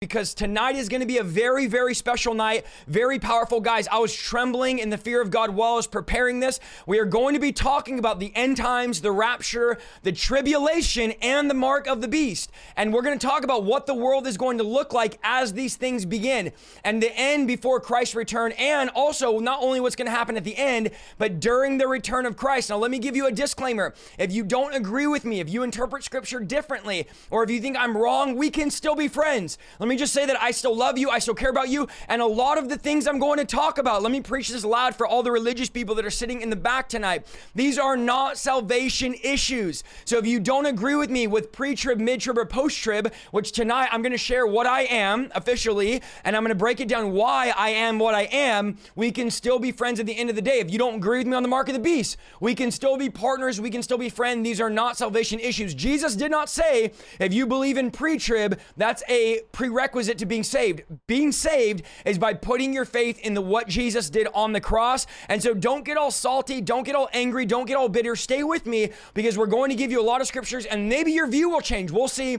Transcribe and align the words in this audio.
because 0.00 0.32
tonight 0.32 0.76
is 0.76 0.88
going 0.88 1.00
to 1.00 1.08
be 1.08 1.18
a 1.18 1.24
very, 1.24 1.66
very 1.66 1.92
special 1.92 2.32
night. 2.32 2.64
Very 2.86 3.18
powerful, 3.18 3.58
guys. 3.60 3.88
I 3.88 3.98
was 3.98 4.14
trembling 4.14 4.78
in 4.78 4.90
the 4.90 4.96
fear 4.96 5.20
of 5.20 5.32
God 5.32 5.50
while 5.50 5.72
I 5.72 5.74
was 5.74 5.88
preparing 5.88 6.38
this. 6.38 6.60
We 6.86 7.00
are 7.00 7.04
going 7.04 7.34
to 7.34 7.40
be 7.40 7.50
talking 7.50 7.98
about 7.98 8.20
the 8.20 8.30
end 8.36 8.58
times, 8.58 9.00
the 9.00 9.10
rapture, 9.10 9.76
the 10.04 10.12
tribulation, 10.12 11.14
and 11.20 11.50
the 11.50 11.54
mark 11.54 11.88
of 11.88 12.00
the 12.00 12.06
beast. 12.06 12.52
And 12.76 12.94
we're 12.94 13.02
going 13.02 13.18
to 13.18 13.26
talk 13.26 13.42
about 13.42 13.64
what 13.64 13.86
the 13.86 13.94
world 13.94 14.28
is 14.28 14.36
going 14.36 14.58
to 14.58 14.62
look 14.62 14.92
like 14.92 15.18
as 15.24 15.52
these 15.52 15.74
things 15.74 16.04
begin 16.04 16.52
and 16.84 17.02
the 17.02 17.12
end 17.18 17.48
before 17.48 17.80
Christ's 17.80 18.14
return, 18.14 18.52
and 18.52 18.90
also 18.90 19.40
not 19.40 19.60
only 19.60 19.80
what's 19.80 19.96
going 19.96 20.06
to 20.06 20.16
happen 20.16 20.36
at 20.36 20.44
the 20.44 20.56
end, 20.56 20.92
but 21.18 21.40
during 21.40 21.76
the 21.76 21.88
return 21.88 22.24
of 22.24 22.36
Christ. 22.36 22.70
Now, 22.70 22.76
let 22.76 22.92
me 22.92 23.00
give 23.00 23.16
you 23.16 23.26
a 23.26 23.32
disclaimer. 23.32 23.92
If 24.16 24.30
you 24.30 24.44
don't 24.44 24.76
agree 24.76 25.08
with 25.08 25.24
me, 25.24 25.40
if 25.40 25.50
you 25.50 25.64
interpret 25.64 26.04
scripture 26.04 26.38
differently, 26.38 27.08
or 27.32 27.42
if 27.42 27.50
you 27.50 27.60
think 27.60 27.76
I'm 27.76 27.96
wrong, 27.96 28.36
we 28.36 28.48
can 28.48 28.70
still 28.70 28.94
be 28.94 29.08
friends. 29.08 29.58
Let 29.80 29.87
let 29.88 29.94
me 29.94 29.96
just 29.96 30.12
say 30.12 30.26
that 30.26 30.38
I 30.38 30.50
still 30.50 30.76
love 30.76 30.98
you, 30.98 31.08
I 31.08 31.18
still 31.18 31.32
care 31.32 31.48
about 31.48 31.70
you, 31.70 31.88
and 32.08 32.20
a 32.20 32.26
lot 32.26 32.58
of 32.58 32.68
the 32.68 32.76
things 32.76 33.06
I'm 33.06 33.18
going 33.18 33.38
to 33.38 33.46
talk 33.46 33.78
about, 33.78 34.02
let 34.02 34.12
me 34.12 34.20
preach 34.20 34.50
this 34.50 34.62
loud 34.62 34.94
for 34.94 35.06
all 35.06 35.22
the 35.22 35.32
religious 35.32 35.70
people 35.70 35.94
that 35.94 36.04
are 36.04 36.10
sitting 36.10 36.42
in 36.42 36.50
the 36.50 36.56
back 36.56 36.90
tonight. 36.90 37.26
These 37.54 37.78
are 37.78 37.96
not 37.96 38.36
salvation 38.36 39.14
issues. 39.22 39.84
So 40.04 40.18
if 40.18 40.26
you 40.26 40.40
don't 40.40 40.66
agree 40.66 40.94
with 40.94 41.08
me 41.08 41.26
with 41.26 41.52
pre 41.52 41.74
trib, 41.74 42.00
mid 42.00 42.20
trib, 42.20 42.36
or 42.36 42.44
post 42.44 42.76
trib, 42.76 43.14
which 43.30 43.52
tonight 43.52 43.88
I'm 43.90 44.02
going 44.02 44.12
to 44.12 44.18
share 44.18 44.46
what 44.46 44.66
I 44.66 44.82
am 44.82 45.32
officially, 45.34 46.02
and 46.22 46.36
I'm 46.36 46.42
going 46.42 46.50
to 46.50 46.54
break 46.54 46.80
it 46.80 46.88
down 46.88 47.12
why 47.12 47.54
I 47.56 47.70
am 47.70 47.98
what 47.98 48.14
I 48.14 48.24
am, 48.24 48.76
we 48.94 49.10
can 49.10 49.30
still 49.30 49.58
be 49.58 49.72
friends 49.72 50.00
at 50.00 50.04
the 50.04 50.18
end 50.18 50.28
of 50.28 50.36
the 50.36 50.42
day. 50.42 50.58
If 50.58 50.70
you 50.70 50.76
don't 50.76 50.96
agree 50.96 51.20
with 51.20 51.28
me 51.28 51.34
on 51.34 51.42
the 51.42 51.48
mark 51.48 51.68
of 51.68 51.74
the 51.74 51.80
beast, 51.80 52.18
we 52.42 52.54
can 52.54 52.70
still 52.70 52.98
be 52.98 53.08
partners, 53.08 53.58
we 53.58 53.70
can 53.70 53.82
still 53.82 53.96
be 53.96 54.10
friends. 54.10 54.44
These 54.44 54.60
are 54.60 54.68
not 54.68 54.98
salvation 54.98 55.40
issues. 55.40 55.72
Jesus 55.72 56.14
did 56.14 56.30
not 56.30 56.50
say 56.50 56.92
if 57.18 57.32
you 57.32 57.46
believe 57.46 57.78
in 57.78 57.90
pre 57.90 58.18
trib, 58.18 58.60
that's 58.76 59.02
a 59.08 59.40
prerequisite 59.52 59.77
prerequisite 59.78 60.18
to 60.18 60.26
being 60.26 60.42
saved. 60.42 60.82
Being 61.06 61.30
saved 61.30 61.84
is 62.04 62.18
by 62.18 62.34
putting 62.34 62.72
your 62.72 62.84
faith 62.84 63.20
in 63.20 63.34
the 63.34 63.40
what 63.40 63.68
Jesus 63.68 64.10
did 64.10 64.26
on 64.34 64.52
the 64.52 64.60
cross. 64.60 65.06
And 65.28 65.40
so 65.40 65.54
don't 65.54 65.84
get 65.84 65.96
all 65.96 66.10
salty, 66.10 66.60
don't 66.60 66.82
get 66.82 66.96
all 66.96 67.08
angry, 67.12 67.46
don't 67.46 67.64
get 67.64 67.76
all 67.76 67.88
bitter. 67.88 68.16
Stay 68.16 68.42
with 68.42 68.66
me 68.66 68.90
because 69.14 69.38
we're 69.38 69.46
going 69.46 69.70
to 69.70 69.76
give 69.76 69.92
you 69.92 70.00
a 70.00 70.02
lot 70.02 70.20
of 70.20 70.26
scriptures 70.26 70.66
and 70.66 70.88
maybe 70.88 71.12
your 71.12 71.28
view 71.28 71.48
will 71.48 71.60
change. 71.60 71.92
We'll 71.92 72.08
see. 72.08 72.38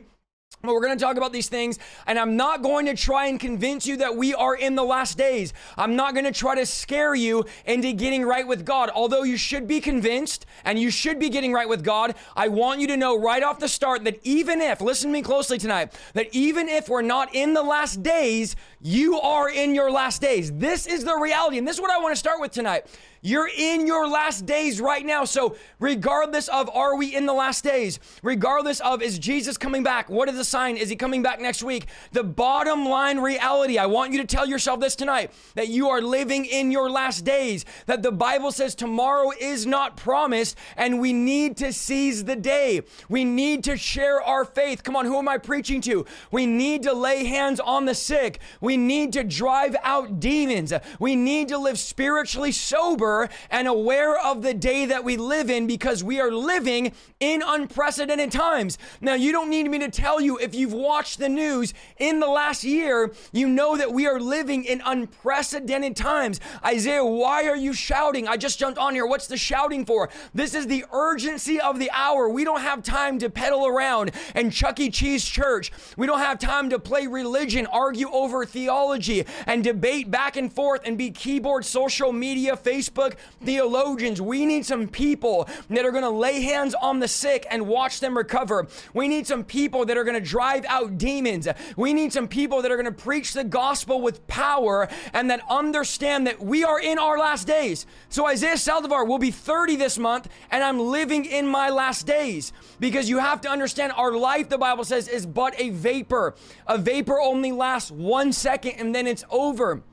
But 0.62 0.74
we're 0.74 0.82
going 0.82 0.98
to 0.98 1.02
talk 1.02 1.16
about 1.16 1.32
these 1.32 1.48
things, 1.48 1.80
and 2.06 2.20
I'm 2.20 2.36
not 2.36 2.62
going 2.62 2.86
to 2.88 2.94
try 2.94 3.28
and 3.28 3.40
convince 3.40 3.88
you 3.88 3.96
that 3.98 4.18
we 4.18 4.34
are 4.34 4.56
in 4.56 4.76
the 4.76 4.84
last 4.84 5.18
days. 5.18 5.54
I'm 5.78 5.96
not 5.96 6.14
going 6.14 6.26
to 6.26 6.34
try 6.34 6.54
to 6.56 6.66
scare 6.66 7.16
you 7.16 7.46
into 7.66 7.94
getting 7.94 8.26
right 8.26 8.46
with 8.46 8.66
God. 8.66 8.90
Although 8.94 9.24
you 9.24 9.38
should 9.38 9.70
be 9.70 9.80
convinced 9.80 10.46
and 10.66 10.78
you 10.78 10.92
should 10.92 11.18
be 11.18 11.30
getting 11.30 11.54
right 11.54 11.70
with 11.70 11.82
God, 11.82 12.14
I 12.36 12.50
want 12.50 12.82
you 12.82 12.88
to 12.88 12.98
know 12.98 13.18
right 13.18 13.42
off 13.42 13.60
the 13.60 13.70
start 13.70 14.04
that 14.04 14.20
even 14.24 14.60
if, 14.60 14.82
listen 14.82 15.12
to 15.12 15.14
me 15.14 15.22
closely 15.22 15.58
tonight, 15.58 15.98
that 16.14 16.28
even 16.34 16.68
if 16.68 16.90
we're 16.90 17.04
not 17.04 17.34
in 17.34 17.54
the 17.54 17.64
last 17.64 18.04
days, 18.04 18.58
you 18.82 19.18
are 19.22 19.50
in 19.50 19.74
your 19.74 19.90
last 19.90 20.22
days. 20.22 20.52
This 20.52 20.88
is 20.88 21.06
the 21.06 21.16
reality, 21.16 21.58
and 21.58 21.66
this 21.66 21.78
is 21.78 21.82
what 21.82 21.92
I 21.92 22.00
want 22.00 22.12
to 22.12 22.20
start 22.20 22.42
with 22.42 22.52
tonight. 22.52 22.86
You're 23.22 23.50
in 23.50 23.86
your 23.86 24.08
last 24.08 24.46
days 24.46 24.80
right 24.80 25.06
now. 25.06 25.26
So, 25.26 25.58
regardless 25.80 26.48
of 26.48 26.70
are 26.70 26.96
we 26.96 27.14
in 27.14 27.26
the 27.26 27.34
last 27.34 27.66
days, 27.66 28.00
regardless 28.24 28.80
of 28.80 29.02
is 29.02 29.20
Jesus 29.20 29.58
coming 29.58 29.84
back, 29.84 30.10
what 30.10 30.30
is 30.30 30.36
the 30.36 30.46
sign? 30.46 30.78
Is 30.78 30.90
he 30.90 30.96
coming 30.96 31.22
back 31.22 31.42
next 31.42 31.62
week? 31.62 31.88
The 32.14 32.24
bottom 32.24 32.86
line 32.86 33.20
reality, 33.20 33.78
I 33.78 33.88
want 33.88 34.14
you 34.14 34.20
to 34.20 34.28
tell 34.28 34.46
yourself 34.46 34.80
this 34.80 34.96
tonight 34.96 35.32
that 35.56 35.68
you 35.68 35.90
are 35.90 36.02
living 36.02 36.46
in 36.46 36.72
your 36.72 36.90
last 36.90 37.26
days, 37.26 37.66
that 37.88 38.04
the 38.04 38.12
Bible 38.12 38.54
says 38.54 38.74
tomorrow 38.74 39.32
is 39.38 39.66
not 39.66 39.98
promised, 39.98 40.58
and 40.78 41.02
we 41.02 41.12
need 41.12 41.58
to 41.58 41.74
seize 41.74 42.24
the 42.24 42.38
day. 42.38 42.84
We 43.10 43.26
need 43.26 43.66
to 43.66 43.76
share 43.76 44.22
our 44.22 44.46
faith. 44.46 44.84
Come 44.84 44.96
on, 44.96 45.06
who 45.06 45.18
am 45.18 45.28
I 45.28 45.40
preaching 45.40 45.82
to? 45.82 46.06
We 46.32 46.46
need 46.46 46.84
to 46.84 46.94
lay 46.94 47.26
hands 47.26 47.60
on 47.60 47.84
the 47.84 47.96
sick. 47.96 48.40
We 48.62 48.78
need 48.78 49.12
to 49.14 49.26
drive 49.26 49.76
out 49.84 50.22
demons. 50.22 50.72
We 51.00 51.18
need 51.18 51.50
to 51.50 51.58
live 51.58 51.78
spiritually 51.78 52.54
sober 52.54 53.09
sober 53.10 53.30
and 53.50 53.68
aware 53.68 54.18
of 54.18 54.42
the 54.42 54.54
day 54.54 54.86
that 54.86 55.04
we 55.04 55.18
live 55.18 55.50
in 55.50 55.68
because 55.68 56.04
we 56.04 56.20
are 56.20 56.32
living 56.32 56.92
in 57.20 57.42
unprecedented 57.46 58.32
times. 58.32 58.78
Now, 59.02 59.16
you 59.16 59.32
don't 59.32 59.50
need 59.50 59.70
me 59.70 59.80
to 59.80 59.90
tell 59.90 60.22
you 60.22 60.38
if 60.38 60.54
you've 60.56 60.74
watched 60.74 61.20
the 61.20 61.30
news 61.30 61.74
in 61.98 62.20
the 62.20 62.28
last 62.28 62.64
year, 62.64 63.12
you 63.32 63.48
know 63.48 63.78
that 63.78 63.92
we 63.92 64.08
are 64.08 64.20
living 64.20 64.64
in 64.64 64.82
unprecedented 64.86 65.96
times. 65.96 66.40
Isaiah, 66.64 67.06
why 67.06 67.48
are 67.48 67.56
you 67.56 67.74
shouting? 67.74 68.28
I 68.28 68.38
just 68.38 68.60
jumped 68.60 68.78
on 68.78 68.94
here. 68.94 69.06
What's 69.06 69.28
the 69.28 69.38
shouting 69.38 69.86
for? 69.86 70.10
This 70.34 70.54
is 70.54 70.68
the 70.68 70.86
urgency 70.94 71.60
of 71.60 71.80
the 71.80 71.90
hour. 71.92 72.30
We 72.30 72.44
don't 72.44 72.62
have 72.62 72.84
time 72.84 73.20
to 73.20 73.30
pedal 73.30 73.68
around 73.68 74.12
and 74.36 74.52
Chuck 74.52 74.80
E. 74.80 74.90
Cheese 74.90 75.26
church. 75.26 75.72
We 75.98 76.08
don't 76.08 76.20
have 76.20 76.40
time 76.40 76.70
to 76.70 76.80
play 76.80 77.08
religion, 77.08 77.66
argue 77.68 78.10
over 78.12 78.46
theology, 78.46 79.26
and 79.46 79.64
debate 79.64 80.12
back 80.12 80.38
and 80.38 80.52
forth 80.52 80.82
and 80.86 80.98
be 80.98 81.12
keyboard 81.12 81.66
social 81.66 82.12
media, 82.12 82.56
Facebook 82.56 82.99
Theologians. 83.44 84.22
We 84.22 84.46
need 84.46 84.66
some 84.66 84.88
people 84.88 85.48
that 85.70 85.86
are 85.86 85.92
going 85.92 86.04
to 86.04 86.10
lay 86.10 86.42
hands 86.42 86.76
on 86.76 87.00
the 87.00 87.08
sick 87.08 87.46
and 87.50 87.68
watch 87.68 88.00
them 88.00 88.18
recover. 88.18 88.68
We 88.94 89.08
need 89.08 89.28
some 89.28 89.44
people 89.44 89.86
that 89.86 89.98
are 89.98 90.04
going 90.04 90.22
to 90.22 90.30
drive 90.30 90.66
out 90.68 90.98
demons. 90.98 91.48
We 91.76 91.94
need 91.94 92.14
some 92.14 92.28
people 92.28 92.62
that 92.62 92.72
are 92.72 92.76
going 92.76 92.86
to 92.86 92.92
preach 92.92 93.34
the 93.34 93.44
gospel 93.44 94.02
with 94.02 94.26
power 94.28 94.90
and 95.14 95.30
that 95.30 95.42
understand 95.50 96.28
that 96.28 96.40
we 96.42 96.64
are 96.64 96.80
in 96.80 97.00
our 97.00 97.18
last 97.18 97.48
days. 97.48 97.86
So 98.10 98.26
Isaiah 98.28 98.56
Saldivar 98.56 99.08
will 99.08 99.20
be 99.20 99.32
30 99.32 99.76
this 99.76 99.98
month 99.98 100.28
and 100.52 100.64
I'm 100.64 100.80
living 100.80 101.26
in 101.26 101.48
my 101.48 101.70
last 101.70 102.06
days 102.06 102.54
because 102.80 103.10
you 103.10 103.20
have 103.20 103.42
to 103.42 103.50
understand 103.50 103.94
our 103.94 104.12
life, 104.14 104.50
the 104.50 104.58
Bible 104.58 104.84
says, 104.84 105.08
is 105.08 105.26
but 105.26 105.54
a 105.60 105.70
vapor. 105.70 106.36
A 106.68 106.78
vapor 106.78 107.20
only 107.20 107.52
lasts 107.52 107.92
one 107.92 108.34
second 108.34 108.74
and 108.74 108.94
then 108.94 109.08
it's 109.08 109.24
over. 109.30 109.84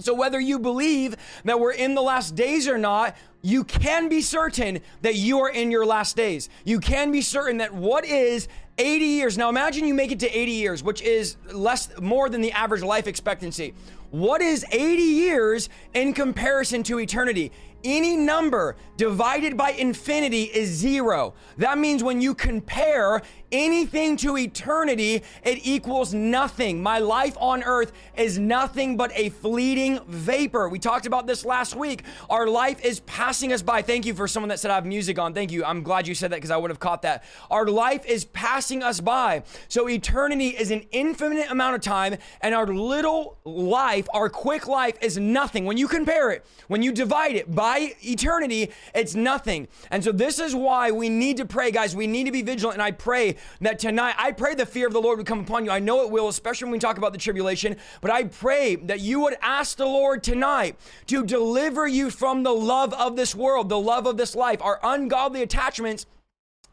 So, 0.00 0.12
whether 0.14 0.40
you 0.40 0.58
believe 0.58 1.16
that 1.44 1.60
we're 1.60 1.72
in 1.72 1.94
the 1.94 2.02
last 2.02 2.34
days 2.34 2.66
or 2.66 2.78
not, 2.78 3.16
you 3.42 3.62
can 3.62 4.08
be 4.08 4.22
certain 4.22 4.80
that 5.02 5.14
you 5.14 5.40
are 5.40 5.50
in 5.50 5.70
your 5.70 5.86
last 5.86 6.16
days. 6.16 6.48
You 6.64 6.80
can 6.80 7.12
be 7.12 7.20
certain 7.20 7.58
that 7.58 7.72
what 7.72 8.04
is 8.04 8.48
80 8.78 9.04
years. 9.04 9.38
Now, 9.38 9.48
imagine 9.48 9.86
you 9.86 9.94
make 9.94 10.10
it 10.10 10.20
to 10.20 10.28
80 10.28 10.50
years, 10.50 10.82
which 10.82 11.00
is 11.02 11.36
less, 11.52 11.88
more 12.00 12.28
than 12.28 12.40
the 12.40 12.52
average 12.52 12.82
life 12.82 13.06
expectancy. 13.06 13.74
What 14.10 14.40
is 14.40 14.64
80 14.70 15.02
years 15.02 15.68
in 15.92 16.12
comparison 16.12 16.82
to 16.84 16.98
eternity? 16.98 17.52
Any 17.84 18.16
number 18.16 18.76
divided 18.96 19.56
by 19.56 19.70
infinity 19.72 20.44
is 20.44 20.70
zero. 20.70 21.34
That 21.58 21.78
means 21.78 22.02
when 22.02 22.20
you 22.20 22.34
compare 22.34 23.22
anything 23.52 24.16
to 24.16 24.36
eternity, 24.36 25.22
it 25.44 25.58
equals 25.62 26.12
nothing. 26.12 26.82
My 26.82 26.98
life 26.98 27.36
on 27.38 27.62
earth 27.62 27.92
is 28.16 28.38
nothing 28.38 28.96
but 28.96 29.12
a 29.14 29.28
fleeting 29.28 30.00
vapor. 30.06 30.68
We 30.68 30.78
talked 30.78 31.06
about 31.06 31.26
this 31.26 31.44
last 31.44 31.76
week. 31.76 32.04
Our 32.30 32.46
life 32.46 32.84
is 32.84 33.00
passing 33.00 33.52
us 33.52 33.62
by. 33.62 33.82
Thank 33.82 34.06
you 34.06 34.14
for 34.14 34.26
someone 34.26 34.48
that 34.48 34.58
said 34.58 34.70
I 34.70 34.74
have 34.74 34.86
music 34.86 35.18
on. 35.18 35.34
Thank 35.34 35.52
you. 35.52 35.64
I'm 35.64 35.82
glad 35.82 36.08
you 36.08 36.14
said 36.14 36.32
that 36.32 36.36
because 36.36 36.50
I 36.50 36.56
would 36.56 36.70
have 36.70 36.80
caught 36.80 37.02
that. 37.02 37.24
Our 37.50 37.66
life 37.66 38.04
is 38.06 38.24
passing 38.26 38.82
us 38.82 39.00
by. 39.00 39.44
So 39.68 39.88
eternity 39.88 40.48
is 40.48 40.70
an 40.70 40.84
infinite 40.90 41.50
amount 41.50 41.76
of 41.76 41.82
time, 41.82 42.16
and 42.40 42.54
our 42.54 42.66
little 42.66 43.38
life, 43.44 44.08
our 44.14 44.28
quick 44.28 44.66
life, 44.66 44.96
is 45.00 45.18
nothing. 45.18 45.64
When 45.64 45.76
you 45.76 45.88
compare 45.88 46.30
it, 46.30 46.44
when 46.68 46.82
you 46.82 46.92
divide 46.92 47.36
it 47.36 47.54
by 47.54 47.73
eternity, 47.78 48.70
it's 48.94 49.14
nothing. 49.14 49.68
And 49.90 50.02
so 50.02 50.12
this 50.12 50.38
is 50.38 50.54
why 50.54 50.90
we 50.90 51.08
need 51.08 51.36
to 51.38 51.44
pray, 51.44 51.70
guys. 51.70 51.94
We 51.94 52.06
need 52.06 52.24
to 52.24 52.32
be 52.32 52.42
vigilant. 52.42 52.76
And 52.76 52.82
I 52.82 52.90
pray 52.90 53.36
that 53.60 53.78
tonight, 53.78 54.14
I 54.18 54.32
pray 54.32 54.54
the 54.54 54.66
fear 54.66 54.86
of 54.86 54.92
the 54.92 55.00
Lord 55.00 55.18
would 55.18 55.26
come 55.26 55.40
upon 55.40 55.64
you. 55.64 55.70
I 55.70 55.78
know 55.78 56.02
it 56.02 56.10
will, 56.10 56.28
especially 56.28 56.66
when 56.66 56.72
we 56.72 56.78
talk 56.78 56.98
about 56.98 57.12
the 57.12 57.18
tribulation. 57.18 57.76
But 58.00 58.10
I 58.10 58.24
pray 58.24 58.76
that 58.76 59.00
you 59.00 59.20
would 59.20 59.36
ask 59.42 59.76
the 59.76 59.86
Lord 59.86 60.22
tonight 60.22 60.76
to 61.06 61.24
deliver 61.24 61.86
you 61.86 62.10
from 62.10 62.42
the 62.42 62.54
love 62.54 62.92
of 62.94 63.16
this 63.16 63.34
world, 63.34 63.68
the 63.68 63.78
love 63.78 64.06
of 64.06 64.16
this 64.16 64.34
life, 64.34 64.62
our 64.62 64.80
ungodly 64.82 65.42
attachments 65.42 66.06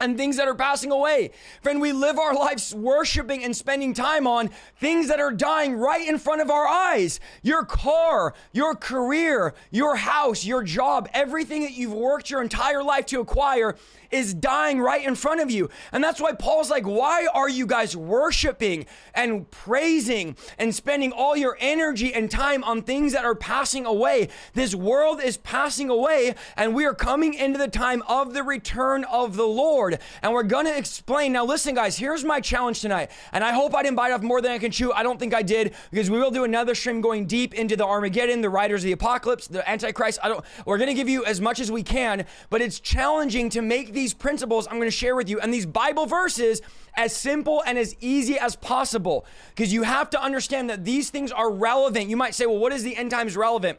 and 0.01 0.18
things 0.18 0.38
that 0.38 0.48
are 0.48 0.56
passing 0.56 0.92
away. 0.92 1.31
Friend, 1.62 1.80
we 1.80 1.94
live 1.94 2.18
our 2.18 2.33
lives 2.33 2.74
worshiping 2.74 3.44
and 3.44 3.56
spending 3.56 3.94
time 3.94 4.27
on 4.27 4.50
things 4.80 5.07
that 5.07 5.19
are 5.19 5.31
dying 5.31 5.75
right 5.75 6.07
in 6.07 6.18
front 6.18 6.42
of 6.42 6.50
our 6.50 6.68
eyes. 6.68 7.19
Your 7.44 7.63
car, 7.63 8.33
your 8.51 8.75
career, 8.75 9.53
your 9.69 9.95
house, 9.95 10.44
your 10.44 10.63
job, 10.63 11.07
everything 11.13 11.62
that 11.62 11.74
you've 11.74 11.94
worked 11.94 12.30
your 12.30 12.42
entire 12.42 12.83
life 12.83 13.06
to 13.07 13.19
acquire 13.19 13.75
is 14.12 14.34
dying 14.34 14.80
right 14.80 15.06
in 15.06 15.16
front 15.16 15.42
of 15.42 15.50
you. 15.50 15.69
And 15.92 16.04
that's 16.04 16.19
why 16.19 16.34
Paul's 16.34 16.69
like, 16.69 16.86
why 16.86 17.28
are 17.34 17.50
you 17.50 17.66
guys 17.66 17.96
worshiping 17.96 18.86
and 19.13 19.50
praising 19.52 20.36
and 20.58 20.74
spending 20.74 21.12
all 21.12 21.36
your 21.36 21.58
energy 21.60 22.13
and 22.13 22.30
time 22.30 22.63
on 22.63 22.81
things 22.81 23.13
that 23.13 23.25
are 23.25 23.36
passing 23.36 23.86
away? 23.86 24.30
This 24.54 24.75
world 24.75 25.22
is 25.22 25.38
passing 25.38 25.90
away, 25.90 26.36
and 26.56 26.75
we 26.75 26.86
are 26.86 26.94
coming 26.94 27.34
into 27.34 27.58
the 27.58 27.68
time 27.68 28.04
of 28.08 28.34
the 28.34 28.44
return 28.44 29.04
of 29.06 29.36
the 29.36 29.48
Lord. 29.48 30.00
And 30.22 30.34
we're 30.34 30.44
going 30.44 30.66
to 30.66 30.78
explain. 30.78 31.34
Now, 31.34 31.46
listen, 31.46 31.75
guys, 31.75 31.98
here's 31.98 32.24
my 32.24 32.40
challenge 32.40 32.81
tonight. 32.81 33.12
And 33.31 33.44
I 33.44 33.52
hope 33.52 33.75
I 33.75 33.84
didn't 33.84 33.98
bite 33.98 34.12
off 34.12 34.22
more 34.22 34.42
than 34.42 34.52
I 34.52 34.60
can 34.60 34.72
chew. 34.72 34.92
I 34.92 35.04
don't 35.04 35.19
think 35.19 35.34
I 35.34 35.42
did 35.42 35.74
because 35.90 36.10
we 36.10 36.19
will 36.19 36.31
do 36.31 36.44
another 36.44 36.75
stream 36.75 37.02
going 37.02 37.25
deep 37.25 37.54
into 37.54 37.75
the 37.75 37.86
Armageddon, 37.86 38.42
the 38.42 38.50
riders 38.50 38.81
of 38.81 38.86
the 38.86 38.92
apocalypse, 38.92 39.48
the 39.48 39.68
Antichrist. 39.69 40.19
I 40.24 40.30
don't, 40.30 40.44
we're 40.66 40.78
going 40.78 40.90
to 40.90 40.94
give 40.94 41.10
you 41.10 41.25
as 41.25 41.40
much 41.40 41.60
as 41.60 41.72
we 41.72 41.84
can, 41.84 42.25
but 42.50 42.62
it's 42.62 42.80
challenging 42.80 43.50
to 43.50 43.62
make 43.62 43.94
these 44.01 44.13
principles 44.15 44.65
I'm 44.68 44.77
going 44.77 44.88
to 44.88 44.92
share 44.92 45.15
with 45.15 45.30
you 45.30 45.39
and 45.39 45.53
these 45.53 45.68
Bible 45.68 46.07
verses 46.07 46.63
as 46.95 47.15
simple 47.15 47.62
and 47.68 47.77
as 47.77 47.95
easy 48.01 48.39
as 48.39 48.56
possible 48.56 49.27
because 49.50 49.71
you 49.71 49.83
have 49.83 50.09
to 50.09 50.21
understand 50.21 50.71
that 50.71 50.83
these 50.83 51.12
things 51.12 51.31
are 51.31 51.51
relevant. 51.51 52.09
You 52.09 52.18
might 52.18 52.33
say, 52.33 52.48
well, 52.48 52.57
what 52.57 52.74
is 52.74 52.81
the 52.81 52.95
end 52.95 53.12
times 53.12 53.38
relevant? 53.38 53.77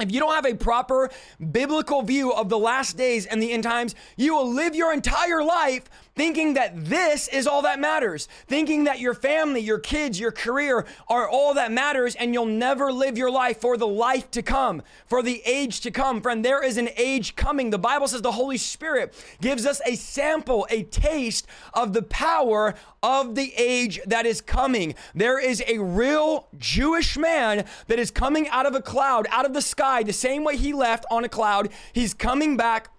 If 0.00 0.10
you 0.10 0.18
don't 0.18 0.34
have 0.34 0.46
a 0.46 0.54
proper 0.54 1.10
biblical 1.52 2.00
view 2.00 2.32
of 2.32 2.48
the 2.48 2.58
last 2.58 2.96
days 2.96 3.26
and 3.26 3.42
the 3.42 3.52
end 3.52 3.64
times, 3.64 3.94
you 4.16 4.34
will 4.34 4.50
live 4.50 4.74
your 4.74 4.94
entire 4.94 5.44
life 5.44 5.90
thinking 6.20 6.52
that 6.52 6.84
this 6.84 7.28
is 7.28 7.46
all 7.46 7.62
that 7.62 7.80
matters, 7.80 8.28
thinking 8.46 8.84
that 8.84 9.00
your 9.00 9.14
family, 9.14 9.58
your 9.58 9.78
kids, 9.78 10.20
your 10.20 10.30
career 10.30 10.84
are 11.08 11.26
all 11.26 11.54
that 11.54 11.72
matters, 11.72 12.14
and 12.14 12.34
you'll 12.34 12.44
never 12.44 12.92
live 12.92 13.16
your 13.16 13.30
life 13.30 13.58
for 13.58 13.78
the 13.78 13.86
life 13.86 14.30
to 14.30 14.42
come, 14.42 14.82
for 15.06 15.22
the 15.22 15.40
age 15.46 15.80
to 15.80 15.90
come. 15.90 16.20
Friend, 16.20 16.44
there 16.44 16.62
is 16.62 16.76
an 16.76 16.90
age 16.98 17.36
coming. 17.36 17.70
The 17.70 17.78
Bible 17.78 18.06
says 18.06 18.20
the 18.20 18.32
Holy 18.32 18.58
Spirit 18.58 19.14
gives 19.40 19.64
us 19.64 19.80
a 19.86 19.96
sample, 19.96 20.66
a 20.68 20.82
taste 20.82 21.46
of 21.72 21.94
the 21.94 22.02
power 22.02 22.74
of 23.02 23.34
the 23.34 23.54
age 23.56 23.98
that 24.04 24.26
is 24.26 24.42
coming. 24.42 24.94
There 25.14 25.40
is 25.40 25.62
a 25.66 25.78
real 25.78 26.48
Jewish 26.58 27.16
man 27.16 27.64
that 27.86 27.98
is 27.98 28.10
coming 28.10 28.46
out 28.50 28.66
of 28.66 28.74
a 28.74 28.82
cloud, 28.82 29.26
out 29.30 29.46
of 29.46 29.54
the 29.54 29.62
sky, 29.62 30.02
the 30.02 30.12
same 30.12 30.44
way 30.44 30.58
he 30.58 30.74
left 30.74 31.06
on 31.10 31.24
a 31.24 31.30
cloud. 31.30 31.70
He's 31.94 32.12
coming 32.12 32.58
back 32.58 32.90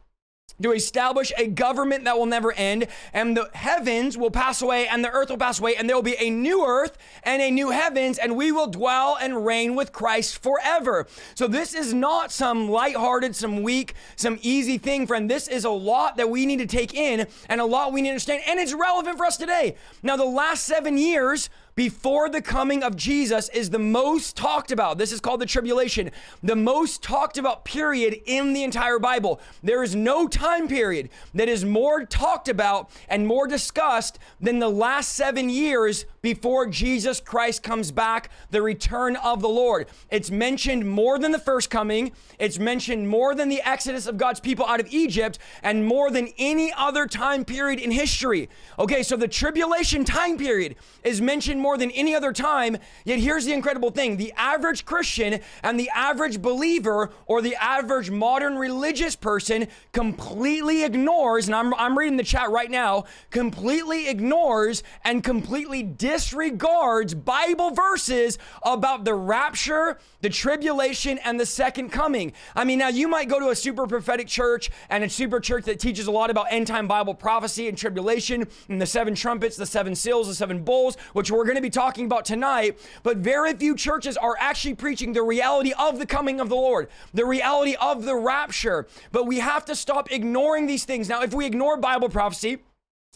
to 0.61 0.71
establish 0.71 1.31
a 1.37 1.47
government 1.47 2.05
that 2.05 2.17
will 2.17 2.25
never 2.25 2.51
end, 2.53 2.87
and 3.13 3.35
the 3.35 3.49
heavens 3.53 4.17
will 4.17 4.31
pass 4.31 4.61
away, 4.61 4.87
and 4.87 5.03
the 5.03 5.09
earth 5.11 5.29
will 5.29 5.37
pass 5.37 5.59
away, 5.59 5.75
and 5.75 5.87
there 5.87 5.95
will 5.95 6.03
be 6.03 6.17
a 6.19 6.29
new 6.29 6.65
earth 6.65 6.97
and 7.23 7.41
a 7.41 7.51
new 7.51 7.69
heavens, 7.69 8.17
and 8.17 8.35
we 8.35 8.51
will 8.51 8.67
dwell 8.67 9.17
and 9.19 9.45
reign 9.45 9.75
with 9.75 9.91
Christ 9.91 10.41
forever. 10.41 11.07
So, 11.35 11.47
this 11.47 11.73
is 11.73 11.93
not 11.93 12.31
some 12.31 12.69
lighthearted, 12.69 13.35
some 13.35 13.63
weak, 13.63 13.93
some 14.15 14.39
easy 14.41 14.77
thing, 14.77 15.07
friend. 15.07 15.29
This 15.29 15.47
is 15.47 15.65
a 15.65 15.69
lot 15.69 16.17
that 16.17 16.29
we 16.29 16.45
need 16.45 16.59
to 16.59 16.67
take 16.67 16.93
in 16.93 17.27
and 17.49 17.61
a 17.61 17.65
lot 17.65 17.93
we 17.93 18.01
need 18.01 18.09
to 18.09 18.13
understand, 18.13 18.43
and 18.47 18.59
it's 18.59 18.73
relevant 18.73 19.17
for 19.17 19.25
us 19.25 19.37
today. 19.37 19.75
Now, 20.03 20.17
the 20.17 20.25
last 20.25 20.63
seven 20.65 20.97
years, 20.97 21.49
before 21.75 22.29
the 22.29 22.41
coming 22.41 22.83
of 22.83 22.95
Jesus 22.95 23.49
is 23.49 23.69
the 23.69 23.79
most 23.79 24.35
talked 24.35 24.71
about. 24.71 24.97
This 24.97 25.11
is 25.11 25.19
called 25.19 25.41
the 25.41 25.45
tribulation, 25.45 26.11
the 26.43 26.55
most 26.55 27.01
talked 27.01 27.37
about 27.37 27.65
period 27.65 28.19
in 28.25 28.53
the 28.53 28.63
entire 28.63 28.99
Bible. 28.99 29.39
There 29.63 29.83
is 29.83 29.95
no 29.95 30.27
time 30.27 30.67
period 30.67 31.09
that 31.33 31.47
is 31.47 31.63
more 31.65 32.05
talked 32.05 32.49
about 32.49 32.89
and 33.07 33.27
more 33.27 33.47
discussed 33.47 34.19
than 34.39 34.59
the 34.59 34.69
last 34.69 35.13
seven 35.13 35.49
years 35.49 36.05
before 36.21 36.67
Jesus 36.67 37.19
Christ 37.19 37.63
comes 37.63 37.91
back, 37.91 38.29
the 38.51 38.61
return 38.61 39.15
of 39.15 39.41
the 39.41 39.49
Lord. 39.49 39.87
It's 40.09 40.29
mentioned 40.29 40.87
more 40.87 41.17
than 41.17 41.31
the 41.31 41.39
first 41.39 41.69
coming, 41.69 42.11
it's 42.37 42.59
mentioned 42.59 43.09
more 43.09 43.33
than 43.33 43.49
the 43.49 43.61
exodus 43.61 44.07
of 44.07 44.17
God's 44.17 44.39
people 44.39 44.65
out 44.65 44.79
of 44.79 44.87
Egypt, 44.91 45.39
and 45.63 45.85
more 45.85 46.11
than 46.11 46.29
any 46.37 46.71
other 46.73 47.07
time 47.07 47.45
period 47.45 47.79
in 47.79 47.91
history. 47.91 48.49
Okay, 48.77 49.03
so 49.03 49.15
the 49.15 49.27
tribulation 49.27 50.03
time 50.03 50.37
period 50.37 50.75
is 51.03 51.21
mentioned 51.21 51.60
more 51.61 51.77
than 51.77 51.91
any 51.91 52.15
other 52.15 52.33
time. 52.33 52.77
Yet 53.05 53.19
here's 53.19 53.45
the 53.45 53.53
incredible 53.53 53.91
thing 53.91 54.17
the 54.17 54.33
average 54.35 54.85
Christian 54.85 55.39
and 55.63 55.79
the 55.79 55.89
average 55.93 56.41
believer 56.41 57.11
or 57.25 57.41
the 57.41 57.55
average 57.55 58.09
modern 58.09 58.57
religious 58.57 59.15
person 59.15 59.67
completely 59.93 60.83
ignores, 60.83 61.47
and 61.47 61.55
I'm, 61.55 61.73
I'm 61.75 61.97
reading 61.97 62.17
the 62.17 62.23
chat 62.23 62.49
right 62.49 62.69
now, 62.69 63.05
completely 63.29 64.09
ignores 64.09 64.83
and 65.03 65.23
completely 65.23 65.83
disregards 65.83 67.13
Bible 67.13 67.71
verses 67.71 68.37
about 68.63 69.05
the 69.05 69.13
rapture, 69.13 69.97
the 70.21 70.29
tribulation, 70.29 71.17
and 71.19 71.39
the 71.39 71.45
second 71.45 71.89
coming. 71.89 72.33
I 72.55 72.63
mean, 72.63 72.79
now 72.79 72.87
you 72.87 73.07
might 73.07 73.29
go 73.29 73.39
to 73.39 73.49
a 73.49 73.55
super 73.55 73.87
prophetic 73.87 74.27
church 74.27 74.69
and 74.89 75.03
a 75.03 75.09
super 75.09 75.39
church 75.39 75.65
that 75.65 75.79
teaches 75.79 76.07
a 76.07 76.11
lot 76.11 76.29
about 76.29 76.47
end 76.49 76.67
time 76.67 76.87
Bible 76.87 77.13
prophecy 77.13 77.67
and 77.67 77.77
tribulation 77.77 78.47
and 78.69 78.81
the 78.81 78.85
seven 78.85 79.15
trumpets, 79.15 79.57
the 79.57 79.65
seven 79.65 79.95
seals, 79.95 80.27
the 80.27 80.35
seven 80.35 80.63
bowls, 80.63 80.95
which 81.13 81.31
we're 81.31 81.45
going 81.45 81.55
to 81.55 81.61
be 81.61 81.69
talking 81.69 82.05
about 82.05 82.25
tonight. 82.25 82.79
But 83.03 83.17
very 83.17 83.53
few 83.53 83.75
churches 83.75 84.17
are 84.17 84.35
actually 84.39 84.75
preaching 84.75 85.13
the 85.13 85.23
reality 85.23 85.73
of 85.77 85.99
the 85.99 86.05
coming 86.05 86.39
of 86.39 86.49
the 86.49 86.55
Lord, 86.55 86.89
the 87.13 87.25
reality 87.25 87.75
of 87.79 88.03
the 88.03 88.15
rapture. 88.15 88.87
But 89.11 89.27
we 89.27 89.39
have 89.39 89.65
to 89.65 89.75
stop 89.75 90.11
ignoring 90.11 90.67
these 90.67 90.85
things. 90.85 91.09
Now, 91.09 91.23
if 91.23 91.33
we 91.33 91.45
ignore 91.45 91.77
Bible 91.77 92.09
prophecy, 92.09 92.59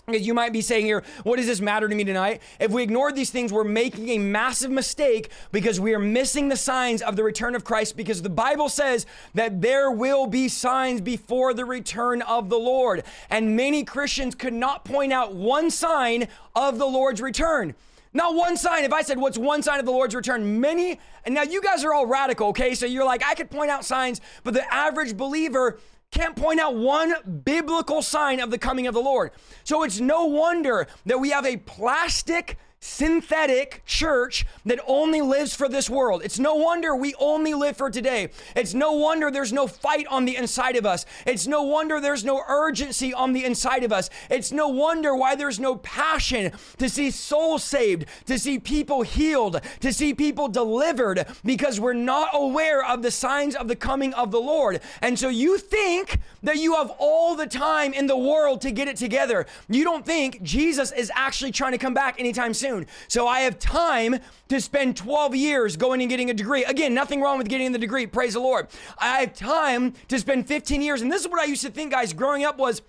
because 0.06 0.26
you 0.26 0.34
might 0.34 0.54
be 0.54 0.62
saying 0.62 0.86
here, 0.86 1.04
what 1.24 1.38
does 1.38 1.48
this 1.48 1.62
matter 1.62 1.88
to 1.88 1.96
me 1.96 2.04
tonight? 2.04 2.42
If 2.60 2.72
we 2.72 2.84
ignore 2.84 3.12
these 3.12 3.32
things, 3.32 3.52
we're 3.52 3.64
making 3.64 4.10
a 4.10 4.20
massive 4.20 4.70
mistake 4.70 5.32
because 5.52 5.80
we 5.80 5.96
are 5.96 6.00
missing 6.00 6.50
the 6.50 6.58
signs 6.58 7.02
of 7.02 7.16
the 7.16 7.24
return 7.24 7.56
of 7.56 7.64
Christ 7.64 7.98
because 7.98 8.22
the 8.22 8.30
Bible 8.30 8.70
says 8.70 9.06
that 9.34 9.62
there 9.62 9.90
will 9.90 10.28
be 10.28 10.48
signs 10.48 11.02
before 11.02 11.54
the 11.54 11.66
return 11.66 12.22
of 12.22 12.50
the 12.50 12.60
Lord. 12.60 13.04
And 13.30 13.56
many 13.56 13.84
Christians 13.84 14.36
could 14.36 14.54
not 14.54 14.86
point 14.86 15.12
out 15.12 15.34
one 15.34 15.72
sign 15.72 16.28
of 16.56 16.78
the 16.78 16.86
Lord's 16.86 17.22
return. 17.22 17.74
Not 18.14 18.34
one 18.34 18.56
sign. 18.56 18.86
If 18.86 18.94
I 18.94 19.02
said, 19.02 19.18
What's 19.18 19.38
one 19.38 19.62
sign 19.62 19.80
of 19.80 19.86
the 19.86 19.92
Lord's 19.92 20.16
return? 20.16 20.62
Many, 20.62 21.00
and 21.26 21.36
now 21.36 21.44
you 21.44 21.62
guys 21.62 21.84
are 21.84 21.94
all 21.94 22.06
radical, 22.06 22.48
okay? 22.50 22.74
So 22.74 22.86
you're 22.86 23.04
like, 23.04 23.22
I 23.26 23.34
could 23.34 23.52
point 23.52 23.70
out 23.70 23.84
signs, 23.84 24.22
but 24.44 24.54
the 24.54 24.74
average 24.74 25.18
believer 25.18 25.80
can't 26.16 26.36
point 26.36 26.62
out 26.62 26.76
one 26.76 27.14
biblical 27.44 28.02
sign 28.02 28.40
of 28.40 28.50
the 28.50 28.58
coming 28.58 28.88
of 28.88 28.94
the 28.94 29.02
Lord. 29.02 29.32
So 29.66 29.84
it's 29.84 30.00
no 30.00 30.26
wonder 30.26 30.88
that 31.06 31.20
we 31.20 31.32
have 31.32 31.46
a 31.46 31.58
plastic 31.58 32.58
synthetic 32.86 33.82
church 33.86 34.46
that 34.64 34.80
only 34.88 35.20
lives 35.20 35.56
for 35.56 35.68
this 35.68 35.90
world. 35.90 36.22
It's 36.24 36.38
no 36.38 36.56
wonder 36.56 36.96
we 36.96 37.16
only 37.16 37.54
live 37.54 37.76
for 37.76 37.90
today. 37.90 38.30
It's 38.56 38.74
no 38.74 38.94
wonder 38.94 39.32
there's 39.32 39.52
no 39.52 39.68
fight 39.68 40.06
on 40.08 40.26
the 40.26 40.36
inside 40.36 40.76
of 40.76 40.86
us. 40.86 41.06
It's 41.26 41.48
no 41.48 41.64
wonder 41.64 42.00
there's 42.00 42.24
no 42.24 42.44
urgency 42.48 43.14
on 43.14 43.34
the 43.34 43.44
inside 43.44 43.84
of 43.84 43.92
us. 43.92 44.10
It's 44.30 44.52
no 44.52 44.68
wonder 44.68 45.16
why 45.16 45.36
there's 45.36 45.60
no 45.60 45.78
passion 45.78 46.52
to 46.78 46.88
see 46.88 47.10
souls 47.10 47.64
saved, 47.64 48.06
to 48.28 48.38
see 48.38 48.60
people 48.60 49.02
healed, 49.02 49.60
to 49.82 49.92
see 49.92 50.14
people 50.14 50.48
delivered, 50.48 51.26
because 51.44 51.80
we're 51.80 51.94
not 51.94 52.30
aware 52.34 52.86
of 52.86 53.02
the 53.02 53.12
signs 53.12 53.56
of 53.56 53.68
the 53.68 53.76
coming 53.76 54.14
of 54.14 54.30
the 54.32 54.40
Lord. 54.40 54.80
And 55.02 55.18
so 55.18 55.28
you 55.28 55.58
think 55.58 56.20
that 56.44 56.58
you 56.58 56.76
have 56.76 56.92
all 57.00 57.36
the 57.36 57.48
time 57.48 57.94
in 57.94 58.06
the 58.06 58.18
world 58.18 58.62
to 58.62 58.72
get 58.72 58.88
it 58.88 58.96
together. 58.96 59.48
You 59.68 59.84
don't 59.84 60.06
think 60.06 60.44
Jesus 60.44 60.92
is 60.92 61.12
actually 61.16 61.52
trying 61.52 61.72
to 61.72 61.78
come 61.80 61.96
back 61.96 62.20
anytime 62.20 62.54
soon 62.54 62.75
soon. 62.76 62.88
So 63.08 63.28
I 63.28 63.42
have 63.42 63.60
time 63.60 64.18
to 64.50 64.62
spend 64.62 64.98
12 64.98 65.36
years 65.36 65.78
going 65.78 66.02
and 66.02 66.10
getting 66.10 66.30
a 66.30 66.34
degree. 66.34 66.64
Again, 66.66 66.94
nothing 66.94 67.22
wrong 67.22 67.38
with 67.38 67.48
getting 67.48 67.72
the 67.72 67.80
degree. 67.80 68.08
Praise 68.08 68.34
the 68.34 68.40
Lord. 68.40 68.68
I 68.98 69.20
have 69.20 69.34
time 69.34 69.94
to 70.10 70.20
spend 70.20 70.48
15 70.48 70.82
years. 70.82 71.02
And 71.02 71.12
this 71.12 71.22
is 71.22 71.28
what 71.28 71.40
I 71.40 71.46
used 71.46 71.64
to 71.64 71.72
think, 71.72 71.92
guys, 71.92 72.14
growing 72.14 72.44
up 72.44 72.58
was 72.58 72.82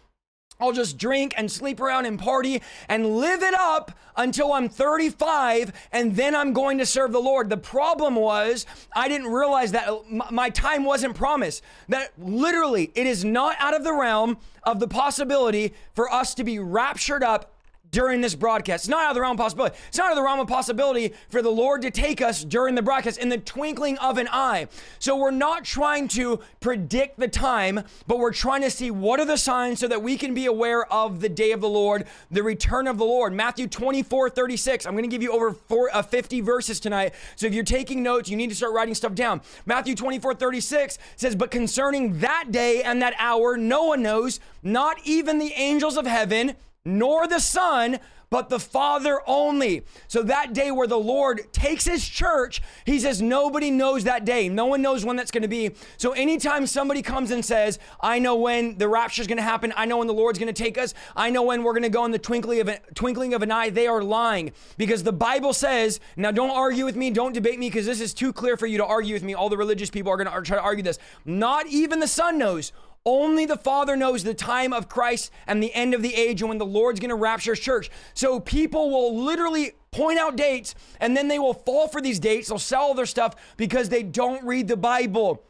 I'll 0.58 0.72
just 0.72 0.96
drink 0.96 1.34
and 1.36 1.52
sleep 1.52 1.80
around 1.80 2.06
and 2.06 2.18
party 2.18 2.62
and 2.88 3.16
live 3.18 3.42
it 3.42 3.52
up 3.52 3.92
until 4.16 4.54
I'm 4.54 4.70
35 4.70 5.70
and 5.92 6.16
then 6.16 6.34
I'm 6.34 6.54
going 6.54 6.78
to 6.78 6.86
serve 6.86 7.12
the 7.12 7.20
Lord. 7.20 7.50
The 7.50 7.58
problem 7.58 8.14
was 8.14 8.64
I 8.94 9.06
didn't 9.06 9.26
realize 9.26 9.72
that 9.72 9.90
my 10.08 10.48
time 10.48 10.84
wasn't 10.84 11.14
promised. 11.14 11.62
That 11.90 12.12
literally 12.18 12.90
it 12.94 13.06
is 13.06 13.22
not 13.22 13.56
out 13.58 13.74
of 13.74 13.84
the 13.84 13.92
realm 13.92 14.38
of 14.62 14.80
the 14.80 14.88
possibility 14.88 15.74
for 15.94 16.10
us 16.10 16.34
to 16.36 16.44
be 16.44 16.58
raptured 16.58 17.22
up 17.22 17.52
during 17.90 18.20
this 18.20 18.34
broadcast. 18.34 18.84
It's 18.84 18.88
not 18.88 19.04
out 19.04 19.10
of 19.10 19.14
the 19.14 19.20
realm 19.20 19.32
of 19.32 19.38
possibility. 19.38 19.76
It's 19.88 19.98
not 19.98 20.06
out 20.06 20.12
of 20.12 20.16
the 20.16 20.22
realm 20.22 20.40
of 20.40 20.48
possibility 20.48 21.14
for 21.28 21.42
the 21.42 21.50
Lord 21.50 21.82
to 21.82 21.90
take 21.90 22.20
us 22.20 22.44
during 22.44 22.74
the 22.74 22.82
broadcast 22.82 23.18
in 23.18 23.28
the 23.28 23.38
twinkling 23.38 23.98
of 23.98 24.18
an 24.18 24.28
eye. 24.30 24.68
So 24.98 25.16
we're 25.16 25.30
not 25.30 25.64
trying 25.64 26.08
to 26.08 26.40
predict 26.60 27.18
the 27.18 27.28
time, 27.28 27.82
but 28.06 28.18
we're 28.18 28.32
trying 28.32 28.62
to 28.62 28.70
see 28.70 28.90
what 28.90 29.20
are 29.20 29.24
the 29.24 29.36
signs 29.36 29.80
so 29.80 29.88
that 29.88 30.02
we 30.02 30.16
can 30.16 30.34
be 30.34 30.46
aware 30.46 30.90
of 30.92 31.20
the 31.20 31.28
day 31.28 31.52
of 31.52 31.60
the 31.60 31.68
Lord, 31.68 32.06
the 32.30 32.42
return 32.42 32.86
of 32.86 32.98
the 32.98 33.04
Lord. 33.04 33.32
Matthew 33.32 33.66
24, 33.66 34.30
36. 34.30 34.86
I'm 34.86 34.92
going 34.92 35.04
to 35.04 35.08
give 35.08 35.22
you 35.22 35.32
over 35.32 35.52
four, 35.52 35.90
uh, 35.92 36.02
50 36.02 36.40
verses 36.40 36.80
tonight. 36.80 37.14
So 37.36 37.46
if 37.46 37.54
you're 37.54 37.64
taking 37.64 38.02
notes, 38.02 38.28
you 38.28 38.36
need 38.36 38.50
to 38.50 38.56
start 38.56 38.72
writing 38.72 38.94
stuff 38.94 39.14
down. 39.14 39.40
Matthew 39.64 39.94
24, 39.94 40.34
36 40.34 40.98
says, 41.16 41.36
But 41.36 41.50
concerning 41.50 42.18
that 42.20 42.50
day 42.50 42.82
and 42.82 43.00
that 43.02 43.14
hour, 43.18 43.56
no 43.56 43.84
one 43.84 44.02
knows, 44.02 44.40
not 44.62 44.98
even 45.04 45.38
the 45.38 45.52
angels 45.52 45.96
of 45.96 46.06
heaven 46.06 46.56
nor 46.86 47.26
the 47.26 47.40
Son, 47.40 47.98
but 48.30 48.48
the 48.48 48.58
Father 48.58 49.20
only. 49.26 49.84
So 50.08 50.22
that 50.24 50.52
day 50.52 50.70
where 50.70 50.86
the 50.86 50.98
Lord 50.98 51.52
takes 51.52 51.84
his 51.84 52.06
church, 52.06 52.60
he 52.84 52.98
says 52.98 53.22
nobody 53.22 53.70
knows 53.70 54.04
that 54.04 54.24
day. 54.24 54.48
No 54.48 54.66
one 54.66 54.82
knows 54.82 55.04
when 55.04 55.16
that's 55.16 55.30
going 55.30 55.42
to 55.42 55.48
be. 55.48 55.72
So 55.96 56.12
anytime 56.12 56.66
somebody 56.66 57.02
comes 57.02 57.30
and 57.30 57.44
says, 57.44 57.78
I 58.00 58.18
know 58.18 58.36
when 58.36 58.78
the 58.78 58.88
rapture 58.88 59.22
is 59.22 59.28
going 59.28 59.36
to 59.36 59.42
happen, 59.42 59.72
I 59.76 59.84
know 59.84 59.98
when 59.98 60.06
the 60.06 60.14
Lord's 60.14 60.38
going 60.38 60.52
to 60.52 60.62
take 60.62 60.76
us, 60.76 60.94
I 61.14 61.30
know 61.30 61.42
when 61.42 61.62
we're 61.62 61.72
going 61.72 61.82
to 61.84 61.88
go 61.88 62.04
in 62.04 62.10
the 62.10 62.18
twinkling 62.18 62.60
of, 62.60 62.68
a, 62.68 62.80
twinkling 62.94 63.34
of 63.34 63.42
an 63.42 63.52
eye, 63.52 63.70
they 63.70 63.86
are 63.86 64.02
lying. 64.02 64.52
Because 64.76 65.02
the 65.02 65.12
Bible 65.12 65.52
says, 65.52 66.00
now 66.16 66.30
don't 66.30 66.50
argue 66.50 66.84
with 66.84 66.96
me, 66.96 67.10
don't 67.10 67.32
debate 67.32 67.58
me, 67.58 67.68
because 67.68 67.86
this 67.86 68.00
is 68.00 68.12
too 68.12 68.32
clear 68.32 68.56
for 68.56 68.66
you 68.66 68.78
to 68.78 68.84
argue 68.84 69.14
with 69.14 69.22
me. 69.22 69.34
All 69.34 69.48
the 69.48 69.56
religious 69.56 69.90
people 69.90 70.10
are 70.10 70.16
going 70.16 70.30
to 70.30 70.42
try 70.42 70.56
to 70.56 70.62
argue 70.62 70.82
this. 70.82 70.98
Not 71.24 71.66
even 71.68 72.00
the 72.00 72.08
Son 72.08 72.38
knows. 72.38 72.72
Only 73.06 73.46
the 73.46 73.56
Father 73.56 73.96
knows 73.96 74.24
the 74.24 74.34
time 74.34 74.72
of 74.72 74.88
Christ 74.88 75.30
and 75.46 75.62
the 75.62 75.72
end 75.72 75.94
of 75.94 76.02
the 76.02 76.14
age 76.14 76.42
and 76.42 76.48
when 76.48 76.58
the 76.58 76.66
Lord's 76.66 76.98
going 76.98 77.10
to 77.10 77.14
rapture 77.14 77.52
his 77.52 77.60
church. 77.60 77.88
So 78.14 78.40
people 78.40 78.90
will 78.90 79.16
literally 79.24 79.72
point 79.92 80.18
out 80.18 80.36
dates 80.36 80.74
and 80.98 81.16
then 81.16 81.28
they 81.28 81.38
will 81.38 81.54
fall 81.54 81.86
for 81.86 82.00
these 82.00 82.18
dates. 82.18 82.48
They'll 82.48 82.58
sell 82.58 82.94
their 82.94 83.06
stuff 83.06 83.36
because 83.56 83.88
they 83.88 84.02
don't 84.02 84.44
read 84.44 84.66
the 84.66 84.76
Bible. 84.76 85.44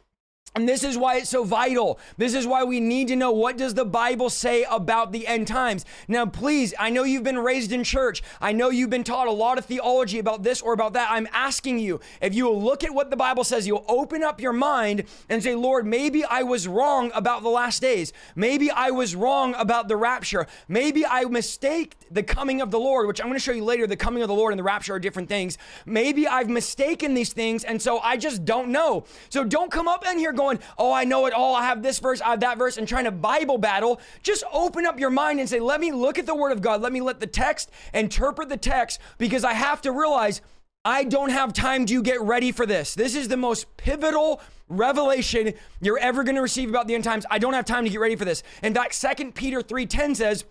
And 0.55 0.67
this 0.67 0.83
is 0.83 0.97
why 0.97 1.17
it's 1.17 1.29
so 1.29 1.43
vital. 1.43 1.99
This 2.17 2.33
is 2.33 2.47
why 2.47 2.63
we 2.63 2.79
need 2.79 3.09
to 3.09 3.15
know 3.15 3.31
what 3.31 3.57
does 3.57 3.75
the 3.75 3.85
Bible 3.85 4.29
say 4.29 4.65
about 4.71 5.11
the 5.11 5.27
end 5.27 5.45
times. 5.47 5.85
Now, 6.07 6.25
please, 6.25 6.73
I 6.79 6.89
know 6.89 7.03
you've 7.03 7.23
been 7.23 7.37
raised 7.37 7.71
in 7.71 7.83
church. 7.83 8.23
I 8.41 8.53
know 8.53 8.69
you've 8.69 8.89
been 8.89 9.03
taught 9.03 9.27
a 9.27 9.31
lot 9.31 9.59
of 9.59 9.65
theology 9.65 10.17
about 10.17 10.41
this 10.41 10.61
or 10.61 10.73
about 10.73 10.93
that. 10.93 11.09
I'm 11.11 11.27
asking 11.31 11.77
you, 11.77 11.99
if 12.21 12.33
you 12.33 12.45
will 12.45 12.59
look 12.59 12.83
at 12.83 12.91
what 12.91 13.11
the 13.11 13.15
Bible 13.15 13.43
says, 13.43 13.67
you'll 13.67 13.85
open 13.87 14.23
up 14.23 14.41
your 14.41 14.53
mind 14.53 15.03
and 15.29 15.43
say, 15.43 15.53
Lord, 15.53 15.85
maybe 15.85 16.25
I 16.25 16.41
was 16.41 16.67
wrong 16.67 17.11
about 17.13 17.43
the 17.43 17.49
last 17.49 17.79
days. 17.81 18.11
Maybe 18.35 18.71
I 18.71 18.89
was 18.89 19.15
wrong 19.15 19.53
about 19.59 19.87
the 19.87 19.95
rapture. 19.95 20.47
Maybe 20.67 21.05
I 21.05 21.25
mistaked 21.25 21.97
the 22.09 22.23
coming 22.23 22.61
of 22.61 22.71
the 22.71 22.79
Lord, 22.79 23.05
which 23.05 23.21
I'm 23.21 23.27
going 23.27 23.37
to 23.37 23.43
show 23.43 23.51
you 23.51 23.63
later. 23.63 23.85
The 23.85 23.95
coming 23.95 24.23
of 24.23 24.27
the 24.27 24.33
Lord 24.33 24.53
and 24.53 24.59
the 24.59 24.63
rapture 24.63 24.95
are 24.95 24.99
different 24.99 25.29
things. 25.29 25.59
Maybe 25.85 26.27
I've 26.27 26.49
mistaken 26.49 27.13
these 27.13 27.31
things, 27.31 27.63
and 27.63 27.79
so 27.79 27.99
I 27.99 28.17
just 28.17 28.43
don't 28.43 28.69
know. 28.69 29.03
So 29.29 29.43
don't 29.43 29.71
come 29.71 29.87
up 29.87 30.03
in 30.07 30.17
here 30.17 30.33
going, 30.37 30.59
oh, 30.77 30.93
I 30.93 31.03
know 31.03 31.25
it 31.25 31.33
all. 31.33 31.55
I 31.55 31.63
have 31.63 31.83
this 31.83 31.99
verse, 31.99 32.21
I 32.21 32.29
have 32.29 32.39
that 32.39 32.57
verse, 32.57 32.77
and 32.77 32.87
trying 32.87 33.05
to 33.05 33.11
Bible 33.11 33.57
battle. 33.57 33.99
Just 34.23 34.43
open 34.53 34.85
up 34.85 34.99
your 34.99 35.09
mind 35.09 35.39
and 35.39 35.49
say, 35.49 35.59
let 35.59 35.81
me 35.81 35.91
look 35.91 36.17
at 36.17 36.25
the 36.25 36.35
Word 36.35 36.51
of 36.51 36.61
God. 36.61 36.81
Let 36.81 36.93
me 36.93 37.01
let 37.01 37.19
the 37.19 37.27
text 37.27 37.69
interpret 37.93 38.49
the 38.49 38.57
text 38.57 38.99
because 39.17 39.43
I 39.43 39.53
have 39.53 39.81
to 39.81 39.91
realize 39.91 40.41
I 40.85 41.03
don't 41.03 41.31
have 41.31 41.51
time 41.51 41.85
to 41.87 42.01
get 42.01 42.21
ready 42.21 42.53
for 42.53 42.65
this. 42.65 42.95
This 42.95 43.13
is 43.13 43.27
the 43.27 43.35
most 43.35 43.75
pivotal 43.75 44.39
revelation 44.69 45.53
you're 45.81 45.99
ever 45.99 46.23
going 46.23 46.35
to 46.35 46.41
receive 46.41 46.69
about 46.69 46.87
the 46.87 46.95
end 46.95 47.03
times. 47.03 47.25
I 47.29 47.39
don't 47.39 47.53
have 47.53 47.65
time 47.65 47.83
to 47.83 47.89
get 47.89 47.99
ready 47.99 48.15
for 48.15 48.25
this. 48.25 48.43
In 48.63 48.73
fact, 48.73 48.95
Second 48.95 49.35
Peter 49.35 49.61
3:10 49.61 50.15
says, 50.15 50.45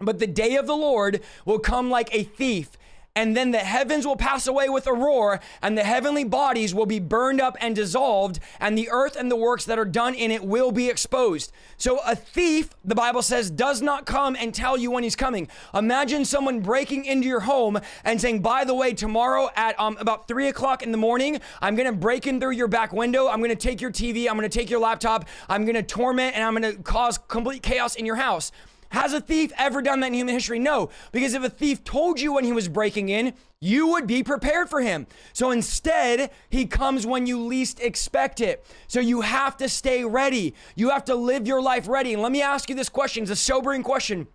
"But 0.00 0.18
the 0.18 0.26
day 0.26 0.56
of 0.56 0.66
the 0.66 0.76
Lord 0.76 1.20
will 1.44 1.60
come 1.60 1.90
like 1.90 2.08
a 2.12 2.24
thief." 2.24 2.70
And 3.18 3.36
then 3.36 3.50
the 3.50 3.58
heavens 3.58 4.06
will 4.06 4.14
pass 4.14 4.46
away 4.46 4.68
with 4.68 4.86
a 4.86 4.92
roar, 4.92 5.40
and 5.60 5.76
the 5.76 5.82
heavenly 5.82 6.22
bodies 6.22 6.72
will 6.72 6.86
be 6.86 7.00
burned 7.00 7.40
up 7.40 7.56
and 7.60 7.74
dissolved, 7.74 8.38
and 8.60 8.78
the 8.78 8.88
earth 8.92 9.16
and 9.16 9.28
the 9.28 9.34
works 9.34 9.64
that 9.64 9.76
are 9.76 9.84
done 9.84 10.14
in 10.14 10.30
it 10.30 10.44
will 10.44 10.70
be 10.70 10.88
exposed. 10.88 11.50
So, 11.78 11.98
a 12.06 12.14
thief, 12.14 12.70
the 12.84 12.94
Bible 12.94 13.22
says, 13.22 13.50
does 13.50 13.82
not 13.82 14.06
come 14.06 14.36
and 14.38 14.54
tell 14.54 14.78
you 14.78 14.92
when 14.92 15.02
he's 15.02 15.16
coming. 15.16 15.48
Imagine 15.74 16.24
someone 16.24 16.60
breaking 16.60 17.06
into 17.06 17.26
your 17.26 17.40
home 17.40 17.80
and 18.04 18.20
saying, 18.20 18.40
By 18.40 18.64
the 18.64 18.74
way, 18.74 18.94
tomorrow 18.94 19.50
at 19.56 19.78
um, 19.80 19.96
about 19.98 20.28
three 20.28 20.46
o'clock 20.46 20.84
in 20.84 20.92
the 20.92 20.96
morning, 20.98 21.40
I'm 21.60 21.74
going 21.74 21.90
to 21.90 21.98
break 21.98 22.28
in 22.28 22.38
through 22.38 22.52
your 22.52 22.68
back 22.68 22.92
window. 22.92 23.26
I'm 23.26 23.40
going 23.40 23.50
to 23.50 23.56
take 23.56 23.80
your 23.80 23.90
TV. 23.90 24.28
I'm 24.28 24.36
going 24.36 24.48
to 24.48 24.58
take 24.58 24.70
your 24.70 24.78
laptop. 24.78 25.24
I'm 25.48 25.64
going 25.64 25.74
to 25.74 25.82
torment 25.82 26.36
and 26.36 26.44
I'm 26.44 26.54
going 26.54 26.76
to 26.76 26.80
cause 26.84 27.18
complete 27.18 27.64
chaos 27.64 27.96
in 27.96 28.06
your 28.06 28.16
house. 28.16 28.52
Has 28.90 29.12
a 29.12 29.20
thief 29.20 29.52
ever 29.58 29.82
done 29.82 30.00
that 30.00 30.08
in 30.08 30.14
human 30.14 30.34
history? 30.34 30.58
No, 30.58 30.90
because 31.12 31.34
if 31.34 31.42
a 31.42 31.50
thief 31.50 31.84
told 31.84 32.20
you 32.20 32.32
when 32.32 32.44
he 32.44 32.52
was 32.52 32.68
breaking 32.68 33.10
in, 33.10 33.34
you 33.60 33.88
would 33.88 34.06
be 34.06 34.22
prepared 34.22 34.70
for 34.70 34.80
him. 34.80 35.06
So 35.32 35.50
instead, 35.50 36.30
he 36.48 36.66
comes 36.66 37.06
when 37.06 37.26
you 37.26 37.40
least 37.40 37.80
expect 37.80 38.40
it. 38.40 38.64
So 38.86 39.00
you 39.00 39.20
have 39.22 39.56
to 39.58 39.68
stay 39.68 40.04
ready. 40.04 40.54
You 40.76 40.90
have 40.90 41.04
to 41.06 41.14
live 41.14 41.46
your 41.46 41.60
life 41.60 41.88
ready. 41.88 42.14
And 42.14 42.22
let 42.22 42.32
me 42.32 42.40
ask 42.40 42.68
you 42.68 42.74
this 42.74 42.88
question 42.88 43.24
it's 43.24 43.32
a 43.32 43.36
sobering 43.36 43.82
question. 43.82 44.28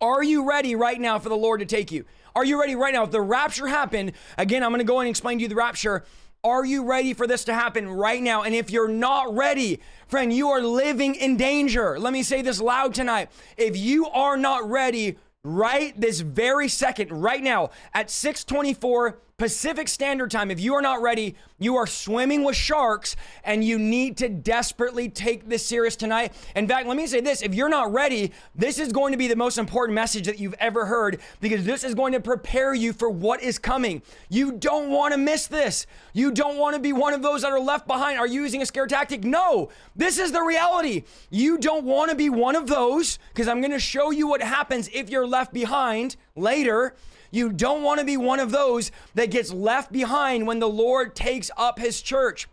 Are 0.00 0.22
you 0.22 0.48
ready 0.48 0.74
right 0.74 1.00
now 1.00 1.18
for 1.18 1.28
the 1.28 1.36
Lord 1.36 1.60
to 1.60 1.66
take 1.66 1.90
you? 1.90 2.04
Are 2.36 2.44
you 2.44 2.60
ready 2.60 2.76
right 2.76 2.94
now? 2.94 3.04
If 3.04 3.10
the 3.10 3.20
rapture 3.20 3.66
happened, 3.66 4.12
again, 4.36 4.62
I'm 4.62 4.70
going 4.70 4.80
to 4.80 4.84
go 4.84 5.00
and 5.00 5.08
explain 5.08 5.38
to 5.38 5.42
you 5.42 5.48
the 5.48 5.56
rapture. 5.56 6.04
Are 6.44 6.64
you 6.64 6.84
ready 6.84 7.14
for 7.14 7.26
this 7.26 7.44
to 7.44 7.54
happen 7.54 7.88
right 7.88 8.22
now? 8.22 8.42
And 8.42 8.54
if 8.54 8.70
you're 8.70 8.88
not 8.88 9.34
ready, 9.34 9.80
friend, 10.06 10.32
you 10.32 10.50
are 10.50 10.60
living 10.60 11.14
in 11.16 11.36
danger. 11.36 11.98
Let 11.98 12.12
me 12.12 12.22
say 12.22 12.42
this 12.42 12.60
loud 12.60 12.94
tonight. 12.94 13.30
If 13.56 13.76
you 13.76 14.06
are 14.06 14.36
not 14.36 14.68
ready 14.68 15.18
right 15.42 15.98
this 16.00 16.20
very 16.20 16.68
second, 16.68 17.10
right 17.10 17.42
now 17.42 17.70
at 17.92 18.10
624 18.10 19.18
Pacific 19.38 19.86
Standard 19.86 20.32
Time, 20.32 20.50
if 20.50 20.58
you 20.58 20.74
are 20.74 20.82
not 20.82 21.00
ready, 21.00 21.36
you 21.60 21.76
are 21.76 21.86
swimming 21.86 22.42
with 22.42 22.56
sharks 22.56 23.14
and 23.44 23.62
you 23.62 23.78
need 23.78 24.16
to 24.16 24.28
desperately 24.28 25.08
take 25.08 25.48
this 25.48 25.64
serious 25.64 25.94
tonight. 25.94 26.32
In 26.56 26.66
fact, 26.66 26.88
let 26.88 26.96
me 26.96 27.06
say 27.06 27.20
this 27.20 27.40
if 27.40 27.54
you're 27.54 27.68
not 27.68 27.92
ready, 27.92 28.32
this 28.56 28.80
is 28.80 28.92
going 28.92 29.12
to 29.12 29.16
be 29.16 29.28
the 29.28 29.36
most 29.36 29.56
important 29.56 29.94
message 29.94 30.26
that 30.26 30.40
you've 30.40 30.56
ever 30.58 30.86
heard 30.86 31.20
because 31.40 31.64
this 31.64 31.84
is 31.84 31.94
going 31.94 32.14
to 32.14 32.20
prepare 32.20 32.74
you 32.74 32.92
for 32.92 33.08
what 33.08 33.40
is 33.40 33.60
coming. 33.60 34.02
You 34.28 34.50
don't 34.50 34.90
want 34.90 35.14
to 35.14 35.18
miss 35.18 35.46
this. 35.46 35.86
You 36.14 36.32
don't 36.32 36.58
want 36.58 36.74
to 36.74 36.82
be 36.82 36.92
one 36.92 37.14
of 37.14 37.22
those 37.22 37.42
that 37.42 37.52
are 37.52 37.60
left 37.60 37.86
behind. 37.86 38.18
Are 38.18 38.26
you 38.26 38.42
using 38.42 38.62
a 38.62 38.66
scare 38.66 38.88
tactic? 38.88 39.22
No, 39.22 39.68
this 39.94 40.18
is 40.18 40.32
the 40.32 40.42
reality. 40.42 41.04
You 41.30 41.58
don't 41.58 41.84
want 41.84 42.10
to 42.10 42.16
be 42.16 42.28
one 42.28 42.56
of 42.56 42.66
those 42.66 43.20
because 43.28 43.46
I'm 43.46 43.60
going 43.60 43.70
to 43.70 43.78
show 43.78 44.10
you 44.10 44.26
what 44.26 44.42
happens 44.42 44.90
if 44.92 45.08
you're 45.08 45.28
left 45.28 45.52
behind 45.52 46.16
later. 46.34 46.96
You 47.30 47.52
don't 47.52 47.82
want 47.82 48.00
to 48.00 48.06
be 48.06 48.16
one 48.16 48.40
of 48.40 48.50
those 48.50 48.90
that 49.14 49.30
gets 49.30 49.52
left 49.52 49.92
behind 49.92 50.46
when 50.46 50.58
the 50.58 50.68
Lord 50.68 51.14
takes 51.14 51.50
up 51.56 51.78
his 51.78 52.00
church. 52.00 52.48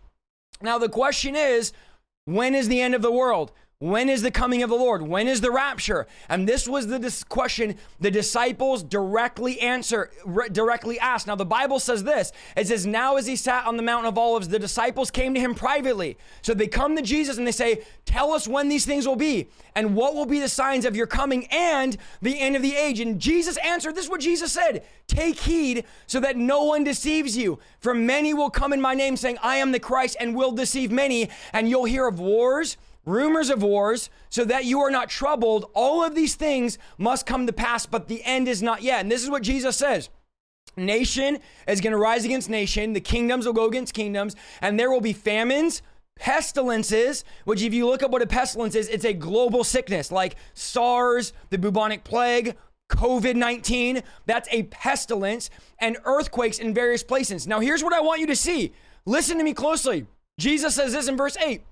Now, 0.60 0.78
the 0.78 0.88
question 0.88 1.34
is 1.36 1.72
when 2.24 2.54
is 2.54 2.68
the 2.68 2.80
end 2.80 2.94
of 2.94 3.02
the 3.02 3.12
world? 3.12 3.52
When 3.78 4.08
is 4.08 4.22
the 4.22 4.30
coming 4.30 4.62
of 4.62 4.70
the 4.70 4.76
Lord? 4.76 5.02
When 5.02 5.28
is 5.28 5.42
the 5.42 5.50
rapture? 5.50 6.06
And 6.30 6.48
this 6.48 6.66
was 6.66 6.86
the 6.86 6.98
dis- 6.98 7.22
question 7.22 7.76
the 8.00 8.10
disciples 8.10 8.82
directly 8.82 9.60
answer, 9.60 10.10
re- 10.24 10.48
directly 10.48 10.98
asked. 10.98 11.26
Now 11.26 11.36
the 11.36 11.44
Bible 11.44 11.78
says 11.78 12.02
this. 12.02 12.32
It 12.56 12.68
says, 12.68 12.86
"Now 12.86 13.16
as 13.16 13.26
he 13.26 13.36
sat 13.36 13.66
on 13.66 13.76
the 13.76 13.82
mountain 13.82 14.08
of 14.08 14.16
olives, 14.16 14.48
the 14.48 14.58
disciples 14.58 15.10
came 15.10 15.34
to 15.34 15.40
him 15.40 15.54
privately." 15.54 16.16
So 16.40 16.54
they 16.54 16.68
come 16.68 16.96
to 16.96 17.02
Jesus 17.02 17.36
and 17.36 17.46
they 17.46 17.52
say, 17.52 17.82
"Tell 18.06 18.32
us 18.32 18.48
when 18.48 18.70
these 18.70 18.86
things 18.86 19.06
will 19.06 19.14
be, 19.14 19.48
and 19.74 19.94
what 19.94 20.14
will 20.14 20.24
be 20.24 20.40
the 20.40 20.48
signs 20.48 20.86
of 20.86 20.96
your 20.96 21.06
coming 21.06 21.46
and 21.50 21.98
the 22.22 22.40
end 22.40 22.56
of 22.56 22.62
the 22.62 22.74
age." 22.74 22.98
And 22.98 23.20
Jesus 23.20 23.58
answered, 23.58 23.94
"This 23.94 24.06
is 24.06 24.10
what 24.10 24.22
Jesus 24.22 24.52
said: 24.52 24.84
Take 25.06 25.40
heed 25.40 25.84
so 26.06 26.18
that 26.20 26.38
no 26.38 26.64
one 26.64 26.82
deceives 26.82 27.36
you. 27.36 27.58
For 27.80 27.92
many 27.92 28.32
will 28.32 28.48
come 28.48 28.72
in 28.72 28.80
my 28.80 28.94
name, 28.94 29.18
saying, 29.18 29.36
I 29.42 29.56
am 29.56 29.72
the 29.72 29.78
Christ, 29.80 30.16
and 30.18 30.34
will 30.34 30.52
deceive 30.52 30.90
many, 30.90 31.28
and 31.52 31.68
you'll 31.68 31.84
hear 31.84 32.06
of 32.06 32.18
wars." 32.18 32.78
Rumors 33.06 33.48
of 33.48 33.62
wars, 33.62 34.10
so 34.28 34.44
that 34.44 34.66
you 34.66 34.80
are 34.80 34.90
not 34.90 35.08
troubled. 35.08 35.70
All 35.74 36.04
of 36.04 36.14
these 36.14 36.34
things 36.34 36.76
must 36.98 37.24
come 37.24 37.46
to 37.46 37.52
pass, 37.52 37.86
but 37.86 38.08
the 38.08 38.22
end 38.24 38.48
is 38.48 38.62
not 38.62 38.82
yet. 38.82 39.00
And 39.00 39.10
this 39.10 39.22
is 39.22 39.30
what 39.30 39.42
Jesus 39.42 39.76
says. 39.76 40.10
Nation 40.76 41.38
is 41.66 41.80
going 41.80 41.92
to 41.92 41.98
rise 41.98 42.26
against 42.26 42.50
nation, 42.50 42.92
the 42.92 43.00
kingdoms 43.00 43.46
will 43.46 43.54
go 43.54 43.66
against 43.66 43.94
kingdoms, 43.94 44.36
and 44.60 44.78
there 44.78 44.90
will 44.90 45.00
be 45.00 45.14
famines, 45.14 45.80
pestilences, 46.16 47.24
which, 47.44 47.62
if 47.62 47.72
you 47.72 47.86
look 47.86 48.02
up 48.02 48.10
what 48.10 48.20
a 48.20 48.26
pestilence 48.26 48.74
is, 48.74 48.88
it's 48.88 49.04
a 49.04 49.14
global 49.14 49.64
sickness 49.64 50.12
like 50.12 50.36
SARS, 50.52 51.32
the 51.48 51.56
bubonic 51.56 52.04
plague, 52.04 52.56
COVID 52.90 53.36
19. 53.36 54.02
That's 54.26 54.48
a 54.52 54.64
pestilence, 54.64 55.48
and 55.78 55.96
earthquakes 56.04 56.58
in 56.58 56.74
various 56.74 57.02
places. 57.02 57.46
Now, 57.46 57.60
here's 57.60 57.82
what 57.82 57.94
I 57.94 58.00
want 58.00 58.20
you 58.20 58.26
to 58.26 58.36
see. 58.36 58.72
Listen 59.06 59.38
to 59.38 59.44
me 59.44 59.54
closely. 59.54 60.06
Jesus 60.38 60.74
says 60.74 60.92
this 60.92 61.08
in 61.08 61.16
verse 61.16 61.36
8 61.38 61.62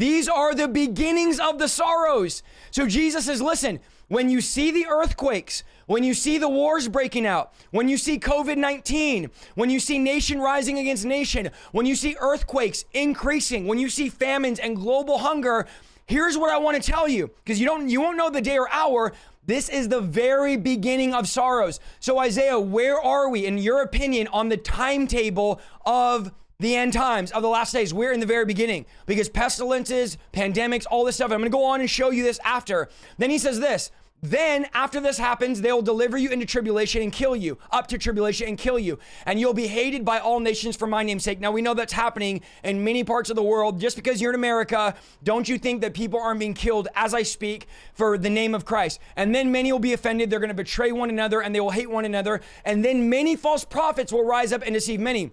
these 0.00 0.30
are 0.30 0.54
the 0.54 0.66
beginnings 0.66 1.38
of 1.38 1.58
the 1.58 1.68
sorrows. 1.68 2.42
So 2.70 2.86
Jesus 2.86 3.26
says, 3.26 3.42
listen, 3.42 3.80
when 4.08 4.30
you 4.30 4.40
see 4.40 4.70
the 4.70 4.86
earthquakes, 4.86 5.62
when 5.84 6.04
you 6.04 6.14
see 6.14 6.38
the 6.38 6.48
wars 6.48 6.88
breaking 6.88 7.26
out, 7.26 7.52
when 7.70 7.86
you 7.86 7.98
see 7.98 8.18
COVID 8.18 8.56
19, 8.56 9.30
when 9.56 9.68
you 9.68 9.78
see 9.78 9.98
nation 9.98 10.40
rising 10.40 10.78
against 10.78 11.04
nation, 11.04 11.50
when 11.72 11.84
you 11.84 11.94
see 11.94 12.16
earthquakes 12.18 12.86
increasing, 12.94 13.66
when 13.66 13.78
you 13.78 13.90
see 13.90 14.08
famines 14.08 14.58
and 14.58 14.74
global 14.74 15.18
hunger, 15.18 15.66
here's 16.06 16.38
what 16.38 16.50
I 16.50 16.56
want 16.56 16.82
to 16.82 16.90
tell 16.90 17.06
you 17.06 17.30
because 17.44 17.60
you 17.60 17.66
don't 17.66 17.90
you 17.90 18.00
won't 18.00 18.16
know 18.16 18.30
the 18.30 18.40
day 18.40 18.56
or 18.56 18.70
hour. 18.70 19.12
This 19.44 19.68
is 19.68 19.90
the 19.90 20.00
very 20.00 20.56
beginning 20.56 21.12
of 21.12 21.28
sorrows. 21.28 21.78
So 21.98 22.18
Isaiah, 22.20 22.58
where 22.58 22.98
are 22.98 23.28
we 23.28 23.44
in 23.44 23.58
your 23.58 23.82
opinion 23.82 24.28
on 24.28 24.48
the 24.48 24.56
timetable 24.56 25.60
of 25.84 26.32
the 26.60 26.76
end 26.76 26.92
times 26.92 27.32
of 27.32 27.42
the 27.42 27.48
last 27.48 27.72
days. 27.72 27.92
We're 27.92 28.12
in 28.12 28.20
the 28.20 28.26
very 28.26 28.44
beginning 28.44 28.86
because 29.06 29.28
pestilences, 29.28 30.16
pandemics, 30.32 30.86
all 30.88 31.04
this 31.04 31.16
stuff. 31.16 31.32
I'm 31.32 31.40
going 31.40 31.50
to 31.50 31.56
go 31.56 31.64
on 31.64 31.80
and 31.80 31.90
show 31.90 32.10
you 32.10 32.22
this 32.22 32.38
after. 32.44 32.88
Then 33.18 33.30
he 33.30 33.38
says 33.38 33.58
this 33.58 33.90
Then, 34.22 34.66
after 34.74 35.00
this 35.00 35.16
happens, 35.16 35.62
they'll 35.62 35.80
deliver 35.80 36.18
you 36.18 36.28
into 36.28 36.44
tribulation 36.44 37.00
and 37.00 37.10
kill 37.10 37.34
you, 37.34 37.56
up 37.72 37.86
to 37.88 37.96
tribulation 37.96 38.46
and 38.46 38.58
kill 38.58 38.78
you. 38.78 38.98
And 39.24 39.40
you'll 39.40 39.54
be 39.54 39.68
hated 39.68 40.04
by 40.04 40.18
all 40.18 40.38
nations 40.38 40.76
for 40.76 40.86
my 40.86 41.02
name's 41.02 41.24
sake. 41.24 41.40
Now, 41.40 41.50
we 41.50 41.62
know 41.62 41.72
that's 41.72 41.94
happening 41.94 42.42
in 42.62 42.84
many 42.84 43.04
parts 43.04 43.30
of 43.30 43.36
the 43.36 43.42
world. 43.42 43.80
Just 43.80 43.96
because 43.96 44.20
you're 44.20 44.32
in 44.32 44.38
America, 44.38 44.94
don't 45.24 45.48
you 45.48 45.56
think 45.56 45.80
that 45.80 45.94
people 45.94 46.20
aren't 46.20 46.40
being 46.40 46.52
killed 46.52 46.88
as 46.94 47.14
I 47.14 47.22
speak 47.22 47.68
for 47.94 48.18
the 48.18 48.30
name 48.30 48.54
of 48.54 48.66
Christ? 48.66 49.00
And 49.16 49.34
then 49.34 49.50
many 49.50 49.72
will 49.72 49.78
be 49.78 49.94
offended. 49.94 50.28
They're 50.28 50.40
going 50.40 50.48
to 50.48 50.54
betray 50.54 50.92
one 50.92 51.08
another 51.08 51.40
and 51.40 51.54
they 51.54 51.60
will 51.60 51.70
hate 51.70 51.90
one 51.90 52.04
another. 52.04 52.42
And 52.66 52.84
then 52.84 53.08
many 53.08 53.34
false 53.34 53.64
prophets 53.64 54.12
will 54.12 54.24
rise 54.24 54.52
up 54.52 54.62
and 54.62 54.74
deceive 54.74 55.00
many. 55.00 55.32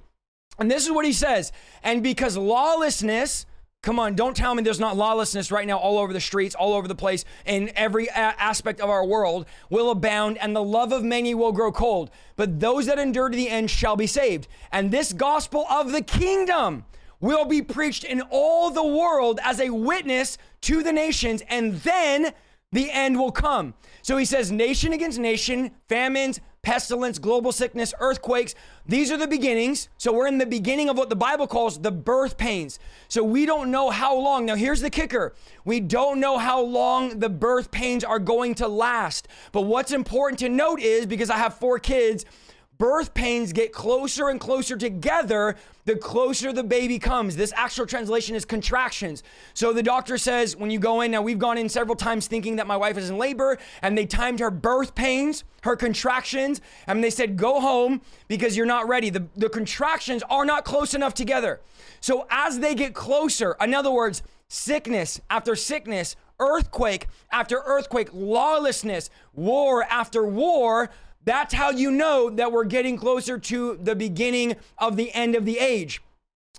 And 0.59 0.69
this 0.69 0.85
is 0.85 0.91
what 0.91 1.05
he 1.05 1.13
says. 1.13 1.51
And 1.83 2.01
because 2.01 2.37
lawlessness, 2.37 3.45
Come 3.83 3.99
on, 3.99 4.15
don't 4.15 4.35
tell 4.35 4.53
me 4.53 4.63
there's 4.63 4.79
not 4.79 4.97
lawlessness 4.97 5.51
right 5.51 5.65
now 5.65 5.77
all 5.77 5.97
over 5.99 6.11
the 6.11 6.19
streets, 6.19 6.55
all 6.55 6.73
over 6.73 6.87
the 6.87 6.95
place, 6.95 7.23
in 7.45 7.71
every 7.75 8.07
a- 8.07 8.11
aspect 8.17 8.81
of 8.81 8.89
our 8.89 9.05
world 9.05 9.45
will 9.69 9.91
abound, 9.91 10.37
and 10.39 10.55
the 10.55 10.63
love 10.63 10.91
of 10.91 11.03
many 11.03 11.33
will 11.33 11.51
grow 11.51 11.71
cold. 11.71 12.09
But 12.35 12.59
those 12.59 12.87
that 12.87 12.99
endure 12.99 13.29
to 13.29 13.35
the 13.37 13.47
end 13.47 13.69
shall 13.69 13.95
be 13.95 14.07
saved. 14.07 14.47
And 14.71 14.91
this 14.91 15.13
gospel 15.13 15.65
of 15.69 15.91
the 15.91 16.01
kingdom 16.01 16.85
will 17.19 17.45
be 17.45 17.61
preached 17.61 18.03
in 18.03 18.21
all 18.29 18.71
the 18.71 18.83
world 18.83 19.39
as 19.43 19.61
a 19.61 19.69
witness 19.69 20.37
to 20.61 20.83
the 20.83 20.91
nations, 20.91 21.41
and 21.47 21.75
then 21.75 22.33
the 22.71 22.91
end 22.91 23.17
will 23.17 23.31
come. 23.31 23.73
So 24.01 24.17
he 24.17 24.25
says, 24.25 24.51
nation 24.51 24.91
against 24.91 25.19
nation, 25.19 25.71
famines, 25.87 26.41
pestilence, 26.67 27.17
global 27.17 27.53
sickness, 27.53 27.93
earthquakes. 28.01 28.53
These 28.85 29.09
are 29.09 29.15
the 29.15 29.25
beginnings. 29.25 29.87
So 29.97 30.11
we're 30.11 30.27
in 30.27 30.37
the 30.37 30.45
beginning 30.45 30.89
of 30.89 30.97
what 30.97 31.09
the 31.09 31.15
Bible 31.15 31.47
calls 31.47 31.79
the 31.79 31.91
birth 31.91 32.37
pains. 32.37 32.77
So 33.07 33.23
we 33.23 33.45
don't 33.45 33.71
know 33.71 33.89
how 33.89 34.17
long. 34.17 34.45
Now, 34.45 34.55
here's 34.55 34.81
the 34.81 34.89
kicker 34.89 35.33
we 35.63 35.79
don't 35.79 36.19
know 36.19 36.37
how 36.37 36.61
long 36.61 37.19
the 37.19 37.29
birth 37.29 37.71
pains 37.71 38.03
are 38.03 38.19
going 38.19 38.53
to 38.55 38.67
last. 38.67 39.29
But 39.53 39.61
what's 39.61 39.93
important 39.93 40.39
to 40.39 40.49
note 40.49 40.81
is 40.81 41.05
because 41.05 41.29
I 41.29 41.37
have 41.37 41.53
four 41.53 41.79
kids, 41.79 42.25
birth 42.77 43.13
pains 43.13 43.53
get 43.53 43.71
closer 43.73 44.29
and 44.29 44.39
closer 44.39 44.77
together 44.77 45.55
the 45.85 45.95
closer 45.95 46.51
the 46.51 46.63
baby 46.63 46.99
comes. 46.99 47.35
This 47.35 47.53
actual 47.55 47.85
translation 47.85 48.35
is 48.35 48.43
contractions. 48.45 49.23
So 49.53 49.71
the 49.71 49.81
doctor 49.81 50.17
says 50.17 50.55
when 50.55 50.69
you 50.69 50.79
go 50.79 51.01
in, 51.01 51.11
now 51.11 51.21
we've 51.21 51.39
gone 51.39 51.57
in 51.57 51.69
several 51.69 51.95
times 51.95 52.27
thinking 52.27 52.57
that 52.57 52.67
my 52.67 52.75
wife 52.75 52.97
is 52.97 53.09
in 53.09 53.17
labor 53.17 53.57
and 53.81 53.97
they 53.97 54.05
timed 54.05 54.39
her 54.39 54.51
birth 54.51 54.95
pains, 54.95 55.45
her 55.63 55.75
contractions, 55.75 56.61
and 56.87 57.03
they 57.03 57.09
said, 57.09 57.37
go 57.37 57.61
home 57.61 58.01
because 58.27 58.57
you're 58.57 58.65
not 58.65 58.87
ready. 58.87 59.09
The, 59.09 59.25
the 59.35 59.49
contractions 59.49 60.23
are 60.29 60.45
not 60.45 60.65
close 60.65 60.93
enough 60.93 61.13
together. 61.13 61.61
So 62.01 62.27
as 62.29 62.59
they 62.59 62.75
get 62.75 62.93
closer, 62.93 63.55
in 63.61 63.73
other 63.73 63.91
words, 63.91 64.23
sickness 64.49 65.21
after 65.29 65.55
sickness, 65.55 66.15
earthquake 66.39 67.07
after 67.31 67.61
earthquake, 67.65 68.09
lawlessness, 68.13 69.09
war 69.33 69.83
after 69.83 70.25
war, 70.25 70.89
that's 71.27 71.53
how 71.53 71.69
you 71.69 71.91
know 71.91 72.29
that 72.29 72.51
we're 72.51 72.63
getting 72.63 72.97
closer 72.97 73.37
to 73.37 73.77
the 73.81 73.95
beginning 73.95 74.55
of 74.77 74.95
the 74.95 75.13
end 75.13 75.35
of 75.35 75.45
the 75.45 75.59
age. 75.59 76.01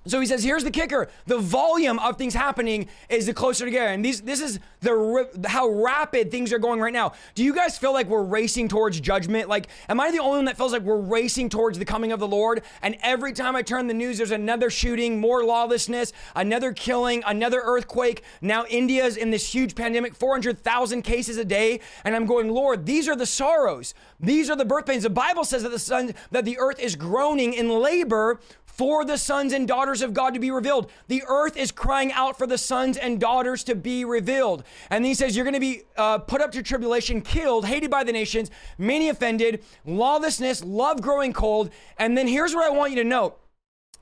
So 0.09 0.21
he 0.21 0.27
says, 0.27 0.43
here's 0.43 0.65
the 0.65 0.71
kicker: 0.71 1.09
the 1.27 1.39
volume 1.39 1.99
of 1.99 2.17
things 2.17 2.35
happening 2.35 2.89
is 3.09 3.27
the 3.27 3.35
closer 3.35 3.65
together, 3.65 3.89
and 3.89 4.05
these, 4.05 4.23
this 4.23 4.41
is 4.41 4.59
the 4.81 5.29
how 5.47 5.69
rapid 5.69 6.31
things 6.31 6.53
are 6.53 6.59
going 6.59 6.81
right 6.81 6.93
now. 6.93 7.13
Do 7.35 7.45
you 7.45 7.55
guys 7.55 7.79
feel 7.79 7.93
like 7.93 8.07
we're 8.07 8.23
racing 8.23 8.69
towards 8.69 9.01
judgment? 9.01 9.49
Like, 9.49 9.69
am 9.89 10.01
I 10.01 10.11
the 10.11 10.19
only 10.19 10.39
one 10.39 10.45
that 10.47 10.57
feels 10.57 10.73
like 10.73 10.83
we're 10.83 10.97
racing 10.97 11.49
towards 11.49 11.79
the 11.79 11.85
coming 11.85 12.13
of 12.13 12.21
the 12.21 12.29
Lord? 12.29 12.63
And 12.83 12.97
every 13.03 13.33
time 13.33 13.57
I 13.57 13.63
turn 13.63 13.87
the 13.87 13.95
news, 13.95 14.19
there's 14.19 14.31
another 14.31 14.71
shooting, 14.71 15.21
more 15.21 15.45
lawlessness, 15.45 16.13
another 16.35 16.73
killing, 16.73 17.23
another 17.27 17.61
earthquake. 17.63 18.23
Now 18.41 18.65
India's 18.67 19.17
in 19.17 19.31
this 19.31 19.53
huge 19.53 19.75
pandemic, 19.75 20.15
400,000 20.15 21.03
cases 21.03 21.37
a 21.37 21.45
day, 21.45 21.81
and 22.05 22.15
I'm 22.15 22.27
going, 22.27 22.49
Lord, 22.49 22.87
these 22.87 23.09
are 23.09 23.17
the 23.17 23.27
sorrows, 23.27 23.95
these 24.21 24.49
are 24.49 24.57
the 24.57 24.65
birth 24.65 24.87
pains. 24.87 25.03
The 25.03 25.11
Bible 25.11 25.45
says 25.45 25.63
that 25.63 25.71
the 25.71 25.79
sun, 25.79 26.15
that 26.31 26.45
the 26.45 26.59
earth 26.59 26.79
is 26.79 26.97
groaning 26.97 27.53
in 27.53 27.69
labor 27.69 28.41
for 28.79 29.05
the 29.05 29.19
sons 29.19 29.53
and 29.53 29.67
daughters 29.67 30.01
of 30.03 30.15
God 30.15 30.35
to 30.35 30.41
be 30.41 30.53
revealed. 30.53 30.89
The 31.09 31.25
earth 31.27 31.57
is 31.57 31.73
crying 31.73 32.13
out 32.13 32.39
for 32.39 32.47
the 32.47 32.57
sons 32.57 32.97
and 32.97 33.21
daughters 33.21 33.65
to 33.65 33.75
be 33.75 34.05
revealed. 34.05 34.63
And 34.89 35.05
he 35.05 35.15
says, 35.15 35.35
You're 35.35 35.45
going 35.45 35.55
to 35.55 35.61
be 35.61 35.83
uh, 35.97 36.19
put 36.19 36.41
up 36.41 36.53
to 36.53 36.63
tribulation, 36.63 37.21
killed, 37.21 37.67
hated 37.67 37.91
by 37.91 38.05
the 38.05 38.13
nations, 38.13 38.51
many 38.79 39.09
offended, 39.09 39.65
lawlessness, 39.85 40.65
love 40.65 41.03
growing 41.03 41.33
cold. 41.33 41.71
And 41.99 42.17
then 42.17 42.29
here's 42.29 42.55
what 42.55 42.65
I 42.65 42.71
want 42.71 42.93
you 42.93 43.03
to 43.03 43.05
note. 43.05 43.39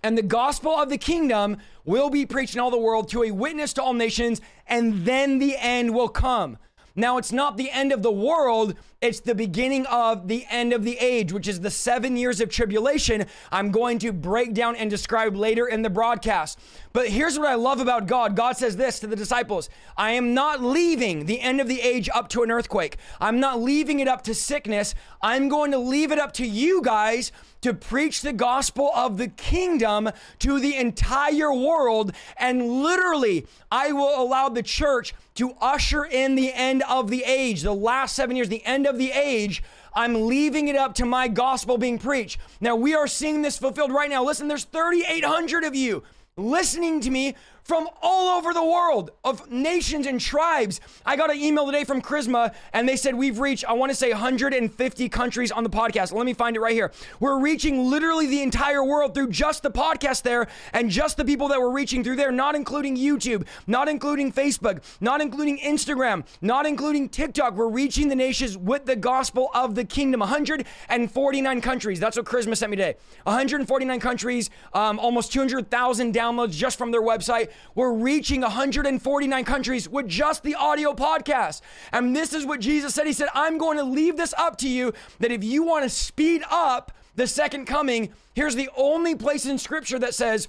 And 0.02 0.16
the 0.16 0.22
gospel 0.22 0.72
of 0.72 0.90
the 0.90 0.98
kingdom 0.98 1.56
will 1.86 2.10
be 2.10 2.26
preached 2.26 2.54
in 2.54 2.60
all 2.60 2.70
the 2.70 2.78
world 2.78 3.08
to 3.08 3.24
a 3.24 3.30
witness 3.30 3.72
to 3.72 3.82
all 3.82 3.94
nations, 3.94 4.42
and 4.66 5.06
then 5.06 5.38
the 5.38 5.56
end 5.58 5.94
will 5.94 6.08
come. 6.08 6.58
Now, 6.94 7.18
it's 7.18 7.32
not 7.32 7.56
the 7.56 7.70
end 7.70 7.92
of 7.92 8.02
the 8.02 8.12
world, 8.12 8.74
it's 9.02 9.20
the 9.20 9.34
beginning 9.34 9.84
of 9.86 10.26
the 10.26 10.46
end 10.50 10.72
of 10.72 10.82
the 10.82 10.96
age, 10.98 11.30
which 11.30 11.46
is 11.46 11.60
the 11.60 11.70
seven 11.70 12.16
years 12.16 12.40
of 12.40 12.48
tribulation 12.48 13.26
I'm 13.52 13.70
going 13.70 13.98
to 13.98 14.12
break 14.12 14.54
down 14.54 14.74
and 14.76 14.88
describe 14.88 15.36
later 15.36 15.66
in 15.66 15.82
the 15.82 15.90
broadcast. 15.90 16.58
But 16.94 17.08
here's 17.08 17.38
what 17.38 17.48
I 17.48 17.56
love 17.56 17.80
about 17.80 18.06
God 18.06 18.36
God 18.36 18.56
says 18.56 18.76
this 18.76 18.98
to 19.00 19.06
the 19.06 19.14
disciples 19.14 19.68
I 19.98 20.12
am 20.12 20.32
not 20.32 20.62
leaving 20.62 21.26
the 21.26 21.40
end 21.40 21.60
of 21.60 21.68
the 21.68 21.82
age 21.82 22.08
up 22.14 22.28
to 22.30 22.42
an 22.42 22.50
earthquake, 22.50 22.96
I'm 23.20 23.38
not 23.38 23.60
leaving 23.60 24.00
it 24.00 24.08
up 24.08 24.22
to 24.22 24.34
sickness. 24.34 24.94
I'm 25.22 25.48
going 25.48 25.72
to 25.72 25.78
leave 25.78 26.12
it 26.12 26.18
up 26.18 26.32
to 26.34 26.46
you 26.46 26.80
guys 26.82 27.32
to 27.62 27.74
preach 27.74 28.22
the 28.22 28.32
gospel 28.32 28.92
of 28.94 29.18
the 29.18 29.26
kingdom 29.26 30.08
to 30.38 30.60
the 30.60 30.76
entire 30.76 31.52
world. 31.52 32.12
And 32.36 32.82
literally, 32.82 33.46
I 33.70 33.92
will 33.92 34.22
allow 34.22 34.48
the 34.48 34.62
church 34.62 35.14
to 35.34 35.52
usher 35.60 36.04
in 36.04 36.34
the 36.34 36.52
end 36.52 36.82
of 36.88 37.10
the 37.10 37.24
age, 37.24 37.62
the 37.62 37.74
last 37.74 38.14
seven 38.14 38.36
years, 38.36 38.48
the 38.48 38.64
end 38.64 38.85
of 38.86 38.98
the 38.98 39.12
age. 39.12 39.62
I'm 39.94 40.26
leaving 40.26 40.68
it 40.68 40.76
up 40.76 40.94
to 40.96 41.06
my 41.06 41.28
gospel 41.28 41.78
being 41.78 41.98
preached. 41.98 42.38
Now, 42.60 42.76
we 42.76 42.94
are 42.94 43.06
seeing 43.06 43.42
this 43.42 43.58
fulfilled 43.58 43.92
right 43.92 44.10
now. 44.10 44.24
Listen, 44.24 44.48
there's 44.48 44.64
3,800 44.64 45.64
of 45.64 45.74
you 45.74 46.02
listening 46.36 47.00
to 47.00 47.10
me 47.10 47.34
from 47.66 47.88
all 48.00 48.38
over 48.38 48.54
the 48.54 48.62
world 48.62 49.10
of 49.24 49.50
nations 49.50 50.06
and 50.06 50.20
tribes. 50.20 50.80
I 51.04 51.16
got 51.16 51.32
an 51.32 51.36
email 51.36 51.66
today 51.66 51.82
from 51.82 52.00
Charisma 52.00 52.54
and 52.72 52.88
they 52.88 52.94
said 52.94 53.16
we've 53.16 53.40
reached, 53.40 53.64
I 53.64 53.72
want 53.72 53.90
to 53.90 53.96
say 53.96 54.12
150 54.12 55.08
countries 55.08 55.50
on 55.50 55.64
the 55.64 55.70
podcast. 55.70 56.12
Let 56.12 56.24
me 56.24 56.32
find 56.32 56.54
it 56.54 56.60
right 56.60 56.74
here. 56.74 56.92
We're 57.18 57.40
reaching 57.40 57.90
literally 57.90 58.28
the 58.28 58.40
entire 58.40 58.84
world 58.84 59.14
through 59.14 59.30
just 59.30 59.64
the 59.64 59.72
podcast 59.72 60.22
there 60.22 60.46
and 60.72 60.90
just 60.90 61.16
the 61.16 61.24
people 61.24 61.48
that 61.48 61.60
we're 61.60 61.72
reaching 61.72 62.04
through 62.04 62.16
there, 62.16 62.30
not 62.30 62.54
including 62.54 62.96
YouTube, 62.96 63.44
not 63.66 63.88
including 63.88 64.32
Facebook, 64.32 64.80
not 65.00 65.20
including 65.20 65.58
Instagram, 65.58 66.24
not 66.40 66.66
including 66.66 67.08
TikTok. 67.08 67.54
We're 67.54 67.68
reaching 67.68 68.06
the 68.06 68.14
nations 68.14 68.56
with 68.56 68.86
the 68.86 68.94
gospel 68.94 69.50
of 69.54 69.74
the 69.74 69.84
kingdom. 69.84 70.20
149 70.20 71.60
countries. 71.60 71.98
That's 71.98 72.16
what 72.16 72.26
Charisma 72.26 72.56
sent 72.56 72.70
me 72.70 72.76
today. 72.76 72.94
149 73.24 73.98
countries, 73.98 74.50
um, 74.72 75.00
almost 75.00 75.32
200,000 75.32 76.14
downloads 76.14 76.52
just 76.52 76.78
from 76.78 76.92
their 76.92 77.02
website. 77.02 77.50
We're 77.74 77.92
reaching 77.92 78.40
149 78.40 79.44
countries 79.44 79.88
with 79.88 80.08
just 80.08 80.42
the 80.42 80.54
audio 80.54 80.92
podcast. 80.94 81.60
And 81.92 82.14
this 82.14 82.32
is 82.32 82.46
what 82.46 82.60
Jesus 82.60 82.94
said. 82.94 83.06
He 83.06 83.12
said, 83.12 83.28
I'm 83.34 83.58
going 83.58 83.78
to 83.78 83.84
leave 83.84 84.16
this 84.16 84.34
up 84.38 84.56
to 84.58 84.68
you 84.68 84.92
that 85.20 85.32
if 85.32 85.44
you 85.44 85.62
want 85.62 85.84
to 85.84 85.90
speed 85.90 86.42
up 86.50 86.92
the 87.14 87.26
second 87.26 87.66
coming, 87.66 88.12
here's 88.34 88.54
the 88.54 88.70
only 88.76 89.14
place 89.14 89.46
in 89.46 89.58
scripture 89.58 89.98
that 89.98 90.14
says, 90.14 90.48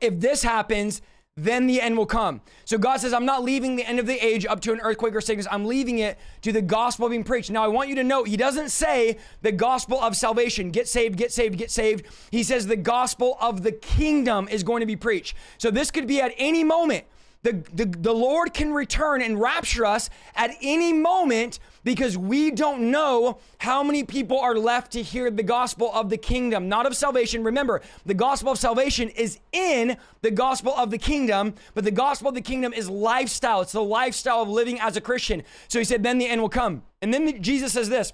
if 0.00 0.20
this 0.20 0.42
happens, 0.42 1.00
then 1.36 1.66
the 1.66 1.80
end 1.80 1.96
will 1.96 2.06
come. 2.06 2.40
So 2.64 2.78
God 2.78 2.98
says, 3.00 3.12
I'm 3.12 3.24
not 3.24 3.42
leaving 3.42 3.74
the 3.74 3.84
end 3.84 3.98
of 3.98 4.06
the 4.06 4.24
age 4.24 4.46
up 4.46 4.60
to 4.60 4.72
an 4.72 4.80
earthquake 4.80 5.16
or 5.16 5.20
sickness. 5.20 5.48
I'm 5.50 5.64
leaving 5.64 5.98
it 5.98 6.16
to 6.42 6.52
the 6.52 6.62
gospel 6.62 7.08
being 7.08 7.24
preached. 7.24 7.50
Now, 7.50 7.64
I 7.64 7.68
want 7.68 7.88
you 7.88 7.96
to 7.96 8.04
note, 8.04 8.28
He 8.28 8.36
doesn't 8.36 8.68
say 8.68 9.18
the 9.42 9.50
gospel 9.50 10.00
of 10.00 10.14
salvation 10.16 10.70
get 10.70 10.86
saved, 10.86 11.16
get 11.16 11.32
saved, 11.32 11.58
get 11.58 11.72
saved. 11.72 12.06
He 12.30 12.44
says 12.44 12.68
the 12.68 12.76
gospel 12.76 13.36
of 13.40 13.64
the 13.64 13.72
kingdom 13.72 14.46
is 14.48 14.62
going 14.62 14.80
to 14.80 14.86
be 14.86 14.94
preached. 14.94 15.34
So 15.58 15.72
this 15.72 15.90
could 15.90 16.06
be 16.06 16.20
at 16.20 16.32
any 16.38 16.62
moment. 16.62 17.04
The, 17.42 17.62
the, 17.74 17.84
the 17.84 18.12
Lord 18.12 18.54
can 18.54 18.72
return 18.72 19.20
and 19.20 19.38
rapture 19.38 19.84
us 19.84 20.10
at 20.36 20.56
any 20.62 20.92
moment 20.92 21.58
because 21.84 22.18
we 22.18 22.50
don't 22.50 22.90
know 22.90 23.38
how 23.58 23.82
many 23.82 24.02
people 24.02 24.40
are 24.40 24.56
left 24.56 24.92
to 24.92 25.02
hear 25.02 25.30
the 25.30 25.42
gospel 25.42 25.92
of 25.92 26.10
the 26.10 26.16
kingdom, 26.16 26.68
not 26.68 26.86
of 26.86 26.96
salvation. 26.96 27.44
Remember, 27.44 27.82
the 28.04 28.14
gospel 28.14 28.52
of 28.52 28.58
salvation 28.58 29.10
is 29.10 29.38
in 29.52 29.96
the 30.22 30.30
gospel 30.30 30.74
of 30.76 30.90
the 30.90 30.98
kingdom, 30.98 31.54
but 31.74 31.84
the 31.84 31.90
gospel 31.90 32.28
of 32.28 32.34
the 32.34 32.40
kingdom 32.40 32.72
is 32.72 32.90
lifestyle. 32.90 33.60
It's 33.60 33.72
the 33.72 33.82
lifestyle 33.82 34.42
of 34.42 34.48
living 34.48 34.80
as 34.80 34.96
a 34.96 35.00
Christian. 35.00 35.42
So 35.68 35.78
he 35.78 35.84
said, 35.84 36.02
then 36.02 36.18
the 36.18 36.26
end 36.26 36.40
will 36.40 36.48
come. 36.48 36.82
And 37.02 37.12
then 37.12 37.42
Jesus 37.42 37.72
says 37.72 37.88
this 37.88 38.12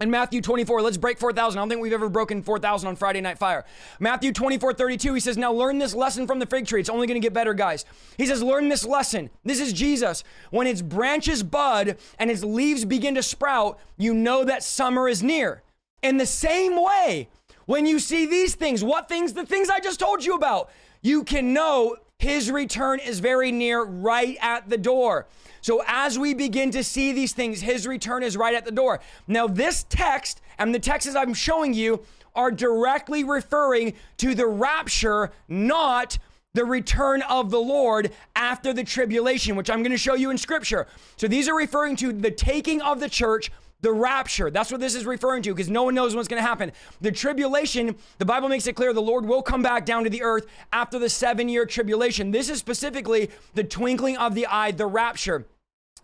in 0.00 0.10
Matthew 0.10 0.42
24, 0.42 0.82
let's 0.82 0.96
break 0.96 1.18
4,000. 1.18 1.58
I 1.58 1.62
don't 1.62 1.68
think 1.68 1.80
we've 1.80 1.92
ever 1.92 2.08
broken 2.08 2.42
4,000 2.42 2.88
on 2.88 2.96
Friday 2.96 3.20
Night 3.20 3.38
Fire. 3.38 3.64
Matthew 3.98 4.32
24, 4.32 4.74
32, 4.74 5.14
he 5.14 5.20
says, 5.20 5.38
Now 5.38 5.52
learn 5.52 5.78
this 5.78 5.94
lesson 5.94 6.26
from 6.26 6.38
the 6.38 6.46
fig 6.46 6.66
tree. 6.66 6.80
It's 6.80 6.90
only 6.90 7.06
going 7.06 7.20
to 7.20 7.24
get 7.24 7.32
better, 7.32 7.54
guys. 7.54 7.84
He 8.18 8.26
says, 8.26 8.42
Learn 8.42 8.68
this 8.68 8.84
lesson. 8.84 9.30
This 9.44 9.60
is 9.60 9.72
Jesus. 9.72 10.22
When 10.50 10.66
its 10.66 10.82
branches 10.82 11.42
bud 11.42 11.96
and 12.18 12.30
its 12.30 12.44
leaves 12.44 12.84
begin 12.84 13.14
to 13.14 13.22
sprout, 13.22 13.78
you 13.96 14.12
know 14.12 14.44
that 14.44 14.62
summer 14.62 15.08
is 15.08 15.22
near. 15.22 15.62
In 16.02 16.18
the 16.18 16.26
same 16.26 16.82
way, 16.82 17.28
when 17.64 17.86
you 17.86 17.98
see 17.98 18.26
these 18.26 18.54
things, 18.54 18.84
what 18.84 19.08
things? 19.08 19.32
The 19.32 19.46
things 19.46 19.70
I 19.70 19.80
just 19.80 19.98
told 19.98 20.24
you 20.24 20.34
about. 20.34 20.70
You 21.02 21.24
can 21.24 21.52
know 21.52 21.96
his 22.18 22.50
return 22.50 23.00
is 23.00 23.20
very 23.20 23.52
near, 23.52 23.84
right 23.84 24.36
at 24.40 24.68
the 24.68 24.78
door. 24.78 25.26
So 25.66 25.82
as 25.88 26.16
we 26.16 26.32
begin 26.32 26.70
to 26.70 26.84
see 26.84 27.10
these 27.10 27.32
things, 27.32 27.60
his 27.60 27.88
return 27.88 28.22
is 28.22 28.36
right 28.36 28.54
at 28.54 28.64
the 28.64 28.70
door. 28.70 29.00
Now, 29.26 29.48
this 29.48 29.84
text 29.88 30.40
and 30.58 30.72
the 30.72 30.78
texts 30.78 31.16
I'm 31.16 31.34
showing 31.34 31.74
you 31.74 32.04
are 32.36 32.52
directly 32.52 33.24
referring 33.24 33.94
to 34.18 34.36
the 34.36 34.46
rapture, 34.46 35.32
not 35.48 36.18
the 36.54 36.64
return 36.64 37.20
of 37.22 37.50
the 37.50 37.58
Lord 37.58 38.12
after 38.36 38.72
the 38.72 38.84
tribulation, 38.84 39.56
which 39.56 39.68
I'm 39.68 39.82
going 39.82 39.90
to 39.90 39.98
show 39.98 40.14
you 40.14 40.30
in 40.30 40.38
scripture. 40.38 40.86
So 41.16 41.26
these 41.26 41.48
are 41.48 41.56
referring 41.56 41.96
to 41.96 42.12
the 42.12 42.30
taking 42.30 42.80
of 42.80 43.00
the 43.00 43.08
church 43.08 43.50
the 43.80 43.92
rapture. 43.92 44.52
That's 44.52 44.70
what 44.70 44.80
this 44.80 44.94
is 44.94 45.04
referring 45.04 45.42
to 45.42 45.52
because 45.52 45.68
no 45.68 45.82
one 45.82 45.96
knows 45.96 46.14
what's 46.14 46.28
going 46.28 46.40
to 46.40 46.46
happen. 46.46 46.70
The 47.00 47.10
tribulation, 47.10 47.96
the 48.18 48.24
Bible 48.24 48.48
makes 48.48 48.68
it 48.68 48.74
clear 48.74 48.92
the 48.92 49.02
Lord 49.02 49.26
will 49.26 49.42
come 49.42 49.62
back 49.62 49.84
down 49.84 50.04
to 50.04 50.10
the 50.10 50.22
earth 50.22 50.46
after 50.72 51.00
the 51.00 51.08
seven 51.08 51.48
year 51.48 51.66
tribulation. 51.66 52.30
This 52.30 52.48
is 52.48 52.60
specifically 52.60 53.30
the 53.54 53.64
twinkling 53.64 54.16
of 54.16 54.36
the 54.36 54.46
eye, 54.46 54.70
the 54.70 54.86
rapture. 54.86 55.44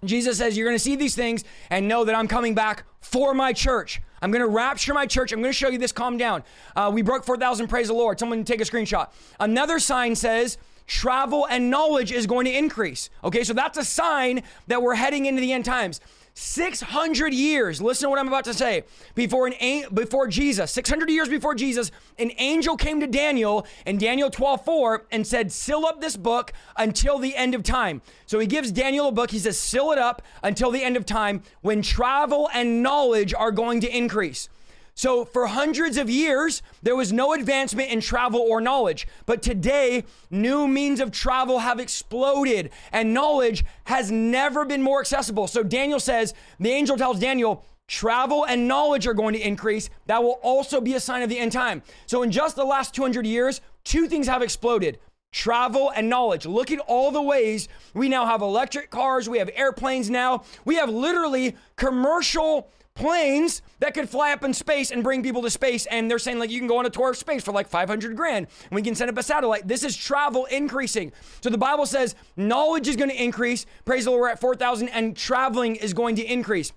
Jesus 0.05 0.38
says, 0.38 0.57
You're 0.57 0.67
going 0.67 0.77
to 0.77 0.83
see 0.83 0.97
these 0.97 1.15
things 1.15 1.45
and 1.71 1.87
know 1.87 2.05
that 2.05 2.15
I'm 2.15 2.29
coming 2.29 2.55
back 2.55 2.85
for 3.01 3.35
my 3.35 3.53
church. 3.53 4.03
I'm 4.21 4.31
going 4.31 4.43
to 4.43 4.49
rapture 4.49 4.95
my 4.95 5.07
church. 5.07 5.33
I'm 5.33 5.41
going 5.41 5.53
to 5.53 5.59
show 5.59 5.69
you 5.69 5.79
this. 5.79 5.93
Calm 5.93 6.17
down. 6.17 6.43
Uh, 6.75 6.91
we 6.93 7.03
broke 7.03 7.25
4,000. 7.25 7.69
Praise 7.69 7.88
the 7.88 7.95
Lord. 7.95 8.19
Someone 8.19 8.45
take 8.45 8.61
a 8.61 8.65
screenshot. 8.65 9.11
Another 9.41 9.79
sign 9.79 10.15
says, 10.15 10.59
travel 10.87 11.47
and 11.49 11.71
knowledge 11.71 12.12
is 12.12 12.27
going 12.27 12.45
to 12.45 12.53
increase. 12.53 13.11
Okay, 13.25 13.45
so 13.45 13.53
that's 13.53 13.79
a 13.79 13.85
sign 13.85 14.43
that 14.67 14.83
we're 14.83 14.95
heading 14.95 15.27
into 15.27 15.41
the 15.41 15.53
end 15.53 15.65
times. 15.65 16.01
600 16.35 17.35
years, 17.35 17.83
listen 17.83 18.07
to 18.07 18.11
what 18.11 18.18
I'm 18.18 18.29
about 18.29 18.45
to 18.45 18.55
say, 18.55 18.85
before 19.14 19.49
an 19.49 19.85
before 19.92 20.27
Jesus, 20.29 20.71
600 20.71 21.11
years 21.11 21.29
before 21.29 21.55
Jesus, 21.55 21.90
an 22.18 22.33
angel 22.38 22.77
came 22.77 23.01
to 23.01 23.07
Daniel 23.07 23.66
in 23.85 23.99
Daniel 23.99 24.31
12:4 24.31 25.05
and 25.11 25.27
said, 25.27 25.53
"Seal 25.53 25.85
up 25.85 26.01
this 26.01 26.16
book 26.16 26.53
until 26.77 27.18
the 27.18 27.37
end 27.37 27.55
of 27.55 27.62
time." 27.62 28.01
So 28.27 28.38
he 28.38 28.47
gives 28.47 28.73
Daniel 28.73 29.09
a 29.09 29.12
book. 29.12 29.31
He 29.31 29.38
says, 29.38 29.59
"Seal 29.59 29.92
it 29.92 29.99
up 29.99 30.23
until 30.42 30.71
the 30.71 30.83
end 30.83 30.97
of 30.97 31.05
time 31.05 31.42
when 31.61 31.83
travel 31.83 32.49
and 32.55 32.83
knowledge 32.83 33.35
are 33.35 33.51
going 33.51 33.81
to 33.81 33.95
increase." 33.95 34.49
So, 34.95 35.25
for 35.25 35.47
hundreds 35.47 35.97
of 35.97 36.11
years, 36.11 36.63
there 36.83 36.95
was 36.95 37.13
no 37.13 37.33
advancement 37.33 37.91
in 37.91 38.01
travel 38.01 38.41
or 38.41 38.61
knowledge. 38.61 39.09
But 39.25 39.43
today, 39.43 40.05
new 40.31 40.69
means 40.69 41.01
of 41.01 41.11
travel 41.11 41.61
have 41.61 41.81
exploded 41.81 42.71
and 42.93 43.15
knowledge 43.15 43.65
has 43.85 44.11
never 44.11 44.65
been 44.65 44.83
more 44.83 45.01
accessible. 45.01 45.47
So, 45.47 45.63
Daniel 45.63 45.99
says, 45.99 46.35
the 46.61 46.71
angel 46.71 46.99
tells 46.99 47.19
Daniel, 47.19 47.65
travel 47.89 48.45
and 48.45 48.69
knowledge 48.69 49.07
are 49.07 49.15
going 49.15 49.33
to 49.33 49.41
increase. 49.41 49.89
That 50.07 50.23
will 50.23 50.39
also 50.43 50.81
be 50.81 50.95
a 50.95 51.01
sign 51.01 51.23
of 51.23 51.31
the 51.31 51.39
end 51.39 51.53
time. 51.53 51.83
So, 52.07 52.23
in 52.23 52.31
just 52.31 52.55
the 52.57 52.65
last 52.65 52.95
200 52.95 53.27
years, 53.27 53.63
two 53.85 54.09
things 54.09 54.27
have 54.29 54.43
exploded 54.43 54.99
travel 55.33 55.91
and 55.97 56.11
knowledge. 56.11 56.45
Look 56.45 56.71
at 56.71 56.79
all 56.81 57.11
the 57.11 57.23
ways 57.23 57.69
we 57.95 58.09
now 58.09 58.27
have 58.27 58.43
electric 58.43 58.91
cars, 58.91 59.29
we 59.29 59.39
have 59.39 59.51
airplanes 59.55 60.11
now, 60.11 60.45
we 60.67 60.75
have 60.77 60.91
literally 60.91 61.57
commercial 61.77 62.71
planes 62.95 63.63
that 63.81 63.95
could 63.95 64.09
fly 64.09 64.33
up 64.33 64.45
in 64.45 64.53
space 64.55 64.91
and 64.91 65.03
bring 65.03 65.23
people 65.23 65.43
to 65.43 65.51
space. 65.51 65.87
And 65.87 66.11
they're 66.11 66.19
saying, 66.19 66.39
like, 66.39 66.51
you 66.51 66.59
can 66.59 66.69
go 66.69 66.79
on 66.79 66.87
a 66.87 66.91
tour 66.91 67.11
of 67.11 67.17
space 67.17 67.43
for 67.43 67.53
like 67.53 67.69
500 67.69 68.17
grand. 68.17 68.47
And 68.71 68.75
we 68.75 68.83
can 68.83 68.95
send 68.95 69.11
up 69.11 69.19
a 69.19 69.23
satellite. 69.23 69.67
This 69.67 69.83
is 69.83 69.97
travel 69.97 70.45
increasing. 70.47 71.13
So 71.43 71.51
the 71.51 71.59
Bible 71.59 71.87
says 71.87 72.15
knowledge 72.37 72.89
is 72.89 72.97
going 72.97 73.11
to 73.11 73.23
increase. 73.23 73.67
Praise 73.85 74.05
the 74.05 74.11
Lord, 74.11 74.21
we're 74.21 74.29
at 74.29 74.41
4,000, 74.41 74.89
and 74.89 75.17
traveling 75.17 75.77
is 75.77 75.95
going 75.95 76.17
to 76.17 76.25
increase. 76.25 76.73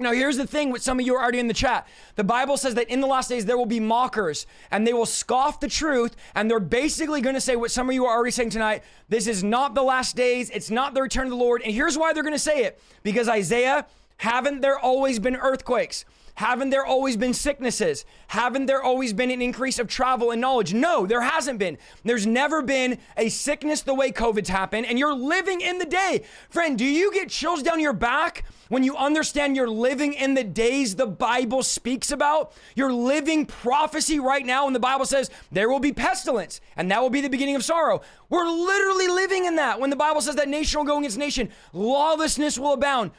Now, 0.00 0.12
here's 0.12 0.38
the 0.38 0.46
thing 0.46 0.70
with 0.70 0.82
some 0.82 0.98
of 0.98 1.04
you 1.04 1.14
are 1.14 1.22
already 1.22 1.40
in 1.40 1.48
the 1.48 1.54
chat. 1.54 1.86
The 2.16 2.24
Bible 2.24 2.56
says 2.56 2.74
that 2.76 2.88
in 2.88 3.02
the 3.02 3.06
last 3.06 3.28
days 3.28 3.44
there 3.44 3.58
will 3.58 3.66
be 3.66 3.80
mockers 3.80 4.46
and 4.70 4.86
they 4.86 4.94
will 4.94 5.04
scoff 5.04 5.60
the 5.60 5.68
truth. 5.68 6.16
And 6.34 6.50
they're 6.50 6.58
basically 6.58 7.20
going 7.20 7.34
to 7.34 7.40
say 7.40 7.54
what 7.54 7.70
some 7.70 7.88
of 7.88 7.94
you 7.94 8.06
are 8.06 8.16
already 8.16 8.30
saying 8.30 8.50
tonight 8.50 8.82
this 9.10 9.26
is 9.26 9.44
not 9.44 9.74
the 9.74 9.82
last 9.82 10.16
days, 10.16 10.48
it's 10.50 10.70
not 10.70 10.94
the 10.94 11.02
return 11.02 11.24
of 11.24 11.30
the 11.30 11.36
Lord. 11.36 11.60
And 11.62 11.74
here's 11.74 11.98
why 11.98 12.14
they're 12.14 12.22
going 12.22 12.34
to 12.34 12.38
say 12.38 12.64
it 12.64 12.80
because 13.02 13.28
Isaiah 13.28 13.86
haven't 14.20 14.60
there 14.60 14.78
always 14.78 15.18
been 15.18 15.34
earthquakes? 15.34 16.04
Haven't 16.34 16.68
there 16.68 16.84
always 16.84 17.16
been 17.16 17.32
sicknesses? 17.32 18.04
Haven't 18.28 18.66
there 18.66 18.82
always 18.82 19.14
been 19.14 19.30
an 19.30 19.40
increase 19.40 19.78
of 19.78 19.88
travel 19.88 20.30
and 20.30 20.42
knowledge? 20.42 20.74
No, 20.74 21.06
there 21.06 21.22
hasn't 21.22 21.58
been. 21.58 21.78
There's 22.04 22.26
never 22.26 22.60
been 22.60 22.98
a 23.16 23.30
sickness 23.30 23.80
the 23.80 23.94
way 23.94 24.12
COVID's 24.12 24.50
happened, 24.50 24.84
and 24.84 24.98
you're 24.98 25.14
living 25.14 25.62
in 25.62 25.78
the 25.78 25.86
day. 25.86 26.24
Friend, 26.50 26.76
do 26.76 26.84
you 26.84 27.10
get 27.14 27.30
chills 27.30 27.62
down 27.62 27.80
your 27.80 27.94
back 27.94 28.44
when 28.68 28.84
you 28.84 28.94
understand 28.94 29.56
you're 29.56 29.70
living 29.70 30.12
in 30.12 30.34
the 30.34 30.44
days 30.44 30.96
the 30.96 31.06
Bible 31.06 31.62
speaks 31.62 32.10
about? 32.10 32.52
You're 32.74 32.92
living 32.92 33.46
prophecy 33.46 34.20
right 34.20 34.44
now, 34.44 34.66
and 34.66 34.76
the 34.76 34.80
Bible 34.80 35.06
says 35.06 35.30
there 35.50 35.70
will 35.70 35.80
be 35.80 35.94
pestilence, 35.94 36.60
and 36.76 36.90
that 36.90 37.00
will 37.00 37.08
be 37.08 37.22
the 37.22 37.30
beginning 37.30 37.56
of 37.56 37.64
sorrow. 37.64 38.02
We're 38.28 38.48
literally 38.48 39.08
living 39.08 39.46
in 39.46 39.56
that 39.56 39.80
when 39.80 39.88
the 39.88 39.96
Bible 39.96 40.20
says 40.20 40.36
that 40.36 40.48
nation 40.48 40.78
will 40.78 40.86
go 40.86 40.98
against 40.98 41.16
nation, 41.16 41.48
lawlessness 41.72 42.58
will 42.58 42.74
abound 42.74 43.12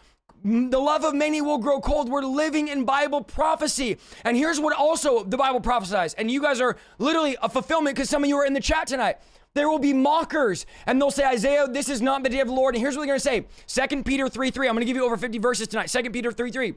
the 0.43 0.79
love 0.79 1.03
of 1.03 1.13
many 1.13 1.41
will 1.41 1.57
grow 1.57 1.79
cold. 1.79 2.09
We're 2.09 2.23
living 2.23 2.67
in 2.67 2.83
Bible 2.83 3.21
prophecy. 3.21 3.97
And 4.25 4.35
here's 4.35 4.59
what 4.59 4.75
also 4.75 5.23
the 5.23 5.37
Bible 5.37 5.59
prophesies. 5.59 6.13
And 6.15 6.31
you 6.31 6.41
guys 6.41 6.59
are 6.61 6.77
literally 6.97 7.37
a 7.41 7.49
fulfillment 7.49 7.95
because 7.95 8.09
some 8.09 8.23
of 8.23 8.29
you 8.29 8.37
are 8.37 8.45
in 8.45 8.53
the 8.53 8.61
chat 8.61 8.87
tonight. 8.87 9.17
There 9.53 9.69
will 9.69 9.79
be 9.79 9.91
mockers, 9.91 10.65
and 10.85 10.99
they'll 10.99 11.11
say, 11.11 11.25
Isaiah, 11.25 11.67
this 11.67 11.89
is 11.89 12.01
not 12.01 12.23
the 12.23 12.29
day 12.29 12.39
of 12.39 12.47
the 12.47 12.53
Lord. 12.53 12.73
And 12.73 12.81
here's 12.81 12.95
what 12.95 13.01
they're 13.01 13.19
going 13.19 13.43
to 13.45 13.47
say 13.67 13.87
2 13.87 14.03
Peter 14.03 14.29
3 14.29 14.49
3. 14.49 14.67
I'm 14.67 14.75
going 14.75 14.81
to 14.81 14.85
give 14.85 14.95
you 14.95 15.05
over 15.05 15.17
50 15.17 15.37
verses 15.39 15.67
tonight. 15.67 15.87
2 15.87 16.09
Peter 16.09 16.31
3 16.31 16.51
3. 16.51 16.73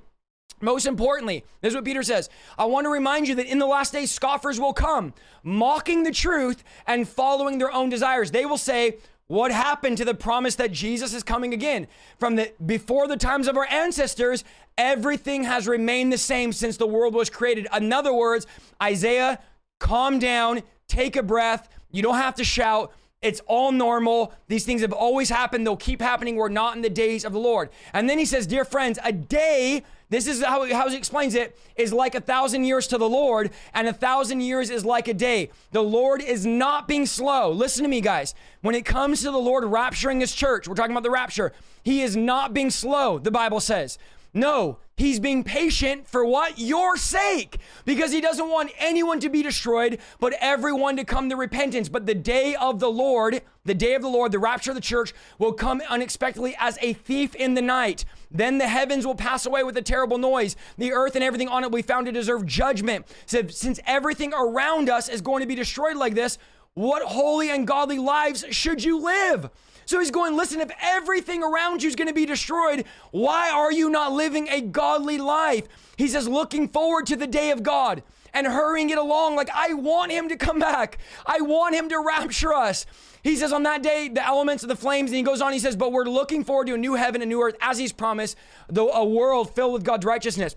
Most 0.61 0.87
importantly, 0.87 1.45
this 1.61 1.71
is 1.71 1.75
what 1.75 1.85
Peter 1.85 2.03
says. 2.03 2.31
I 2.57 2.65
want 2.65 2.85
to 2.87 2.91
remind 2.91 3.29
you 3.29 3.35
that 3.37 3.47
in 3.47 3.59
the 3.59 3.67
last 3.67 3.93
days, 3.93 4.11
scoffers 4.11 4.59
will 4.59 4.73
come, 4.73 5.13
mocking 5.43 6.05
the 6.05 6.13
truth 6.13 6.65
and 6.87 7.09
following 7.09 7.59
their 7.59 7.73
own 7.73 7.91
desires. 7.91 8.31
They 8.31 8.47
will 8.47 8.59
say, 8.59 8.99
what 9.27 9.51
happened 9.51 9.97
to 9.99 10.05
the 10.05 10.15
promise 10.15 10.55
that 10.57 10.71
Jesus 10.71 11.15
is 11.15 11.23
coming 11.23 11.55
again? 11.55 11.87
From 12.19 12.37
the 12.37 12.53
before 12.65 13.09
the 13.09 13.17
times 13.17 13.49
of 13.49 13.57
our 13.57 13.67
ancestors, 13.67 14.45
everything 14.77 15.45
has 15.45 15.67
remained 15.67 16.13
the 16.13 16.19
same 16.19 16.53
since 16.53 16.77
the 16.77 16.87
world 16.87 17.15
was 17.15 17.31
created. 17.31 17.67
In 17.75 17.93
other 17.93 18.13
words, 18.13 18.47
Isaiah, 18.83 19.41
calm 19.81 20.19
down, 20.19 20.63
take 20.89 21.17
a 21.17 21.23
breath. 21.23 21.69
You 21.91 22.03
don't 22.03 22.17
have 22.17 22.35
to 22.37 22.45
shout. 22.45 22.93
It's 23.23 23.41
all 23.47 23.73
normal. 23.73 24.35
These 24.49 24.67
things 24.67 24.83
have 24.83 24.93
always 24.93 25.31
happened. 25.31 25.67
They'll 25.67 25.77
keep 25.77 26.03
happening. 26.03 26.37
We're 26.37 26.51
not 26.51 26.77
in 26.77 26.83
the 26.83 26.91
days 26.91 27.25
of 27.25 27.33
the 27.33 27.39
Lord. 27.39 27.71
And 27.95 28.09
then 28.09 28.19
he 28.19 28.27
says, 28.27 28.47
Dear 28.47 28.67
friends, 28.67 28.99
a 29.03 29.13
day, 29.13 29.83
this 30.15 30.27
is 30.29 30.43
how, 30.43 30.73
how 30.73 30.89
he 30.89 30.97
explains 30.97 31.35
it, 31.35 31.59
is 31.77 31.93
like 31.93 32.15
a 32.15 32.21
thousand 32.21 32.65
years 32.65 32.87
to 32.89 32.99
the 32.99 33.09
Lord, 33.09 33.51
and 33.75 33.89
a 33.89 33.93
thousand 33.93 34.41
years 34.43 34.71
is 34.71 34.85
like 34.85 35.09
a 35.09 35.15
day. 35.15 35.51
The 35.73 35.83
Lord 35.83 36.23
is 36.23 36.47
not 36.47 36.87
being 36.87 37.05
slow. 37.05 37.51
Listen 37.51 37.83
to 37.83 37.89
me, 37.89 38.01
guys. 38.01 38.35
When 38.61 38.75
it 38.75 38.85
comes 38.85 39.23
to 39.23 39.31
the 39.31 39.39
Lord 39.39 39.65
rapturing 39.65 40.21
his 40.21 40.33
church, 40.33 40.69
we're 40.69 40.77
talking 40.77 40.93
about 40.93 41.03
the 41.03 41.11
rapture, 41.11 41.53
he 41.83 42.03
is 42.03 42.17
not 42.17 42.55
being 42.55 42.71
slow, 42.71 43.19
the 43.19 43.31
Bible 43.31 43.61
says. 43.61 43.99
No, 44.37 44.79
he's 44.97 45.21
being 45.21 45.45
patient 45.45 46.09
for 46.09 46.25
what? 46.25 46.59
Your 46.59 46.97
sake. 46.97 47.59
Because 47.85 48.11
he 48.11 48.21
doesn't 48.21 48.49
want 48.49 48.73
anyone 48.79 49.21
to 49.21 49.29
be 49.29 49.45
destroyed, 49.45 50.01
but 50.19 50.35
everyone 50.41 50.97
to 50.97 51.05
come 51.05 51.31
to 51.31 51.37
repentance. 51.37 51.89
But 51.89 52.07
the 52.07 52.17
day 52.17 52.57
of 52.57 52.81
the 52.81 52.91
Lord, 52.91 53.43
the 53.65 53.75
day 53.75 53.95
of 53.95 54.03
the 54.03 54.09
Lord, 54.09 54.33
the 54.33 54.41
rapture 54.41 54.73
of 54.73 54.75
the 54.75 54.81
church, 54.81 55.15
will 55.39 55.53
come 55.53 55.81
unexpectedly 55.89 56.57
as 56.59 56.77
a 56.83 56.95
thief 56.95 57.37
in 57.37 57.55
the 57.55 57.63
night. 57.63 58.05
Then 58.29 58.59
the 58.59 58.67
heavens 58.67 59.07
will 59.07 59.15
pass 59.15 59.47
away 59.47 59.63
with 59.63 59.77
a 59.77 59.83
terrible 59.83 60.19
noise. 60.19 60.57
The 60.79 60.93
earth 60.93 61.15
and 61.15 61.23
everything 61.23 61.49
on 61.49 61.63
it 61.63 61.71
will 61.71 61.79
be 61.79 61.83
found 61.83 62.07
to 62.07 62.13
deserve 62.13 62.45
judgment. 62.45 63.07
So 63.27 63.47
since 63.47 63.79
everything 63.87 64.35
around 64.35 64.91
us 64.91 65.09
is 65.09 65.21
going 65.21 65.43
to 65.43 65.47
be 65.47 65.55
destroyed 65.55 65.97
like 65.97 66.15
this, 66.15 66.39
what 66.75 67.05
holy 67.05 67.51
and 67.51 67.69
godly 67.69 68.01
lives 68.01 68.45
should 68.51 68.83
you 68.83 68.99
live? 68.99 69.49
So 69.87 69.99
he's 69.99 70.11
going, 70.11 70.37
listen, 70.37 70.61
if 70.61 70.71
everything 70.81 71.43
around 71.43 71.83
you 71.83 71.89
is 71.89 71.97
going 71.97 72.09
to 72.09 72.15
be 72.15 72.27
destroyed, 72.27 72.85
why 73.11 73.51
are 73.51 73.73
you 73.73 73.91
not 73.91 74.13
living 74.13 74.49
a 74.49 74.61
godly 74.61 75.19
life? 75.19 75.67
He 75.97 76.09
says, 76.09 76.29
looking 76.29 76.69
forward 76.69 77.07
to 77.07 77.17
the 77.17 77.27
day 77.27 77.51
of 77.51 77.63
God 77.63 78.03
and 78.33 78.47
hurrying 78.47 78.91
it 78.91 78.99
along. 78.99 79.37
Like, 79.37 79.51
I 79.55 79.75
want 79.75 80.11
him 80.11 80.29
to 80.29 80.37
come 80.37 80.59
back. 80.59 80.99
I 81.25 81.41
want 81.41 81.75
him 81.75 81.89
to 81.89 82.03
rapture 82.05 82.53
us. 82.53 82.85
He 83.23 83.37
says, 83.37 83.53
on 83.53 83.63
that 83.63 83.83
day, 83.83 84.09
the 84.09 84.27
elements 84.27 84.63
of 84.65 84.69
the 84.69 84.77
flames, 84.77 85.11
and 85.11 85.17
he 85.17 85.23
goes 85.23 85.41
on, 85.41 85.53
he 85.53 85.59
says, 85.59 85.77
but 85.77 85.93
we're 85.93 86.05
looking 86.05 86.45
forward 86.45 86.67
to 86.67 86.75
a 86.75 86.79
new 86.79 86.95
heaven 86.95 87.23
and 87.23 87.31
a 87.31 87.35
new 87.35 87.43
earth 87.43 87.57
as 87.61 87.79
he's 87.79 87.93
promised, 87.93 88.37
though 88.69 88.91
a 88.91 89.05
world 89.05 89.55
filled 89.55 89.73
with 89.73 89.85
God's 89.85 90.05
righteousness. 90.05 90.57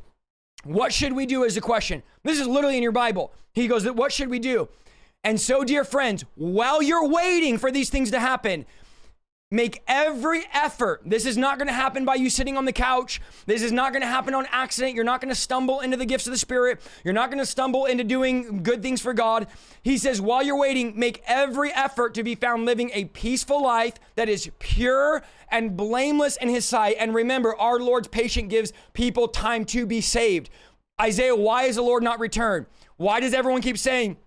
What 0.63 0.91
should 0.91 1.13
we 1.13 1.25
do 1.25 1.43
is 1.43 1.55
the 1.55 1.61
question. 1.61 2.03
This 2.23 2.39
is 2.39 2.47
literally 2.47 2.75
in 2.75 2.83
your 2.83 2.91
Bible. 2.91 3.31
He 3.53 3.67
goes, 3.67 3.89
What 3.89 4.11
should 4.11 4.29
we 4.29 4.39
do? 4.39 4.67
And 5.23 5.39
so, 5.39 5.63
dear 5.63 5.83
friends, 5.83 6.25
while 6.35 6.81
you're 6.81 7.07
waiting 7.07 7.57
for 7.57 7.71
these 7.71 7.89
things 7.89 8.11
to 8.11 8.19
happen, 8.19 8.65
Make 9.49 9.81
every 9.87 10.43
effort. 10.53 11.03
This 11.05 11.25
is 11.25 11.37
not 11.37 11.57
going 11.57 11.69
to 11.69 11.73
happen 11.73 12.03
by 12.03 12.15
you 12.15 12.29
sitting 12.29 12.57
on 12.57 12.65
the 12.65 12.73
couch. 12.73 13.21
This 13.45 13.61
is 13.61 13.71
not 13.71 13.93
going 13.93 14.01
to 14.01 14.07
happen 14.07 14.33
on 14.33 14.45
accident. 14.51 14.93
You're 14.93 15.05
not 15.05 15.21
going 15.21 15.33
to 15.33 15.39
stumble 15.39 15.79
into 15.79 15.95
the 15.95 16.05
gifts 16.05 16.27
of 16.27 16.31
the 16.31 16.37
Spirit. 16.37 16.81
You're 17.05 17.13
not 17.13 17.29
going 17.29 17.39
to 17.39 17.45
stumble 17.45 17.85
into 17.85 18.03
doing 18.03 18.61
good 18.61 18.81
things 18.81 18.99
for 18.99 19.13
God. 19.13 19.47
He 19.81 19.97
says, 19.97 20.19
while 20.19 20.43
you're 20.43 20.57
waiting, 20.59 20.99
make 20.99 21.23
every 21.27 21.71
effort 21.71 22.13
to 22.15 22.23
be 22.23 22.35
found 22.35 22.65
living 22.65 22.91
a 22.93 23.05
peaceful 23.05 23.63
life 23.63 23.93
that 24.15 24.27
is 24.27 24.51
pure 24.59 25.23
and 25.49 25.77
blameless 25.77 26.35
in 26.35 26.49
His 26.49 26.65
sight. 26.65 26.97
And 26.99 27.15
remember, 27.15 27.55
our 27.55 27.79
Lord's 27.79 28.09
patient 28.09 28.49
gives 28.49 28.73
people 28.91 29.29
time 29.29 29.63
to 29.65 29.85
be 29.85 30.01
saved. 30.01 30.49
Isaiah, 30.99 31.37
why 31.37 31.63
is 31.63 31.77
the 31.77 31.83
Lord 31.83 32.03
not 32.03 32.19
returned? 32.19 32.65
Why 32.97 33.21
does 33.21 33.33
everyone 33.33 33.61
keep 33.61 33.77
saying, 33.77 34.17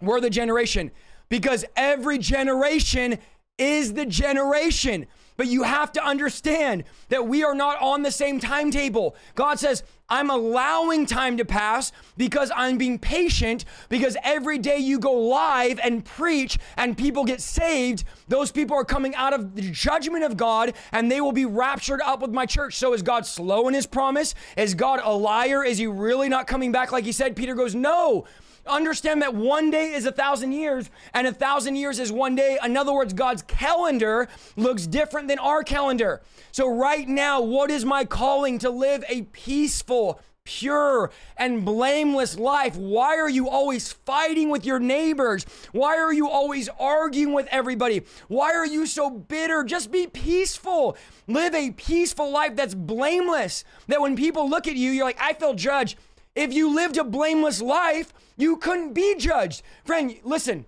we're 0.00 0.20
the 0.20 0.30
generation? 0.30 0.92
Because 1.28 1.64
every 1.76 2.18
generation 2.18 3.18
is 3.60 3.92
the 3.92 4.06
generation. 4.06 5.06
But 5.36 5.46
you 5.46 5.62
have 5.62 5.90
to 5.92 6.04
understand 6.04 6.84
that 7.08 7.26
we 7.26 7.44
are 7.44 7.54
not 7.54 7.80
on 7.80 8.02
the 8.02 8.10
same 8.10 8.40
timetable. 8.40 9.16
God 9.34 9.58
says, 9.58 9.82
I'm 10.10 10.28
allowing 10.28 11.06
time 11.06 11.38
to 11.38 11.46
pass 11.46 11.92
because 12.18 12.52
I'm 12.54 12.76
being 12.76 12.98
patient. 12.98 13.64
Because 13.88 14.18
every 14.22 14.58
day 14.58 14.76
you 14.76 14.98
go 14.98 15.12
live 15.12 15.80
and 15.82 16.04
preach 16.04 16.58
and 16.76 16.98
people 16.98 17.24
get 17.24 17.40
saved, 17.40 18.04
those 18.28 18.52
people 18.52 18.76
are 18.76 18.84
coming 18.84 19.14
out 19.14 19.32
of 19.32 19.54
the 19.54 19.62
judgment 19.62 20.24
of 20.24 20.36
God 20.36 20.74
and 20.92 21.10
they 21.10 21.22
will 21.22 21.32
be 21.32 21.46
raptured 21.46 22.02
up 22.02 22.20
with 22.20 22.32
my 22.32 22.44
church. 22.44 22.76
So 22.76 22.92
is 22.92 23.00
God 23.00 23.24
slow 23.24 23.66
in 23.66 23.72
his 23.72 23.86
promise? 23.86 24.34
Is 24.58 24.74
God 24.74 25.00
a 25.02 25.14
liar? 25.14 25.64
Is 25.64 25.78
he 25.78 25.86
really 25.86 26.28
not 26.28 26.48
coming 26.48 26.70
back 26.70 26.92
like 26.92 27.04
he 27.04 27.12
said? 27.12 27.34
Peter 27.34 27.54
goes, 27.54 27.74
No. 27.74 28.26
Understand 28.70 29.22
that 29.22 29.34
one 29.34 29.70
day 29.70 29.92
is 29.92 30.06
a 30.06 30.12
thousand 30.12 30.52
years, 30.52 30.90
and 31.12 31.26
a 31.26 31.32
thousand 31.32 31.76
years 31.76 31.98
is 31.98 32.12
one 32.12 32.34
day. 32.34 32.58
In 32.64 32.76
other 32.76 32.92
words, 32.92 33.12
God's 33.12 33.42
calendar 33.42 34.28
looks 34.56 34.86
different 34.86 35.28
than 35.28 35.38
our 35.38 35.62
calendar. 35.62 36.22
So, 36.52 36.68
right 36.68 37.08
now, 37.08 37.40
what 37.40 37.70
is 37.70 37.84
my 37.84 38.04
calling 38.04 38.58
to 38.60 38.70
live 38.70 39.04
a 39.08 39.22
peaceful, 39.22 40.20
pure 40.44 41.10
and 41.36 41.64
blameless 41.64 42.38
life. 42.38 42.76
Why 42.76 43.18
are 43.18 43.28
you 43.28 43.48
always 43.48 43.92
fighting 43.92 44.50
with 44.50 44.64
your 44.64 44.78
neighbors? 44.80 45.44
Why 45.72 45.98
are 45.98 46.12
you 46.12 46.28
always 46.28 46.68
arguing 46.78 47.34
with 47.34 47.46
everybody? 47.50 48.02
Why 48.28 48.52
are 48.52 48.66
you 48.66 48.86
so 48.86 49.10
bitter? 49.10 49.62
Just 49.62 49.92
be 49.92 50.06
peaceful. 50.06 50.96
Live 51.28 51.54
a 51.54 51.70
peaceful 51.70 52.30
life 52.30 52.56
that's 52.56 52.74
blameless. 52.74 53.64
That 53.86 54.00
when 54.00 54.16
people 54.16 54.48
look 54.48 54.66
at 54.66 54.76
you, 54.76 54.90
you're 54.90 55.04
like, 55.04 55.20
I 55.20 55.34
feel 55.34 55.54
judged. 55.54 55.96
If 56.34 56.52
you 56.52 56.74
lived 56.74 56.96
a 56.96 57.04
blameless 57.04 57.60
life, 57.60 58.12
you 58.40 58.56
couldn't 58.56 58.92
be 58.94 59.16
judged. 59.16 59.62
Friend, 59.84 60.14
listen, 60.24 60.66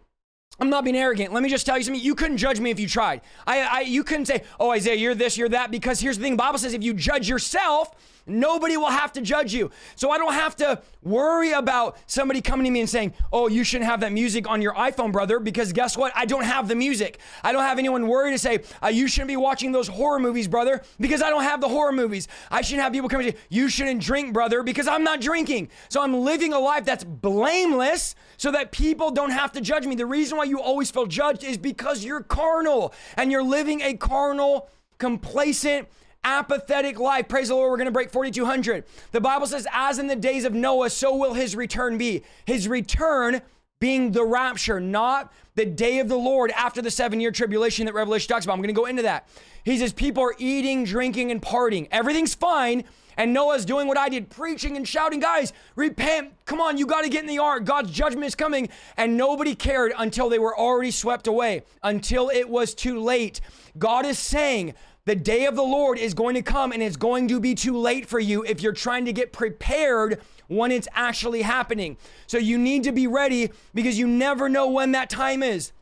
I'm 0.60 0.70
not 0.70 0.84
being 0.84 0.96
arrogant. 0.96 1.32
Let 1.32 1.42
me 1.42 1.48
just 1.48 1.66
tell 1.66 1.78
you 1.78 1.84
something. 1.84 2.02
You 2.02 2.14
couldn't 2.14 2.36
judge 2.36 2.60
me 2.60 2.70
if 2.70 2.78
you 2.78 2.88
tried. 2.88 3.22
I, 3.46 3.60
I, 3.62 3.80
you 3.80 4.04
couldn't 4.04 4.26
say, 4.26 4.44
"Oh, 4.60 4.70
Isaiah, 4.70 4.94
you're 4.94 5.14
this, 5.14 5.36
you're 5.36 5.48
that," 5.48 5.70
because 5.70 5.98
here's 5.98 6.18
the 6.18 6.22
thing: 6.22 6.34
the 6.34 6.42
Bible 6.42 6.58
says 6.58 6.74
if 6.74 6.82
you 6.82 6.94
judge 6.94 7.28
yourself, 7.28 7.94
Nobody 8.26 8.76
will 8.76 8.90
have 8.90 9.12
to 9.14 9.20
judge 9.20 9.52
you. 9.52 9.70
So 9.96 10.10
I 10.10 10.18
don't 10.18 10.34
have 10.34 10.56
to 10.56 10.80
worry 11.02 11.52
about 11.52 11.98
somebody 12.06 12.40
coming 12.40 12.64
to 12.64 12.70
me 12.70 12.80
and 12.80 12.88
saying, 12.88 13.14
Oh, 13.32 13.48
you 13.48 13.64
shouldn't 13.64 13.90
have 13.90 14.00
that 14.00 14.12
music 14.12 14.48
on 14.48 14.62
your 14.62 14.74
iPhone, 14.74 15.12
brother, 15.12 15.38
because 15.38 15.72
guess 15.72 15.96
what? 15.96 16.12
I 16.14 16.24
don't 16.24 16.44
have 16.44 16.68
the 16.68 16.74
music. 16.74 17.18
I 17.42 17.52
don't 17.52 17.62
have 17.62 17.78
anyone 17.78 18.06
worried 18.06 18.32
to 18.32 18.38
say, 18.38 18.60
uh, 18.82 18.88
You 18.88 19.08
shouldn't 19.08 19.28
be 19.28 19.36
watching 19.36 19.72
those 19.72 19.88
horror 19.88 20.18
movies, 20.18 20.48
brother, 20.48 20.82
because 21.00 21.22
I 21.22 21.30
don't 21.30 21.42
have 21.42 21.60
the 21.60 21.68
horror 21.68 21.92
movies. 21.92 22.28
I 22.50 22.62
shouldn't 22.62 22.82
have 22.82 22.92
people 22.92 23.08
coming 23.08 23.26
to 23.26 23.32
say, 23.32 23.44
You 23.48 23.68
shouldn't 23.68 24.02
drink, 24.02 24.32
brother, 24.32 24.62
because 24.62 24.86
I'm 24.86 25.02
not 25.02 25.20
drinking. 25.20 25.68
So 25.88 26.02
I'm 26.02 26.14
living 26.14 26.52
a 26.52 26.58
life 26.58 26.84
that's 26.84 27.04
blameless 27.04 28.14
so 28.36 28.52
that 28.52 28.72
people 28.72 29.10
don't 29.10 29.30
have 29.30 29.52
to 29.52 29.60
judge 29.60 29.86
me. 29.86 29.94
The 29.94 30.06
reason 30.06 30.38
why 30.38 30.44
you 30.44 30.60
always 30.60 30.90
feel 30.90 31.06
judged 31.06 31.44
is 31.44 31.58
because 31.58 32.04
you're 32.04 32.22
carnal 32.22 32.94
and 33.16 33.30
you're 33.30 33.42
living 33.42 33.80
a 33.80 33.94
carnal, 33.94 34.68
complacent, 34.98 35.88
apathetic 36.24 36.98
life. 36.98 37.28
Praise 37.28 37.48
the 37.48 37.54
Lord, 37.54 37.70
we're 37.70 37.76
going 37.76 37.86
to 37.86 37.92
break 37.92 38.10
4,200. 38.10 38.84
The 39.10 39.20
Bible 39.20 39.46
says, 39.46 39.66
as 39.72 39.98
in 39.98 40.06
the 40.06 40.16
days 40.16 40.44
of 40.44 40.54
Noah, 40.54 40.90
so 40.90 41.16
will 41.16 41.34
his 41.34 41.56
return 41.56 41.98
be. 41.98 42.22
His 42.44 42.68
return 42.68 43.42
being 43.80 44.12
the 44.12 44.24
rapture, 44.24 44.78
not 44.78 45.32
the 45.56 45.66
day 45.66 45.98
of 45.98 46.08
the 46.08 46.16
Lord 46.16 46.52
after 46.52 46.80
the 46.80 46.90
seven 46.90 47.18
year 47.20 47.32
tribulation 47.32 47.86
that 47.86 47.94
Revelation 47.94 48.28
talks 48.28 48.44
about. 48.44 48.54
I'm 48.54 48.60
going 48.60 48.68
to 48.68 48.80
go 48.80 48.86
into 48.86 49.02
that. 49.02 49.28
He 49.64 49.76
says, 49.76 49.92
people 49.92 50.22
are 50.22 50.34
eating, 50.38 50.84
drinking, 50.84 51.30
and 51.30 51.42
partying. 51.42 51.88
Everything's 51.90 52.34
fine. 52.34 52.84
And 53.16 53.32
Noah's 53.32 53.64
doing 53.64 53.88
what 53.88 53.98
I 53.98 54.08
did, 54.08 54.30
preaching 54.30 54.76
and 54.76 54.88
shouting, 54.88 55.20
guys, 55.20 55.52
repent. 55.76 56.32
Come 56.46 56.60
on, 56.60 56.78
you 56.78 56.86
got 56.86 57.02
to 57.02 57.08
get 57.10 57.22
in 57.22 57.26
the 57.26 57.40
ark. 57.40 57.64
God's 57.64 57.90
judgment 57.90 58.24
is 58.24 58.34
coming. 58.34 58.68
And 58.96 59.16
nobody 59.16 59.54
cared 59.54 59.92
until 59.98 60.28
they 60.28 60.38
were 60.38 60.56
already 60.56 60.90
swept 60.90 61.26
away, 61.26 61.64
until 61.82 62.30
it 62.30 62.48
was 62.48 62.74
too 62.74 63.00
late. 63.00 63.40
God 63.78 64.06
is 64.06 64.18
saying, 64.18 64.74
the 65.04 65.16
day 65.16 65.46
of 65.46 65.56
the 65.56 65.62
Lord 65.62 65.98
is 65.98 66.14
going 66.14 66.34
to 66.34 66.42
come 66.42 66.72
and 66.72 66.82
it's 66.82 66.96
going 66.96 67.28
to 67.28 67.40
be 67.40 67.54
too 67.54 67.76
late 67.76 68.06
for 68.06 68.20
you 68.20 68.44
if 68.44 68.62
you're 68.62 68.72
trying 68.72 69.04
to 69.06 69.12
get 69.12 69.32
prepared 69.32 70.20
when 70.46 70.70
it's 70.70 70.88
actually 70.92 71.42
happening. 71.42 71.96
So 72.26 72.38
you 72.38 72.56
need 72.58 72.84
to 72.84 72.92
be 72.92 73.06
ready 73.06 73.50
because 73.74 73.98
you 73.98 74.06
never 74.06 74.48
know 74.48 74.68
when 74.68 74.92
that 74.92 75.10
time 75.10 75.42
is. 75.42 75.72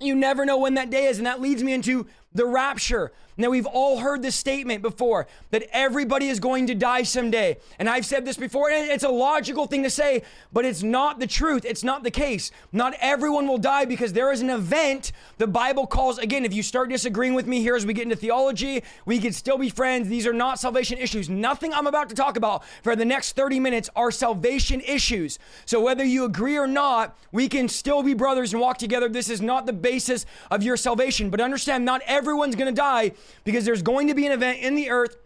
You 0.00 0.14
never 0.14 0.44
know 0.44 0.58
when 0.58 0.74
that 0.74 0.90
day 0.90 1.06
is. 1.06 1.18
And 1.18 1.26
that 1.26 1.40
leads 1.40 1.62
me 1.62 1.72
into 1.72 2.06
the 2.32 2.46
rapture. 2.46 3.12
Now, 3.36 3.50
we've 3.50 3.66
all 3.66 3.98
heard 3.98 4.22
this 4.22 4.36
statement 4.36 4.80
before 4.80 5.26
that 5.50 5.64
everybody 5.72 6.28
is 6.28 6.38
going 6.38 6.68
to 6.68 6.74
die 6.74 7.02
someday. 7.02 7.56
And 7.78 7.88
I've 7.88 8.06
said 8.06 8.24
this 8.24 8.36
before, 8.36 8.70
and 8.70 8.90
it's 8.90 9.02
a 9.02 9.08
logical 9.08 9.66
thing 9.66 9.82
to 9.82 9.90
say, 9.90 10.22
but 10.52 10.64
it's 10.64 10.82
not 10.82 11.18
the 11.18 11.26
truth. 11.26 11.64
It's 11.64 11.82
not 11.82 12.04
the 12.04 12.10
case. 12.10 12.52
Not 12.72 12.94
everyone 13.00 13.48
will 13.48 13.58
die 13.58 13.86
because 13.86 14.12
there 14.12 14.30
is 14.30 14.40
an 14.40 14.50
event 14.50 15.12
the 15.38 15.46
Bible 15.48 15.86
calls, 15.86 16.18
again, 16.18 16.44
if 16.44 16.54
you 16.54 16.62
start 16.62 16.90
disagreeing 16.90 17.34
with 17.34 17.46
me 17.46 17.60
here 17.60 17.74
as 17.74 17.84
we 17.84 17.92
get 17.92 18.04
into 18.04 18.16
theology, 18.16 18.84
we 19.04 19.18
can 19.18 19.32
still 19.32 19.58
be 19.58 19.68
friends. 19.68 20.08
These 20.08 20.26
are 20.26 20.32
not 20.32 20.60
salvation 20.60 20.98
issues. 20.98 21.28
Nothing 21.28 21.72
I'm 21.72 21.88
about 21.88 22.08
to 22.10 22.14
talk 22.14 22.36
about 22.36 22.64
for 22.82 22.94
the 22.94 23.04
next 23.04 23.34
30 23.34 23.58
minutes 23.58 23.90
are 23.96 24.10
salvation 24.10 24.80
issues. 24.80 25.38
So 25.66 25.80
whether 25.80 26.04
you 26.04 26.24
agree 26.24 26.56
or 26.56 26.68
not, 26.68 27.18
we 27.32 27.48
can 27.48 27.68
still 27.68 28.02
be 28.02 28.14
brothers 28.14 28.52
and 28.52 28.60
walk 28.60 28.78
together. 28.78 29.08
This 29.08 29.28
is 29.28 29.40
not 29.40 29.66
the 29.66 29.72
basis 29.72 30.24
of 30.50 30.62
your 30.62 30.76
salvation. 30.76 31.30
But 31.30 31.40
understand, 31.40 31.84
not 31.84 32.00
everyone's 32.06 32.54
going 32.54 32.72
to 32.72 32.80
die 32.80 33.12
because 33.44 33.64
there's 33.64 33.82
going 33.82 34.08
to 34.08 34.14
be 34.14 34.26
an 34.26 34.32
event 34.32 34.58
in 34.60 34.74
the 34.74 34.90
earth 34.90 35.16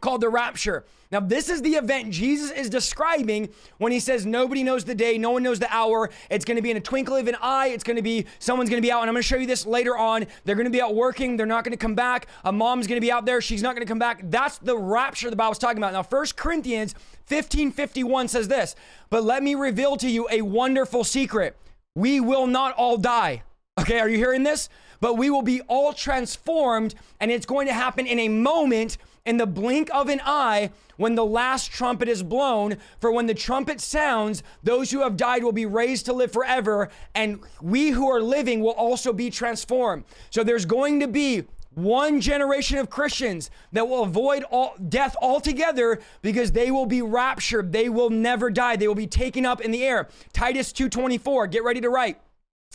called 0.00 0.20
the 0.20 0.28
rapture. 0.28 0.84
Now, 1.10 1.20
this 1.20 1.48
is 1.48 1.62
the 1.62 1.70
event 1.70 2.10
Jesus 2.10 2.50
is 2.50 2.68
describing 2.68 3.48
when 3.78 3.92
he 3.92 4.00
says, 4.00 4.26
Nobody 4.26 4.62
knows 4.62 4.84
the 4.84 4.94
day, 4.94 5.16
no 5.16 5.30
one 5.30 5.42
knows 5.42 5.58
the 5.58 5.72
hour. 5.74 6.10
It's 6.30 6.44
going 6.44 6.56
to 6.56 6.62
be 6.62 6.70
in 6.70 6.76
a 6.76 6.80
twinkle 6.80 7.16
of 7.16 7.26
an 7.28 7.36
eye. 7.40 7.68
It's 7.68 7.82
going 7.82 7.96
to 7.96 8.02
be, 8.02 8.26
someone's 8.38 8.68
going 8.68 8.82
to 8.82 8.86
be 8.86 8.92
out. 8.92 9.00
And 9.00 9.08
I'm 9.08 9.14
going 9.14 9.22
to 9.22 9.26
show 9.26 9.36
you 9.36 9.46
this 9.46 9.64
later 9.64 9.96
on. 9.96 10.26
They're 10.44 10.54
going 10.54 10.66
to 10.66 10.70
be 10.70 10.82
out 10.82 10.94
working. 10.94 11.36
They're 11.36 11.46
not 11.46 11.64
going 11.64 11.72
to 11.72 11.78
come 11.78 11.94
back. 11.94 12.26
A 12.44 12.52
mom's 12.52 12.86
going 12.86 12.98
to 12.98 13.04
be 13.04 13.10
out 13.10 13.24
there. 13.24 13.40
She's 13.40 13.62
not 13.62 13.74
going 13.74 13.86
to 13.86 13.90
come 13.90 13.98
back. 13.98 14.20
That's 14.24 14.58
the 14.58 14.76
rapture 14.76 15.30
the 15.30 15.36
Bible's 15.36 15.58
talking 15.58 15.78
about. 15.78 15.94
Now, 15.94 16.02
First 16.02 16.36
Corinthians 16.36 16.94
15 17.24 17.72
51 17.72 18.28
says 18.28 18.48
this, 18.48 18.76
But 19.08 19.24
let 19.24 19.42
me 19.42 19.54
reveal 19.54 19.96
to 19.96 20.08
you 20.08 20.28
a 20.30 20.42
wonderful 20.42 21.04
secret. 21.04 21.56
We 21.94 22.20
will 22.20 22.46
not 22.46 22.74
all 22.74 22.98
die. 22.98 23.42
Okay, 23.80 23.98
are 24.00 24.08
you 24.08 24.18
hearing 24.18 24.42
this? 24.42 24.68
But 25.00 25.16
we 25.16 25.30
will 25.30 25.42
be 25.42 25.60
all 25.62 25.92
transformed, 25.92 26.94
and 27.20 27.30
it's 27.30 27.46
going 27.46 27.66
to 27.66 27.72
happen 27.72 28.06
in 28.06 28.18
a 28.18 28.28
moment, 28.28 28.98
in 29.24 29.36
the 29.36 29.46
blink 29.46 29.90
of 29.92 30.08
an 30.08 30.20
eye, 30.24 30.70
when 30.96 31.14
the 31.14 31.24
last 31.24 31.70
trumpet 31.70 32.08
is 32.08 32.22
blown. 32.22 32.76
For 33.00 33.12
when 33.12 33.26
the 33.26 33.34
trumpet 33.34 33.80
sounds, 33.80 34.42
those 34.62 34.90
who 34.90 35.00
have 35.00 35.16
died 35.16 35.44
will 35.44 35.52
be 35.52 35.66
raised 35.66 36.06
to 36.06 36.12
live 36.12 36.32
forever, 36.32 36.88
and 37.14 37.40
we 37.60 37.90
who 37.90 38.08
are 38.08 38.20
living 38.20 38.60
will 38.60 38.72
also 38.72 39.12
be 39.12 39.30
transformed. 39.30 40.04
So 40.30 40.42
there's 40.42 40.64
going 40.64 41.00
to 41.00 41.08
be 41.08 41.44
one 41.74 42.20
generation 42.20 42.78
of 42.78 42.90
Christians 42.90 43.50
that 43.72 43.88
will 43.88 44.02
avoid 44.02 44.42
all 44.50 44.74
death 44.88 45.14
altogether 45.22 46.00
because 46.22 46.50
they 46.50 46.72
will 46.72 46.86
be 46.86 47.02
raptured. 47.02 47.72
They 47.72 47.88
will 47.88 48.10
never 48.10 48.50
die. 48.50 48.74
They 48.74 48.88
will 48.88 48.96
be 48.96 49.06
taken 49.06 49.46
up 49.46 49.60
in 49.60 49.70
the 49.70 49.84
air. 49.84 50.08
Titus 50.32 50.72
2:24. 50.72 51.46
Get 51.46 51.62
ready 51.62 51.80
to 51.80 51.88
write. 51.88 52.18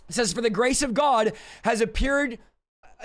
It 0.10 0.16
says, 0.16 0.34
For 0.34 0.42
the 0.42 0.50
grace 0.50 0.82
of 0.82 0.94
God 0.94 1.34
has 1.64 1.82
appeared 1.82 2.40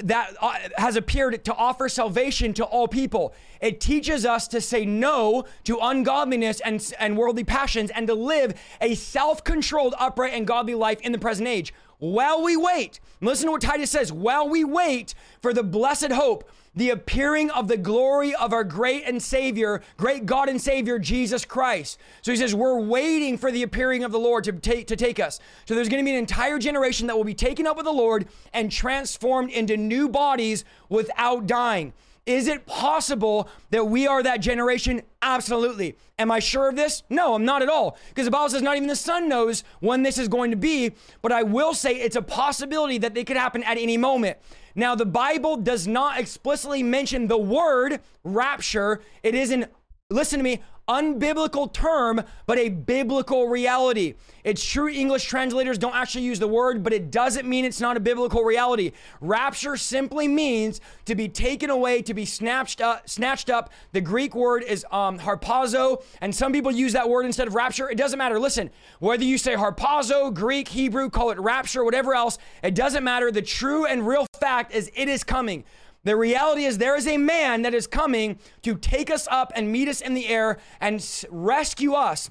that 0.03 0.35
uh, 0.41 0.55
has 0.77 0.97
appeared 0.97 1.45
to 1.45 1.55
offer 1.55 1.89
salvation 1.89 2.53
to 2.55 2.65
all 2.65 2.89
people. 2.89 3.35
It 3.61 3.81
teaches 3.81 4.25
us 4.25 4.47
to 4.49 4.61
say 4.61 4.85
no 4.85 5.45
to 5.65 5.79
ungodliness 5.81 6.61
and, 6.61 6.93
and 6.99 7.17
worldly 7.17 7.45
passions 7.45 7.91
and 7.91 8.07
to 8.07 8.15
live 8.15 8.55
a 8.81 8.95
self 8.95 9.43
controlled, 9.43 9.95
upright, 9.99 10.35
and 10.35 10.47
godly 10.47 10.75
life 10.75 11.01
in 11.01 11.13
the 11.13 11.19
present 11.19 11.49
age. 11.49 11.75
While 11.99 12.45
we 12.45 12.57
wait, 12.57 13.01
listen 13.21 13.47
to 13.47 13.53
what 13.53 13.63
Titus 13.63 13.91
says 13.91 14.13
while 14.13 14.49
we 14.49 14.63
wait 14.63 15.15
for 15.43 15.53
the 15.53 15.65
blessed 15.65 16.13
hope 16.13 16.49
the 16.79 16.91
appearing 16.91 17.51
of 17.51 17.67
the 17.67 17.77
glory 17.77 18.33
of 18.37 18.53
our 18.53 18.63
great 18.63 19.03
and 19.05 19.21
Savior, 19.21 19.83
great 19.97 20.27
God 20.27 20.49
and 20.49 20.61
Savior, 20.61 20.99
Jesus 21.01 21.45
Christ. 21.45 21.99
So 22.23 22.31
he 22.31 22.39
says, 22.39 22.55
we're 22.55 22.79
waiting 22.79 23.37
for 23.37 23.51
the 23.51 23.65
appearing 23.65 24.05
of 24.05 24.13
the 24.13 24.19
Lord 24.19 24.45
to 24.45 24.53
take, 24.53 24.87
to 24.87 24.97
take 24.97 25.19
us. 25.19 25.41
So 25.67 25.75
there's 25.75 25.89
going 25.89 26.03
to 26.03 26.09
be 26.09 26.13
an 26.13 26.21
entire 26.21 26.59
generation 26.59 27.09
that 27.09 27.17
will 27.17 27.25
be 27.25 27.35
taken 27.35 27.67
up 27.67 27.77
with 27.77 27.85
the 27.85 27.93
Lord 27.93 28.29
and 28.53 28.71
transformed 28.71 29.51
into 29.51 29.77
new 29.77 30.09
bodies 30.09 30.65
without 30.89 31.49
dying. 31.49 31.93
Is 32.27 32.47
it 32.47 32.65
possible 32.67 33.49
that 33.71 33.87
we 33.87 34.07
are 34.07 34.23
that 34.23 34.41
generation? 34.41 35.03
Absolutely. 35.21 35.97
Am 36.19 36.31
I 36.31 36.39
sure 36.39 36.69
of 36.69 36.77
this? 36.77 37.03
No, 37.09 37.35
I'm 37.35 37.47
not 37.47 37.63
at 37.63 37.71
all. 37.71 37.97
Because 38.11 38.27
the 38.27 38.31
Bible 38.31 38.51
says 38.51 38.63
not 38.63 38.77
even 38.77 38.87
the 38.87 38.95
Son 38.95 39.29
knows 39.29 39.65
when 39.81 40.03
this 40.03 40.19
is 40.19 40.29
going 40.29 40.51
to 40.51 40.57
be. 40.57 40.93
But 41.23 41.33
I 41.33 41.43
will 41.43 41.75
say 41.75 41.97
it's 41.97 42.17
a 42.17 42.23
possibility 42.23 42.99
that 42.99 43.15
they 43.15 43.25
could 43.25 43.39
happen 43.39 43.65
at 43.65 43.79
any 43.79 43.97
moment. 43.97 44.37
Now, 44.79 44.95
the 44.95 45.05
Bible 45.05 45.57
does 45.57 45.89
not 45.89 46.21
explicitly 46.21 46.85
mention 46.85 47.27
the 47.27 47.37
word 47.37 47.99
rapture. 48.23 49.01
It 49.25 49.35
is 49.35 49.51
an, 49.51 49.67
listen 50.09 50.39
to 50.39 50.45
me, 50.45 50.63
unbiblical 50.89 51.73
term, 51.73 52.23
but 52.47 52.59
a 52.59 52.69
biblical 52.71 53.49
reality. 53.49 54.15
It's 54.45 54.65
true 54.65 54.89
English 54.89 55.25
translators 55.25 55.79
don't 55.79 55.95
actually 55.95 56.25
use 56.25 56.39
the 56.39 56.49
word, 56.49 56.83
but 56.83 56.93
it 56.93 57.11
doesn't 57.11 57.47
mean 57.47 57.65
it's 57.65 57.81
not 57.81 57.97
a 57.97 58.01
biblical 58.01 58.43
reality. 58.43 58.93
Rapture 59.21 59.77
simply 59.77 60.27
means 60.27 60.81
to 61.05 61.15
be 61.15 61.29
taken 61.29 61.71
away, 61.71 62.03
to 62.03 62.15
be 62.15 62.25
snatched 62.25 62.81
up. 62.81 63.09
Snatched 63.09 63.51
up. 63.51 63.71
The 63.93 64.01
Greek 64.01 64.35
word 64.35 64.63
is 64.63 64.87
um, 64.91 65.19
harpazo, 65.19 66.03
and 66.21 66.35
some 66.35 66.53
people 66.53 66.73
use 66.73 66.95
that 66.95 67.09
word 67.09 67.27
instead 67.27 67.47
of 67.47 67.55
rapture. 67.55 67.91
It 67.91 67.99
doesn't 67.99 68.19
matter. 68.19 68.39
Listen, 68.39 68.71
whether 69.01 69.25
you 69.25 69.39
say 69.39 69.55
harpazo, 69.55 70.33
Greek, 70.33 70.69
Hebrew, 70.69 71.11
call 71.11 71.31
it 71.31 71.39
rapture, 71.39 71.85
whatever 71.85 72.15
else, 72.15 72.39
it 72.63 72.75
doesn't 72.75 73.05
matter. 73.05 73.31
The 73.31 73.43
true 73.43 73.87
and 73.87 74.07
real 74.07 74.27
fact 74.41 74.73
is 74.73 74.91
it 74.95 75.09
is 75.09 75.25
coming. 75.25 75.65
The 76.09 76.17
reality 76.17 76.65
is 76.65 76.79
there 76.79 76.97
is 76.97 77.07
a 77.07 77.19
man 77.19 77.61
that 77.63 77.75
is 77.75 77.87
coming 77.87 78.39
to 78.63 78.77
take 78.77 79.11
us 79.11 79.29
up 79.31 79.53
and 79.55 79.71
meet 79.71 79.89
us 79.89 80.01
in 80.01 80.15
the 80.15 80.27
air 80.27 80.57
and 80.81 81.07
rescue 81.29 81.93
us 81.93 82.31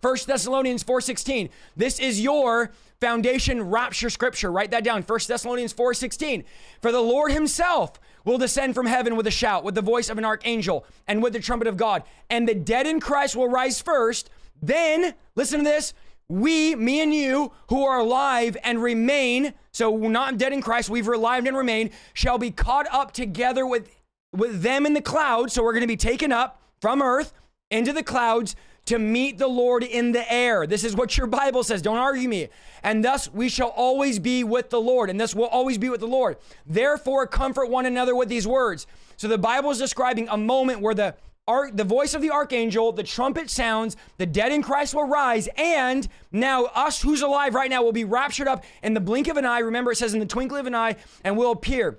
1 0.00 0.26
Thessalonians 0.26 0.82
4:16. 0.82 1.50
This 1.76 1.98
is 1.98 2.22
your 2.22 2.72
foundation 3.02 3.64
rapture 3.68 4.08
scripture. 4.08 4.50
Write 4.50 4.70
that 4.70 4.82
down. 4.82 5.02
1 5.02 5.28
Thessalonians 5.28 5.74
4:16. 5.74 6.42
For 6.80 6.90
the 6.90 7.02
Lord 7.02 7.32
himself 7.32 8.00
will 8.24 8.38
descend 8.38 8.74
from 8.74 8.86
heaven 8.86 9.14
with 9.14 9.26
a 9.26 9.30
shout, 9.30 9.62
with 9.62 9.74
the 9.74 9.82
voice 9.82 10.08
of 10.08 10.16
an 10.16 10.24
archangel, 10.24 10.86
and 11.06 11.22
with 11.22 11.34
the 11.34 11.40
trumpet 11.40 11.68
of 11.68 11.76
God. 11.76 12.04
And 12.30 12.48
the 12.48 12.54
dead 12.54 12.86
in 12.86 12.98
Christ 12.98 13.36
will 13.36 13.48
rise 13.48 13.82
first. 13.82 14.30
Then, 14.62 15.12
listen 15.34 15.58
to 15.58 15.64
this, 15.64 15.92
we, 16.32 16.74
me 16.74 17.02
and 17.02 17.12
you, 17.12 17.52
who 17.68 17.84
are 17.84 17.98
alive 17.98 18.56
and 18.64 18.82
remain, 18.82 19.52
so 19.70 19.94
not 19.94 20.38
dead 20.38 20.54
in 20.54 20.62
Christ, 20.62 20.88
we've 20.88 21.06
revived 21.06 21.46
and 21.46 21.54
remain, 21.54 21.90
shall 22.14 22.38
be 22.38 22.50
caught 22.50 22.86
up 22.90 23.12
together 23.12 23.66
with, 23.66 23.94
with 24.32 24.62
them 24.62 24.86
in 24.86 24.94
the 24.94 25.02
clouds. 25.02 25.52
So 25.52 25.62
we're 25.62 25.74
going 25.74 25.82
to 25.82 25.86
be 25.86 25.96
taken 25.96 26.32
up 26.32 26.62
from 26.80 27.02
earth 27.02 27.34
into 27.70 27.92
the 27.92 28.02
clouds 28.02 28.56
to 28.86 28.98
meet 28.98 29.36
the 29.36 29.46
Lord 29.46 29.84
in 29.84 30.12
the 30.12 30.32
air. 30.32 30.66
This 30.66 30.84
is 30.84 30.96
what 30.96 31.18
your 31.18 31.26
Bible 31.26 31.62
says. 31.64 31.82
Don't 31.82 31.98
argue 31.98 32.30
me. 32.30 32.48
And 32.82 33.04
thus 33.04 33.30
we 33.30 33.50
shall 33.50 33.68
always 33.68 34.18
be 34.18 34.42
with 34.42 34.70
the 34.70 34.80
Lord, 34.80 35.10
and 35.10 35.20
thus 35.20 35.34
we'll 35.34 35.48
always 35.48 35.76
be 35.76 35.90
with 35.90 36.00
the 36.00 36.06
Lord. 36.06 36.38
Therefore, 36.64 37.26
comfort 37.26 37.68
one 37.68 37.84
another 37.84 38.16
with 38.16 38.30
these 38.30 38.46
words. 38.46 38.86
So 39.18 39.28
the 39.28 39.36
Bible 39.36 39.70
is 39.70 39.78
describing 39.78 40.30
a 40.30 40.38
moment 40.38 40.80
where 40.80 40.94
the 40.94 41.14
Arch, 41.48 41.72
the 41.74 41.82
voice 41.82 42.14
of 42.14 42.22
the 42.22 42.30
archangel, 42.30 42.92
the 42.92 43.02
trumpet 43.02 43.50
sounds, 43.50 43.96
the 44.16 44.26
dead 44.26 44.52
in 44.52 44.62
Christ 44.62 44.94
will 44.94 45.08
rise, 45.08 45.48
and 45.56 46.06
now 46.30 46.66
us 46.66 47.02
who's 47.02 47.20
alive 47.20 47.54
right 47.54 47.68
now 47.68 47.82
will 47.82 47.92
be 47.92 48.04
raptured 48.04 48.46
up 48.46 48.62
in 48.80 48.94
the 48.94 49.00
blink 49.00 49.26
of 49.26 49.36
an 49.36 49.44
eye. 49.44 49.58
Remember, 49.58 49.90
it 49.90 49.96
says 49.96 50.14
in 50.14 50.20
the 50.20 50.26
twinkling 50.26 50.60
of 50.60 50.66
an 50.66 50.74
eye, 50.76 50.94
and 51.24 51.36
will 51.36 51.50
appear 51.50 51.98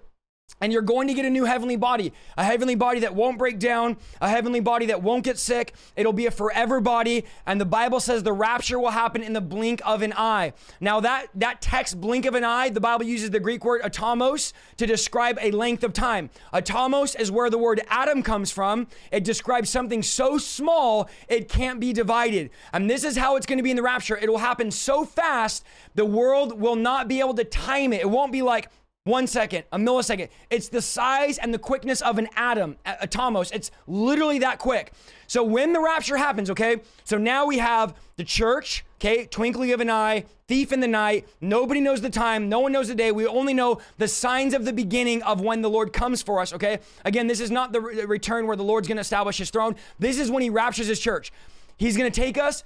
and 0.64 0.72
you're 0.72 0.82
going 0.82 1.10
to 1.10 1.14
get 1.14 1.26
a 1.26 1.30
new 1.30 1.44
heavenly 1.44 1.76
body, 1.76 2.14
a 2.38 2.44
heavenly 2.44 2.76
body 2.76 3.02
that 3.02 3.14
won't 3.14 3.38
break 3.38 3.60
down, 3.60 3.98
a 4.22 4.30
heavenly 4.30 4.62
body 4.62 4.86
that 4.86 5.04
won't 5.04 5.26
get 5.26 5.38
sick. 5.38 5.74
It'll 5.98 6.14
be 6.14 6.26
a 6.26 6.32
forever 6.32 6.80
body. 6.80 7.26
And 7.46 7.60
the 7.60 7.66
Bible 7.66 8.00
says 8.00 8.24
the 8.24 8.32
rapture 8.32 8.80
will 8.80 8.92
happen 8.92 9.22
in 9.22 9.34
the 9.34 9.42
blink 9.42 9.82
of 9.86 10.02
an 10.02 10.14
eye. 10.16 10.54
Now, 10.80 11.02
that, 11.02 11.28
that 11.36 11.62
text, 11.62 12.00
blink 12.00 12.26
of 12.26 12.34
an 12.34 12.46
eye, 12.46 12.70
the 12.70 12.80
Bible 12.80 13.04
uses 13.04 13.32
the 13.32 13.42
Greek 13.42 13.66
word 13.66 13.82
atomos 13.82 14.54
to 14.78 14.86
describe 14.86 15.38
a 15.42 15.52
length 15.52 15.84
of 15.84 15.92
time. 15.92 16.30
Atomos 16.54 17.20
is 17.20 17.30
where 17.30 17.50
the 17.50 17.58
word 17.58 17.82
atom 17.90 18.24
comes 18.24 18.50
from. 18.50 18.88
It 19.12 19.26
describes 19.26 19.70
something 19.70 20.02
so 20.02 20.38
small 20.38 21.10
it 21.28 21.50
can't 21.50 21.82
be 21.82 21.92
divided. 21.92 22.52
And 22.72 22.90
this 22.90 23.04
is 23.04 23.18
how 23.18 23.36
it's 23.36 23.46
going 23.46 23.60
to 23.60 23.64
be 23.64 23.72
in 23.72 23.76
the 23.76 23.84
rapture. 23.84 24.18
It 24.18 24.30
will 24.30 24.38
happen 24.38 24.72
so 24.72 25.04
fast, 25.04 25.66
the 25.96 26.06
world 26.06 26.58
will 26.58 26.78
not 26.78 27.10
be 27.10 27.20
able 27.20 27.34
to 27.34 27.44
time 27.44 27.92
it. 27.92 28.00
It 28.00 28.10
won't 28.10 28.32
be 28.32 28.42
like, 28.42 28.70
one 29.06 29.28
second, 29.28 29.66
a 29.74 29.78
millisecond. 29.78 30.30
It's 30.50 30.70
the 30.70 30.82
size 30.82 31.38
and 31.38 31.54
the 31.54 31.60
quickness 31.60 32.02
of 32.02 32.18
an 32.18 32.30
atom, 32.38 32.78
atomos. 32.86 33.52
It's 33.54 33.70
literally 33.86 34.40
that 34.40 34.60
quick. 34.60 34.94
So 35.28 35.44
when 35.44 35.74
the 35.74 35.82
rapture 35.82 36.16
happens, 36.16 36.50
okay, 36.50 36.78
so 37.04 37.18
now 37.18 37.46
we 37.46 37.58
have 37.58 37.96
the 38.16 38.24
church, 38.24 38.86
okay, 39.00 39.26
twinkling 39.26 39.74
of 39.74 39.82
an 39.82 39.90
eye, 39.90 40.24
thief 40.48 40.72
in 40.72 40.80
the 40.80 40.88
night. 40.88 41.28
Nobody 41.42 41.82
knows 41.82 42.00
the 42.00 42.10
time. 42.10 42.48
No 42.48 42.62
one 42.62 42.72
knows 42.72 42.88
the 42.88 42.96
day. 42.96 43.12
We 43.12 43.28
only 43.28 43.54
know 43.54 43.82
the 43.98 44.08
signs 44.08 44.54
of 44.54 44.64
the 44.64 44.72
beginning 44.72 45.22
of 45.24 45.42
when 45.42 45.62
the 45.62 45.70
Lord 45.70 45.92
comes 45.92 46.22
for 46.22 46.40
us, 46.40 46.54
okay? 46.54 46.80
Again, 47.04 47.28
this 47.28 47.42
is 47.42 47.52
not 47.52 47.74
the 47.74 47.82
re- 47.82 48.06
return 48.06 48.48
where 48.48 48.56
the 48.56 48.64
Lord's 48.64 48.88
to 48.98 49.02
establish 49.02 49.38
his 49.38 49.50
throne. 49.50 49.76
This 50.00 50.18
is 50.18 50.32
when 50.32 50.44
he 50.44 50.50
raptures 50.50 50.88
his 50.88 51.00
church. 51.00 51.34
He's 51.76 51.98
to 52.10 52.22
take 52.22 52.38
us 52.38 52.64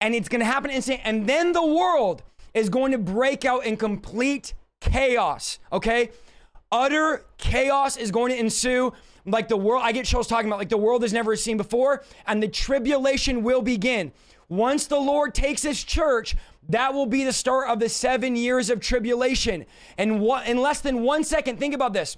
and 0.00 0.16
it's 0.16 0.28
to 0.40 0.46
happen 0.46 0.72
instant. 0.72 1.00
And 1.04 1.28
then 1.28 1.52
the 1.52 1.64
world 1.64 2.24
is 2.54 2.68
going 2.70 2.90
to 2.90 2.98
break 2.98 3.44
out 3.44 3.64
in 3.64 3.76
complete 3.76 4.54
chaos, 4.86 5.58
okay? 5.72 6.10
Utter 6.72 7.24
chaos 7.38 7.96
is 7.96 8.10
going 8.10 8.32
to 8.32 8.38
ensue. 8.38 8.92
Like 9.24 9.48
the 9.48 9.56
world, 9.56 9.82
I 9.84 9.92
get 9.92 10.06
chills 10.06 10.28
talking 10.28 10.46
about 10.46 10.58
like 10.58 10.68
the 10.68 10.76
world 10.76 11.02
has 11.02 11.12
never 11.12 11.34
seen 11.36 11.56
before, 11.56 12.04
and 12.26 12.42
the 12.42 12.48
tribulation 12.48 13.42
will 13.42 13.62
begin. 13.62 14.12
Once 14.48 14.86
the 14.86 14.98
Lord 14.98 15.34
takes 15.34 15.62
his 15.62 15.82
church, 15.82 16.36
that 16.68 16.94
will 16.94 17.06
be 17.06 17.24
the 17.24 17.32
start 17.32 17.68
of 17.68 17.80
the 17.80 17.88
seven 17.88 18.36
years 18.36 18.70
of 18.70 18.80
tribulation. 18.80 19.66
And 19.98 20.20
what, 20.20 20.46
in 20.46 20.58
less 20.58 20.80
than 20.80 21.02
one 21.02 21.24
second, 21.24 21.58
think 21.58 21.74
about 21.74 21.92
this 21.92 22.16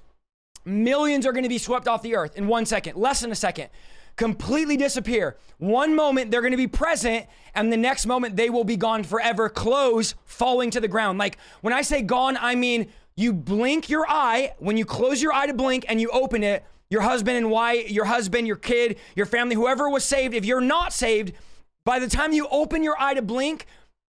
millions 0.65 1.25
are 1.25 1.33
going 1.33 1.45
to 1.45 1.49
be 1.49 1.57
swept 1.57 1.89
off 1.89 2.03
the 2.03 2.15
earth 2.15 2.37
in 2.37 2.47
one 2.47 2.67
second, 2.67 2.97
less 2.97 3.21
than 3.21 3.33
a 3.33 3.35
second 3.35 3.71
completely 4.19 4.77
disappear. 4.77 5.39
One 5.57 5.97
moment 5.97 6.31
they're 6.31 6.43
going 6.43 6.51
to 6.53 6.59
be 6.59 6.67
present, 6.67 7.27
and 7.55 7.73
the 7.73 7.77
next 7.79 8.05
moment 8.05 8.37
they 8.37 8.51
will 8.51 8.65
be 8.65 8.77
gone 8.77 9.03
forever, 9.03 9.49
clothes 9.49 10.15
falling 10.27 10.71
to 10.73 10.81
the 10.81 10.89
ground. 10.89 11.19
Like 11.19 11.39
when 11.63 11.73
I 11.73 11.81
say 11.81 12.03
gone, 12.03 12.37
I 12.39 12.55
mean 12.55 12.91
you 13.17 13.33
blink 13.33 13.89
your 13.89 14.07
eye, 14.09 14.55
when 14.59 14.77
you 14.77 14.85
close 14.85 15.23
your 15.23 15.33
eye 15.33 15.47
to 15.47 15.55
blink 15.55 15.87
and 15.89 16.01
you 16.01 16.11
open 16.11 16.45
it, 16.45 16.65
your 16.91 17.01
husband 17.03 17.37
and 17.37 17.51
wife, 17.51 17.91
your 17.91 18.05
husband, 18.05 18.47
your 18.47 18.57
kid, 18.57 18.99
your 19.17 19.27
family, 19.27 19.55
whoever 19.55 19.89
was 19.89 20.05
saved, 20.05 20.35
if 20.35 20.45
you're 20.45 20.61
not 20.61 20.93
saved, 20.93 21.33
by 21.85 21.99
the 21.99 22.09
time 22.09 22.33
you 22.33 22.47
open 22.51 22.83
your 22.83 22.97
eye 23.01 23.15
to 23.15 23.23
blink, 23.23 23.67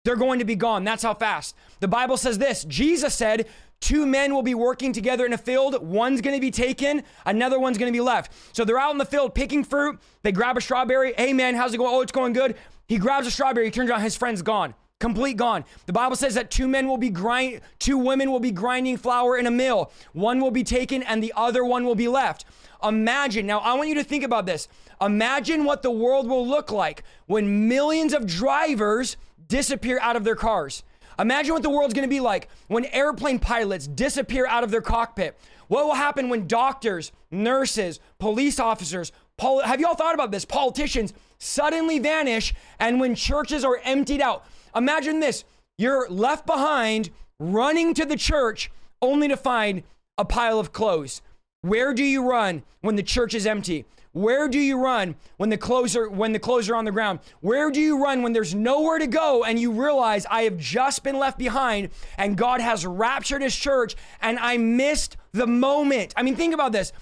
they're 0.05 0.17
going 0.17 0.39
to 0.39 0.45
be 0.45 0.57
gone. 0.57 0.85
That's 0.85 1.03
how 1.03 1.15
fast. 1.15 1.55
The 1.81 1.89
Bible 1.89 2.17
says 2.17 2.39
this 2.39 2.65
Jesus 2.65 3.15
said, 3.15 3.47
Two 3.81 4.07
men 4.07 4.35
will 4.35 4.43
be 4.43 4.55
working 4.55 4.93
together 4.93 5.27
in 5.27 5.33
a 5.33 5.39
field. 5.39 5.83
One's 5.83 6.21
going 6.21 6.37
to 6.37 6.41
be 6.41 6.51
taken, 6.51 7.03
another 7.25 7.59
one's 7.59 7.79
going 7.79 7.93
to 7.93 7.97
be 7.97 8.03
left. 8.03 8.33
So 8.53 8.65
they're 8.65 8.79
out 8.79 8.93
in 8.93 8.99
the 8.99 9.05
field 9.05 9.35
picking 9.35 9.65
fruit. 9.65 9.99
They 10.23 10.33
grab 10.33 10.57
a 10.57 10.61
strawberry. 10.61 11.13
Hey, 11.17 11.33
man, 11.33 11.55
how's 11.55 11.75
it 11.75 11.79
going? 11.79 11.95
Oh, 11.95 12.01
it's 12.01 12.13
going 12.13 12.33
good. 12.33 12.57
He 12.89 12.99
grabs 12.99 13.27
a 13.27 13.31
strawberry. 13.31 13.67
He 13.67 13.71
turns 13.71 13.91
around. 13.91 14.01
His 14.01 14.17
friend's 14.17 14.43
gone. 14.43 14.75
Complete 14.99 15.37
gone. 15.37 15.65
The 15.85 15.93
Bible 15.93 16.17
says 16.17 16.35
that 16.35 16.51
two 16.51 16.67
men 16.67 16.89
will 16.89 16.97
be 16.97 17.11
grind, 17.11 17.61
two 17.79 17.99
women 17.99 18.31
will 18.31 18.41
be 18.41 18.51
grinding 18.51 18.97
flour 18.97 19.37
in 19.37 19.47
a 19.47 19.51
mill. 19.51 19.93
One 20.15 20.41
will 20.41 20.51
be 20.51 20.65
taken 20.65 21.03
and 21.03 21.23
the 21.23 21.35
other 21.37 21.65
one 21.65 21.85
will 21.85 21.95
be 21.95 22.09
left. 22.09 22.47
Imagine, 22.83 23.47
now 23.47 23.59
I 23.59 23.75
want 23.75 23.91
you 23.91 23.95
to 23.97 24.05
think 24.05 24.25
about 24.25 24.47
this. 24.47 24.69
Imagine 25.01 25.65
what 25.65 25.83
the 25.83 25.91
world 25.91 26.27
will 26.29 26.47
look 26.47 26.71
like 26.71 27.03
when 27.27 27.69
millions 27.69 28.15
of 28.15 28.27
drivers 28.27 29.19
disappear 29.49 29.99
out 30.01 30.17
of 30.17 30.25
their 30.25 30.35
cars. 30.35 30.83
Imagine 31.19 31.55
what 31.55 31.63
the 31.63 31.71
world's 31.71 31.95
to 32.09 32.15
be 32.15 32.21
like 32.21 32.49
when 32.69 32.85
airplane 32.87 33.39
pilots 33.39 33.87
disappear 33.87 34.47
out 34.47 34.65
of 34.65 34.71
their 34.71 34.83
cockpit. 34.83 35.39
What 35.69 35.85
will 35.85 35.95
happen 35.95 36.29
when 36.29 36.47
doctors, 36.47 37.13
nurses, 37.31 38.01
police 38.19 38.61
officers, 38.61 39.13
pol- 39.37 39.63
have 39.63 39.81
you 39.81 39.87
all 39.87 39.95
thought 39.95 40.15
about 40.15 40.31
this? 40.31 40.45
Politicians 40.45 41.13
suddenly 41.39 41.99
vanish 41.99 42.55
and 42.79 43.01
when 43.01 43.15
churches 43.15 43.65
are 43.65 43.81
emptied 43.85 44.21
out. 44.21 44.45
Imagine 44.75 45.21
this 45.21 45.45
you're 45.79 46.09
left 46.09 46.47
behind 46.47 47.11
running 47.39 47.93
to 47.95 48.07
the 48.07 48.17
church 48.17 48.71
only 49.03 49.29
to 49.29 49.37
find 49.37 49.83
a 50.17 50.25
pile 50.25 50.59
of 50.59 50.73
clothes. 50.73 51.21
Where 51.61 51.93
do 51.93 52.05
you 52.05 52.29
run 52.29 52.63
when 52.81 52.97
the 52.97 53.03
church 53.03 53.35
is 53.35 53.47
empty? 53.47 53.85
Where 54.17 54.49
do 54.49 54.59
you 54.59 54.83
run 54.83 55.15
when 55.37 55.51
the 55.51 55.59
clothes 55.59 55.95
are 55.95 56.09
when 56.09 56.33
the 56.33 56.39
clothes 56.39 56.71
are 56.71 56.75
on 56.75 56.87
the 56.87 56.91
ground? 56.91 57.19
Where 57.41 57.71
do 57.71 57.83
you 57.83 58.03
run 58.03 58.23
when 58.23 58.33
there's 58.33 58.55
nowhere 58.55 58.99
to 58.99 59.07
go 59.07 59.45
and 59.45 59.59
you 59.59 59.71
realize 59.71 60.25
I 60.31 60.45
have 60.45 60.57
just 60.57 61.03
been 61.03 61.19
left 61.19 61.37
behind 61.37 61.91
and 62.17 62.35
God 62.35 62.63
has 62.63 62.87
raptured 62.87 63.43
his 63.43 63.55
church 63.55 63.95
and 64.23 64.39
I 64.39 64.57
missed 64.57 65.19
the 65.33 65.47
moment. 65.47 66.15
I 66.17 66.23
mean, 66.23 66.35
think 66.35 66.55
about 66.55 66.73
this. 66.73 66.95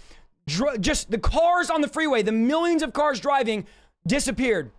Dr- 0.48 0.81
just 0.81 1.09
the 1.09 1.20
cars 1.20 1.70
on 1.70 1.83
the 1.83 1.88
freeway, 1.88 2.22
the 2.22 2.33
millions 2.33 2.83
of 2.83 2.92
cars 2.92 3.20
driving 3.20 3.64
disappeared. 4.05 4.72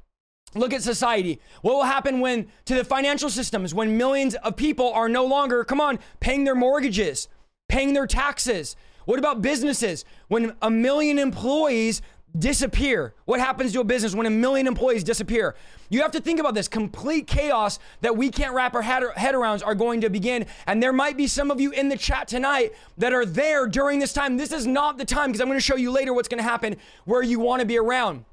Look 0.55 0.73
at 0.73 0.83
society. 0.83 1.39
What 1.61 1.75
will 1.75 1.83
happen 1.83 2.19
when 2.19 2.47
to 2.65 2.75
the 2.75 2.83
financial 2.83 3.29
systems 3.29 3.73
when 3.73 3.95
millions 3.95 4.35
of 4.35 4.57
people 4.57 4.91
are 4.91 5.07
no 5.07 5.23
longer, 5.23 5.63
come 5.63 5.79
on, 5.79 5.99
paying 6.19 6.43
their 6.43 6.53
mortgages, 6.53 7.29
paying 7.69 7.93
their 7.93 8.07
taxes? 8.07 8.75
What 9.05 9.19
about 9.19 9.41
businesses? 9.41 10.03
When 10.27 10.55
a 10.61 10.69
million 10.69 11.19
employees 11.19 12.01
disappear. 12.37 13.13
What 13.25 13.39
happens 13.39 13.73
to 13.73 13.79
a 13.79 13.83
business 13.83 14.13
when 14.13 14.25
a 14.25 14.29
million 14.29 14.67
employees 14.67 15.03
disappear? 15.03 15.55
You 15.89 16.01
have 16.01 16.11
to 16.11 16.21
think 16.21 16.39
about 16.39 16.55
this 16.55 16.67
complete 16.67 17.27
chaos 17.27 17.79
that 18.01 18.17
we 18.17 18.29
can't 18.29 18.53
wrap 18.53 18.73
our 18.75 18.81
head 18.81 19.35
around 19.35 19.63
are 19.63 19.75
going 19.75 20.01
to 20.01 20.09
begin. 20.09 20.45
And 20.67 20.81
there 20.81 20.93
might 20.93 21.17
be 21.17 21.27
some 21.27 21.51
of 21.51 21.61
you 21.61 21.71
in 21.71 21.89
the 21.89 21.97
chat 21.97 22.27
tonight 22.27 22.73
that 22.97 23.13
are 23.13 23.25
there 23.25 23.67
during 23.67 23.99
this 23.99 24.13
time. 24.13 24.37
This 24.37 24.51
is 24.51 24.65
not 24.65 24.97
the 24.97 25.05
time 25.05 25.29
because 25.29 25.41
I'm 25.41 25.47
going 25.47 25.57
to 25.57 25.63
show 25.63 25.75
you 25.75 25.91
later 25.91 26.13
what's 26.13 26.27
going 26.27 26.43
to 26.43 26.49
happen 26.49 26.77
where 27.05 27.23
you 27.23 27.39
want 27.39 27.61
to 27.61 27.65
be 27.65 27.77
around. 27.77 28.25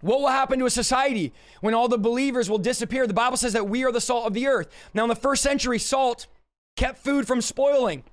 What 0.00 0.20
will 0.20 0.28
happen 0.28 0.58
to 0.60 0.66
a 0.66 0.70
society 0.70 1.32
when 1.60 1.74
all 1.74 1.88
the 1.88 1.98
believers 1.98 2.48
will 2.48 2.58
disappear? 2.58 3.06
The 3.06 3.14
Bible 3.14 3.36
says 3.36 3.54
that 3.54 3.68
we 3.68 3.84
are 3.84 3.92
the 3.92 4.00
salt 4.00 4.26
of 4.26 4.34
the 4.34 4.46
earth. 4.46 4.68
Now, 4.94 5.04
in 5.04 5.08
the 5.08 5.16
first 5.16 5.42
century, 5.42 5.78
salt 5.78 6.26
kept 6.76 6.98
food 6.98 7.26
from 7.26 7.40
spoiling. 7.40 8.04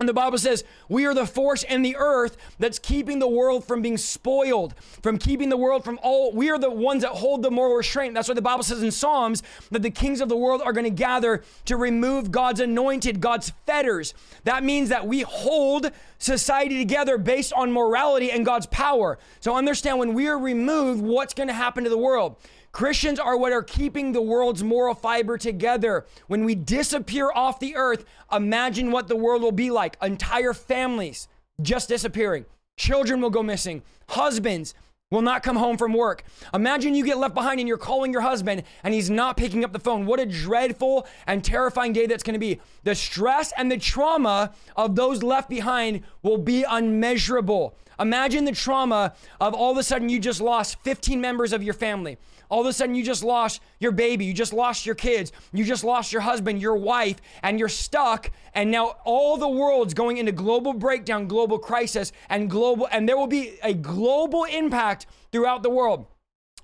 And 0.00 0.08
the 0.08 0.14
Bible 0.14 0.38
says 0.38 0.64
we 0.88 1.04
are 1.06 1.14
the 1.14 1.26
force 1.26 1.62
in 1.62 1.82
the 1.82 1.96
earth 1.96 2.36
that's 2.58 2.78
keeping 2.78 3.18
the 3.18 3.28
world 3.28 3.64
from 3.64 3.82
being 3.82 3.98
spoiled, 3.98 4.74
from 5.02 5.18
keeping 5.18 5.48
the 5.48 5.56
world 5.56 5.84
from 5.84 6.00
all. 6.02 6.32
We 6.32 6.50
are 6.50 6.58
the 6.58 6.70
ones 6.70 7.02
that 7.02 7.12
hold 7.12 7.42
the 7.42 7.50
moral 7.50 7.74
restraint. 7.74 8.14
That's 8.14 8.28
why 8.28 8.34
the 8.34 8.42
Bible 8.42 8.64
says 8.64 8.82
in 8.82 8.90
Psalms 8.90 9.42
that 9.70 9.82
the 9.82 9.90
kings 9.90 10.20
of 10.20 10.28
the 10.28 10.36
world 10.36 10.62
are 10.62 10.72
going 10.72 10.84
to 10.84 10.90
gather 10.90 11.44
to 11.66 11.76
remove 11.76 12.32
God's 12.32 12.60
anointed, 12.60 13.20
God's 13.20 13.52
fetters. 13.66 14.14
That 14.44 14.64
means 14.64 14.88
that 14.88 15.06
we 15.06 15.22
hold 15.22 15.90
society 16.18 16.78
together 16.78 17.18
based 17.18 17.52
on 17.52 17.70
morality 17.70 18.30
and 18.30 18.46
God's 18.46 18.66
power. 18.66 19.18
So 19.40 19.54
understand 19.54 19.98
when 19.98 20.14
we 20.14 20.26
are 20.26 20.38
removed, 20.38 21.02
what's 21.02 21.34
going 21.34 21.48
to 21.48 21.54
happen 21.54 21.84
to 21.84 21.90
the 21.90 21.98
world. 21.98 22.36
Christians 22.72 23.18
are 23.18 23.36
what 23.36 23.52
are 23.52 23.62
keeping 23.62 24.12
the 24.12 24.22
world's 24.22 24.64
moral 24.64 24.94
fiber 24.94 25.36
together. 25.36 26.06
When 26.26 26.44
we 26.46 26.54
disappear 26.54 27.30
off 27.30 27.60
the 27.60 27.76
earth, 27.76 28.06
imagine 28.32 28.90
what 28.90 29.08
the 29.08 29.16
world 29.16 29.42
will 29.42 29.52
be 29.52 29.70
like. 29.70 29.98
Entire 30.02 30.54
families 30.54 31.28
just 31.60 31.90
disappearing. 31.90 32.46
Children 32.78 33.20
will 33.20 33.28
go 33.28 33.42
missing. 33.42 33.82
Husbands 34.08 34.74
will 35.10 35.20
not 35.20 35.42
come 35.42 35.56
home 35.56 35.76
from 35.76 35.92
work. 35.92 36.24
Imagine 36.54 36.94
you 36.94 37.04
get 37.04 37.18
left 37.18 37.34
behind 37.34 37.60
and 37.60 37.68
you're 37.68 37.76
calling 37.76 38.10
your 38.10 38.22
husband 38.22 38.62
and 38.82 38.94
he's 38.94 39.10
not 39.10 39.36
picking 39.36 39.62
up 39.62 39.74
the 39.74 39.78
phone. 39.78 40.06
What 40.06 40.18
a 40.18 40.24
dreadful 40.24 41.06
and 41.26 41.44
terrifying 41.44 41.92
day 41.92 42.06
that's 42.06 42.22
going 42.22 42.32
to 42.32 42.40
be. 42.40 42.58
The 42.84 42.94
stress 42.94 43.52
and 43.58 43.70
the 43.70 43.76
trauma 43.76 44.54
of 44.74 44.96
those 44.96 45.22
left 45.22 45.50
behind 45.50 46.00
will 46.22 46.38
be 46.38 46.64
unmeasurable. 46.66 47.76
Imagine 48.00 48.46
the 48.46 48.52
trauma 48.52 49.12
of 49.38 49.52
all 49.52 49.70
of 49.70 49.76
a 49.76 49.82
sudden 49.82 50.08
you 50.08 50.18
just 50.18 50.40
lost 50.40 50.78
15 50.82 51.20
members 51.20 51.52
of 51.52 51.62
your 51.62 51.74
family. 51.74 52.16
All 52.52 52.60
of 52.60 52.66
a 52.66 52.72
sudden, 52.74 52.94
you 52.94 53.02
just 53.02 53.24
lost 53.24 53.62
your 53.78 53.92
baby, 53.92 54.26
you 54.26 54.34
just 54.34 54.52
lost 54.52 54.84
your 54.84 54.94
kids, 54.94 55.32
you 55.54 55.64
just 55.64 55.84
lost 55.84 56.12
your 56.12 56.20
husband, 56.20 56.60
your 56.60 56.76
wife, 56.76 57.16
and 57.42 57.58
you're 57.58 57.70
stuck. 57.70 58.30
And 58.52 58.70
now 58.70 58.96
all 59.04 59.38
the 59.38 59.48
world's 59.48 59.94
going 59.94 60.18
into 60.18 60.32
global 60.32 60.74
breakdown, 60.74 61.28
global 61.28 61.58
crisis, 61.58 62.12
and 62.28 62.50
global, 62.50 62.86
and 62.92 63.08
there 63.08 63.16
will 63.16 63.26
be 63.26 63.54
a 63.62 63.72
global 63.72 64.44
impact 64.44 65.06
throughout 65.32 65.62
the 65.62 65.70
world. 65.70 66.04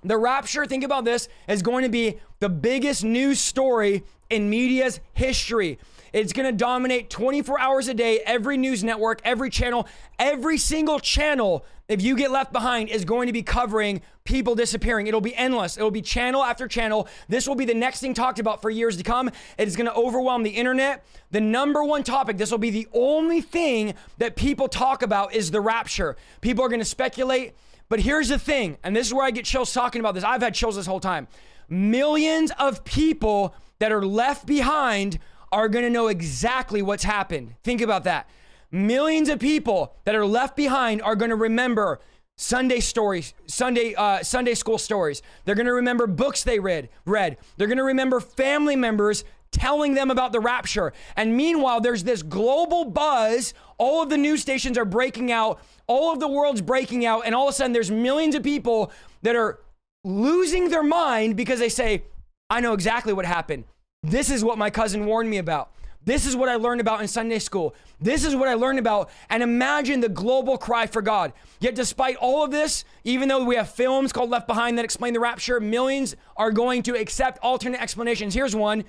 The 0.05 0.19
rapture, 0.19 0.67
think 0.67 0.85
about 0.85 1.07
this, 1.07 1.27
is 1.49 1.63
going 1.63 1.85
to 1.85 1.89
be 1.89 2.21
the 2.41 2.51
biggest 2.51 3.03
news 3.03 3.41
story 3.41 4.05
in 4.29 4.51
media's 4.51 5.01
history. 5.15 5.79
It's 6.13 6.35
going 6.35 6.51
to 6.51 6.57
dominate 6.57 7.09
24 7.09 7.59
hours 7.59 7.89
a 7.89 7.95
day, 7.95 8.21
every 8.27 8.59
news 8.59 8.85
network, 8.85 9.23
every 9.25 9.49
channel, 9.49 9.89
every 10.19 10.59
single 10.59 11.01
channel, 11.01 11.65
if 11.89 12.03
you 12.03 12.17
get 12.17 12.31
left 12.31 12.53
behind, 12.53 12.91
is 12.91 13.05
going 13.07 13.29
to 13.29 13.33
be 13.33 13.43
covering 13.43 14.03
people 14.25 14.55
disappearing. 14.55 15.07
It'll 15.07 15.23
be 15.23 15.35
endless. 15.35 15.79
It'll 15.79 15.91
be 15.91 16.03
channel 16.03 16.45
after 16.45 16.69
channel. 16.69 17.09
This 17.29 17.49
will 17.49 17.55
be 17.55 17.65
the 17.65 17.75
next 17.75 18.01
thing 18.01 18.13
talked 18.13 18.39
about 18.39 18.61
for 18.61 18.69
years 18.69 18.99
to 18.99 19.03
come. 19.03 19.29
It 19.57 19.67
is 19.67 19.75
going 19.75 19.87
to 19.87 19.95
overwhelm 19.95 20.43
the 20.43 20.51
internet. 20.51 21.05
The 21.31 21.41
number 21.41 21.83
one 21.83 22.03
topic, 22.03 22.37
this 22.37 22.51
will 22.51 22.59
be 22.59 22.71
the 22.71 22.89
only 22.93 23.41
thing 23.41 23.95
that 24.19 24.37
people 24.37 24.69
talk 24.69 25.03
about 25.03 25.35
is 25.35 25.51
the 25.51 25.63
rapture. 25.63 26.17
People 26.43 26.63
are 26.63 26.69
going 26.69 26.81
to 26.81 26.85
speculate. 26.85 27.55
But 27.89 28.01
here's 28.01 28.29
the 28.29 28.39
thing, 28.39 28.77
and 28.85 28.95
this 28.95 29.07
is 29.07 29.15
where 29.15 29.25
I 29.25 29.31
get 29.31 29.47
chills 29.47 29.73
talking 29.73 30.01
about 30.01 30.15
this. 30.15 30.23
I've 30.23 30.43
had 30.43 30.55
chills 30.55 30.77
this 30.77 30.85
whole 30.85 31.01
time. 31.01 31.27
Millions 31.71 32.53
of 32.59 32.85
people 32.85 33.55
that 33.79 33.93
are 33.93 34.05
left 34.05 34.45
behind 34.45 35.19
are 35.51 35.71
going 35.71 35.87
to 35.87 35.91
know 35.91 36.09
exactly 36.09 36.83
what's 36.83 37.05
happened. 37.05 37.55
Think 37.63 37.81
about 37.81 38.05
that. 38.05 38.29
Millions 38.71 39.29
of 39.29 39.39
people 39.39 39.95
that 40.05 40.15
are 40.15 40.27
left 40.27 40.55
behind 40.55 41.01
are 41.01 41.17
going 41.17 41.31
to 41.31 41.37
remember 41.37 42.01
Sunday 42.37 42.81
stories, 42.81 43.35
Sunday 43.47 43.95
uh, 43.95 44.23
Sunday 44.23 44.55
school 44.55 44.79
stories. 44.79 45.23
They're 45.45 45.55
going 45.55 45.67
to 45.67 45.73
remember 45.73 46.07
books 46.07 46.45
they 46.45 46.61
read. 46.61 46.89
Read. 47.05 47.39
They're 47.57 47.67
going 47.67 47.79
to 47.79 47.85
remember 47.85 48.21
family 48.21 48.77
members 48.77 49.25
telling 49.51 49.95
them 49.95 50.11
about 50.11 50.33
the 50.33 50.41
rapture. 50.41 50.93
And 51.17 51.37
meanwhile, 51.37 51.81
there's 51.81 52.05
this 52.05 52.23
global 52.23 52.85
buzz. 52.85 53.55
All 53.79 54.03
of 54.03 54.11
the 54.11 54.19
news 54.19 54.43
stations 54.43 54.77
are 54.77 54.85
breaking 54.85 55.33
out. 55.33 55.61
All 55.87 56.13
of 56.13 56.21
the 56.21 56.29
world's 56.29 56.61
breaking 56.61 57.07
out, 57.07 57.23
and 57.25 57.35
all 57.35 57.49
of 57.49 57.53
a 57.53 57.57
sudden, 57.57 57.73
there's 57.73 57.91
millions 57.91 58.35
of 58.35 58.43
people 58.43 58.93
that 59.23 59.35
are 59.35 59.61
losing 60.05 60.69
their 60.69 60.83
mind 60.83 61.37
because 61.37 61.59
they 61.59 61.71
say, 61.71 62.05
"I 62.51 62.61
know 62.61 62.75
exactly 62.75 63.15
what 63.15 63.25
happened. 63.25 63.65
This 64.03 64.31
is 64.31 64.45
what 64.45 64.59
my 64.59 64.71
cousin 64.71 65.07
warned 65.07 65.31
me 65.31 65.39
about. 65.39 65.73
This 66.05 66.25
is 66.27 66.35
what 66.35 66.49
I 66.49 66.57
learned 66.57 66.81
about 66.81 67.01
in 67.01 67.09
Sunday 67.09 67.39
school. 67.39 67.75
This 68.01 68.25
is 68.25 68.35
what 68.35 68.49
I 68.49 68.55
learned 68.55 68.79
about. 68.79 69.11
And 69.29 69.43
imagine 69.43 70.01
the 70.01 70.09
global 70.09 70.57
cry 70.57 70.87
for 70.87 71.03
God. 71.03 71.33
Yet, 71.61 71.75
despite 71.75 72.17
all 72.17 72.43
of 72.43 72.51
this, 72.51 72.85
even 73.05 73.29
though 73.29 73.45
we 73.45 73.57
have 73.57 73.69
films 73.69 74.13
called 74.13 74.31
Left 74.31 74.47
Behind 74.47 74.79
that 74.79 74.85
explain 74.85 75.13
the 75.13 75.21
rapture, 75.21 75.61
millions 75.61 76.17
are 76.37 76.51
going 76.51 76.83
to 76.85 76.95
accept 76.95 77.39
alternate 77.43 77.83
explanations. 77.83 78.35
Here's 78.35 78.57
one 78.57 78.85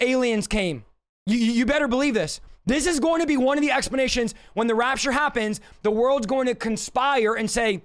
aliens 0.00 0.46
came. 0.46 0.84
You, 1.26 1.38
you 1.38 1.64
better 1.64 1.88
believe 1.88 2.14
this. 2.14 2.40
This 2.66 2.86
is 2.86 3.00
going 3.00 3.20
to 3.20 3.26
be 3.26 3.36
one 3.36 3.58
of 3.58 3.62
the 3.62 3.70
explanations 3.70 4.34
when 4.54 4.66
the 4.66 4.74
rapture 4.74 5.12
happens. 5.12 5.60
The 5.82 5.90
world's 5.90 6.26
going 6.26 6.46
to 6.46 6.54
conspire 6.54 7.34
and 7.34 7.50
say, 7.50 7.82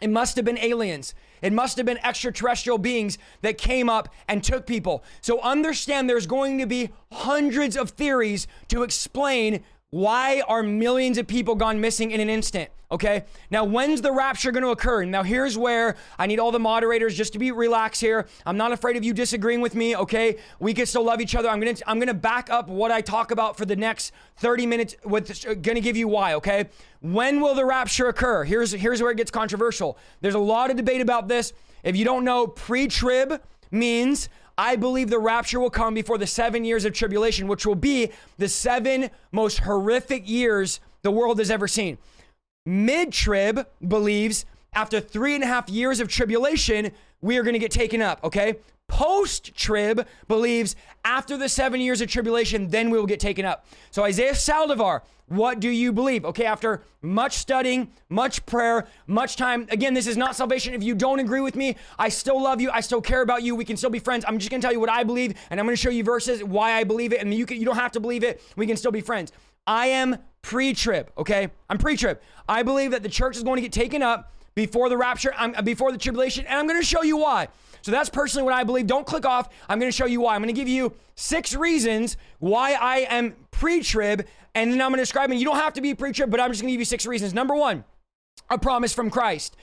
it 0.00 0.10
must 0.10 0.36
have 0.36 0.44
been 0.44 0.58
aliens. 0.58 1.14
It 1.42 1.52
must 1.52 1.76
have 1.76 1.86
been 1.86 1.98
extraterrestrial 2.04 2.78
beings 2.78 3.18
that 3.42 3.58
came 3.58 3.88
up 3.88 4.08
and 4.26 4.42
took 4.42 4.66
people. 4.66 5.04
So 5.20 5.40
understand 5.40 6.08
there's 6.08 6.26
going 6.26 6.58
to 6.58 6.66
be 6.66 6.90
hundreds 7.12 7.76
of 7.76 7.90
theories 7.90 8.46
to 8.68 8.82
explain 8.82 9.62
why 9.90 10.42
are 10.46 10.62
millions 10.62 11.16
of 11.16 11.26
people 11.26 11.54
gone 11.54 11.80
missing 11.80 12.10
in 12.10 12.20
an 12.20 12.28
instant? 12.28 12.70
Okay. 12.90 13.24
Now, 13.50 13.64
when's 13.64 14.00
the 14.00 14.12
rapture 14.12 14.50
going 14.50 14.62
to 14.62 14.70
occur? 14.70 15.04
Now, 15.04 15.22
here's 15.22 15.58
where 15.58 15.96
I 16.18 16.26
need 16.26 16.38
all 16.38 16.50
the 16.50 16.58
moderators 16.58 17.14
just 17.14 17.34
to 17.34 17.38
be 17.38 17.50
relaxed 17.52 18.00
here. 18.00 18.26
I'm 18.46 18.56
not 18.56 18.72
afraid 18.72 18.96
of 18.96 19.04
you 19.04 19.12
disagreeing 19.12 19.60
with 19.60 19.74
me. 19.74 19.94
Okay. 19.94 20.38
We 20.58 20.72
can 20.72 20.86
still 20.86 21.04
love 21.04 21.20
each 21.20 21.34
other. 21.34 21.50
I'm 21.50 21.60
going 21.60 21.74
to, 21.74 21.90
I'm 21.90 22.00
to 22.00 22.14
back 22.14 22.48
up 22.48 22.68
what 22.68 22.90
I 22.90 23.02
talk 23.02 23.30
about 23.30 23.58
for 23.58 23.66
the 23.66 23.76
next 23.76 24.12
30 24.38 24.66
minutes 24.66 24.96
with, 25.04 25.44
going 25.44 25.74
to 25.74 25.82
give 25.82 25.98
you 25.98 26.08
why. 26.08 26.34
Okay. 26.34 26.68
When 27.00 27.40
will 27.40 27.54
the 27.54 27.64
rapture 27.64 28.08
occur? 28.08 28.44
Here's, 28.44 28.72
here's 28.72 29.02
where 29.02 29.10
it 29.10 29.16
gets 29.16 29.30
controversial. 29.30 29.98
There's 30.22 30.34
a 30.34 30.38
lot 30.38 30.70
of 30.70 30.76
debate 30.76 31.02
about 31.02 31.28
this. 31.28 31.52
If 31.82 31.94
you 31.94 32.06
don't 32.06 32.24
know, 32.24 32.46
pre 32.46 32.88
trib 32.88 33.40
means 33.70 34.30
I 34.58 34.74
believe 34.74 35.08
the 35.08 35.20
rapture 35.20 35.60
will 35.60 35.70
come 35.70 35.94
before 35.94 36.18
the 36.18 36.26
seven 36.26 36.64
years 36.64 36.84
of 36.84 36.92
tribulation, 36.92 37.46
which 37.46 37.64
will 37.64 37.76
be 37.76 38.10
the 38.38 38.48
seven 38.48 39.08
most 39.30 39.60
horrific 39.60 40.28
years 40.28 40.80
the 41.02 41.12
world 41.12 41.38
has 41.38 41.48
ever 41.48 41.68
seen. 41.68 41.96
Mid 42.66 43.12
trib 43.12 43.66
believes 43.86 44.44
after 44.74 45.00
three 45.00 45.36
and 45.36 45.44
a 45.44 45.46
half 45.46 45.70
years 45.70 46.00
of 46.00 46.08
tribulation, 46.08 46.90
we 47.22 47.38
are 47.38 47.44
going 47.44 47.54
to 47.54 47.60
get 47.60 47.70
taken 47.70 48.02
up, 48.02 48.22
okay? 48.24 48.56
Post 48.88 49.54
trib 49.54 50.06
believes 50.26 50.74
after 51.04 51.36
the 51.36 51.48
seven 51.48 51.80
years 51.80 52.00
of 52.00 52.08
tribulation, 52.08 52.68
then 52.68 52.90
we 52.90 52.98
will 52.98 53.06
get 53.06 53.20
taken 53.20 53.44
up. 53.44 53.66
So, 53.90 54.02
Isaiah 54.02 54.32
Saldivar, 54.32 55.02
what 55.28 55.60
do 55.60 55.68
you 55.68 55.92
believe? 55.92 56.24
Okay, 56.24 56.46
after 56.46 56.82
much 57.02 57.34
studying, 57.34 57.90
much 58.08 58.44
prayer, 58.46 58.86
much 59.06 59.36
time. 59.36 59.66
Again, 59.70 59.92
this 59.92 60.06
is 60.06 60.16
not 60.16 60.36
salvation. 60.36 60.72
If 60.74 60.82
you 60.82 60.94
don't 60.94 61.18
agree 61.18 61.42
with 61.42 61.54
me, 61.54 61.76
I 61.98 62.08
still 62.08 62.42
love 62.42 62.60
you. 62.60 62.70
I 62.70 62.80
still 62.80 63.02
care 63.02 63.20
about 63.20 63.42
you. 63.42 63.54
We 63.54 63.64
can 63.64 63.76
still 63.76 63.90
be 63.90 63.98
friends. 63.98 64.24
I'm 64.26 64.38
just 64.38 64.50
going 64.50 64.60
to 64.60 64.64
tell 64.64 64.72
you 64.72 64.80
what 64.80 64.90
I 64.90 65.04
believe, 65.04 65.34
and 65.50 65.60
I'm 65.60 65.66
going 65.66 65.76
to 65.76 65.80
show 65.80 65.90
you 65.90 66.02
verses 66.02 66.42
why 66.42 66.72
I 66.72 66.84
believe 66.84 67.12
it. 67.12 67.20
And 67.20 67.32
you, 67.32 67.44
can, 67.44 67.58
you 67.58 67.66
don't 67.66 67.76
have 67.76 67.92
to 67.92 68.00
believe 68.00 68.24
it. 68.24 68.42
We 68.56 68.66
can 68.66 68.76
still 68.76 68.92
be 68.92 69.02
friends. 69.02 69.32
I 69.66 69.88
am 69.88 70.16
pre 70.40 70.72
trib, 70.72 71.12
okay? 71.18 71.50
I'm 71.68 71.76
pre 71.76 71.96
trib. 71.96 72.20
I 72.48 72.62
believe 72.62 72.92
that 72.92 73.02
the 73.02 73.08
church 73.10 73.36
is 73.36 73.42
going 73.42 73.56
to 73.56 73.62
get 73.62 73.72
taken 73.72 74.02
up 74.02 74.32
before 74.54 74.88
the 74.88 74.96
rapture, 74.96 75.32
I'm, 75.36 75.52
before 75.62 75.92
the 75.92 75.98
tribulation, 75.98 76.46
and 76.46 76.58
I'm 76.58 76.66
going 76.66 76.80
to 76.80 76.86
show 76.86 77.02
you 77.02 77.18
why. 77.18 77.48
So 77.88 77.92
that's 77.92 78.10
personally 78.10 78.44
what 78.44 78.52
I 78.52 78.64
believe. 78.64 78.86
Don't 78.86 79.06
click 79.06 79.24
off. 79.24 79.48
I'm 79.66 79.78
going 79.78 79.90
to 79.90 79.96
show 79.96 80.04
you 80.04 80.20
why. 80.20 80.34
I'm 80.34 80.42
going 80.42 80.54
to 80.54 80.60
give 80.60 80.68
you 80.68 80.92
six 81.14 81.54
reasons 81.54 82.18
why 82.38 82.74
I 82.74 83.06
am 83.08 83.34
pre 83.50 83.82
trib, 83.82 84.26
and 84.54 84.70
then 84.70 84.82
I'm 84.82 84.90
going 84.90 84.98
to 84.98 85.02
describe 85.04 85.30
it. 85.30 85.36
You 85.36 85.46
don't 85.46 85.56
have 85.56 85.72
to 85.72 85.80
be 85.80 85.94
pre 85.94 86.12
trib, 86.12 86.30
but 86.30 86.38
I'm 86.38 86.50
just 86.50 86.60
going 86.60 86.68
to 86.68 86.72
give 86.74 86.82
you 86.82 86.84
six 86.84 87.06
reasons. 87.06 87.32
Number 87.32 87.54
one, 87.54 87.84
a 88.50 88.58
promise 88.58 88.92
from 88.92 89.08
Christ. 89.08 89.56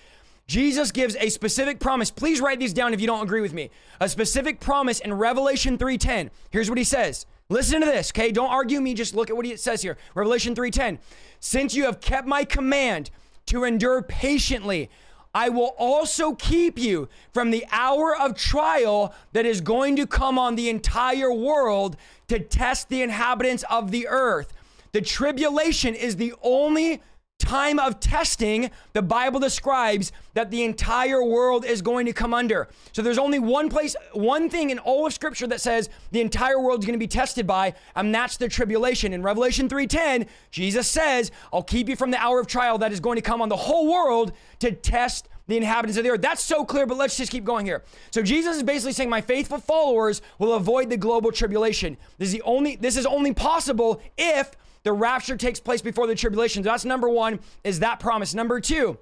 Jesus 0.47 0.91
gives 0.91 1.15
a 1.17 1.29
specific 1.29 1.79
promise. 1.79 2.09
Please 2.09 2.41
write 2.41 2.59
these 2.59 2.73
down 2.73 2.95
if 2.95 2.99
you 2.99 3.05
don't 3.05 3.21
agree 3.21 3.41
with 3.41 3.53
me. 3.53 3.69
A 3.99 4.09
specific 4.09 4.59
promise 4.59 5.01
in 5.01 5.13
Revelation 5.13 5.77
3:10. 5.77 6.31
Here's 6.49 6.67
what 6.67 6.79
he 6.79 6.83
says. 6.83 7.27
Listen 7.49 7.79
to 7.81 7.85
this, 7.85 8.09
okay? 8.09 8.31
Don't 8.31 8.49
argue 8.49 8.81
me, 8.81 8.95
just 8.95 9.13
look 9.13 9.29
at 9.29 9.37
what 9.37 9.45
it 9.45 9.59
says 9.59 9.83
here. 9.83 9.97
Revelation 10.15 10.55
3:10. 10.55 10.97
Since 11.39 11.75
you 11.75 11.85
have 11.85 12.01
kept 12.01 12.27
my 12.27 12.43
command 12.43 13.11
to 13.45 13.65
endure 13.65 14.01
patiently, 14.01 14.89
I 15.35 15.49
will 15.49 15.75
also 15.77 16.33
keep 16.33 16.79
you 16.79 17.09
from 17.33 17.51
the 17.51 17.65
hour 17.69 18.15
of 18.17 18.37
trial 18.37 19.13
that 19.33 19.45
is 19.45 19.59
going 19.59 19.97
to 19.97 20.07
come 20.07 20.39
on 20.39 20.55
the 20.55 20.69
entire 20.69 21.31
world 21.31 21.97
to 22.29 22.39
test 22.39 22.87
the 22.87 23.01
inhabitants 23.01 23.65
of 23.69 23.91
the 23.91 24.07
earth. 24.07 24.53
The 24.93 25.01
tribulation 25.01 25.93
is 25.93 26.15
the 26.15 26.33
only 26.41 27.01
time 27.45 27.79
of 27.79 27.99
testing 27.99 28.71
the 28.93 29.01
Bible 29.01 29.39
describes 29.39 30.11
that 30.33 30.51
the 30.51 30.63
entire 30.63 31.23
world 31.23 31.63
is 31.63 31.81
going 31.81 32.05
to 32.05 32.13
come 32.13 32.33
under. 32.33 32.67
So 32.91 33.01
there's 33.01 33.17
only 33.17 33.39
one 33.39 33.69
place, 33.69 33.95
one 34.13 34.49
thing 34.49 34.71
in 34.71 34.79
all 34.79 35.05
of 35.05 35.13
scripture 35.13 35.47
that 35.47 35.61
says 35.61 35.89
the 36.11 36.21
entire 36.21 36.59
world 36.59 36.79
is 36.79 36.85
going 36.85 36.99
to 36.99 37.03
be 37.03 37.07
tested 37.07 37.47
by, 37.47 37.73
and 37.95 38.13
that's 38.13 38.37
the 38.37 38.49
tribulation. 38.49 39.13
In 39.13 39.21
Revelation 39.21 39.69
3:10, 39.69 40.27
Jesus 40.51 40.87
says, 40.87 41.31
"I'll 41.53 41.63
keep 41.63 41.87
you 41.87 41.95
from 41.95 42.11
the 42.11 42.17
hour 42.17 42.39
of 42.39 42.47
trial 42.47 42.77
that 42.79 42.91
is 42.91 42.99
going 42.99 43.15
to 43.15 43.21
come 43.21 43.41
on 43.41 43.49
the 43.49 43.55
whole 43.55 43.87
world 43.91 44.33
to 44.59 44.71
test 44.71 45.29
the 45.47 45.57
inhabitants 45.57 45.97
of 45.97 46.03
the 46.03 46.09
earth. 46.09 46.21
That's 46.21 46.41
so 46.41 46.65
clear, 46.65 46.85
but 46.85 46.97
let's 46.97 47.17
just 47.17 47.31
keep 47.31 47.43
going 47.43 47.65
here. 47.65 47.83
So 48.11 48.21
Jesus 48.21 48.57
is 48.57 48.63
basically 48.63 48.93
saying, 48.93 49.09
My 49.09 49.21
faithful 49.21 49.59
followers 49.59 50.21
will 50.39 50.53
avoid 50.53 50.89
the 50.89 50.97
global 50.97 51.31
tribulation. 51.31 51.97
This 52.17 52.29
is 52.29 52.33
the 52.33 52.41
only 52.41 52.75
this 52.75 52.97
is 52.97 53.05
only 53.05 53.33
possible 53.33 54.01
if 54.17 54.51
the 54.85 54.93
rapture 54.93 55.35
takes 55.35 55.59
place 55.59 55.81
before 55.81 56.07
the 56.07 56.15
tribulation. 56.15 56.63
So 56.63 56.69
that's 56.69 56.85
number 56.85 57.09
one, 57.09 57.39
is 57.63 57.79
that 57.79 57.99
promise. 57.99 58.33
Number 58.33 58.61
two, 58.61 58.97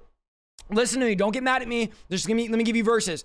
listen 0.70 0.98
to 1.00 1.06
me, 1.06 1.14
don't 1.14 1.32
get 1.32 1.42
mad 1.42 1.60
at 1.62 1.68
me. 1.68 1.92
Just 2.10 2.26
give 2.26 2.36
me, 2.36 2.48
let 2.48 2.56
me 2.56 2.64
give 2.64 2.74
you 2.74 2.82
verses. 2.82 3.22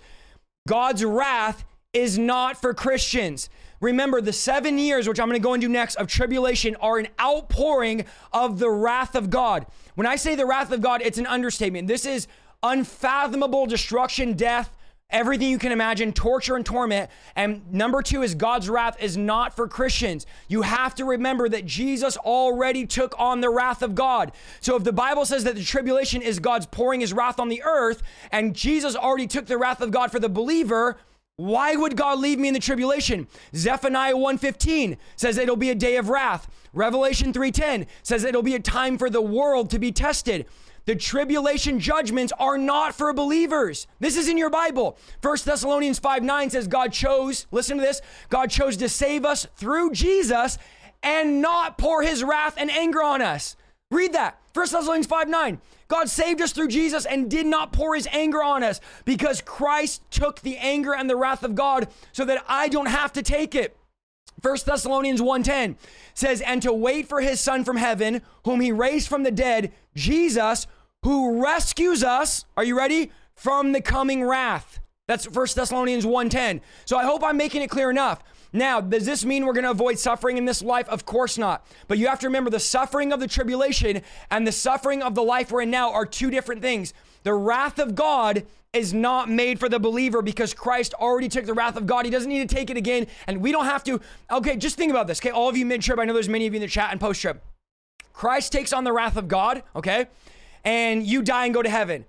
God's 0.68 1.02
wrath 1.02 1.64
is 1.94 2.18
not 2.18 2.60
for 2.60 2.74
Christians. 2.74 3.48
Remember, 3.80 4.20
the 4.20 4.32
seven 4.32 4.76
years, 4.76 5.08
which 5.08 5.18
I'm 5.18 5.26
going 5.26 5.40
to 5.40 5.42
go 5.42 5.54
into 5.54 5.68
next, 5.68 5.94
of 5.96 6.06
tribulation 6.06 6.76
are 6.76 6.98
an 6.98 7.08
outpouring 7.18 8.04
of 8.30 8.58
the 8.58 8.70
wrath 8.70 9.14
of 9.14 9.30
God. 9.30 9.66
When 9.94 10.06
I 10.06 10.16
say 10.16 10.34
the 10.34 10.44
wrath 10.44 10.70
of 10.70 10.82
God, 10.82 11.00
it's 11.02 11.16
an 11.16 11.26
understatement. 11.26 11.88
This 11.88 12.04
is 12.04 12.28
unfathomable 12.62 13.64
destruction, 13.64 14.34
death, 14.34 14.70
everything 15.10 15.48
you 15.50 15.58
can 15.58 15.72
imagine, 15.72 16.12
torture 16.12 16.56
and 16.56 16.64
torment. 16.64 17.10
And 17.36 17.70
number 17.72 18.02
two 18.02 18.22
is 18.22 18.34
God's 18.34 18.68
wrath 18.68 18.96
is 19.00 19.16
not 19.16 19.54
for 19.54 19.68
Christians. 19.68 20.26
You 20.48 20.62
have 20.62 20.94
to 20.96 21.04
remember 21.04 21.48
that 21.48 21.66
Jesus 21.66 22.16
already 22.16 22.86
took 22.86 23.14
on 23.18 23.40
the 23.40 23.50
wrath 23.50 23.82
of 23.82 23.94
God. 23.94 24.32
So 24.60 24.76
if 24.76 24.84
the 24.84 24.92
Bible 24.92 25.24
says 25.24 25.44
that 25.44 25.54
the 25.54 25.64
tribulation 25.64 26.22
is 26.22 26.38
God's 26.38 26.66
pouring 26.66 27.00
his 27.00 27.12
wrath 27.12 27.40
on 27.40 27.48
the 27.48 27.62
earth, 27.62 28.02
and 28.32 28.54
Jesus 28.54 28.96
already 28.96 29.26
took 29.26 29.46
the 29.46 29.58
wrath 29.58 29.80
of 29.80 29.90
God 29.90 30.10
for 30.10 30.18
the 30.18 30.28
believer, 30.28 30.98
why 31.40 31.74
would 31.74 31.96
God 31.96 32.18
leave 32.18 32.38
me 32.38 32.48
in 32.48 32.54
the 32.54 32.60
tribulation? 32.60 33.26
Zephaniah 33.54 34.14
1:15 34.14 34.98
says 35.16 35.38
it'll 35.38 35.56
be 35.56 35.70
a 35.70 35.74
day 35.74 35.96
of 35.96 36.10
wrath. 36.10 36.48
Revelation 36.74 37.32
3:10 37.32 37.86
says 38.02 38.24
it'll 38.24 38.42
be 38.42 38.54
a 38.54 38.60
time 38.60 38.98
for 38.98 39.08
the 39.08 39.22
world 39.22 39.70
to 39.70 39.78
be 39.78 39.90
tested. 39.90 40.44
The 40.90 40.96
tribulation 40.96 41.78
judgments 41.78 42.32
are 42.36 42.58
not 42.58 42.96
for 42.96 43.12
believers. 43.12 43.86
This 44.00 44.16
is 44.16 44.28
in 44.28 44.36
your 44.36 44.50
Bible. 44.50 44.98
1 45.22 45.36
Thessalonians 45.44 46.00
5 46.00 46.24
9 46.24 46.50
says 46.50 46.66
God 46.66 46.92
chose, 46.92 47.46
listen 47.52 47.76
to 47.76 47.82
this, 47.84 48.02
God 48.28 48.50
chose 48.50 48.76
to 48.78 48.88
save 48.88 49.24
us 49.24 49.46
through 49.54 49.92
Jesus 49.92 50.58
and 51.00 51.40
not 51.40 51.78
pour 51.78 52.02
his 52.02 52.24
wrath 52.24 52.56
and 52.58 52.72
anger 52.72 53.04
on 53.04 53.22
us. 53.22 53.54
Read 53.92 54.14
that. 54.14 54.40
1 54.52 54.66
Thessalonians 54.68 55.06
5 55.06 55.28
9. 55.28 55.60
God 55.86 56.08
saved 56.08 56.40
us 56.40 56.50
through 56.50 56.66
Jesus 56.66 57.06
and 57.06 57.30
did 57.30 57.46
not 57.46 57.72
pour 57.72 57.94
his 57.94 58.08
anger 58.10 58.42
on 58.42 58.64
us 58.64 58.80
because 59.04 59.40
Christ 59.40 60.02
took 60.10 60.40
the 60.40 60.56
anger 60.56 60.92
and 60.92 61.08
the 61.08 61.14
wrath 61.14 61.44
of 61.44 61.54
God 61.54 61.86
so 62.10 62.24
that 62.24 62.44
I 62.48 62.66
don't 62.66 62.86
have 62.86 63.12
to 63.12 63.22
take 63.22 63.54
it. 63.54 63.76
1 64.42 64.56
Thessalonians 64.66 65.20
1:10 65.20 65.76
says 66.14 66.40
and 66.40 66.60
to 66.62 66.72
wait 66.72 67.08
for 67.08 67.20
his 67.20 67.38
son 67.38 67.62
from 67.62 67.76
heaven 67.76 68.22
whom 68.44 68.60
he 68.60 68.72
raised 68.72 69.06
from 69.06 69.22
the 69.22 69.30
dead 69.30 69.72
Jesus 69.94 70.66
who 71.02 71.42
rescues 71.42 72.02
us 72.04 72.44
are 72.56 72.64
you 72.64 72.76
ready 72.76 73.10
from 73.34 73.72
the 73.72 73.80
coming 73.80 74.24
wrath 74.24 74.80
that's 75.06 75.26
1 75.28 75.46
Thessalonians 75.54 76.04
1:10 76.04 76.60
so 76.84 76.96
I 76.96 77.04
hope 77.04 77.22
I'm 77.24 77.36
making 77.36 77.62
it 77.62 77.70
clear 77.70 77.90
enough 77.90 78.22
now, 78.52 78.80
does 78.80 79.06
this 79.06 79.24
mean 79.24 79.46
we're 79.46 79.52
going 79.52 79.64
to 79.64 79.70
avoid 79.70 79.98
suffering 79.98 80.36
in 80.36 80.44
this 80.44 80.62
life? 80.62 80.88
Of 80.88 81.06
course 81.06 81.38
not. 81.38 81.64
But 81.86 81.98
you 81.98 82.08
have 82.08 82.18
to 82.20 82.26
remember 82.26 82.50
the 82.50 82.58
suffering 82.58 83.12
of 83.12 83.20
the 83.20 83.28
tribulation 83.28 84.02
and 84.30 84.46
the 84.46 84.52
suffering 84.52 85.02
of 85.02 85.14
the 85.14 85.22
life 85.22 85.52
we're 85.52 85.62
in 85.62 85.70
now 85.70 85.92
are 85.92 86.04
two 86.04 86.30
different 86.30 86.60
things. 86.60 86.92
The 87.22 87.34
wrath 87.34 87.78
of 87.78 87.94
God 87.94 88.44
is 88.72 88.92
not 88.92 89.28
made 89.28 89.60
for 89.60 89.68
the 89.68 89.78
believer 89.78 90.22
because 90.22 90.54
Christ 90.54 90.94
already 90.94 91.28
took 91.28 91.44
the 91.44 91.54
wrath 91.54 91.76
of 91.76 91.86
God. 91.86 92.04
He 92.04 92.10
doesn't 92.10 92.28
need 92.28 92.48
to 92.48 92.54
take 92.54 92.70
it 92.70 92.76
again. 92.76 93.06
And 93.26 93.40
we 93.40 93.52
don't 93.52 93.66
have 93.66 93.84
to. 93.84 94.00
Okay, 94.30 94.56
just 94.56 94.76
think 94.76 94.90
about 94.90 95.06
this. 95.06 95.20
Okay, 95.20 95.30
all 95.30 95.48
of 95.48 95.56
you 95.56 95.66
mid 95.66 95.82
trib, 95.82 96.00
I 96.00 96.04
know 96.04 96.12
there's 96.12 96.28
many 96.28 96.46
of 96.46 96.52
you 96.52 96.58
in 96.58 96.62
the 96.62 96.68
chat 96.68 96.90
and 96.90 97.00
post 97.00 97.20
trib. 97.20 97.40
Christ 98.12 98.52
takes 98.52 98.72
on 98.72 98.84
the 98.84 98.92
wrath 98.92 99.16
of 99.16 99.28
God, 99.28 99.62
okay? 99.74 100.06
And 100.64 101.06
you 101.06 101.22
die 101.22 101.46
and 101.46 101.54
go 101.54 101.62
to 101.62 101.70
heaven. 101.70 102.04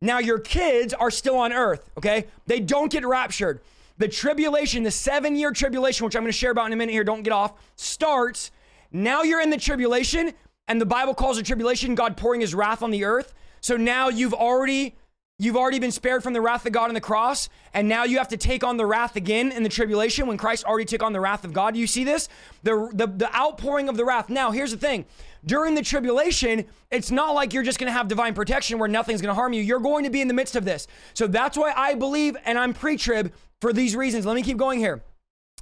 Now 0.00 0.18
your 0.18 0.38
kids 0.38 0.92
are 0.94 1.10
still 1.10 1.36
on 1.36 1.52
earth, 1.52 1.90
okay? 1.96 2.26
They 2.46 2.60
don't 2.60 2.92
get 2.92 3.06
raptured. 3.06 3.60
The 3.98 4.08
tribulation, 4.08 4.82
the 4.82 4.90
seven 4.90 5.36
year 5.36 5.52
tribulation, 5.52 6.04
which 6.04 6.14
I'm 6.14 6.24
to 6.26 6.32
share 6.32 6.50
about 6.50 6.66
in 6.66 6.72
a 6.72 6.76
minute 6.76 6.92
here, 6.92 7.04
don't 7.04 7.22
get 7.22 7.32
off, 7.32 7.54
starts. 7.76 8.50
Now 8.92 9.22
you're 9.22 9.40
in 9.40 9.50
the 9.50 9.56
tribulation, 9.56 10.32
and 10.68 10.80
the 10.80 10.86
Bible 10.86 11.14
calls 11.14 11.38
the 11.38 11.42
tribulation 11.42 11.94
God 11.94 12.16
pouring 12.16 12.42
his 12.42 12.54
wrath 12.54 12.82
on 12.82 12.90
the 12.90 13.04
earth. 13.04 13.32
So 13.60 13.76
now 13.76 14.08
you've 14.08 14.34
already 14.34 14.96
You've 15.38 15.56
already 15.56 15.78
been 15.78 15.92
spared 15.92 16.22
from 16.22 16.32
the 16.32 16.40
wrath 16.40 16.64
of 16.64 16.72
God 16.72 16.88
on 16.88 16.94
the 16.94 17.00
cross, 17.00 17.50
and 17.74 17.86
now 17.86 18.04
you 18.04 18.16
have 18.16 18.28
to 18.28 18.38
take 18.38 18.64
on 18.64 18.78
the 18.78 18.86
wrath 18.86 19.16
again 19.16 19.52
in 19.52 19.62
the 19.62 19.68
tribulation 19.68 20.26
when 20.26 20.38
Christ 20.38 20.64
already 20.64 20.86
took 20.86 21.02
on 21.02 21.12
the 21.12 21.20
wrath 21.20 21.44
of 21.44 21.52
God. 21.52 21.74
Do 21.74 21.80
You 21.80 21.86
see 21.86 22.04
this? 22.04 22.30
The, 22.62 22.88
the, 22.94 23.06
the 23.06 23.36
outpouring 23.36 23.90
of 23.90 23.98
the 23.98 24.06
wrath. 24.06 24.30
Now, 24.30 24.50
here's 24.50 24.70
the 24.70 24.78
thing 24.78 25.04
during 25.46 25.74
the 25.74 25.82
tribulation, 25.82 26.64
it's 26.90 27.10
not 27.10 27.34
like 27.34 27.52
you're 27.52 27.62
just 27.62 27.78
going 27.78 27.86
to 27.86 27.96
have 27.96 28.08
divine 28.08 28.34
protection 28.34 28.78
where 28.78 28.88
nothing's 28.88 29.20
going 29.20 29.30
to 29.30 29.34
harm 29.34 29.52
you. 29.52 29.62
You're 29.62 29.80
going 29.80 30.04
to 30.04 30.10
be 30.10 30.20
in 30.20 30.28
the 30.28 30.34
midst 30.34 30.56
of 30.56 30.64
this. 30.64 30.86
So 31.14 31.26
that's 31.26 31.56
why 31.56 31.72
I 31.76 31.94
believe, 31.94 32.36
and 32.44 32.58
I'm 32.58 32.74
pre 32.74 32.96
trib 32.96 33.32
for 33.60 33.72
these 33.72 33.94
reasons. 33.94 34.26
Let 34.26 34.34
me 34.34 34.42
keep 34.42 34.56
going 34.56 34.80
here. 34.80 35.02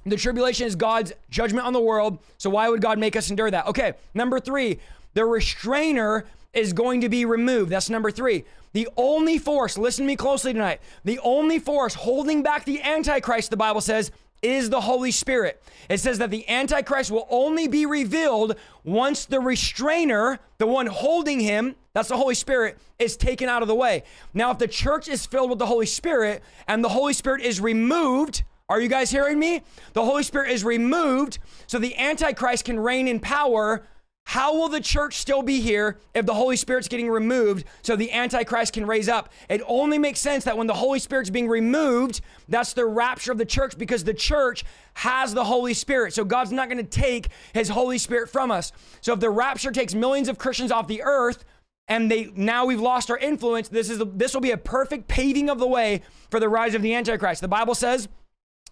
The 0.05 0.17
tribulation 0.17 0.67
is 0.67 0.75
God's 0.75 1.13
judgment 1.29 1.65
on 1.65 1.73
the 1.73 1.81
world. 1.81 2.19
So 2.37 2.49
why 2.49 2.69
would 2.69 2.81
God 2.81 2.99
make 2.99 3.15
us 3.15 3.29
endure 3.29 3.49
that? 3.49 3.67
Okay, 3.67 3.93
number 4.13 4.39
three, 4.39 4.79
the 5.13 5.25
restrainer 5.25 6.25
is 6.53 6.73
going 6.73 7.01
to 7.01 7.09
be 7.09 7.25
removed. 7.25 7.71
That's 7.71 7.89
number 7.89 8.11
three. 8.11 8.45
The 8.73 8.87
only 8.97 9.37
force, 9.37 9.77
listen 9.77 10.03
to 10.03 10.07
me 10.07 10.15
closely 10.15 10.51
tonight, 10.51 10.81
the 11.03 11.19
only 11.19 11.59
force 11.59 11.93
holding 11.93 12.43
back 12.43 12.65
the 12.65 12.81
Antichrist, 12.81 13.49
the 13.49 13.57
Bible 13.57 13.81
says, 13.81 14.11
is 14.41 14.69
the 14.69 14.81
Holy 14.81 15.11
Spirit. 15.11 15.61
It 15.89 15.99
says 15.99 16.17
that 16.19 16.29
the 16.29 16.47
Antichrist 16.49 17.11
will 17.11 17.27
only 17.29 17.67
be 17.67 17.85
revealed 17.85 18.55
once 18.83 19.25
the 19.25 19.39
restrainer, 19.39 20.39
the 20.57 20.67
one 20.67 20.87
holding 20.87 21.39
him, 21.39 21.75
that's 21.93 22.09
the 22.09 22.17
Holy 22.17 22.35
Spirit, 22.35 22.77
is 22.99 23.17
taken 23.17 23.49
out 23.49 23.61
of 23.61 23.67
the 23.67 23.75
way. 23.75 24.03
Now, 24.33 24.51
if 24.51 24.57
the 24.57 24.67
church 24.67 25.07
is 25.07 25.25
filled 25.25 25.49
with 25.49 25.59
the 25.59 25.65
Holy 25.65 25.85
Spirit 25.85 26.43
and 26.67 26.83
the 26.83 26.89
Holy 26.89 27.13
Spirit 27.13 27.41
is 27.41 27.59
removed, 27.61 28.43
are 28.67 28.81
you 28.81 28.87
guys 28.87 29.11
hearing 29.11 29.39
me? 29.39 29.61
The 29.93 30.03
Holy 30.03 30.23
Spirit 30.23 30.51
is 30.51 30.63
removed 30.63 31.39
so 31.67 31.77
the 31.77 31.97
Antichrist 31.97 32.65
can 32.65 32.79
reign 32.79 33.07
in 33.07 33.19
power 33.19 33.85
how 34.25 34.55
will 34.55 34.69
the 34.69 34.81
church 34.81 35.17
still 35.17 35.43
be 35.43 35.61
here 35.61 35.99
if 36.15 36.25
the 36.25 36.33
Holy 36.33 36.57
Spirit's 36.57 36.87
getting 36.87 37.09
removed 37.09 37.65
so 37.83 37.95
the 37.95 38.11
Antichrist 38.11 38.73
can 38.73 38.85
raise 38.85 39.07
up? 39.07 39.31
It 39.49 39.61
only 39.67 39.99
makes 39.99 40.19
sense 40.19 40.43
that 40.45 40.57
when 40.57 40.65
the 40.67 40.73
Holy 40.73 40.97
Spirit's 40.97 41.29
being 41.29 41.47
removed, 41.47 42.21
that's 42.49 42.73
the 42.73 42.85
rapture 42.85 43.31
of 43.31 43.37
the 43.37 43.45
church 43.45 43.77
because 43.77 44.03
the 44.03 44.15
church 44.15 44.65
has 44.95 45.33
the 45.33 45.45
Holy 45.45 45.75
Spirit. 45.75 46.13
So 46.13 46.25
God's 46.25 46.51
not 46.51 46.69
going 46.69 46.83
to 46.83 46.89
take 46.89 47.29
his 47.53 47.69
Holy 47.69 47.99
Spirit 47.99 48.29
from 48.29 48.49
us. 48.49 48.71
So 48.99 49.13
if 49.13 49.19
the 49.19 49.29
rapture 49.29 49.71
takes 49.71 49.93
millions 49.93 50.27
of 50.27 50.39
Christians 50.39 50.71
off 50.71 50.87
the 50.87 51.03
earth, 51.03 51.45
and 51.87 52.09
they 52.09 52.31
now 52.35 52.65
we've 52.65 52.81
lost 52.81 53.11
our 53.11 53.17
influence. 53.19 53.67
This 53.67 53.91
is 53.91 54.01
this 54.15 54.33
will 54.33 54.41
be 54.41 54.49
a 54.49 54.57
perfect 54.57 55.07
paving 55.07 55.51
of 55.51 55.59
the 55.59 55.67
way 55.67 56.01
for 56.31 56.39
the 56.39 56.49
rise 56.49 56.73
of 56.73 56.81
the 56.81 56.95
Antichrist. 56.95 57.41
The 57.41 57.47
Bible 57.47 57.75
says 57.75 58.07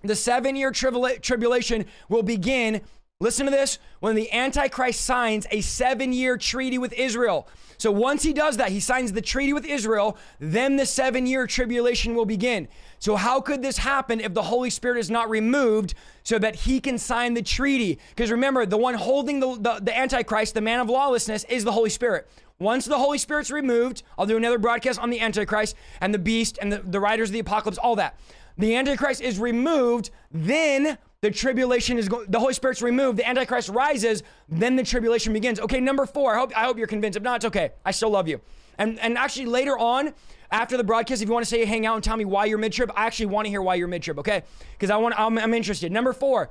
the 0.01 0.15
seven 0.15 0.55
year 0.55 0.71
tribula- 0.71 1.21
tribulation 1.21 1.85
will 2.09 2.23
begin 2.23 2.81
Listen 3.23 3.45
to 3.45 3.51
this 3.51 3.79
when 4.01 4.15
the 4.15 4.29
Antichrist 4.33 4.99
signs 4.99 5.47
a 5.49 5.61
seven 5.61 6.11
year 6.11 6.35
treaty 6.35 6.77
with 6.77 6.91
Israel. 6.91 7.47
So 7.77 7.89
once 7.89 8.21
he 8.21 8.33
does 8.33 8.57
that, 8.57 8.67
he 8.67 8.81
signs 8.81 9.13
the 9.13 9.21
treaty 9.21 9.53
with 9.53 9.65
Israel, 9.65 10.17
then 10.41 10.75
the 10.75 10.85
seven 10.85 11.25
year 11.25 11.47
tribulation 11.47 12.15
will 12.15 12.25
begin. 12.25 12.67
So, 12.99 13.15
how 13.15 13.39
could 13.39 13.61
this 13.61 13.77
happen 13.77 14.19
if 14.19 14.33
the 14.33 14.43
Holy 14.43 14.69
Spirit 14.69 14.99
is 14.99 15.09
not 15.09 15.29
removed 15.29 15.93
so 16.23 16.37
that 16.37 16.55
he 16.55 16.81
can 16.81 16.97
sign 16.97 17.33
the 17.33 17.41
treaty? 17.41 17.97
Because 18.09 18.29
remember, 18.29 18.65
the 18.65 18.77
one 18.77 18.93
holding 18.93 19.39
the, 19.39 19.55
the, 19.55 19.79
the 19.81 19.97
Antichrist, 19.97 20.53
the 20.53 20.59
man 20.59 20.81
of 20.81 20.89
lawlessness, 20.89 21.45
is 21.45 21.63
the 21.63 21.71
Holy 21.71 21.89
Spirit. 21.89 22.29
Once 22.59 22.83
the 22.83 22.97
Holy 22.97 23.17
Spirit's 23.17 23.51
removed, 23.51 24.03
I'll 24.17 24.25
do 24.25 24.35
another 24.35 24.59
broadcast 24.59 24.99
on 24.99 25.09
the 25.09 25.21
Antichrist 25.21 25.77
and 26.01 26.13
the 26.13 26.19
beast 26.19 26.59
and 26.61 26.73
the, 26.73 26.79
the 26.79 26.99
riders 26.99 27.29
of 27.29 27.33
the 27.33 27.39
apocalypse, 27.39 27.77
all 27.77 27.95
that. 27.95 28.19
The 28.57 28.75
Antichrist 28.75 29.21
is 29.21 29.39
removed, 29.39 30.11
then 30.29 30.97
the 31.23 31.31
tribulation 31.31 31.97
is 31.97 32.09
going, 32.09 32.29
the 32.29 32.37
Holy 32.37 32.53
Spirit's 32.53 32.81
removed, 32.81 33.17
the 33.17 33.25
Antichrist 33.25 33.69
rises, 33.69 34.23
then 34.49 34.75
the 34.75 34.83
tribulation 34.83 35.31
begins. 35.31 35.57
Okay, 35.57 35.79
number 35.79 36.05
four, 36.05 36.35
I 36.35 36.39
hope, 36.39 36.51
I 36.57 36.65
hope 36.65 36.77
you're 36.77 36.85
convinced. 36.85 37.15
If 37.15 37.23
not, 37.23 37.37
it's 37.37 37.45
okay. 37.45 37.71
I 37.85 37.91
still 37.91 38.09
love 38.09 38.27
you. 38.27 38.41
And, 38.77 38.99
and 38.99 39.17
actually, 39.17 39.45
later 39.45 39.77
on, 39.77 40.13
after 40.51 40.75
the 40.75 40.83
broadcast, 40.83 41.21
if 41.21 41.29
you 41.29 41.33
want 41.33 41.45
to 41.45 41.49
say 41.49 41.63
hang 41.63 41.85
out 41.85 41.95
and 41.95 42.03
tell 42.03 42.17
me 42.17 42.25
why 42.25 42.43
you're 42.43 42.57
mid 42.57 42.73
trib, 42.73 42.91
I 42.93 43.05
actually 43.05 43.27
want 43.27 43.45
to 43.45 43.49
hear 43.49 43.61
why 43.61 43.75
you're 43.75 43.87
mid 43.87 44.03
trib, 44.03 44.19
okay? 44.19 44.43
Because 44.73 44.89
I 44.89 44.97
want, 44.97 45.17
I'm, 45.17 45.37
I'm 45.37 45.53
interested. 45.53 45.93
Number 45.93 46.11
four, 46.11 46.49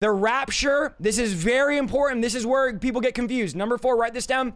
the 0.00 0.10
rapture. 0.10 0.94
This 0.98 1.18
is 1.18 1.34
very 1.34 1.76
important. 1.76 2.22
This 2.22 2.34
is 2.34 2.46
where 2.46 2.72
people 2.78 3.02
get 3.02 3.14
confused. 3.14 3.54
Number 3.54 3.76
four, 3.76 3.98
write 3.98 4.14
this 4.14 4.26
down. 4.26 4.54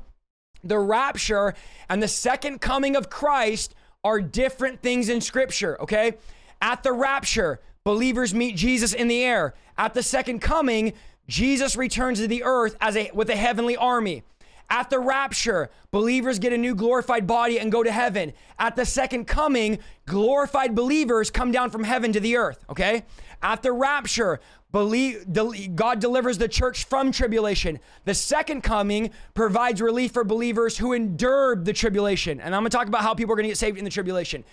The 0.65 0.79
rapture 0.79 1.53
and 1.91 2.03
the 2.03 2.09
second 2.09 2.63
coming 2.63 2.97
of 2.97 3.11
Christ 3.11 3.75
are 4.05 4.23
different 4.23 4.81
things 4.81 5.11
in 5.11 5.21
Scripture, 5.21 5.79
okay? 5.83 6.15
At 6.61 6.83
the 6.83 6.93
rapture, 6.93 7.61
Believers 7.85 8.35
meet 8.35 8.57
Jesus 8.57 8.93
in 8.93 9.09
the 9.09 9.25
air. 9.25 9.55
At 9.79 9.95
the 9.95 10.03
second 10.03 10.41
coming, 10.41 10.93
Jesus 11.27 11.77
returns 11.77 12.19
to 12.19 12.29
the 12.29 12.43
earth 12.45 12.77
as 12.81 12.97
a 12.97 13.11
with 13.15 13.31
a 13.31 13.37
heavenly 13.37 13.77
army. 13.77 14.23
At 14.69 14.91
the 14.91 15.01
rapture, 15.01 15.71
believers 15.91 16.39
get 16.39 16.53
a 16.53 16.59
new 16.59 16.77
glorified 16.77 17.27
body 17.27 17.59
and 17.59 17.73
go 17.73 17.83
to 17.83 17.91
heaven. 17.91 18.33
At 18.59 18.77
the 18.77 18.85
second 18.85 19.25
coming, 19.25 19.81
glorified 20.07 20.77
believers 20.77 21.31
come 21.31 21.51
down 21.51 21.71
from 21.71 21.83
heaven 21.83 22.13
to 22.13 22.21
the 22.21 22.37
earth, 22.37 22.65
okay? 22.71 23.05
At 23.43 23.63
the 23.63 23.73
rapture, 23.73 24.39
believe, 24.71 25.27
God 25.75 25.99
delivers 25.99 26.39
the 26.39 26.47
church 26.47 26.85
from 26.85 27.11
tribulation. 27.11 27.81
The 28.05 28.15
second 28.15 28.61
coming 28.61 29.11
provides 29.35 29.81
relief 29.81 30.13
for 30.13 30.23
believers 30.23 30.79
who 30.79 30.93
endured 30.93 31.65
the 31.65 31.73
tribulation. 31.73 32.41
And 32.41 32.55
I'm 32.55 32.63
to 32.63 32.71
talk 32.71 32.87
about 32.87 33.03
how 33.03 33.15
people 33.15 33.33
are 33.33 33.37
to 33.39 33.43
get 33.43 33.59
saved 33.59 33.77
in 33.77 33.85
the 33.85 33.91
tribulation. 33.91 34.45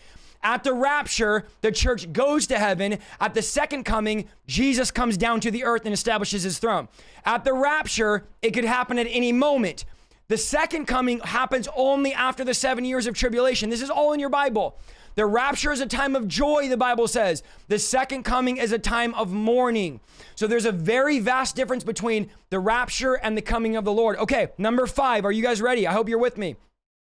At 0.47 0.63
the 0.63 0.71
rapture, 0.71 1.43
the 1.59 1.73
church 1.73 2.13
goes 2.13 2.47
to 2.47 2.57
heaven. 2.57 2.99
At 3.19 3.33
the 3.33 3.41
second 3.41 3.83
coming, 3.83 4.29
Jesus 4.47 4.91
comes 4.91 5.17
down 5.17 5.41
to 5.41 5.51
the 5.51 5.65
earth 5.65 5.81
and 5.83 5.93
establishes 5.93 6.43
his 6.43 6.57
throne. 6.57 6.87
At 7.25 7.43
the 7.43 7.51
rapture, 7.51 8.23
it 8.41 8.51
could 8.51 8.63
happen 8.63 8.97
at 8.97 9.07
any 9.09 9.33
moment. 9.33 9.83
The 10.29 10.37
second 10.37 10.85
coming 10.85 11.19
happens 11.19 11.67
only 11.75 12.13
after 12.13 12.45
the 12.45 12.53
seven 12.53 12.85
years 12.85 13.07
of 13.07 13.13
tribulation. 13.13 13.69
This 13.69 13.81
is 13.81 13.89
all 13.89 14.13
in 14.13 14.21
your 14.21 14.29
Bible. 14.29 14.79
The 15.15 15.25
rapture 15.25 15.73
is 15.73 15.81
a 15.81 15.85
time 15.85 16.15
of 16.15 16.29
joy, 16.29 16.69
the 16.69 16.77
Bible 16.77 17.09
says. 17.09 17.43
The 17.67 17.77
second 17.77 18.23
coming 18.23 18.55
is 18.55 18.71
a 18.71 18.79
time 18.79 19.13
of 19.15 19.33
mourning. 19.33 19.99
So 20.35 20.47
there's 20.47 20.63
a 20.63 20.71
very 20.71 21.19
vast 21.19 21.57
difference 21.57 21.83
between 21.83 22.29
the 22.51 22.59
rapture 22.59 23.15
and 23.15 23.35
the 23.35 23.41
coming 23.41 23.75
of 23.75 23.83
the 23.83 23.91
Lord. 23.91 24.15
Okay, 24.15 24.47
number 24.57 24.87
five. 24.87 25.25
Are 25.25 25.31
you 25.33 25.43
guys 25.43 25.61
ready? 25.61 25.85
I 25.85 25.91
hope 25.91 26.07
you're 26.07 26.17
with 26.17 26.37
me. 26.37 26.55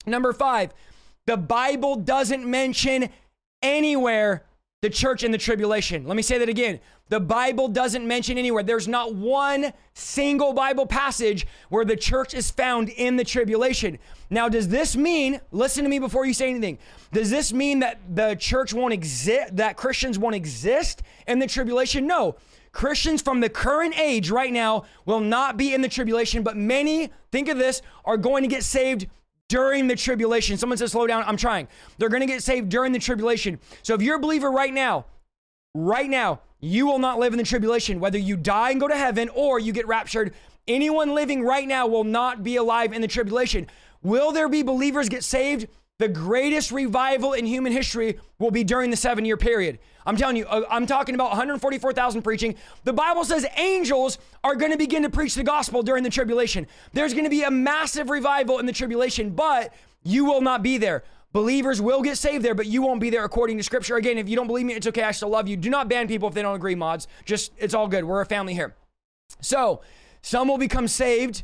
Number 0.07 0.33
five, 0.33 0.73
the 1.29 1.37
Bible 1.37 1.97
doesn't 1.97 2.47
mention 2.47 3.11
anywhere 3.63 4.47
the 4.81 4.89
church 4.89 5.23
in 5.23 5.31
the 5.31 5.37
tribulation. 5.37 6.07
Let 6.07 6.17
me 6.17 6.23
say 6.23 6.39
that 6.39 6.49
again. 6.49 6.81
The 7.11 7.21
Bible 7.21 7.69
doesn't 7.69 8.07
mention 8.07 8.39
anywhere. 8.39 8.63
There's 8.63 8.89
not 8.89 9.15
one 9.15 9.75
single 9.93 10.55
Bible 10.55 10.87
passage 10.87 11.47
where 11.69 11.85
the 11.85 11.97
church 11.97 12.33
is 12.33 12.51
found 12.51 12.89
in 12.89 13.17
the 13.17 13.25
tribulation. 13.25 13.99
Now, 14.31 14.49
does 14.49 14.69
this 14.69 14.97
mean, 14.97 15.39
listen 15.53 15.85
to 15.85 15.91
me 15.91 15.99
before 15.99 16.25
you 16.25 16.33
say 16.33 16.49
anything, 16.49 16.79
does 17.13 17.29
this 17.29 17.53
mean 17.53 17.81
that 17.81 18.01
the 18.09 18.35
church 18.35 18.73
won't 18.73 18.95
exist, 18.95 19.55
that 19.57 19.77
Christians 19.77 20.19
won't 20.19 20.35
exist 20.35 21.03
in 21.27 21.41
the 21.41 21.47
tribulation? 21.47 22.07
No. 22.07 22.37
Christians 22.73 23.21
from 23.21 23.41
the 23.41 23.51
current 23.51 23.99
age 23.99 24.31
right 24.31 24.53
now 24.53 24.85
will 25.05 25.21
not 25.21 25.59
be 25.59 25.75
in 25.75 25.83
the 25.83 25.89
tribulation, 25.89 26.43
but 26.43 26.57
many, 26.57 27.11
think 27.33 27.51
of 27.51 27.59
this, 27.59 27.83
are 28.07 28.17
going 28.17 28.45
to 28.45 28.49
get 28.49 28.63
saved 28.63 29.09
during 29.49 29.87
the 29.87 29.97
tribulation. 29.97 30.57
Someone 30.57 30.79
says, 30.79 30.93
slow 30.93 31.07
down. 31.07 31.25
I'm 31.27 31.37
trying. 31.37 31.69
They're 31.97 32.09
going 32.09 32.21
to 32.21 32.27
get 32.27 32.43
saved 32.43 32.69
during 32.69 32.93
the 32.93 32.99
tribulation. 32.99 33.59
So 33.83 33.95
if 33.95 34.03
you're 34.03 34.17
a 34.17 34.21
believer 34.21 34.51
right 34.51 34.73
now, 34.73 35.07
right 35.75 36.09
now, 36.09 36.41
you 36.61 36.87
will 36.87 36.99
not 36.99 37.19
live 37.19 37.33
in 37.33 37.39
the 37.39 37.45
tribulation, 37.45 38.01
whether 38.01 38.19
you 38.19 38.37
die 38.37 38.71
and 38.71 38.81
go 38.81 38.89
to 38.89 38.97
heaven 38.97 39.29
or 39.35 39.59
you 39.59 39.73
get 39.73 39.87
raptured. 39.87 40.35
Anyone 40.67 41.15
living 41.15 41.43
right 41.43 41.67
now 41.67 41.87
will 41.87 42.05
not 42.05 42.43
be 42.43 42.57
alive 42.57 42.93
in 42.93 43.01
the 43.01 43.09
tribulation. 43.09 43.69
Will 44.03 44.33
there 44.33 44.49
be 44.49 44.63
believers 44.63 45.09
get 45.09 45.25
saved? 45.25 45.69
The 45.99 46.09
greatest 46.09 46.71
revival 46.71 47.33
in 47.33 47.45
human 47.45 47.73
history 47.73 48.21
will 48.39 48.53
be 48.53 48.63
during 48.63 48.91
the 48.91 48.97
seven 48.97 49.25
year 49.25 49.37
period. 49.37 49.81
I'm 50.07 50.17
telling 50.17 50.37
you, 50.37 50.47
uh, 50.47 50.63
I'm 50.71 50.87
talking 50.87 51.17
about 51.17 51.31
144,000 51.31 52.23
preaching. 52.23 52.55
The 52.85 52.93
Bible 52.93 53.25
says 53.25 53.45
angels 53.57 54.19
are 54.45 54.55
going 54.55 54.71
to 54.71 54.79
begin 54.79 55.03
to 55.03 55.11
preach 55.11 55.35
the 55.35 55.43
gospel 55.43 55.83
during 55.83 56.05
the 56.05 56.11
tribulation. 56.11 56.69
There's 56.93 57.13
going 57.13 57.25
to 57.25 57.31
be 57.31 57.43
a 57.43 57.51
massive 57.51 58.11
revival 58.11 58.61
in 58.61 58.67
the 58.67 58.73
tribulation, 58.73 59.31
but 59.31 59.75
you 60.05 60.25
will 60.25 60.41
not 60.41 60.63
be 60.63 60.79
there. 60.79 61.03
Believers 61.33 61.83
will 61.83 62.01
get 62.01 62.17
saved 62.17 62.45
there, 62.45 62.55
but 62.55 62.67
you 62.67 62.81
won't 62.81 63.01
be 63.01 63.11
there 63.11 63.25
according 63.25 63.59
to 63.59 63.63
scripture. 63.65 63.97
Again, 63.97 64.19
if 64.19 64.29
you 64.29 64.37
don't 64.37 64.47
believe 64.47 64.67
me, 64.67 64.75
it's 64.75 64.87
okay. 64.87 65.03
I 65.03 65.11
still 65.11 65.29
love 65.29 65.49
you. 65.49 65.57
Do 65.57 65.69
not 65.69 65.89
ban 65.89 66.07
people 66.07 66.29
if 66.29 66.35
they 66.35 66.43
don't 66.43 66.57
agree, 66.57 66.77
mods. 66.77 67.09
Just, 67.25 67.53
it's 67.59 67.75
all 67.75 67.89
good. 67.89 68.05
We're 68.05 68.21
a 68.21 68.27
family 68.27 68.55
here. 68.55 68.75
So, 69.41 69.83
some 70.23 70.49
will 70.49 70.59
become 70.59 70.89
saved 70.89 71.43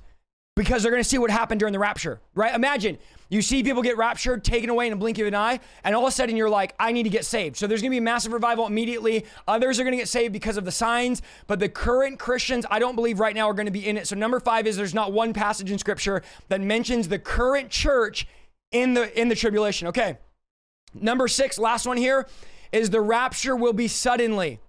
because 0.57 0.83
they're 0.83 0.93
going 0.93 1.03
to 1.03 1.09
see 1.09 1.19
what 1.19 1.31
happened 1.31 1.59
during 1.59 1.73
the 1.73 1.79
rapture, 1.79 2.21
right? 2.35 2.55
Imagine 2.55 2.99
you 3.35 3.43
see 3.43 3.63
people 3.63 3.83
get 3.83 3.97
raptured, 3.97 4.45
taken 4.45 4.71
away 4.71 4.87
in 4.87 4.93
a 4.93 4.97
blink 4.97 5.19
of 5.19 5.27
an 5.27 5.35
eye, 5.35 5.61
and 5.83 5.95
all 5.95 6.03
of 6.03 6.09
a 6.09 6.13
sudden 6.13 6.37
you're 6.37 6.49
like, 6.49 6.75
I 6.79 6.93
need 6.93 7.03
to 7.05 7.11
get 7.11 7.25
saved. 7.25 7.57
So 7.57 7.67
there's 7.67 7.81
going 7.81 7.91
to 7.91 7.95
be 7.95 7.99
a 7.99 8.03
massive 8.03 8.33
revival 8.33 8.67
immediately. 8.67 9.25
Others 9.49 9.81
are 9.81 9.83
going 9.85 9.93
to 9.93 9.99
get 9.99 10.09
saved 10.09 10.33
because 10.33 10.57
of 10.57 10.65
the 10.65 10.73
signs, 10.73 11.23
but 11.47 11.59
the 11.59 11.69
current 11.69 12.19
Christians, 12.19 12.65
I 12.71 12.79
don't 12.79 12.95
believe 12.95 13.21
right 13.21 13.35
now 13.35 13.49
are 13.49 13.55
going 13.55 13.67
to 13.67 13.73
be 13.73 13.87
in 13.87 13.97
it. 13.97 14.07
So 14.07 14.17
number 14.17 14.41
five 14.41 14.67
is 14.67 14.77
there's 14.77 14.95
not 14.95 15.13
one 15.13 15.33
passage 15.33 15.71
in 15.71 15.79
scripture 15.79 16.23
that 16.49 16.61
mentions 16.61 17.09
the 17.09 17.19
current 17.19 17.71
church 17.71 18.27
in 18.73 18.95
the 18.95 19.19
in 19.19 19.29
the 19.29 19.35
tribulation. 19.35 19.89
Okay. 19.89 20.19
Number 20.95 21.27
6, 21.27 21.59
last 21.59 21.87
one 21.87 21.97
here 21.97 22.29
is 22.71 22.91
the 22.91 23.01
rapture 23.01 23.57
will 23.57 23.73
be 23.73 23.89
suddenly. 23.89 24.61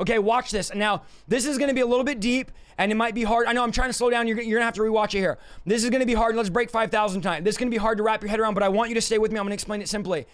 Okay, 0.00 0.20
watch 0.20 0.52
this. 0.52 0.72
Now, 0.72 1.02
this 1.26 1.44
is 1.44 1.58
going 1.58 1.68
to 1.68 1.74
be 1.74 1.80
a 1.80 1.86
little 1.86 2.04
bit 2.04 2.20
deep 2.20 2.52
and 2.78 2.92
it 2.92 2.94
might 2.94 3.16
be 3.16 3.24
hard. 3.24 3.48
I 3.48 3.52
know 3.52 3.64
I'm 3.64 3.72
trying 3.72 3.88
to 3.88 3.94
slow 3.94 4.10
down. 4.10 4.28
You're, 4.28 4.36
you're 4.36 4.60
going 4.60 4.60
to 4.60 4.64
have 4.64 4.74
to 4.74 4.82
rewatch 4.82 5.14
it 5.14 5.18
here. 5.18 5.38
This 5.66 5.82
is 5.82 5.90
going 5.90 6.00
to 6.00 6.06
be 6.06 6.14
hard. 6.14 6.36
Let's 6.36 6.50
break 6.50 6.70
5,000 6.70 7.20
times. 7.20 7.44
This 7.44 7.54
is 7.54 7.58
going 7.58 7.68
to 7.68 7.74
be 7.74 7.80
hard 7.80 7.98
to 7.98 8.04
wrap 8.04 8.22
your 8.22 8.30
head 8.30 8.38
around, 8.38 8.54
but 8.54 8.62
I 8.62 8.68
want 8.68 8.90
you 8.90 8.94
to 8.94 9.00
stay 9.00 9.18
with 9.18 9.32
me. 9.32 9.38
I'm 9.38 9.44
going 9.44 9.50
to 9.50 9.54
explain 9.54 9.82
it 9.82 9.88
simply. 9.88 10.26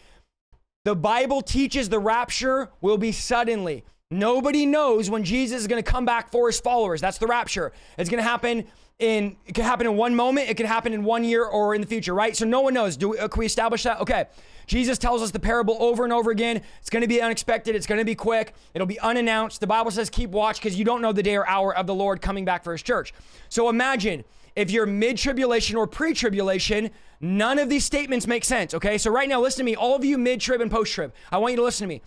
The 0.84 0.94
Bible 0.94 1.40
teaches 1.40 1.88
the 1.88 1.98
rapture 1.98 2.68
will 2.82 2.98
be 2.98 3.10
suddenly. 3.10 3.84
Nobody 4.10 4.66
knows 4.66 5.08
when 5.08 5.24
Jesus 5.24 5.62
is 5.62 5.66
going 5.66 5.82
to 5.82 5.90
come 5.90 6.04
back 6.04 6.30
for 6.30 6.46
his 6.46 6.60
followers. 6.60 7.00
That's 7.00 7.16
the 7.16 7.26
rapture. 7.26 7.72
It's 7.96 8.10
going 8.10 8.22
to 8.22 8.28
happen 8.28 8.66
in 8.98 9.36
it 9.46 9.54
could 9.54 9.64
happen 9.64 9.86
in 9.86 9.96
one 9.96 10.14
moment, 10.14 10.48
it 10.48 10.56
could 10.56 10.66
happen 10.66 10.92
in 10.92 11.02
one 11.02 11.24
year 11.24 11.44
or 11.44 11.74
in 11.74 11.80
the 11.80 11.86
future, 11.86 12.14
right? 12.14 12.36
So 12.36 12.44
no 12.44 12.60
one 12.60 12.74
knows. 12.74 12.96
Do 12.96 13.10
we, 13.10 13.18
uh, 13.18 13.28
can 13.28 13.40
we 13.40 13.46
establish 13.46 13.82
that? 13.82 14.00
Okay. 14.00 14.26
Jesus 14.66 14.98
tells 14.98 15.20
us 15.20 15.30
the 15.30 15.40
parable 15.40 15.76
over 15.80 16.04
and 16.04 16.12
over 16.12 16.30
again. 16.30 16.62
It's 16.80 16.90
going 16.90 17.02
to 17.02 17.08
be 17.08 17.20
unexpected. 17.20 17.74
It's 17.74 17.86
going 17.86 17.98
to 17.98 18.04
be 18.04 18.14
quick. 18.14 18.54
It'll 18.72 18.86
be 18.86 19.00
unannounced. 19.00 19.60
The 19.60 19.66
Bible 19.66 19.90
says 19.90 20.08
keep 20.08 20.30
watch 20.30 20.58
because 20.58 20.78
you 20.78 20.84
don't 20.84 21.02
know 21.02 21.12
the 21.12 21.22
day 21.22 21.36
or 21.36 21.46
hour 21.46 21.76
of 21.76 21.86
the 21.86 21.94
Lord 21.94 22.22
coming 22.22 22.44
back 22.44 22.64
for 22.64 22.72
his 22.72 22.82
church. 22.82 23.12
So 23.48 23.68
imagine 23.68 24.24
if 24.56 24.70
you're 24.70 24.86
mid 24.86 25.18
tribulation 25.18 25.76
or 25.76 25.86
pre 25.86 26.14
tribulation, 26.14 26.90
none 27.20 27.58
of 27.58 27.68
these 27.68 27.84
statements 27.84 28.26
make 28.26 28.44
sense. 28.44 28.74
Okay. 28.74 28.96
So 28.96 29.10
right 29.10 29.28
now, 29.28 29.40
listen 29.40 29.58
to 29.58 29.64
me. 29.64 29.74
All 29.74 29.96
of 29.96 30.04
you 30.04 30.16
mid 30.16 30.40
trib 30.40 30.60
and 30.60 30.70
post 30.70 30.92
trib, 30.92 31.12
I 31.32 31.38
want 31.38 31.52
you 31.52 31.56
to 31.56 31.64
listen 31.64 31.88
to 31.88 31.94
me. 31.94 32.00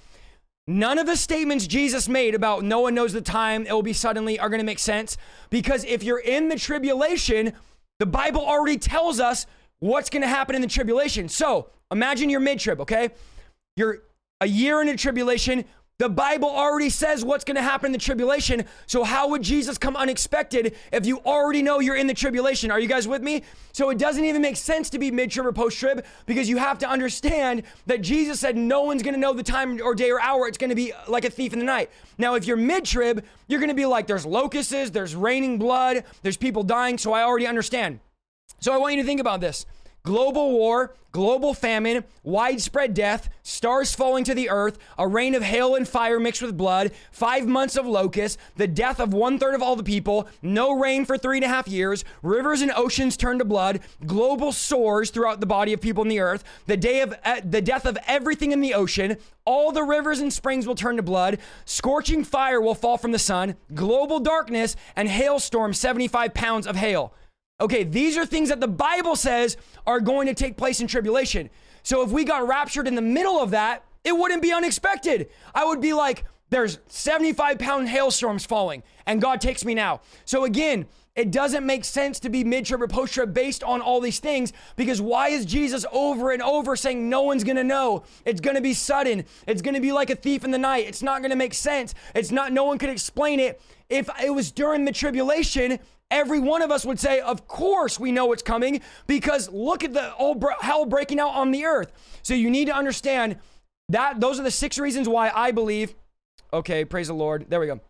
None 0.68 1.00
of 1.00 1.06
the 1.06 1.16
statements 1.16 1.66
Jesus 1.66 2.10
made 2.10 2.36
about 2.36 2.64
no 2.64 2.82
one 2.82 2.94
knows 2.94 3.14
the 3.14 3.22
time, 3.22 3.66
it 3.66 3.72
will 3.72 3.82
be 3.82 3.94
suddenly, 3.94 4.38
are 4.38 4.50
going 4.50 4.60
to 4.60 4.66
make 4.66 4.80
sense. 4.80 5.18
Because 5.50 5.86
if 5.86 6.04
you're 6.04 6.20
in 6.20 6.50
the 6.50 6.58
tribulation, 6.58 7.54
the 8.00 8.06
Bible 8.06 8.42
already 8.42 8.78
tells 8.78 9.22
us 9.22 9.48
what's 9.80 10.10
going 10.10 10.24
to 10.24 10.28
happen 10.28 10.56
in 10.56 10.62
the 10.62 10.68
tribulation. 10.68 11.30
So 11.30 11.70
imagine 11.90 12.30
you're 12.30 12.42
mid 12.42 12.60
trib, 12.60 12.82
okay? 12.82 13.12
You're 13.78 14.04
a 14.42 14.48
year 14.48 14.82
into 14.82 14.98
tribulation. 14.98 15.64
The 16.00 16.10
Bible 16.10 16.48
already 16.48 16.92
says 16.92 17.26
what's 17.26 17.44
going 17.44 17.56
to 17.56 17.64
happen 17.64 17.88
in 17.88 17.92
the 17.92 17.98
tribulation. 17.98 18.66
So, 18.86 19.04
how 19.04 19.30
would 19.30 19.42
Jesus 19.42 19.80
come 19.80 19.96
unexpected 19.96 20.76
if 20.92 21.08
you 21.08 21.18
already 21.26 21.64
know 21.64 21.80
you're 21.80 21.96
in 21.96 22.06
the 22.06 22.14
tribulation? 22.14 22.70
Are 22.70 22.80
you 22.80 22.88
guys 22.88 23.08
with 23.08 23.24
me? 23.24 23.42
So, 23.72 23.90
it 23.90 23.98
doesn't 23.98 24.24
even 24.24 24.40
make 24.40 24.58
sense 24.58 24.92
to 24.92 25.00
be 25.00 25.10
mid 25.10 25.32
trib 25.32 25.48
or 25.48 25.52
post 25.52 25.80
trib 25.80 26.06
because 26.28 26.48
you 26.48 26.58
have 26.58 26.78
to 26.80 26.88
understand 26.88 27.64
that 27.88 28.04
Jesus 28.04 28.40
said 28.40 28.56
no 28.56 28.84
one's 28.84 29.02
going 29.02 29.16
to 29.16 29.20
know 29.20 29.34
the 29.34 29.42
time 29.42 29.82
or 29.82 29.96
day 29.96 30.12
or 30.12 30.22
hour. 30.22 30.48
It's 30.48 30.60
going 30.60 30.70
to 30.70 30.76
be 30.76 30.94
like 31.08 31.26
a 31.26 31.32
thief 31.32 31.52
in 31.52 31.58
the 31.58 31.66
night. 31.66 31.90
Now, 32.20 32.36
if 32.36 32.46
you're 32.46 32.58
mid 32.58 32.86
trib, 32.86 33.26
you're 33.48 33.60
going 33.60 33.70
to 33.70 33.76
be 33.76 33.88
like, 33.88 34.06
there's 34.06 34.26
locusts, 34.26 34.92
there's 34.92 35.16
raining 35.16 35.58
blood, 35.58 36.04
there's 36.22 36.38
people 36.38 36.62
dying. 36.62 37.00
So, 37.00 37.12
I 37.12 37.24
already 37.24 37.48
understand. 37.48 38.02
So, 38.60 38.72
I 38.72 38.78
want 38.78 38.94
you 38.94 39.02
to 39.02 39.08
think 39.08 39.20
about 39.20 39.42
this 39.42 39.66
global 40.08 40.54
war, 40.54 40.96
global 41.12 41.54
famine, 41.54 42.02
widespread 42.24 42.94
death, 42.94 43.28
stars 43.44 43.94
falling 43.94 44.24
to 44.24 44.34
the 44.34 44.50
earth, 44.50 44.78
a 44.98 45.06
rain 45.06 45.36
of 45.36 45.44
hail 45.44 45.76
and 45.76 45.86
fire 45.86 46.18
mixed 46.18 46.42
with 46.42 46.56
blood, 46.56 46.94
five 47.12 47.46
months 47.46 47.76
of 47.76 47.86
locusts, 47.86 48.38
the 48.56 48.68
death 48.68 49.02
of 49.02 49.14
one 49.14 49.38
third 49.38 49.54
of 49.54 49.62
all 49.62 49.76
the 49.76 49.84
people, 49.84 50.26
no 50.42 50.72
rain 50.72 51.04
for 51.04 51.18
three 51.18 51.36
and 51.36 51.44
a 51.44 51.50
half 51.50 51.68
years, 51.68 52.06
rivers 52.24 52.62
and 52.62 52.72
oceans 52.72 53.18
turn 53.18 53.38
to 53.38 53.44
blood, 53.44 53.82
global 54.06 54.54
sores 54.54 55.10
throughout 55.10 55.42
the 55.42 55.46
body 55.46 55.74
of 55.74 55.82
people 55.82 56.04
in 56.04 56.10
the 56.10 56.22
earth, 56.22 56.42
the 56.68 56.78
day 56.78 57.02
of 57.02 57.14
uh, 57.26 57.42
the 57.44 57.62
death 57.62 57.86
of 57.86 57.98
everything 58.08 58.54
in 58.54 58.62
the 58.62 58.74
ocean, 58.74 59.18
all 59.44 59.74
the 59.74 59.84
rivers 59.84 60.20
and 60.22 60.32
springs 60.32 60.66
will 60.66 60.76
turn 60.76 60.96
to 60.96 61.04
blood, 61.04 61.38
scorching 61.66 62.24
fire 62.24 62.62
will 62.62 62.76
fall 62.76 62.98
from 62.98 63.12
the 63.12 63.20
sun, 63.20 63.58
global 63.76 64.22
darkness, 64.22 64.78
and 64.96 65.10
hailstorm 65.10 65.74
75 65.74 66.34
pounds 66.34 66.66
of 66.66 66.78
hail. 66.78 67.14
Okay, 67.60 67.84
these 67.84 68.18
are 68.18 68.26
things 68.26 68.50
that 68.50 68.60
the 68.60 68.68
Bible 68.68 69.16
says 69.16 69.58
are 69.88 70.00
going 70.00 70.28
to 70.28 70.36
take 70.36 70.58
place 70.58 70.80
in 70.80 70.88
tribulation. 70.88 71.50
So 71.82 72.04
if 72.04 72.12
we 72.12 72.24
got 72.24 72.48
raptured 72.48 72.88
in 72.88 72.96
the 72.96 73.02
middle 73.02 73.42
of 73.42 73.52
that, 73.52 73.84
it 74.04 74.16
wouldn't 74.16 74.44
be 74.44 74.54
unexpected. 74.54 75.30
I 75.56 75.66
would 75.66 75.82
be 75.82 75.94
like, 75.94 76.26
there's 76.50 76.80
75 76.88 77.58
pound 77.60 77.90
hailstorms 77.90 78.46
falling, 78.46 78.84
and 79.06 79.20
God 79.20 79.42
takes 79.42 79.66
me 79.66 79.74
now. 79.74 80.02
So 80.24 80.46
again, 80.46 80.86
it 81.16 81.32
doesn't 81.32 81.66
make 81.66 81.84
sense 81.84 82.20
to 82.20 82.30
be 82.30 82.44
mid 82.44 82.66
trib 82.66 82.82
or 82.82 82.88
post 82.88 83.16
trib 83.16 83.34
based 83.34 83.64
on 83.64 83.82
all 83.82 84.00
these 84.00 84.20
things 84.20 84.54
because 84.76 85.02
why 85.02 85.30
is 85.30 85.46
Jesus 85.46 85.84
over 85.92 86.32
and 86.32 86.44
over 86.44 86.76
saying 86.76 87.10
no 87.10 87.24
one's 87.24 87.44
gonna 87.44 87.64
know? 87.64 88.04
It's 88.24 88.40
gonna 88.40 88.62
be 88.62 88.76
sudden. 88.76 89.26
It's 89.48 89.64
gonna 89.64 89.82
be 89.82 89.92
like 89.92 90.12
a 90.12 90.16
thief 90.16 90.44
in 90.44 90.52
the 90.52 90.60
night. 90.60 90.86
It's 90.88 91.02
not 91.02 91.24
gonna 91.24 91.36
make 91.36 91.56
sense. 91.56 91.96
It's 92.14 92.32
not, 92.32 92.54
no 92.54 92.66
one 92.66 92.78
could 92.78 92.92
explain 92.92 93.40
it. 93.40 93.60
If 93.90 94.10
it 94.24 94.30
was 94.30 94.52
during 94.52 94.86
the 94.86 94.92
tribulation, 94.92 95.80
every 96.12 96.40
one 96.40 96.62
of 96.62 96.72
us 96.72 96.86
would 96.86 97.00
say, 97.00 97.20
Of 97.20 97.48
course, 97.48 98.00
we 98.00 98.12
know 98.12 98.32
it's 98.32 98.44
coming 98.44 98.82
because 99.08 99.50
look 99.52 99.84
at 99.84 99.94
the 99.94 100.16
old 100.16 100.44
hell 100.62 100.86
breaking 100.86 101.20
out 101.20 101.34
on 101.34 101.52
the 101.52 101.66
earth. 101.66 101.92
So 102.24 102.34
you 102.34 102.50
need 102.50 102.66
to 102.66 102.76
understand 102.76 103.38
that 103.90 104.20
those 104.20 104.40
are 104.40 104.44
the 104.44 104.52
six 104.52 104.78
reasons 104.78 105.08
why 105.08 105.32
I 105.34 105.52
believe. 105.52 105.96
Okay, 106.54 106.86
praise 106.86 107.08
the 107.08 107.14
Lord. 107.14 107.46
There 107.50 107.60
we 107.60 107.68
go 107.68 107.82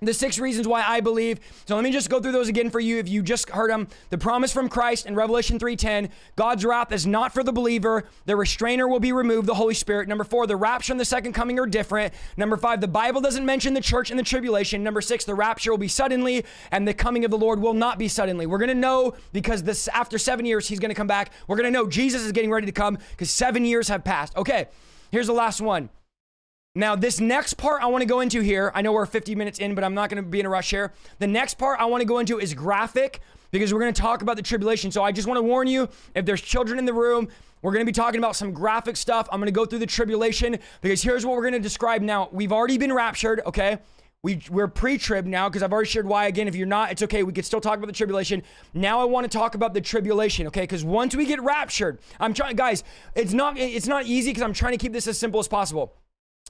the 0.00 0.14
six 0.14 0.38
reasons 0.38 0.66
why 0.66 0.84
I 0.86 1.00
believe. 1.00 1.40
So 1.66 1.74
let 1.74 1.84
me 1.84 1.92
just 1.92 2.10
go 2.10 2.20
through 2.20 2.32
those 2.32 2.48
again 2.48 2.70
for 2.70 2.80
you 2.80 2.98
if 2.98 3.08
you 3.08 3.22
just 3.22 3.48
heard 3.50 3.70
them. 3.70 3.88
The 4.10 4.18
promise 4.18 4.52
from 4.52 4.68
Christ 4.68 5.06
in 5.06 5.14
Revelation 5.14 5.58
3:10, 5.58 6.10
God's 6.36 6.64
wrath 6.64 6.92
is 6.92 7.06
not 7.06 7.32
for 7.32 7.42
the 7.42 7.52
believer. 7.52 8.04
The 8.26 8.36
restrainer 8.36 8.88
will 8.88 9.00
be 9.00 9.12
removed, 9.12 9.46
the 9.46 9.54
Holy 9.54 9.74
Spirit. 9.74 10.08
Number 10.08 10.24
4, 10.24 10.46
the 10.46 10.56
rapture 10.56 10.92
and 10.92 11.00
the 11.00 11.04
second 11.04 11.32
coming 11.32 11.58
are 11.58 11.66
different. 11.66 12.12
Number 12.36 12.56
5, 12.56 12.80
the 12.80 12.88
Bible 12.88 13.20
doesn't 13.20 13.46
mention 13.46 13.74
the 13.74 13.80
church 13.80 14.10
and 14.10 14.18
the 14.18 14.24
tribulation. 14.24 14.82
Number 14.82 15.00
6, 15.00 15.24
the 15.24 15.34
rapture 15.34 15.70
will 15.70 15.78
be 15.78 15.88
suddenly 15.88 16.44
and 16.70 16.86
the 16.86 16.94
coming 16.94 17.24
of 17.24 17.30
the 17.30 17.38
Lord 17.38 17.60
will 17.60 17.74
not 17.74 17.98
be 17.98 18.08
suddenly. 18.08 18.46
We're 18.46 18.58
going 18.58 18.68
to 18.68 18.74
know 18.74 19.14
because 19.32 19.62
this 19.62 19.88
after 19.88 20.18
7 20.18 20.44
years 20.44 20.68
he's 20.68 20.80
going 20.80 20.90
to 20.90 20.94
come 20.94 21.06
back. 21.06 21.30
We're 21.46 21.56
going 21.56 21.72
to 21.72 21.78
know 21.78 21.86
Jesus 21.86 22.22
is 22.22 22.32
getting 22.32 22.50
ready 22.50 22.66
to 22.66 22.72
come 22.72 22.98
cuz 23.16 23.30
7 23.30 23.64
years 23.64 23.88
have 23.88 24.04
passed. 24.04 24.36
Okay. 24.36 24.66
Here's 25.10 25.28
the 25.28 25.32
last 25.32 25.60
one. 25.60 25.90
Now, 26.76 26.96
this 26.96 27.20
next 27.20 27.54
part 27.54 27.84
I 27.84 27.86
want 27.86 28.02
to 28.02 28.06
go 28.06 28.18
into 28.18 28.40
here, 28.40 28.72
I 28.74 28.82
know 28.82 28.90
we're 28.90 29.06
50 29.06 29.36
minutes 29.36 29.60
in, 29.60 29.76
but 29.76 29.84
I'm 29.84 29.94
not 29.94 30.10
going 30.10 30.20
to 30.20 30.28
be 30.28 30.40
in 30.40 30.46
a 30.46 30.48
rush 30.48 30.70
here. 30.70 30.92
The 31.20 31.26
next 31.28 31.54
part 31.54 31.78
I 31.78 31.84
want 31.84 32.00
to 32.00 32.04
go 32.04 32.18
into 32.18 32.40
is 32.40 32.52
graphic 32.52 33.20
because 33.52 33.72
we're 33.72 33.78
going 33.78 33.94
to 33.94 34.02
talk 34.02 34.22
about 34.22 34.34
the 34.34 34.42
tribulation. 34.42 34.90
So 34.90 35.04
I 35.04 35.12
just 35.12 35.28
want 35.28 35.38
to 35.38 35.42
warn 35.42 35.68
you 35.68 35.88
if 36.16 36.24
there's 36.24 36.40
children 36.40 36.80
in 36.80 36.84
the 36.84 36.92
room, 36.92 37.28
we're 37.62 37.70
going 37.70 37.86
to 37.86 37.88
be 37.88 37.94
talking 37.94 38.18
about 38.18 38.34
some 38.34 38.52
graphic 38.52 38.96
stuff. 38.96 39.28
I'm 39.30 39.38
going 39.38 39.46
to 39.46 39.52
go 39.52 39.64
through 39.64 39.78
the 39.78 39.86
tribulation 39.86 40.58
because 40.80 41.00
here's 41.00 41.24
what 41.24 41.36
we're 41.36 41.42
going 41.42 41.52
to 41.52 41.60
describe 41.60 42.02
now. 42.02 42.28
We've 42.32 42.50
already 42.50 42.76
been 42.76 42.92
raptured, 42.92 43.40
okay? 43.46 43.78
We, 44.24 44.42
we're 44.50 44.66
pre-trib 44.66 45.26
now 45.26 45.48
because 45.48 45.62
I've 45.62 45.72
already 45.72 45.90
shared 45.90 46.08
why. 46.08 46.26
Again, 46.26 46.48
if 46.48 46.56
you're 46.56 46.66
not, 46.66 46.90
it's 46.90 47.02
okay. 47.02 47.22
We 47.22 47.32
could 47.32 47.44
still 47.44 47.60
talk 47.60 47.78
about 47.78 47.86
the 47.86 47.92
tribulation. 47.92 48.42
Now 48.72 49.00
I 49.00 49.04
want 49.04 49.30
to 49.30 49.38
talk 49.38 49.54
about 49.54 49.74
the 49.74 49.80
tribulation, 49.80 50.48
okay? 50.48 50.62
Because 50.62 50.82
once 50.82 51.14
we 51.14 51.24
get 51.24 51.40
raptured, 51.40 52.00
I'm 52.18 52.34
trying, 52.34 52.56
guys. 52.56 52.82
It's 53.14 53.32
not 53.32 53.56
it's 53.56 53.86
not 53.86 54.06
easy 54.06 54.30
because 54.30 54.42
I'm 54.42 54.54
trying 54.54 54.72
to 54.72 54.78
keep 54.78 54.92
this 54.92 55.06
as 55.06 55.16
simple 55.16 55.38
as 55.38 55.46
possible. 55.46 55.94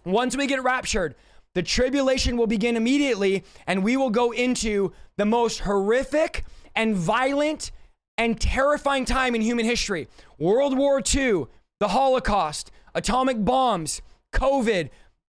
Once 0.04 0.36
we 0.36 0.46
get 0.46 0.62
raptured, 0.62 1.14
the 1.54 1.62
tribulation 1.62 2.36
will 2.36 2.46
begin 2.46 2.76
immediately, 2.76 3.44
and 3.66 3.82
we 3.82 3.96
will 3.96 4.10
go 4.10 4.32
into 4.32 4.92
the 5.16 5.24
most 5.24 5.60
horrific 5.60 6.44
and 6.74 6.94
violent 6.94 7.70
and 8.18 8.40
terrifying 8.40 9.04
time 9.04 9.34
in 9.34 9.40
human 9.40 9.64
history. 9.64 10.08
World 10.38 10.76
War 10.76 11.00
II, 11.14 11.46
the 11.80 11.88
Holocaust, 11.88 12.70
atomic 12.94 13.44
bombs, 13.44 14.02
COVID, 14.32 14.90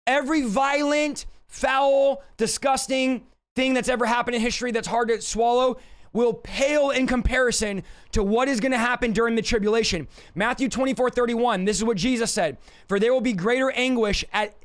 every 0.07 0.41
violent, 0.41 1.25
foul, 1.47 2.23
disgusting 2.37 3.25
thing 3.55 3.73
that's 3.73 3.89
ever 3.89 4.05
happened 4.05 4.35
in 4.35 4.41
history 4.41 4.71
that's 4.71 4.87
hard 4.87 5.07
to 5.09 5.21
swallow 5.21 5.77
will 6.15 6.33
pale 6.33 6.89
in 6.89 7.05
comparison 7.05 7.83
to 8.13 8.23
what 8.23 8.47
is 8.47 8.59
going 8.59 8.71
to 8.71 8.77
happen 8.77 9.11
during 9.11 9.35
the 9.35 9.41
tribulation. 9.41 10.07
Matthew 10.33 10.69
24 10.69 11.09
31, 11.11 11.65
this 11.65 11.77
is 11.77 11.83
what 11.83 11.97
Jesus 11.97 12.31
said 12.31 12.57
For 12.87 12.99
there 12.99 13.13
will 13.13 13.21
be 13.21 13.33
greater 13.33 13.69
anguish 13.71 14.23
at 14.33 14.55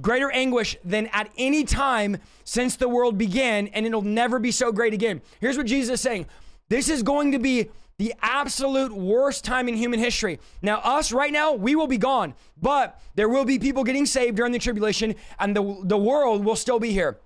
greater 0.00 0.30
anguish 0.30 0.76
than 0.84 1.08
at 1.08 1.28
any 1.36 1.64
time 1.64 2.16
since 2.44 2.76
the 2.76 2.88
world 2.88 3.18
began, 3.18 3.66
and 3.68 3.84
it'll 3.84 4.02
never 4.02 4.38
be 4.38 4.52
so 4.52 4.70
great 4.70 4.94
again. 4.94 5.20
Here's 5.40 5.56
what 5.56 5.66
Jesus 5.66 5.94
is 5.94 6.00
saying 6.00 6.26
this 6.68 6.88
is 6.88 7.02
going 7.02 7.32
to 7.32 7.38
be 7.38 7.68
the 7.98 8.14
absolute 8.22 8.92
worst 8.92 9.44
time 9.44 9.68
in 9.68 9.76
human 9.76 10.00
history. 10.00 10.38
Now, 10.62 10.78
us 10.78 11.12
right 11.12 11.32
now, 11.32 11.52
we 11.52 11.76
will 11.76 11.86
be 11.86 11.98
gone, 11.98 12.34
but 12.60 13.00
there 13.14 13.28
will 13.28 13.44
be 13.44 13.58
people 13.58 13.84
getting 13.84 14.06
saved 14.06 14.36
during 14.36 14.52
the 14.52 14.58
tribulation, 14.58 15.14
and 15.38 15.54
the, 15.54 15.80
the 15.84 15.98
world 15.98 16.44
will 16.44 16.56
still 16.56 16.80
be 16.80 16.90
here. 16.90 17.18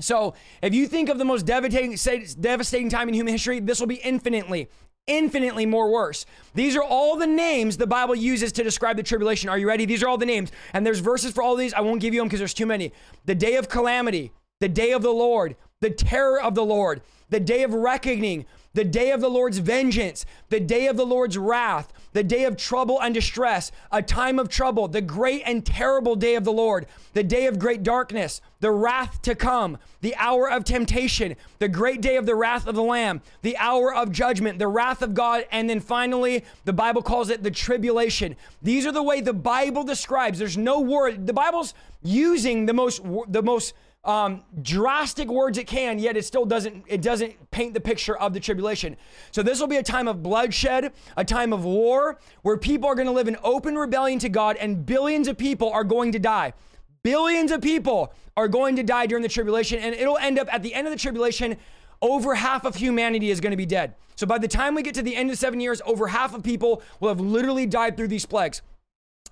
So, 0.00 0.34
if 0.62 0.74
you 0.74 0.86
think 0.86 1.08
of 1.08 1.18
the 1.18 1.24
most 1.24 1.46
devastating, 1.46 1.96
devastating 2.40 2.88
time 2.88 3.08
in 3.08 3.14
human 3.14 3.32
history, 3.32 3.60
this 3.60 3.80
will 3.80 3.86
be 3.86 3.96
infinitely, 3.96 4.68
infinitely 5.06 5.66
more 5.66 5.90
worse. 5.90 6.26
These 6.54 6.76
are 6.76 6.82
all 6.82 7.16
the 7.16 7.26
names 7.26 7.76
the 7.76 7.86
Bible 7.86 8.14
uses 8.14 8.52
to 8.52 8.62
describe 8.62 8.96
the 8.96 9.02
tribulation. 9.02 9.48
Are 9.48 9.58
you 9.58 9.66
ready? 9.66 9.84
These 9.84 10.02
are 10.02 10.08
all 10.08 10.18
the 10.18 10.26
names. 10.26 10.52
And 10.72 10.86
there's 10.86 11.00
verses 11.00 11.32
for 11.32 11.42
all 11.42 11.56
these. 11.56 11.74
I 11.74 11.80
won't 11.80 12.00
give 12.00 12.14
you 12.14 12.20
them 12.20 12.28
because 12.28 12.40
there's 12.40 12.54
too 12.54 12.66
many. 12.66 12.92
The 13.24 13.34
day 13.34 13.56
of 13.56 13.68
calamity, 13.68 14.32
the 14.60 14.68
day 14.68 14.92
of 14.92 15.02
the 15.02 15.10
Lord, 15.10 15.56
the 15.80 15.90
terror 15.90 16.40
of 16.40 16.54
the 16.54 16.64
Lord, 16.64 17.00
the 17.30 17.40
day 17.40 17.62
of 17.62 17.74
reckoning, 17.74 18.46
the 18.74 18.84
day 18.84 19.10
of 19.10 19.20
the 19.20 19.30
Lord's 19.30 19.58
vengeance, 19.58 20.24
the 20.48 20.60
day 20.60 20.86
of 20.86 20.96
the 20.96 21.06
Lord's 21.06 21.36
wrath, 21.36 21.92
the 22.12 22.24
day 22.24 22.44
of 22.44 22.56
trouble 22.56 23.00
and 23.00 23.14
distress, 23.14 23.70
a 23.90 24.02
time 24.02 24.38
of 24.38 24.48
trouble, 24.48 24.88
the 24.88 25.00
great 25.00 25.42
and 25.44 25.64
terrible 25.64 26.16
day 26.16 26.34
of 26.34 26.44
the 26.44 26.52
Lord, 26.52 26.86
the 27.12 27.22
day 27.22 27.46
of 27.46 27.58
great 27.58 27.82
darkness, 27.82 28.40
the 28.60 28.70
wrath 28.70 29.22
to 29.22 29.34
come, 29.34 29.78
the 30.00 30.14
hour 30.16 30.50
of 30.50 30.64
temptation, 30.64 31.36
the 31.58 31.68
great 31.68 32.00
day 32.00 32.16
of 32.16 32.26
the 32.26 32.34
wrath 32.34 32.66
of 32.66 32.74
the 32.74 32.82
Lamb, 32.82 33.20
the 33.42 33.56
hour 33.56 33.94
of 33.94 34.12
judgment, 34.12 34.58
the 34.58 34.68
wrath 34.68 35.02
of 35.02 35.14
God, 35.14 35.46
and 35.50 35.68
then 35.68 35.80
finally, 35.80 36.44
the 36.64 36.72
Bible 36.72 37.02
calls 37.02 37.30
it 37.30 37.42
the 37.42 37.50
tribulation. 37.50 38.36
These 38.62 38.86
are 38.86 38.92
the 38.92 39.02
way 39.02 39.20
the 39.20 39.32
Bible 39.32 39.84
describes. 39.84 40.38
There's 40.38 40.56
no 40.56 40.80
word. 40.80 41.26
The 41.26 41.32
Bible's 41.32 41.74
using 42.02 42.66
the 42.66 42.72
most, 42.72 43.02
the 43.28 43.42
most, 43.42 43.74
um, 44.08 44.42
drastic 44.62 45.28
words 45.28 45.58
it 45.58 45.66
can, 45.66 45.98
yet 45.98 46.16
it 46.16 46.24
still 46.24 46.46
doesn't 46.46 46.82
it 46.88 47.02
doesn't 47.02 47.50
paint 47.50 47.74
the 47.74 47.80
picture 47.80 48.16
of 48.16 48.32
the 48.32 48.40
tribulation. 48.40 48.96
So 49.32 49.42
this 49.42 49.60
will 49.60 49.66
be 49.68 49.76
a 49.76 49.82
time 49.82 50.08
of 50.08 50.22
bloodshed, 50.22 50.92
a 51.18 51.24
time 51.24 51.52
of 51.52 51.64
war, 51.64 52.18
where 52.40 52.56
people 52.56 52.88
are 52.88 52.94
going 52.94 53.06
to 53.06 53.12
live 53.12 53.28
in 53.28 53.36
open 53.44 53.76
rebellion 53.76 54.18
to 54.20 54.30
God, 54.30 54.56
and 54.56 54.86
billions 54.86 55.28
of 55.28 55.36
people 55.36 55.70
are 55.70 55.84
going 55.84 56.12
to 56.12 56.18
die. 56.18 56.54
Billions 57.02 57.52
of 57.52 57.60
people 57.60 58.14
are 58.34 58.48
going 58.48 58.76
to 58.76 58.82
die 58.82 59.04
during 59.04 59.22
the 59.22 59.28
tribulation, 59.28 59.78
and 59.78 59.94
it'll 59.94 60.18
end 60.18 60.38
up 60.38 60.52
at 60.52 60.62
the 60.62 60.72
end 60.72 60.86
of 60.86 60.92
the 60.92 60.98
tribulation. 60.98 61.58
Over 62.00 62.34
half 62.34 62.64
of 62.64 62.76
humanity 62.76 63.30
is 63.30 63.40
going 63.40 63.50
to 63.50 63.56
be 63.56 63.66
dead. 63.66 63.94
So 64.16 64.26
by 64.26 64.38
the 64.38 64.48
time 64.48 64.74
we 64.74 64.82
get 64.82 64.94
to 64.94 65.02
the 65.02 65.16
end 65.16 65.30
of 65.30 65.36
seven 65.36 65.60
years, 65.60 65.82
over 65.84 66.06
half 66.06 66.34
of 66.34 66.42
people 66.42 66.82
will 67.00 67.08
have 67.08 67.20
literally 67.20 67.66
died 67.66 67.96
through 67.96 68.08
these 68.08 68.24
plagues. 68.24 68.62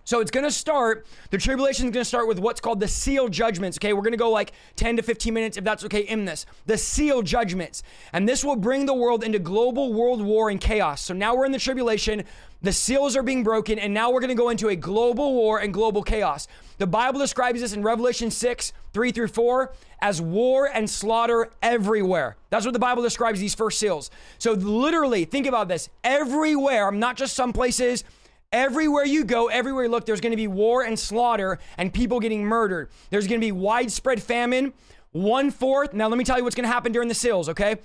So 0.06 0.20
it's 0.20 0.30
going 0.30 0.44
to 0.44 0.52
start, 0.52 1.04
the 1.30 1.36
tribulation 1.36 1.86
is 1.86 1.92
going 1.92 2.02
to 2.02 2.08
start 2.08 2.28
with 2.28 2.38
what's 2.38 2.60
called 2.60 2.78
the 2.78 2.86
seal 2.86 3.28
judgments. 3.28 3.76
Okay, 3.76 3.92
we're 3.92 4.02
going 4.02 4.12
to 4.12 4.16
go 4.16 4.30
like 4.30 4.52
10 4.76 4.98
to 4.98 5.02
15 5.02 5.34
minutes, 5.34 5.56
if 5.56 5.64
that's 5.64 5.84
okay, 5.84 6.02
in 6.02 6.24
this. 6.24 6.46
The 6.66 6.78
seal 6.78 7.22
judgments. 7.22 7.82
And 8.12 8.28
this 8.28 8.44
will 8.44 8.54
bring 8.54 8.86
the 8.86 8.94
world 8.94 9.24
into 9.24 9.40
global 9.40 9.92
world 9.92 10.22
war 10.22 10.48
and 10.48 10.60
chaos. 10.60 11.02
So 11.02 11.12
now 11.12 11.34
we're 11.34 11.44
in 11.44 11.50
the 11.50 11.58
tribulation, 11.58 12.22
the 12.62 12.72
seals 12.72 13.16
are 13.16 13.24
being 13.24 13.42
broken, 13.42 13.80
and 13.80 13.92
now 13.92 14.12
we're 14.12 14.20
going 14.20 14.28
to 14.28 14.36
go 14.36 14.50
into 14.50 14.68
a 14.68 14.76
global 14.76 15.34
war 15.34 15.58
and 15.58 15.74
global 15.74 16.04
chaos. 16.04 16.46
The 16.78 16.86
Bible 16.86 17.18
describes 17.18 17.60
this 17.60 17.72
in 17.72 17.82
Revelation 17.82 18.30
6, 18.30 18.72
3 18.92 19.10
through 19.10 19.28
4, 19.28 19.72
as 20.02 20.22
war 20.22 20.70
and 20.72 20.88
slaughter 20.88 21.50
everywhere. 21.62 22.36
That's 22.50 22.64
what 22.64 22.74
the 22.74 22.78
Bible 22.78 23.02
describes 23.02 23.40
these 23.40 23.56
first 23.56 23.80
seals. 23.80 24.12
So 24.38 24.52
literally, 24.52 25.24
think 25.24 25.48
about 25.48 25.66
this 25.66 25.88
everywhere, 26.04 26.92
not 26.92 27.16
just 27.16 27.34
some 27.34 27.52
places 27.52 28.04
Everywhere 28.52 29.04
you 29.04 29.24
go, 29.24 29.48
everywhere 29.48 29.84
you 29.84 29.90
look, 29.90 30.06
there's 30.06 30.20
going 30.20 30.30
to 30.30 30.36
be 30.36 30.46
war 30.46 30.82
and 30.82 30.98
slaughter 30.98 31.58
and 31.76 31.92
people 31.92 32.20
getting 32.20 32.44
murdered. 32.44 32.88
There's 33.10 33.26
going 33.26 33.40
to 33.40 33.44
be 33.46 33.52
widespread 33.52 34.22
famine. 34.22 34.72
One 35.12 35.50
fourth. 35.50 35.94
Now, 35.94 36.08
let 36.08 36.18
me 36.18 36.24
tell 36.24 36.38
you 36.38 36.44
what's 36.44 36.54
going 36.54 36.68
to 36.68 36.72
happen 36.72 36.92
during 36.92 37.08
the 37.08 37.14
seals, 37.14 37.48
okay? 37.48 37.76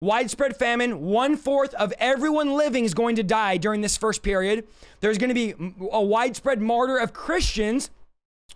Widespread 0.00 0.56
famine. 0.56 1.00
One 1.00 1.36
fourth 1.36 1.74
of 1.74 1.92
everyone 1.98 2.54
living 2.54 2.84
is 2.84 2.94
going 2.94 3.16
to 3.16 3.22
die 3.22 3.56
during 3.56 3.80
this 3.80 3.96
first 3.96 4.22
period. 4.22 4.66
There's 5.00 5.18
going 5.18 5.28
to 5.28 5.34
be 5.34 5.54
a 5.90 6.02
widespread 6.02 6.60
martyr 6.60 6.98
of 6.98 7.12
Christians 7.12 7.90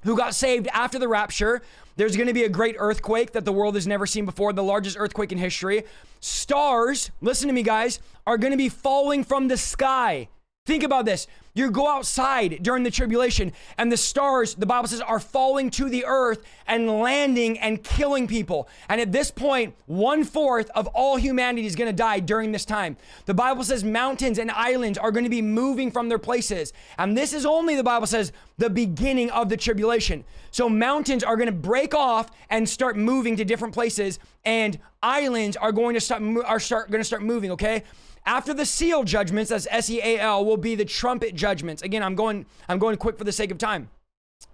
who 0.04 0.16
got 0.16 0.34
saved 0.34 0.68
after 0.68 0.98
the 0.98 1.08
rapture. 1.08 1.62
There's 1.96 2.16
going 2.16 2.28
to 2.28 2.34
be 2.34 2.44
a 2.44 2.48
great 2.48 2.76
earthquake 2.78 3.32
that 3.32 3.44
the 3.44 3.52
world 3.52 3.74
has 3.74 3.86
never 3.86 4.06
seen 4.06 4.24
before, 4.24 4.52
the 4.52 4.62
largest 4.62 4.96
earthquake 4.98 5.32
in 5.32 5.38
history. 5.38 5.84
Stars, 6.20 7.10
listen 7.20 7.48
to 7.48 7.52
me, 7.52 7.62
guys, 7.62 8.00
are 8.26 8.38
going 8.38 8.52
to 8.52 8.56
be 8.56 8.68
falling 8.68 9.24
from 9.24 9.48
the 9.48 9.56
sky. 9.56 10.28
Think 10.64 10.84
about 10.84 11.04
this. 11.04 11.26
You 11.54 11.72
go 11.72 11.88
outside 11.88 12.60
during 12.62 12.84
the 12.84 12.90
tribulation, 12.90 13.52
and 13.78 13.90
the 13.90 13.96
stars, 13.96 14.54
the 14.54 14.64
Bible 14.64 14.86
says, 14.86 15.00
are 15.00 15.18
falling 15.18 15.70
to 15.70 15.88
the 15.88 16.04
earth 16.06 16.44
and 16.68 16.88
landing 17.00 17.58
and 17.58 17.82
killing 17.82 18.28
people. 18.28 18.68
And 18.88 19.00
at 19.00 19.10
this 19.10 19.32
point, 19.32 19.74
one 19.86 20.22
fourth 20.22 20.70
of 20.76 20.86
all 20.94 21.16
humanity 21.16 21.66
is 21.66 21.74
going 21.74 21.90
to 21.90 21.92
die 21.92 22.20
during 22.20 22.52
this 22.52 22.64
time. 22.64 22.96
The 23.26 23.34
Bible 23.34 23.64
says 23.64 23.82
mountains 23.82 24.38
and 24.38 24.52
islands 24.52 24.98
are 24.98 25.10
going 25.10 25.24
to 25.24 25.30
be 25.30 25.42
moving 25.42 25.90
from 25.90 26.08
their 26.08 26.20
places. 26.20 26.72
And 26.96 27.18
this 27.18 27.32
is 27.32 27.44
only, 27.44 27.74
the 27.74 27.82
Bible 27.82 28.06
says, 28.06 28.32
the 28.56 28.70
beginning 28.70 29.32
of 29.32 29.48
the 29.48 29.56
tribulation. 29.56 30.22
So 30.52 30.68
mountains 30.68 31.24
are 31.24 31.36
going 31.36 31.46
to 31.46 31.52
break 31.52 31.92
off 31.92 32.30
and 32.50 32.68
start 32.68 32.96
moving 32.96 33.36
to 33.38 33.44
different 33.44 33.74
places, 33.74 34.20
and 34.44 34.78
islands 35.02 35.56
are 35.56 35.72
going 35.72 35.94
to 35.94 36.00
start, 36.00 36.22
are 36.46 36.60
start, 36.60 36.88
going 36.88 37.00
to 37.00 37.04
start 37.04 37.24
moving, 37.24 37.50
okay? 37.50 37.82
After 38.24 38.54
the 38.54 38.64
seal 38.64 39.02
judgments, 39.02 39.50
as 39.50 39.66
S 39.70 39.90
E 39.90 40.00
A 40.00 40.18
L, 40.18 40.44
will 40.44 40.56
be 40.56 40.74
the 40.74 40.84
trumpet 40.84 41.34
judgments. 41.34 41.82
Again, 41.82 42.02
I'm 42.02 42.14
going, 42.14 42.46
I'm 42.68 42.78
going 42.78 42.96
quick 42.96 43.18
for 43.18 43.24
the 43.24 43.32
sake 43.32 43.50
of 43.50 43.58
time. 43.58 43.90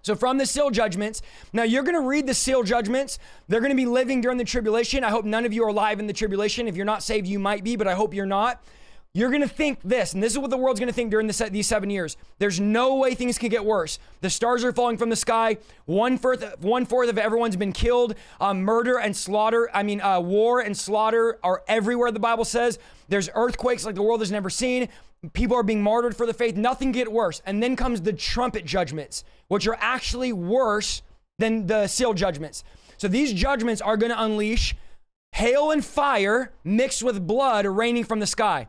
So 0.03 0.15
from 0.15 0.39
the 0.39 0.47
seal 0.47 0.71
judgments, 0.71 1.23
now 1.53 1.65
you're 1.65 1.83
going 1.83 1.95
to 1.95 2.07
read 2.07 2.27
the 2.27 2.35
seal 2.35 2.63
judgments. 2.63 3.19
They're 3.49 3.61
going 3.61 3.73
to 3.73 3.77
be 3.77 3.87
living 3.87 4.21
during 4.21 4.39
the 4.39 4.45
tribulation. 4.45 5.05
I 5.05 5.11
hope 5.11 5.25
none 5.25 5.45
of 5.45 5.53
you 5.53 5.65
are 5.65 5.69
alive 5.69 6.01
in 6.01 6.07
the 6.07 6.13
tribulation. 6.13 6.69
If 6.69 6.77
you're 6.77 6.87
not 6.87 7.03
saved, 7.03 7.27
you 7.27 7.39
might 7.39 7.65
be, 7.65 7.77
but 7.77 7.87
I 7.87 7.95
hope 7.95 8.15
you're 8.15 8.27
not. 8.27 8.63
You're 9.15 9.31
going 9.31 9.43
to 9.43 9.49
think 9.49 9.81
this, 9.83 10.13
and 10.13 10.23
this 10.23 10.33
is 10.33 10.39
what 10.39 10.51
the 10.51 10.57
world's 10.57 10.79
going 10.79 10.89
to 10.89 10.95
think 10.95 11.11
during 11.11 11.27
the 11.27 11.49
these 11.51 11.67
seven 11.67 11.89
years. 11.89 12.17
There's 12.39 12.61
no 12.61 12.97
way 12.97 13.15
things 13.15 13.39
can 13.39 13.49
get 13.49 13.65
worse. 13.65 13.99
The 14.21 14.29
stars 14.29 14.63
are 14.65 14.73
falling 14.73 14.99
from 14.99 15.09
the 15.09 15.17
sky. 15.17 15.57
One 15.87 16.19
fourth, 16.19 16.61
one 16.61 16.85
fourth 16.85 17.09
of 17.09 17.17
everyone's 17.17 17.57
been 17.57 17.73
killed. 17.73 18.15
Uh, 18.39 18.53
murder 18.55 18.99
and 18.99 19.17
slaughter, 19.17 19.71
I 19.73 19.83
mean, 19.83 20.03
uh, 20.03 20.21
war 20.21 20.61
and 20.61 20.77
slaughter 20.77 21.39
are 21.43 21.65
everywhere, 21.67 22.13
the 22.13 22.21
Bible 22.21 22.45
says. 22.45 22.79
There's 23.09 23.31
earthquakes 23.35 23.87
like 23.87 23.95
the 23.95 24.03
world 24.03 24.21
has 24.21 24.31
never 24.31 24.51
seen. 24.51 24.89
People 25.33 25.57
are 25.57 25.63
being 25.63 25.83
martyred 25.83 26.15
for 26.15 26.27
the 26.27 26.35
faith. 26.35 26.57
Nothing 26.57 26.93
get 26.93 27.11
worse. 27.11 27.41
And 27.47 27.63
then 27.63 27.77
comes 27.77 28.03
the 28.03 28.13
trumpet 28.13 28.67
judgments, 28.67 29.25
which 29.49 29.67
are 29.67 29.79
actually 29.81 30.33
worse 30.35 31.03
than 31.39 31.67
the 31.67 31.87
seal 31.87 32.13
judgments. 32.13 32.63
So 32.99 33.09
these 33.09 33.33
judgments 33.33 33.81
are 33.81 33.97
going 33.97 34.13
to 34.13 34.23
unleash 34.23 34.77
hail 35.33 35.71
and 35.71 35.85
fire 35.85 36.53
mixed 36.65 37.03
with 37.03 37.27
blood 37.27 37.65
raining 37.65 38.05
from 38.05 38.21
the 38.21 38.27
sky. 38.27 38.69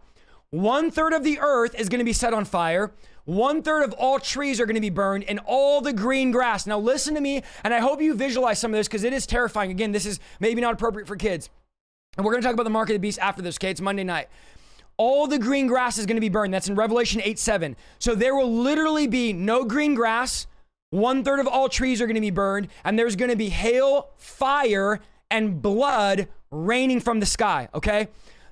One 0.52 0.90
third 0.90 1.14
of 1.14 1.24
the 1.24 1.40
earth 1.40 1.76
is 1.76 1.90
going 1.90 2.00
to 2.00 2.06
be 2.06 2.14
set 2.14 2.34
on 2.34 2.44
fire. 2.44 2.92
One 3.26 3.62
third 3.62 3.84
of 3.84 3.94
all 3.94 4.20
trees 4.20 4.60
are 4.60 4.66
going 4.66 4.76
to 4.76 4.82
be 4.82 4.90
burned 4.90 5.24
and 5.26 5.40
all 5.46 5.82
the 5.82 5.94
green 5.94 6.32
grass. 6.32 6.66
Now, 6.66 6.80
listen 6.80 7.14
to 7.14 7.22
me, 7.22 7.44
and 7.64 7.72
I 7.72 7.80
hope 7.80 8.02
you 8.02 8.16
visualize 8.16 8.58
some 8.58 8.74
of 8.74 8.78
this 8.78 8.88
because 8.88 9.04
it 9.04 9.14
is 9.14 9.28
terrifying. 9.28 9.70
Again, 9.70 9.92
this 9.92 10.08
is 10.08 10.20
maybe 10.40 10.60
not 10.60 10.74
appropriate 10.74 11.08
for 11.08 11.16
kids. 11.16 11.52
And 12.18 12.26
we're 12.26 12.32
going 12.32 12.42
to 12.42 12.48
talk 12.48 12.56
about 12.56 12.64
the 12.64 12.72
mark 12.72 12.90
of 12.90 12.94
the 12.94 13.00
beast 13.00 13.20
after 13.20 13.44
this, 13.44 13.58
okay? 13.58 13.70
It's 13.70 13.82
Monday 13.82 14.04
night. 14.04 14.30
All 14.98 15.28
the 15.28 15.38
green 15.38 15.68
grass 15.68 16.00
is 16.00 16.08
going 16.08 16.18
to 16.18 16.22
be 16.22 16.30
burned. 16.30 16.52
That's 16.52 16.68
in 16.68 16.76
Revelation 16.76 17.22
8 17.24 17.38
7. 17.38 17.76
So 18.00 18.16
there 18.16 18.36
will 18.36 18.52
literally 18.52 19.06
be 19.06 19.32
no 19.32 19.64
green 19.64 19.94
grass, 19.94 20.48
One 20.90 21.24
third 21.24 21.40
of 21.40 21.48
all 21.48 21.70
trees 21.70 22.02
are 22.02 22.08
going 22.08 22.16
to 22.16 22.22
be 22.22 22.32
burned, 22.32 22.70
and 22.84 22.98
there's 22.98 23.16
going 23.16 23.30
to 23.30 23.38
be 23.38 23.50
hail, 23.50 24.10
fire, 24.18 25.00
and 25.30 25.62
blood 25.62 26.28
raining 26.50 27.00
from 27.00 27.20
the 27.20 27.28
sky, 27.28 27.70
okay? 27.76 28.08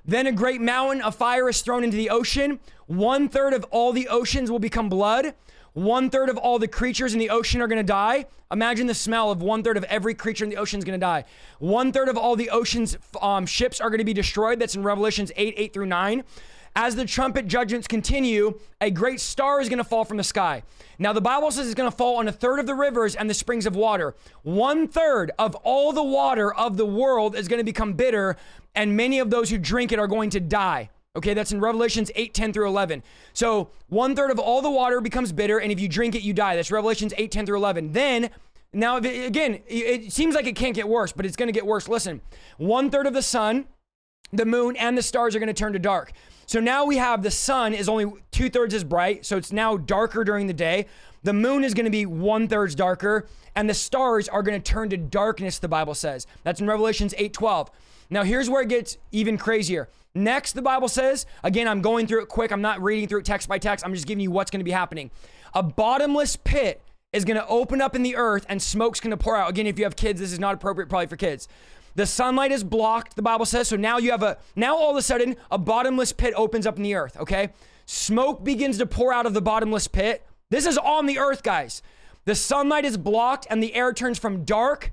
Then 0.08 0.26
a 0.26 0.32
great 0.32 0.62
mountain 0.62 1.02
of 1.02 1.14
fire 1.14 1.50
is 1.50 1.60
thrown 1.60 1.84
into 1.84 1.98
the 1.98 2.08
ocean. 2.08 2.60
One 2.86 3.28
third 3.28 3.52
of 3.52 3.64
all 3.70 3.92
the 3.92 4.08
oceans 4.08 4.50
will 4.50 4.58
become 4.58 4.88
blood. 4.88 5.34
One 5.74 6.08
third 6.08 6.30
of 6.30 6.38
all 6.38 6.58
the 6.58 6.66
creatures 6.66 7.12
in 7.12 7.18
the 7.18 7.28
ocean 7.28 7.60
are 7.60 7.68
going 7.68 7.76
to 7.76 7.82
die. 7.82 8.24
Imagine 8.50 8.86
the 8.86 8.94
smell 8.94 9.30
of 9.30 9.42
one 9.42 9.62
third 9.62 9.76
of 9.76 9.84
every 9.84 10.14
creature 10.14 10.44
in 10.44 10.50
the 10.50 10.56
ocean 10.56 10.78
is 10.78 10.84
going 10.86 10.98
to 10.98 11.06
die. 11.06 11.26
One 11.58 11.92
third 11.92 12.08
of 12.08 12.16
all 12.16 12.36
the 12.36 12.48
ocean's 12.48 12.96
um, 13.20 13.44
ships 13.44 13.82
are 13.82 13.90
going 13.90 13.98
to 13.98 14.04
be 14.04 14.14
destroyed. 14.14 14.58
That's 14.58 14.74
in 14.74 14.82
Revelations 14.82 15.30
8 15.36 15.52
8 15.58 15.74
through 15.74 15.86
9. 15.86 16.24
As 16.80 16.94
the 16.94 17.04
trumpet 17.04 17.48
judgments 17.48 17.88
continue, 17.88 18.60
a 18.80 18.88
great 18.88 19.20
star 19.20 19.60
is 19.60 19.68
going 19.68 19.78
to 19.78 19.84
fall 19.84 20.04
from 20.04 20.16
the 20.16 20.22
sky. 20.22 20.62
Now, 20.96 21.12
the 21.12 21.20
Bible 21.20 21.50
says 21.50 21.66
it's 21.66 21.74
going 21.74 21.90
to 21.90 21.96
fall 21.96 22.18
on 22.18 22.28
a 22.28 22.32
third 22.32 22.60
of 22.60 22.66
the 22.66 22.74
rivers 22.76 23.16
and 23.16 23.28
the 23.28 23.34
springs 23.34 23.66
of 23.66 23.74
water. 23.74 24.14
One 24.44 24.86
third 24.86 25.32
of 25.40 25.56
all 25.56 25.92
the 25.92 26.04
water 26.04 26.54
of 26.54 26.76
the 26.76 26.86
world 26.86 27.34
is 27.34 27.48
going 27.48 27.58
to 27.58 27.64
become 27.64 27.94
bitter, 27.94 28.36
and 28.76 28.96
many 28.96 29.18
of 29.18 29.28
those 29.28 29.50
who 29.50 29.58
drink 29.58 29.90
it 29.90 29.98
are 29.98 30.06
going 30.06 30.30
to 30.30 30.38
die. 30.38 30.90
Okay, 31.16 31.34
that's 31.34 31.50
in 31.50 31.58
Revelations 31.58 32.12
8, 32.14 32.32
10 32.32 32.52
through 32.52 32.68
11. 32.68 33.02
So 33.32 33.70
one 33.88 34.14
third 34.14 34.30
of 34.30 34.38
all 34.38 34.62
the 34.62 34.70
water 34.70 35.00
becomes 35.00 35.32
bitter, 35.32 35.58
and 35.58 35.72
if 35.72 35.80
you 35.80 35.88
drink 35.88 36.14
it, 36.14 36.22
you 36.22 36.32
die. 36.32 36.54
That's 36.54 36.70
Revelations 36.70 37.12
8, 37.16 37.32
10 37.32 37.44
through 37.44 37.56
11. 37.56 37.90
Then, 37.90 38.30
now, 38.72 38.98
it, 38.98 39.26
again, 39.26 39.62
it 39.66 40.12
seems 40.12 40.36
like 40.36 40.46
it 40.46 40.54
can't 40.54 40.76
get 40.76 40.86
worse, 40.88 41.10
but 41.10 41.26
it's 41.26 41.34
going 41.34 41.48
to 41.48 41.52
get 41.52 41.66
worse. 41.66 41.88
Listen, 41.88 42.20
one 42.56 42.88
third 42.88 43.08
of 43.08 43.14
the 43.14 43.22
sun, 43.22 43.66
the 44.32 44.46
moon, 44.46 44.76
and 44.76 44.96
the 44.96 45.02
stars 45.02 45.34
are 45.34 45.40
going 45.40 45.48
to 45.48 45.52
turn 45.52 45.72
to 45.72 45.80
dark. 45.80 46.12
So 46.48 46.60
now 46.60 46.86
we 46.86 46.96
have 46.96 47.22
the 47.22 47.30
sun 47.30 47.74
is 47.74 47.90
only 47.90 48.10
two 48.30 48.48
thirds 48.48 48.72
as 48.72 48.82
bright, 48.82 49.26
so 49.26 49.36
it's 49.36 49.52
now 49.52 49.76
darker 49.76 50.24
during 50.24 50.46
the 50.46 50.54
day. 50.54 50.86
The 51.22 51.34
moon 51.34 51.62
is 51.62 51.74
going 51.74 51.84
to 51.84 51.90
be 51.90 52.06
one 52.06 52.48
thirds 52.48 52.74
darker, 52.74 53.28
and 53.54 53.68
the 53.68 53.74
stars 53.74 54.30
are 54.30 54.42
going 54.42 54.58
to 54.58 54.72
turn 54.72 54.88
to 54.88 54.96
darkness. 54.96 55.58
The 55.58 55.68
Bible 55.68 55.94
says 55.94 56.26
that's 56.44 56.62
in 56.62 56.66
Revelations 56.66 57.12
8, 57.18 57.34
12. 57.34 57.70
Now 58.08 58.22
here's 58.22 58.48
where 58.48 58.62
it 58.62 58.70
gets 58.70 58.96
even 59.12 59.36
crazier. 59.36 59.90
Next, 60.14 60.54
the 60.54 60.62
Bible 60.62 60.88
says, 60.88 61.26
again, 61.44 61.68
I'm 61.68 61.82
going 61.82 62.06
through 62.06 62.22
it 62.22 62.28
quick. 62.28 62.50
I'm 62.50 62.62
not 62.62 62.82
reading 62.82 63.10
through 63.10 63.20
it 63.20 63.26
text 63.26 63.46
by 63.46 63.58
text. 63.58 63.84
I'm 63.84 63.92
just 63.92 64.06
giving 64.06 64.22
you 64.22 64.30
what's 64.30 64.50
going 64.50 64.60
to 64.60 64.64
be 64.64 64.70
happening. 64.70 65.10
A 65.52 65.62
bottomless 65.62 66.36
pit 66.36 66.80
is 67.12 67.26
going 67.26 67.38
to 67.38 67.46
open 67.46 67.82
up 67.82 67.94
in 67.94 68.02
the 68.02 68.16
earth 68.16 68.46
and 68.48 68.60
smoke's 68.60 69.00
going 69.00 69.10
to 69.10 69.18
pour 69.18 69.36
out. 69.36 69.50
Again, 69.50 69.66
if 69.66 69.78
you 69.78 69.84
have 69.84 69.96
kids, 69.96 70.18
this 70.18 70.32
is 70.32 70.38
not 70.38 70.54
appropriate 70.54 70.88
probably 70.88 71.08
for 71.08 71.16
kids. 71.16 71.46
The 71.98 72.06
sunlight 72.06 72.52
is 72.52 72.62
blocked, 72.62 73.16
the 73.16 73.22
Bible 73.22 73.44
says. 73.44 73.66
So 73.66 73.76
now 73.76 73.98
you 73.98 74.12
have 74.12 74.22
a, 74.22 74.38
now 74.54 74.76
all 74.76 74.92
of 74.92 74.96
a 74.96 75.02
sudden, 75.02 75.34
a 75.50 75.58
bottomless 75.58 76.12
pit 76.12 76.32
opens 76.36 76.64
up 76.64 76.76
in 76.76 76.84
the 76.84 76.94
earth, 76.94 77.16
okay? 77.16 77.48
Smoke 77.86 78.44
begins 78.44 78.78
to 78.78 78.86
pour 78.86 79.12
out 79.12 79.26
of 79.26 79.34
the 79.34 79.42
bottomless 79.42 79.88
pit. 79.88 80.24
This 80.48 80.64
is 80.64 80.78
on 80.78 81.06
the 81.06 81.18
earth, 81.18 81.42
guys. 81.42 81.82
The 82.24 82.36
sunlight 82.36 82.84
is 82.84 82.96
blocked 82.96 83.48
and 83.50 83.60
the 83.60 83.74
air 83.74 83.92
turns 83.92 84.16
from 84.16 84.44
dark 84.44 84.92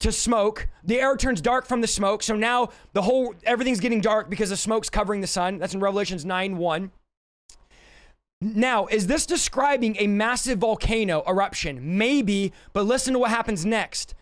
to 0.00 0.12
smoke. 0.12 0.68
The 0.84 1.00
air 1.00 1.16
turns 1.16 1.40
dark 1.40 1.64
from 1.64 1.80
the 1.80 1.86
smoke. 1.86 2.22
So 2.22 2.36
now 2.36 2.72
the 2.92 3.00
whole 3.00 3.34
everything's 3.44 3.80
getting 3.80 4.02
dark 4.02 4.28
because 4.28 4.50
the 4.50 4.56
smoke's 4.58 4.90
covering 4.90 5.22
the 5.22 5.26
sun. 5.26 5.56
That's 5.56 5.72
in 5.72 5.80
Revelations 5.80 6.26
9 6.26 6.58
1. 6.58 6.90
Now, 8.42 8.86
is 8.88 9.06
this 9.06 9.24
describing 9.24 9.96
a 9.98 10.06
massive 10.06 10.58
volcano 10.58 11.24
eruption? 11.26 11.96
Maybe, 11.96 12.52
but 12.74 12.84
listen 12.84 13.14
to 13.14 13.18
what 13.18 13.30
happens 13.30 13.64
next. 13.64 14.14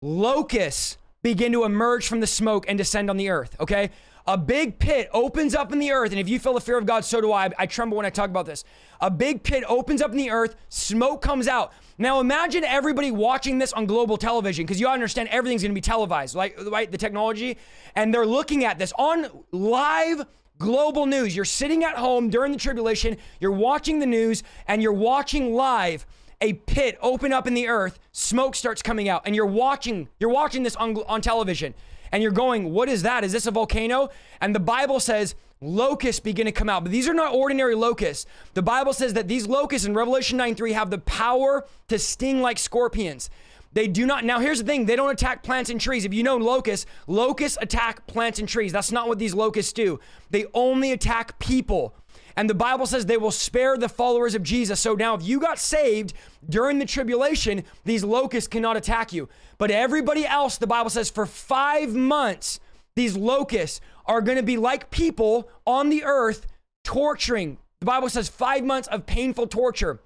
Locusts 0.00 0.96
begin 1.22 1.52
to 1.52 1.64
emerge 1.64 2.08
from 2.08 2.20
the 2.20 2.26
smoke 2.26 2.66
and 2.68 2.76
descend 2.76 3.08
on 3.08 3.16
the 3.16 3.30
earth, 3.30 3.56
okay? 3.60 3.90
A 4.26 4.38
big 4.38 4.78
pit 4.78 5.08
opens 5.12 5.54
up 5.54 5.72
in 5.72 5.78
the 5.80 5.90
earth, 5.90 6.12
and 6.12 6.20
if 6.20 6.28
you 6.28 6.38
feel 6.38 6.54
the 6.54 6.60
fear 6.60 6.78
of 6.78 6.86
God, 6.86 7.04
so 7.04 7.20
do 7.20 7.32
I. 7.32 7.50
I 7.58 7.66
tremble 7.66 7.96
when 7.96 8.06
I 8.06 8.10
talk 8.10 8.30
about 8.30 8.46
this. 8.46 8.64
A 9.00 9.10
big 9.10 9.42
pit 9.42 9.64
opens 9.66 10.00
up 10.00 10.12
in 10.12 10.16
the 10.16 10.30
earth, 10.30 10.54
smoke 10.68 11.22
comes 11.22 11.48
out. 11.48 11.72
Now 11.98 12.20
imagine 12.20 12.64
everybody 12.64 13.10
watching 13.10 13.58
this 13.58 13.72
on 13.72 13.86
global 13.86 14.16
television 14.16 14.64
because 14.64 14.78
you 14.78 14.86
understand 14.86 15.28
everything's 15.30 15.62
to 15.62 15.68
be 15.70 15.80
televised, 15.80 16.36
like 16.36 16.56
right 16.70 16.90
the 16.90 16.98
technology, 16.98 17.58
and 17.96 18.14
they're 18.14 18.26
looking 18.26 18.64
at 18.64 18.78
this 18.78 18.92
on 18.96 19.26
live 19.50 20.24
global 20.58 21.06
news. 21.06 21.34
You're 21.34 21.44
sitting 21.44 21.82
at 21.82 21.96
home 21.96 22.30
during 22.30 22.52
the 22.52 22.58
tribulation, 22.58 23.16
you're 23.40 23.50
watching 23.50 23.98
the 23.98 24.06
news, 24.06 24.44
and 24.68 24.80
you're 24.80 24.92
watching 24.92 25.52
live 25.52 26.06
a 26.42 26.52
pit 26.54 26.98
open 27.00 27.32
up 27.32 27.46
in 27.46 27.54
the 27.54 27.68
earth, 27.68 27.98
smoke 28.10 28.54
starts 28.54 28.82
coming 28.82 29.08
out, 29.08 29.22
and 29.24 29.34
you're 29.34 29.46
watching 29.46 30.08
you're 30.18 30.30
watching 30.30 30.64
this 30.64 30.76
on, 30.76 30.98
on 31.06 31.22
television, 31.22 31.72
and 32.10 32.22
you're 32.22 32.32
going, 32.32 32.72
"What 32.72 32.88
is 32.88 33.02
that? 33.02 33.24
Is 33.24 33.32
this 33.32 33.46
a 33.46 33.50
volcano?" 33.50 34.10
And 34.40 34.54
the 34.54 34.60
Bible 34.60 35.00
says 35.00 35.34
locusts 35.62 36.20
begin 36.20 36.46
to 36.46 36.52
come 36.52 36.68
out. 36.68 36.82
But 36.82 36.92
these 36.92 37.08
are 37.08 37.14
not 37.14 37.32
ordinary 37.32 37.76
locusts. 37.76 38.26
The 38.54 38.62
Bible 38.62 38.92
says 38.92 39.14
that 39.14 39.28
these 39.28 39.46
locusts 39.46 39.86
in 39.86 39.94
Revelation 39.94 40.36
9 40.36 40.54
3 40.56 40.72
have 40.72 40.90
the 40.90 40.98
power 40.98 41.64
to 41.88 41.98
sting 41.98 42.42
like 42.42 42.58
scorpions. 42.58 43.30
They 43.74 43.88
do 43.88 44.04
not. 44.04 44.24
Now, 44.24 44.40
here's 44.40 44.58
the 44.58 44.66
thing 44.66 44.84
they 44.84 44.96
don't 44.96 45.10
attack 45.10 45.42
plants 45.42 45.70
and 45.70 45.80
trees. 45.80 46.04
If 46.04 46.12
you 46.12 46.22
know 46.22 46.36
locusts, 46.36 46.84
locusts 47.06 47.56
attack 47.60 48.06
plants 48.06 48.38
and 48.38 48.48
trees. 48.48 48.72
That's 48.72 48.92
not 48.92 49.08
what 49.08 49.18
these 49.18 49.34
locusts 49.34 49.72
do. 49.72 49.98
They 50.30 50.46
only 50.52 50.92
attack 50.92 51.38
people. 51.38 51.94
And 52.36 52.48
the 52.48 52.54
Bible 52.54 52.86
says 52.86 53.06
they 53.06 53.16
will 53.16 53.30
spare 53.30 53.76
the 53.76 53.88
followers 53.88 54.34
of 54.34 54.42
Jesus. 54.42 54.80
So 54.80 54.94
now, 54.94 55.14
if 55.14 55.22
you 55.22 55.40
got 55.40 55.58
saved 55.58 56.14
during 56.48 56.78
the 56.78 56.86
tribulation, 56.86 57.64
these 57.84 58.04
locusts 58.04 58.48
cannot 58.48 58.76
attack 58.76 59.12
you. 59.12 59.28
But 59.58 59.70
everybody 59.70 60.26
else, 60.26 60.58
the 60.58 60.66
Bible 60.66 60.90
says, 60.90 61.10
for 61.10 61.26
five 61.26 61.94
months, 61.94 62.60
these 62.96 63.16
locusts 63.16 63.80
are 64.06 64.20
going 64.20 64.38
to 64.38 64.42
be 64.42 64.56
like 64.56 64.90
people 64.90 65.48
on 65.66 65.88
the 65.88 66.04
earth 66.04 66.46
torturing. 66.84 67.58
The 67.80 67.86
Bible 67.86 68.08
says 68.08 68.28
five 68.28 68.64
months 68.64 68.88
of 68.88 69.06
painful 69.06 69.46
torture. 69.48 70.00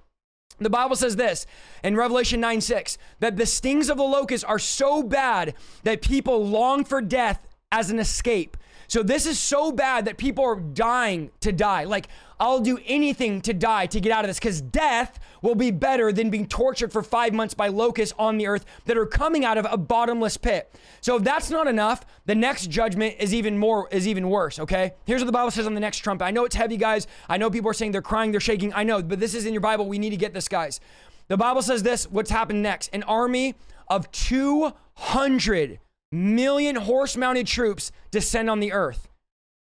The 0.58 0.70
Bible 0.70 0.96
says 0.96 1.16
this 1.16 1.46
in 1.84 1.96
Revelation 1.96 2.40
9 2.40 2.60
6 2.60 2.98
that 3.20 3.36
the 3.36 3.46
stings 3.46 3.90
of 3.90 3.98
the 3.98 4.02
locust 4.02 4.44
are 4.44 4.58
so 4.58 5.02
bad 5.02 5.54
that 5.82 6.00
people 6.00 6.46
long 6.46 6.84
for 6.84 7.02
death 7.02 7.46
as 7.70 7.90
an 7.90 7.98
escape. 7.98 8.56
So 8.88 9.02
this 9.02 9.26
is 9.26 9.38
so 9.38 9.72
bad 9.72 10.04
that 10.04 10.16
people 10.16 10.44
are 10.44 10.56
dying 10.56 11.30
to 11.40 11.52
die. 11.52 11.84
Like, 11.84 12.08
I'll 12.38 12.60
do 12.60 12.78
anything 12.86 13.40
to 13.42 13.54
die 13.54 13.86
to 13.86 14.00
get 14.00 14.12
out 14.12 14.24
of 14.24 14.28
this 14.28 14.38
because 14.38 14.60
death 14.60 15.18
will 15.40 15.54
be 15.54 15.70
better 15.70 16.12
than 16.12 16.28
being 16.28 16.46
tortured 16.46 16.92
for 16.92 17.02
five 17.02 17.32
months 17.32 17.54
by 17.54 17.68
locusts 17.68 18.14
on 18.18 18.36
the 18.36 18.46
earth 18.46 18.66
that 18.84 18.98
are 18.98 19.06
coming 19.06 19.44
out 19.44 19.56
of 19.56 19.66
a 19.70 19.76
bottomless 19.76 20.36
pit. 20.36 20.74
So 21.00 21.16
if 21.16 21.24
that's 21.24 21.50
not 21.50 21.66
enough, 21.66 22.04
the 22.26 22.34
next 22.34 22.68
judgment 22.68 23.16
is 23.18 23.32
even 23.32 23.56
more, 23.58 23.88
is 23.90 24.06
even 24.06 24.28
worse, 24.28 24.58
okay? 24.58 24.92
Here's 25.06 25.22
what 25.22 25.26
the 25.26 25.32
Bible 25.32 25.50
says 25.50 25.66
on 25.66 25.74
the 25.74 25.80
next 25.80 25.98
trumpet. 25.98 26.24
I 26.24 26.30
know 26.30 26.44
it's 26.44 26.56
heavy, 26.56 26.76
guys. 26.76 27.06
I 27.28 27.38
know 27.38 27.50
people 27.50 27.70
are 27.70 27.74
saying 27.74 27.92
they're 27.92 28.02
crying, 28.02 28.32
they're 28.32 28.40
shaking. 28.40 28.74
I 28.74 28.82
know, 28.82 29.02
but 29.02 29.18
this 29.18 29.34
is 29.34 29.46
in 29.46 29.54
your 29.54 29.62
Bible. 29.62 29.88
We 29.88 29.98
need 29.98 30.10
to 30.10 30.16
get 30.16 30.34
this, 30.34 30.48
guys. 30.48 30.80
The 31.28 31.36
Bible 31.36 31.62
says 31.62 31.82
this 31.82 32.04
what's 32.10 32.30
happened 32.30 32.62
next? 32.62 32.90
An 32.92 33.02
army 33.04 33.54
of 33.88 34.10
200 34.12 35.80
million 36.12 36.76
horse 36.76 37.16
mounted 37.16 37.46
troops 37.46 37.92
descend 38.10 38.48
on 38.48 38.60
the 38.60 38.72
earth. 38.72 39.08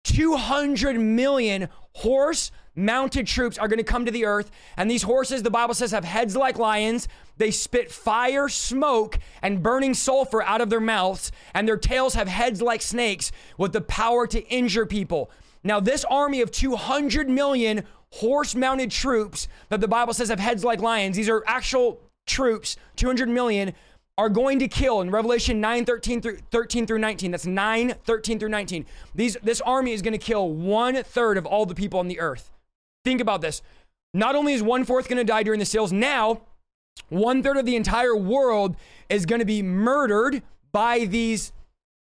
200 0.04 0.98
million 0.98 1.68
horse 1.94 2.50
mounted 2.74 3.26
troops 3.26 3.58
are 3.58 3.68
going 3.68 3.78
to 3.78 3.84
come 3.84 4.04
to 4.04 4.10
the 4.10 4.24
earth. 4.24 4.50
And 4.76 4.90
these 4.90 5.02
horses, 5.02 5.42
the 5.42 5.50
Bible 5.50 5.74
says, 5.74 5.90
have 5.90 6.04
heads 6.04 6.36
like 6.36 6.58
lions. 6.58 7.08
They 7.36 7.50
spit 7.50 7.90
fire, 7.90 8.48
smoke, 8.48 9.18
and 9.42 9.62
burning 9.62 9.94
sulfur 9.94 10.42
out 10.42 10.60
of 10.60 10.70
their 10.70 10.80
mouths. 10.80 11.32
And 11.54 11.66
their 11.66 11.76
tails 11.76 12.14
have 12.14 12.28
heads 12.28 12.62
like 12.62 12.82
snakes 12.82 13.32
with 13.58 13.72
the 13.72 13.80
power 13.80 14.26
to 14.28 14.46
injure 14.48 14.86
people. 14.86 15.30
Now, 15.64 15.80
this 15.80 16.04
army 16.04 16.40
of 16.40 16.52
200 16.52 17.28
million 17.28 17.84
horse 18.10 18.54
mounted 18.54 18.90
troops 18.90 19.48
that 19.68 19.80
the 19.80 19.88
Bible 19.88 20.14
says 20.14 20.28
have 20.28 20.38
heads 20.38 20.64
like 20.64 20.80
lions, 20.80 21.16
these 21.16 21.28
are 21.28 21.42
actual 21.46 22.00
troops, 22.26 22.76
200 22.96 23.28
million 23.28 23.74
are 24.18 24.28
going 24.28 24.58
to 24.58 24.66
kill 24.66 25.00
in 25.00 25.10
Revelation 25.10 25.60
9 25.60 25.84
13 25.84 26.20
through, 26.20 26.38
13 26.50 26.86
through 26.86 26.98
19. 26.98 27.30
That's 27.30 27.46
9 27.46 27.94
13 28.04 28.38
through 28.38 28.48
19. 28.48 28.84
These, 29.14 29.36
this 29.42 29.60
army 29.60 29.92
is 29.92 30.02
going 30.02 30.12
to 30.12 30.18
kill 30.18 30.50
one 30.50 31.02
third 31.04 31.38
of 31.38 31.46
all 31.46 31.64
the 31.64 31.74
people 31.74 32.00
on 32.00 32.08
the 32.08 32.18
earth. 32.18 32.50
Think 33.04 33.20
about 33.20 33.40
this. 33.40 33.62
Not 34.12 34.34
only 34.34 34.52
is 34.52 34.62
one 34.62 34.84
fourth 34.84 35.08
going 35.08 35.18
to 35.18 35.24
die 35.24 35.44
during 35.44 35.60
the 35.60 35.66
seals, 35.66 35.92
now 35.92 36.42
one 37.08 37.42
third 37.42 37.56
of 37.56 37.64
the 37.64 37.76
entire 37.76 38.16
world 38.16 38.76
is 39.08 39.24
going 39.24 39.38
to 39.38 39.46
be 39.46 39.62
murdered 39.62 40.42
by 40.72 41.04
these 41.04 41.52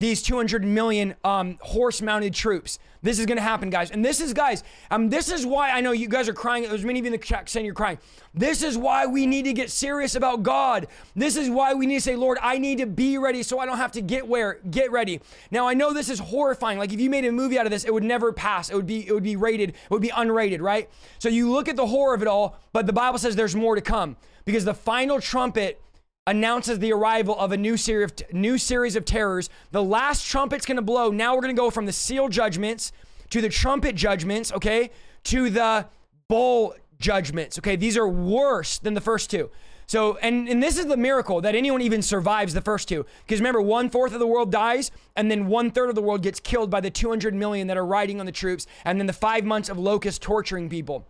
these 0.01 0.23
200 0.23 0.65
million 0.65 1.15
um, 1.23 1.59
horse 1.61 2.01
mounted 2.01 2.33
troops. 2.33 2.79
This 3.03 3.19
is 3.19 3.25
going 3.27 3.37
to 3.37 3.43
happen, 3.43 3.69
guys. 3.69 3.91
And 3.91 4.03
this 4.03 4.19
is, 4.19 4.33
guys, 4.33 4.63
um, 4.89 5.09
this 5.09 5.31
is 5.31 5.45
why 5.45 5.69
I 5.69 5.79
know 5.81 5.91
you 5.91 6.07
guys 6.07 6.27
are 6.27 6.33
crying. 6.33 6.63
There's 6.63 6.83
many 6.83 6.99
of 6.99 7.05
you 7.05 7.13
in 7.13 7.19
the 7.19 7.23
chat 7.23 7.47
saying 7.49 7.65
you're 7.65 7.75
crying. 7.75 7.99
This 8.33 8.63
is 8.63 8.77
why 8.77 9.05
we 9.05 9.27
need 9.27 9.45
to 9.45 9.53
get 9.53 9.69
serious 9.69 10.15
about 10.15 10.41
God. 10.41 10.87
This 11.15 11.35
is 11.35 11.49
why 11.49 11.75
we 11.75 11.85
need 11.85 11.95
to 11.95 12.01
say, 12.01 12.15
Lord, 12.15 12.39
I 12.41 12.57
need 12.57 12.79
to 12.79 12.87
be 12.87 13.19
ready 13.19 13.43
so 13.43 13.59
I 13.59 13.65
don't 13.67 13.77
have 13.77 13.91
to 13.93 14.01
get 14.01 14.27
where, 14.27 14.59
get 14.71 14.91
ready. 14.91 15.21
Now, 15.51 15.67
I 15.67 15.75
know 15.75 15.93
this 15.93 16.09
is 16.09 16.19
horrifying. 16.19 16.79
Like 16.79 16.91
if 16.91 16.99
you 16.99 17.09
made 17.09 17.25
a 17.25 17.31
movie 17.31 17.59
out 17.59 17.67
of 17.67 17.71
this, 17.71 17.83
it 17.83 17.93
would 17.93 18.03
never 18.03 18.33
pass. 18.33 18.71
It 18.71 18.75
would 18.75 18.87
be, 18.87 19.07
it 19.07 19.13
would 19.13 19.23
be 19.23 19.35
rated, 19.35 19.69
it 19.69 19.91
would 19.91 20.01
be 20.01 20.09
unrated, 20.09 20.61
right? 20.61 20.89
So 21.19 21.29
you 21.29 21.51
look 21.51 21.69
at 21.69 21.75
the 21.75 21.87
horror 21.87 22.15
of 22.15 22.23
it 22.23 22.27
all, 22.27 22.57
but 22.73 22.87
the 22.87 22.93
Bible 22.93 23.19
says 23.19 23.35
there's 23.35 23.55
more 23.55 23.75
to 23.75 23.81
come 23.81 24.17
because 24.45 24.65
the 24.65 24.73
final 24.73 25.21
trumpet 25.21 25.79
announces 26.27 26.79
the 26.79 26.93
arrival 26.93 27.37
of 27.37 27.51
a 27.51 27.57
new 27.57 27.77
series 27.77 28.11
of, 28.11 28.33
new 28.33 28.57
series 28.57 28.95
of 28.95 29.05
terrors. 29.05 29.49
The 29.71 29.83
last 29.83 30.25
trumpet's 30.25 30.65
going 30.65 30.75
to 30.75 30.81
blow. 30.81 31.09
Now 31.09 31.35
we're 31.35 31.41
going 31.41 31.55
to 31.55 31.59
go 31.59 31.69
from 31.69 31.85
the 31.85 31.91
seal 31.91 32.27
judgments 32.27 32.91
to 33.31 33.41
the 33.41 33.49
trumpet 33.49 33.95
judgments, 33.95 34.51
okay, 34.51 34.91
to 35.25 35.49
the 35.49 35.87
bowl 36.27 36.75
judgments. 36.99 37.57
Okay, 37.57 37.75
these 37.75 37.97
are 37.97 38.07
worse 38.07 38.77
than 38.77 38.93
the 38.93 39.01
first 39.01 39.29
two. 39.31 39.49
So, 39.87 40.17
and, 40.17 40.47
and 40.47 40.63
this 40.63 40.77
is 40.77 40.85
the 40.85 40.95
miracle 40.95 41.41
that 41.41 41.53
anyone 41.53 41.81
even 41.81 42.01
survives 42.01 42.53
the 42.53 42.61
first 42.61 42.87
two. 42.87 43.05
Because 43.25 43.39
remember, 43.39 43.61
one 43.61 43.89
fourth 43.89 44.13
of 44.13 44.19
the 44.19 44.27
world 44.27 44.51
dies, 44.51 44.89
and 45.17 45.29
then 45.29 45.47
one 45.47 45.71
third 45.71 45.89
of 45.89 45.95
the 45.95 46.01
world 46.01 46.21
gets 46.21 46.39
killed 46.39 46.69
by 46.69 46.79
the 46.79 46.89
200 46.89 47.33
million 47.33 47.67
that 47.67 47.77
are 47.77 47.85
riding 47.85 48.19
on 48.19 48.25
the 48.25 48.31
troops, 48.31 48.67
and 48.85 48.99
then 48.99 49.07
the 49.07 49.13
five 49.13 49.43
months 49.43 49.67
of 49.67 49.77
locusts 49.77 50.19
torturing 50.19 50.69
people. 50.69 51.07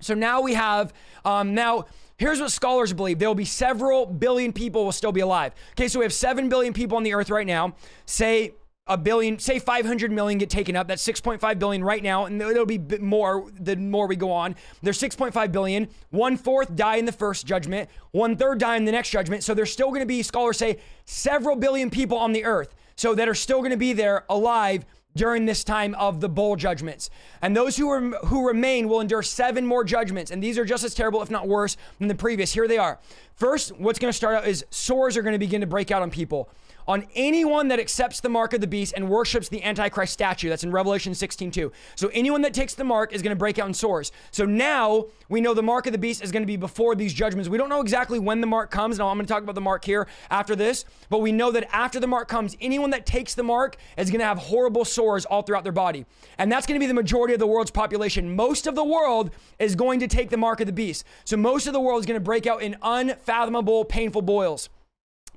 So 0.00 0.14
now 0.14 0.40
we 0.40 0.54
have, 0.54 0.92
um, 1.24 1.54
now, 1.54 1.86
here's 2.18 2.40
what 2.40 2.52
scholars 2.52 2.92
believe 2.92 3.18
there 3.18 3.28
will 3.28 3.34
be 3.34 3.44
several 3.44 4.04
billion 4.04 4.52
people 4.52 4.84
will 4.84 4.92
still 4.92 5.12
be 5.12 5.20
alive. 5.20 5.54
Okay, 5.72 5.88
so 5.88 5.98
we 5.98 6.04
have 6.04 6.12
7 6.12 6.48
billion 6.48 6.72
people 6.72 6.96
on 6.96 7.02
the 7.02 7.14
earth 7.14 7.30
right 7.30 7.46
now. 7.46 7.74
Say 8.04 8.52
a 8.86 8.96
billion, 8.96 9.38
say 9.38 9.58
500 9.58 10.10
million 10.10 10.38
get 10.38 10.50
taken 10.50 10.74
up. 10.74 10.88
That's 10.88 11.06
6.5 11.06 11.58
billion 11.58 11.84
right 11.84 12.02
now, 12.02 12.24
and 12.24 12.40
it'll 12.40 12.66
be 12.66 12.78
more 12.98 13.50
the 13.60 13.76
more 13.76 14.06
we 14.06 14.16
go 14.16 14.32
on. 14.32 14.56
There's 14.82 14.98
6.5 14.98 15.52
billion. 15.52 15.88
One 16.10 16.36
fourth 16.36 16.74
die 16.74 16.96
in 16.96 17.04
the 17.04 17.12
first 17.12 17.46
judgment. 17.46 17.88
One 18.12 18.36
third 18.36 18.58
die 18.58 18.76
in 18.76 18.84
the 18.84 18.92
next 18.92 19.10
judgment. 19.10 19.44
So 19.44 19.54
there's 19.54 19.72
still 19.72 19.88
going 19.88 20.00
to 20.00 20.06
be 20.06 20.22
scholars 20.22 20.58
say 20.58 20.78
several 21.04 21.54
billion 21.54 21.90
people 21.90 22.18
on 22.18 22.32
the 22.32 22.44
earth, 22.44 22.74
so 22.96 23.14
that 23.14 23.28
are 23.28 23.34
still 23.34 23.58
going 23.58 23.70
to 23.70 23.76
be 23.76 23.92
there 23.92 24.24
alive 24.28 24.84
during 25.18 25.44
this 25.44 25.62
time 25.64 25.94
of 25.96 26.20
the 26.20 26.28
bowl 26.28 26.56
judgments. 26.56 27.10
And 27.42 27.54
those 27.54 27.76
who, 27.76 27.90
are, 27.90 28.00
who 28.26 28.46
remain 28.46 28.88
will 28.88 29.00
endure 29.00 29.22
seven 29.22 29.66
more 29.66 29.84
judgments. 29.84 30.30
And 30.30 30.42
these 30.42 30.56
are 30.56 30.64
just 30.64 30.84
as 30.84 30.94
terrible, 30.94 31.20
if 31.20 31.30
not 31.30 31.46
worse, 31.46 31.76
than 31.98 32.08
the 32.08 32.14
previous. 32.14 32.54
Here 32.54 32.66
they 32.66 32.78
are. 32.78 32.98
First, 33.34 33.78
what's 33.78 33.98
going 33.98 34.10
to 34.10 34.16
start 34.16 34.36
out 34.36 34.48
is 34.48 34.64
sores 34.70 35.16
are 35.16 35.22
going 35.22 35.34
to 35.34 35.38
begin 35.38 35.60
to 35.60 35.66
break 35.66 35.90
out 35.90 36.00
on 36.00 36.10
people 36.10 36.48
on 36.88 37.06
anyone 37.14 37.68
that 37.68 37.78
accepts 37.78 38.20
the 38.20 38.28
mark 38.30 38.54
of 38.54 38.62
the 38.62 38.66
beast 38.66 38.94
and 38.96 39.08
worships 39.08 39.48
the 39.48 39.62
Antichrist 39.62 40.14
statue. 40.14 40.48
That's 40.48 40.64
in 40.64 40.72
Revelation 40.72 41.14
16 41.14 41.50
2. 41.50 41.70
So 41.94 42.08
anyone 42.14 42.40
that 42.42 42.54
takes 42.54 42.74
the 42.74 42.82
mark 42.82 43.12
is 43.12 43.20
going 43.20 43.30
to 43.30 43.38
break 43.38 43.58
out 43.58 43.68
in 43.68 43.74
sores. 43.74 44.10
So 44.30 44.46
now 44.46 45.04
we 45.28 45.42
know 45.42 45.52
the 45.52 45.62
mark 45.62 45.86
of 45.86 45.92
the 45.92 45.98
beast 45.98 46.24
is 46.24 46.32
going 46.32 46.42
to 46.42 46.46
be 46.46 46.56
before 46.56 46.94
these 46.94 47.12
judgments. 47.12 47.48
We 47.48 47.58
don't 47.58 47.68
know 47.68 47.82
exactly 47.82 48.18
when 48.18 48.40
the 48.40 48.46
mark 48.46 48.70
comes. 48.70 48.98
Now 48.98 49.08
I'm 49.08 49.18
going 49.18 49.26
to 49.26 49.32
talk 49.32 49.42
about 49.42 49.54
the 49.54 49.60
mark 49.60 49.84
here 49.84 50.08
after 50.30 50.56
this, 50.56 50.86
but 51.10 51.18
we 51.18 51.30
know 51.30 51.50
that 51.50 51.68
after 51.74 52.00
the 52.00 52.06
mark 52.06 52.26
comes, 52.26 52.56
anyone 52.60 52.90
that 52.90 53.04
takes 53.04 53.34
the 53.34 53.42
mark 53.42 53.76
is 53.98 54.10
going 54.10 54.20
to 54.20 54.26
have 54.26 54.38
horrible 54.38 54.86
sores 54.86 55.26
all 55.26 55.42
throughout 55.42 55.64
their 55.64 55.72
body. 55.72 56.06
And 56.38 56.50
that's 56.50 56.66
going 56.66 56.80
to 56.80 56.82
be 56.82 56.86
the 56.88 56.94
majority 56.94 57.34
of 57.34 57.40
the 57.40 57.46
world's 57.46 57.70
population. 57.70 58.34
Most 58.34 58.66
of 58.66 58.74
the 58.74 58.84
world 58.84 59.30
is 59.58 59.74
going 59.74 60.00
to 60.00 60.08
take 60.08 60.30
the 60.30 60.38
mark 60.38 60.60
of 60.60 60.66
the 60.66 60.72
beast. 60.72 61.04
So 61.24 61.36
most 61.36 61.66
of 61.66 61.74
the 61.74 61.80
world 61.80 62.00
is 62.00 62.06
going 62.06 62.18
to 62.18 62.24
break 62.24 62.46
out 62.46 62.62
in 62.62 62.76
unfathomable, 62.80 63.84
painful 63.84 64.22
boils. 64.22 64.70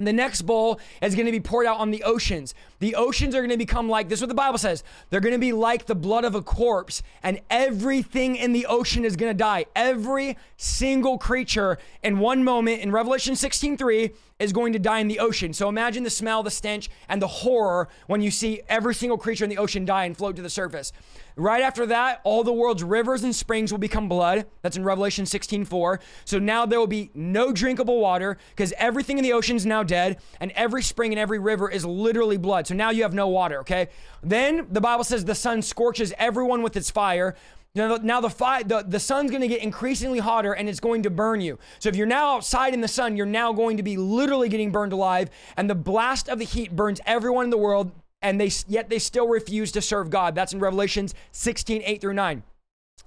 The 0.08 0.14
next 0.14 0.44
bowl 0.44 0.80
is 1.02 1.16
going 1.16 1.26
to 1.26 1.32
be 1.32 1.40
poured 1.40 1.66
out 1.66 1.80
on 1.80 1.92
the 1.92 2.04
oceans. 2.04 2.54
The 2.80 2.96
oceans 2.96 3.36
are 3.36 3.40
going 3.40 3.52
to 3.52 3.58
become 3.58 3.88
like 3.90 4.10
this 4.10 4.18
is 4.18 4.24
what 4.24 4.30
the 4.30 4.36
Bible 4.36 4.58
says. 4.58 4.84
They're 5.10 5.20
going 5.20 5.34
to 5.34 5.40
be 5.40 5.54
like 5.54 5.86
the 5.86 5.96
blood 5.96 6.26
of 6.26 6.36
a 6.36 6.42
corpse, 6.42 7.04
and 7.24 7.40
everything 7.50 8.36
in 8.36 8.54
the 8.54 8.66
ocean 8.66 9.06
is 9.06 9.16
going 9.16 9.32
to 9.32 9.38
die. 9.38 9.66
Every 9.76 10.38
single 10.58 11.18
creature 11.18 11.78
in 12.04 12.20
one 12.20 12.44
moment 12.44 12.82
in 12.82 12.92
Revelation 12.92 13.36
16 13.36 13.78
3 13.78 14.12
is 14.42 14.52
going 14.52 14.74
to 14.74 14.80
die 14.80 15.00
in 15.00 15.08
the 15.08 15.20
ocean. 15.20 15.54
So 15.54 15.70
imagine 15.70 16.04
the 16.04 16.10
smell, 16.10 16.44
the 16.44 16.52
stench, 16.52 16.90
and 17.08 17.22
the 17.22 17.28
horror 17.28 17.88
when 18.08 18.22
you 18.22 18.32
see 18.32 18.62
every 18.68 18.96
single 18.96 19.18
creature 19.18 19.44
in 19.44 19.50
the 19.50 19.58
ocean 19.58 19.86
die 19.86 20.06
and 20.06 20.18
float 20.18 20.36
to 20.38 20.42
the 20.42 20.50
surface. 20.50 20.92
Right 21.36 21.62
after 21.62 21.86
that, 21.86 22.22
all 22.24 22.44
the 22.44 22.52
world's 22.52 22.84
rivers 22.84 23.24
and 23.24 23.36
springs 23.36 23.72
will 23.72 23.80
become 23.80 24.10
blood. 24.10 24.46
That's 24.62 24.78
in 24.78 24.84
Revelation 24.84 25.26
16 25.26 25.66
4. 25.66 26.00
So 26.26 26.40
now 26.40 26.66
there 26.66 26.80
will 26.80 26.88
be 26.88 27.12
no 27.14 27.52
drinkable 27.54 28.00
water 28.00 28.38
because 28.50 28.74
everything 28.78 29.18
in 29.18 29.24
the 29.24 29.34
ocean 29.34 29.56
is 29.56 29.66
now 29.66 29.84
dead, 29.84 30.18
and 30.40 30.52
every 30.52 30.84
spring 30.84 31.12
and 31.12 31.20
every 31.20 31.40
river 31.40 31.70
is 31.70 31.86
literally 31.86 32.38
blood. 32.38 32.68
So 32.68 32.76
now 32.76 32.90
you 32.90 33.04
have 33.04 33.14
no 33.14 33.28
water, 33.28 33.60
okay? 33.60 33.90
Then 34.24 34.68
the 34.72 34.82
Bible 34.82 35.04
says 35.04 35.24
the 35.24 35.36
sun 35.36 35.62
scorches 35.62 36.14
everyone 36.18 36.64
with 36.64 36.76
its 36.76 36.92
fire. 36.92 37.36
Now, 37.74 37.96
now 37.98 38.20
the, 38.20 38.30
fi- 38.30 38.64
the, 38.64 38.84
the 38.86 39.00
sun's 39.00 39.32
going 39.32 39.42
to 39.42 39.48
get 39.48 39.62
increasingly 39.62 40.20
hotter 40.20 40.52
and 40.54 40.68
it's 40.68 40.82
going 40.82 41.04
to 41.04 41.10
burn 41.10 41.40
you. 41.40 41.58
So 41.80 41.88
if 41.88 41.96
you're 41.96 42.06
now 42.06 42.36
outside 42.36 42.74
in 42.74 42.82
the 42.82 42.88
sun, 42.88 43.16
you're 43.16 43.26
now 43.26 43.54
going 43.54 43.78
to 43.78 43.84
be 43.84 43.96
literally 43.96 44.50
getting 44.50 44.72
burned 44.72 44.92
alive. 44.92 45.30
And 45.56 45.70
the 45.70 45.76
blast 45.76 46.28
of 46.28 46.38
the 46.40 46.46
heat 46.46 46.76
burns 46.76 47.00
everyone 47.06 47.46
in 47.46 47.50
the 47.50 47.58
world, 47.58 47.92
and 48.22 48.40
they 48.40 48.52
yet 48.68 48.90
they 48.90 49.00
still 49.00 49.28
refuse 49.28 49.72
to 49.72 49.82
serve 49.82 50.10
God. 50.10 50.36
That's 50.36 50.52
in 50.52 50.60
Revelations 50.60 51.16
16, 51.32 51.82
8 51.86 52.02
through 52.02 52.14
9. 52.14 52.44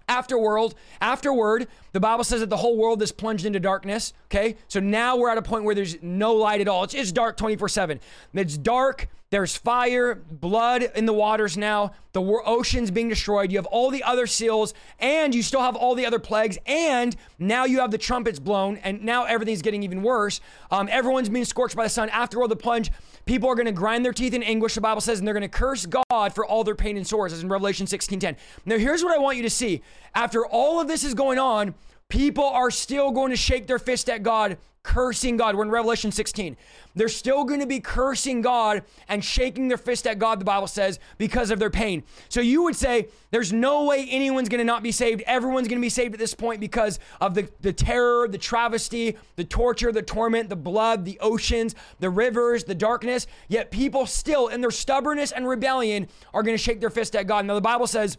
Afterworld, 0.08 0.74
afterward, 1.00 1.66
the 1.92 2.00
Bible 2.00 2.24
says 2.24 2.40
that 2.40 2.50
the 2.50 2.56
whole 2.56 2.76
world 2.76 3.02
is 3.02 3.12
plunged 3.12 3.46
into 3.46 3.60
darkness. 3.60 4.12
Okay, 4.26 4.56
so 4.68 4.80
now 4.80 5.16
we're 5.16 5.30
at 5.30 5.38
a 5.38 5.42
point 5.42 5.64
where 5.64 5.74
there's 5.74 5.96
no 6.02 6.34
light 6.34 6.60
at 6.60 6.68
all. 6.68 6.84
It's, 6.84 6.94
it's 6.94 7.12
dark 7.12 7.36
24 7.36 7.68
7. 7.68 8.00
It's 8.34 8.58
dark. 8.58 9.08
There's 9.30 9.56
fire, 9.56 10.14
blood 10.14 10.92
in 10.94 11.06
the 11.06 11.12
waters 11.12 11.56
now. 11.56 11.92
The 12.12 12.22
ocean's 12.22 12.92
being 12.92 13.08
destroyed. 13.08 13.50
You 13.50 13.58
have 13.58 13.66
all 13.66 13.90
the 13.90 14.04
other 14.04 14.28
seals, 14.28 14.74
and 15.00 15.34
you 15.34 15.42
still 15.42 15.62
have 15.62 15.74
all 15.74 15.96
the 15.96 16.06
other 16.06 16.20
plagues. 16.20 16.56
And 16.66 17.16
now 17.38 17.64
you 17.64 17.80
have 17.80 17.90
the 17.90 17.98
trumpets 17.98 18.38
blown, 18.38 18.76
and 18.76 19.02
now 19.02 19.24
everything's 19.24 19.62
getting 19.62 19.82
even 19.82 20.02
worse. 20.02 20.40
Um, 20.70 20.88
everyone's 20.88 21.28
being 21.28 21.44
scorched 21.44 21.74
by 21.74 21.82
the 21.82 21.90
sun. 21.90 22.10
Afterworld, 22.10 22.50
the 22.50 22.56
plunge. 22.56 22.92
People 23.26 23.48
are 23.48 23.54
going 23.54 23.66
to 23.66 23.72
grind 23.72 24.04
their 24.04 24.12
teeth 24.12 24.34
in 24.34 24.42
anguish, 24.42 24.74
the 24.74 24.80
Bible 24.80 25.00
says, 25.00 25.18
and 25.18 25.26
they're 25.26 25.34
going 25.34 25.42
to 25.42 25.48
curse 25.48 25.86
God 25.86 26.34
for 26.34 26.44
all 26.44 26.62
their 26.62 26.74
pain 26.74 26.96
and 26.96 27.06
sores, 27.06 27.32
as 27.32 27.42
in 27.42 27.48
Revelation 27.48 27.86
16:10. 27.86 28.36
Now, 28.66 28.78
here's 28.78 29.02
what 29.02 29.14
I 29.14 29.18
want 29.18 29.36
you 29.36 29.42
to 29.44 29.50
see. 29.50 29.82
After 30.14 30.44
all 30.46 30.80
of 30.80 30.88
this 30.88 31.04
is 31.04 31.14
going 31.14 31.38
on, 31.38 31.74
people 32.08 32.44
are 32.44 32.70
still 32.70 33.10
going 33.10 33.30
to 33.30 33.36
shake 33.36 33.66
their 33.66 33.78
fist 33.78 34.08
at 34.08 34.22
God 34.22 34.58
cursing 34.84 35.38
God. 35.38 35.56
We're 35.56 35.64
in 35.64 35.70
Revelation 35.70 36.12
16. 36.12 36.56
They're 36.94 37.08
still 37.08 37.44
going 37.44 37.60
to 37.60 37.66
be 37.66 37.80
cursing 37.80 38.42
God 38.42 38.84
and 39.08 39.24
shaking 39.24 39.66
their 39.66 39.78
fist 39.78 40.06
at 40.06 40.18
God, 40.18 40.38
the 40.38 40.44
Bible 40.44 40.68
says, 40.68 41.00
because 41.18 41.50
of 41.50 41.58
their 41.58 41.70
pain. 41.70 42.04
So 42.28 42.40
you 42.40 42.62
would 42.62 42.76
say 42.76 43.08
there's 43.32 43.52
no 43.52 43.84
way 43.86 44.06
anyone's 44.08 44.48
going 44.48 44.58
to 44.58 44.64
not 44.64 44.82
be 44.82 44.92
saved. 44.92 45.22
Everyone's 45.22 45.66
going 45.66 45.80
to 45.80 45.84
be 45.84 45.88
saved 45.88 46.14
at 46.14 46.20
this 46.20 46.34
point 46.34 46.60
because 46.60 47.00
of 47.20 47.34
the, 47.34 47.48
the 47.62 47.72
terror, 47.72 48.28
the 48.28 48.38
travesty, 48.38 49.16
the 49.36 49.44
torture, 49.44 49.90
the 49.90 50.02
torment, 50.02 50.50
the 50.50 50.56
blood, 50.56 51.04
the 51.04 51.18
oceans, 51.18 51.74
the 51.98 52.10
rivers, 52.10 52.64
the 52.64 52.74
darkness. 52.74 53.26
Yet 53.48 53.70
people 53.70 54.06
still, 54.06 54.48
in 54.48 54.60
their 54.60 54.70
stubbornness 54.70 55.32
and 55.32 55.48
rebellion, 55.48 56.08
are 56.34 56.42
going 56.42 56.56
to 56.56 56.62
shake 56.62 56.80
their 56.80 56.90
fist 56.90 57.16
at 57.16 57.26
God. 57.26 57.46
Now, 57.46 57.54
the 57.54 57.60
Bible 57.62 57.86
says, 57.86 58.18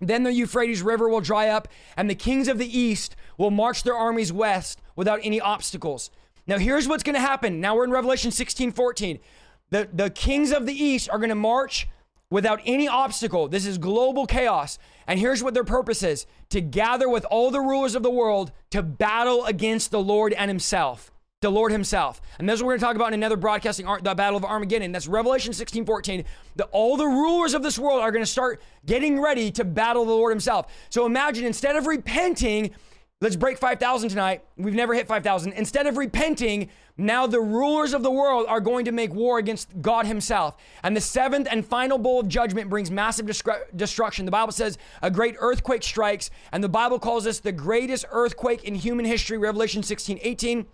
then 0.00 0.22
the 0.22 0.32
Euphrates 0.32 0.82
River 0.82 1.08
will 1.08 1.20
dry 1.20 1.48
up, 1.48 1.68
and 1.96 2.08
the 2.08 2.14
kings 2.14 2.48
of 2.48 2.58
the 2.58 2.78
east 2.78 3.16
will 3.38 3.50
march 3.50 3.82
their 3.82 3.96
armies 3.96 4.32
west 4.32 4.80
without 4.96 5.20
any 5.22 5.40
obstacles. 5.40 6.10
Now, 6.46 6.58
here's 6.58 6.86
what's 6.86 7.02
going 7.02 7.14
to 7.14 7.20
happen. 7.20 7.60
Now 7.60 7.76
we're 7.76 7.84
in 7.84 7.90
Revelation 7.90 8.30
16 8.30 8.72
14. 8.72 9.18
The, 9.70 9.88
the 9.92 10.10
kings 10.10 10.52
of 10.52 10.66
the 10.66 10.74
east 10.74 11.08
are 11.08 11.18
going 11.18 11.30
to 11.30 11.34
march 11.34 11.88
without 12.30 12.60
any 12.66 12.86
obstacle. 12.86 13.48
This 13.48 13.66
is 13.66 13.78
global 13.78 14.26
chaos. 14.26 14.78
And 15.06 15.18
here's 15.18 15.42
what 15.42 15.54
their 15.54 15.64
purpose 15.64 16.02
is 16.02 16.26
to 16.50 16.60
gather 16.60 17.08
with 17.08 17.24
all 17.26 17.50
the 17.50 17.60
rulers 17.60 17.94
of 17.94 18.02
the 18.02 18.10
world 18.10 18.52
to 18.70 18.82
battle 18.82 19.44
against 19.46 19.90
the 19.90 20.00
Lord 20.00 20.32
and 20.32 20.50
Himself 20.50 21.10
the 21.44 21.50
Lord 21.50 21.70
Himself. 21.70 22.20
And 22.38 22.48
that's 22.48 22.60
what 22.60 22.66
we're 22.66 22.72
going 22.72 22.80
to 22.80 22.86
talk 22.86 22.96
about 22.96 23.08
in 23.08 23.14
another 23.14 23.36
broadcasting, 23.36 23.86
the 24.02 24.14
Battle 24.14 24.36
of 24.36 24.44
Armageddon. 24.44 24.92
That's 24.92 25.06
Revelation 25.06 25.52
16 25.52 25.84
14. 25.84 26.24
The, 26.56 26.64
all 26.66 26.96
the 26.96 27.06
rulers 27.06 27.54
of 27.54 27.62
this 27.62 27.78
world 27.78 28.00
are 28.00 28.10
going 28.10 28.24
to 28.24 28.30
start 28.30 28.62
getting 28.86 29.20
ready 29.20 29.50
to 29.52 29.64
battle 29.64 30.04
the 30.04 30.12
Lord 30.12 30.32
Himself. 30.32 30.72
So 30.88 31.04
imagine 31.04 31.44
instead 31.44 31.76
of 31.76 31.86
repenting, 31.86 32.70
let's 33.20 33.36
break 33.36 33.58
5,000 33.58 34.08
tonight. 34.08 34.42
We've 34.56 34.74
never 34.74 34.94
hit 34.94 35.06
5,000. 35.06 35.52
Instead 35.52 35.86
of 35.86 35.98
repenting, 35.98 36.70
now 36.96 37.26
the 37.26 37.40
rulers 37.40 37.92
of 37.92 38.02
the 38.02 38.10
world 38.10 38.46
are 38.48 38.60
going 38.60 38.86
to 38.86 38.92
make 38.92 39.12
war 39.12 39.38
against 39.38 39.68
God 39.82 40.06
Himself. 40.06 40.56
And 40.82 40.96
the 40.96 41.00
seventh 41.02 41.46
and 41.50 41.66
final 41.66 41.98
bowl 41.98 42.20
of 42.20 42.28
judgment 42.28 42.70
brings 42.70 42.90
massive 42.90 43.26
destruction. 43.26 44.24
The 44.24 44.30
Bible 44.30 44.52
says 44.52 44.78
a 45.02 45.10
great 45.10 45.36
earthquake 45.40 45.82
strikes, 45.82 46.30
and 46.52 46.64
the 46.64 46.70
Bible 46.70 46.98
calls 46.98 47.24
this 47.24 47.40
the 47.40 47.52
greatest 47.52 48.06
earthquake 48.10 48.64
in 48.64 48.74
human 48.74 49.04
history, 49.04 49.36
Revelation 49.36 49.82
16 49.82 50.20
18. 50.22 50.66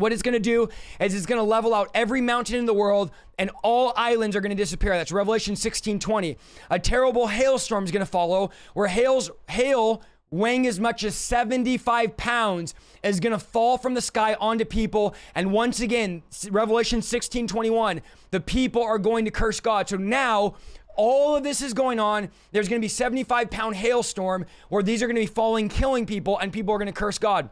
What 0.00 0.14
it's 0.14 0.22
going 0.22 0.32
to 0.32 0.40
do 0.40 0.68
is 0.98 1.14
it's 1.14 1.26
going 1.26 1.38
to 1.38 1.44
level 1.44 1.74
out 1.74 1.90
every 1.94 2.22
mountain 2.22 2.56
in 2.56 2.64
the 2.64 2.72
world 2.72 3.10
and 3.38 3.50
all 3.62 3.92
islands 3.96 4.34
are 4.34 4.40
going 4.40 4.50
to 4.50 4.56
disappear. 4.56 4.96
That's 4.96 5.12
Revelation 5.12 5.54
16 5.54 5.98
20. 5.98 6.38
A 6.70 6.78
terrible 6.78 7.26
hailstorm 7.26 7.84
is 7.84 7.90
going 7.90 8.04
to 8.04 8.10
follow 8.10 8.50
where 8.72 8.88
hails, 8.88 9.30
hail 9.48 10.02
weighing 10.30 10.66
as 10.66 10.80
much 10.80 11.04
as 11.04 11.16
75 11.16 12.16
pounds 12.16 12.74
is 13.02 13.20
going 13.20 13.32
to 13.32 13.38
fall 13.38 13.76
from 13.76 13.92
the 13.94 14.00
sky 14.00 14.36
onto 14.40 14.64
people. 14.64 15.14
And 15.34 15.52
once 15.52 15.80
again, 15.80 16.22
Revelation 16.50 17.02
16 17.02 17.46
21, 17.46 18.00
the 18.30 18.40
people 18.40 18.82
are 18.82 18.98
going 18.98 19.26
to 19.26 19.30
curse 19.30 19.60
God. 19.60 19.88
So 19.88 19.96
now, 19.96 20.54
all 20.96 21.36
of 21.36 21.42
this 21.42 21.60
is 21.60 21.74
going 21.74 22.00
on. 22.00 22.30
There's 22.52 22.68
going 22.68 22.80
to 22.80 22.84
be 22.84 22.88
75 22.88 23.50
pound 23.50 23.76
hailstorm 23.76 24.46
where 24.70 24.82
these 24.82 25.02
are 25.02 25.06
going 25.06 25.16
to 25.16 25.22
be 25.22 25.26
falling, 25.26 25.68
killing 25.68 26.06
people, 26.06 26.38
and 26.38 26.50
people 26.50 26.72
are 26.72 26.78
going 26.78 26.86
to 26.86 26.92
curse 26.92 27.18
God. 27.18 27.50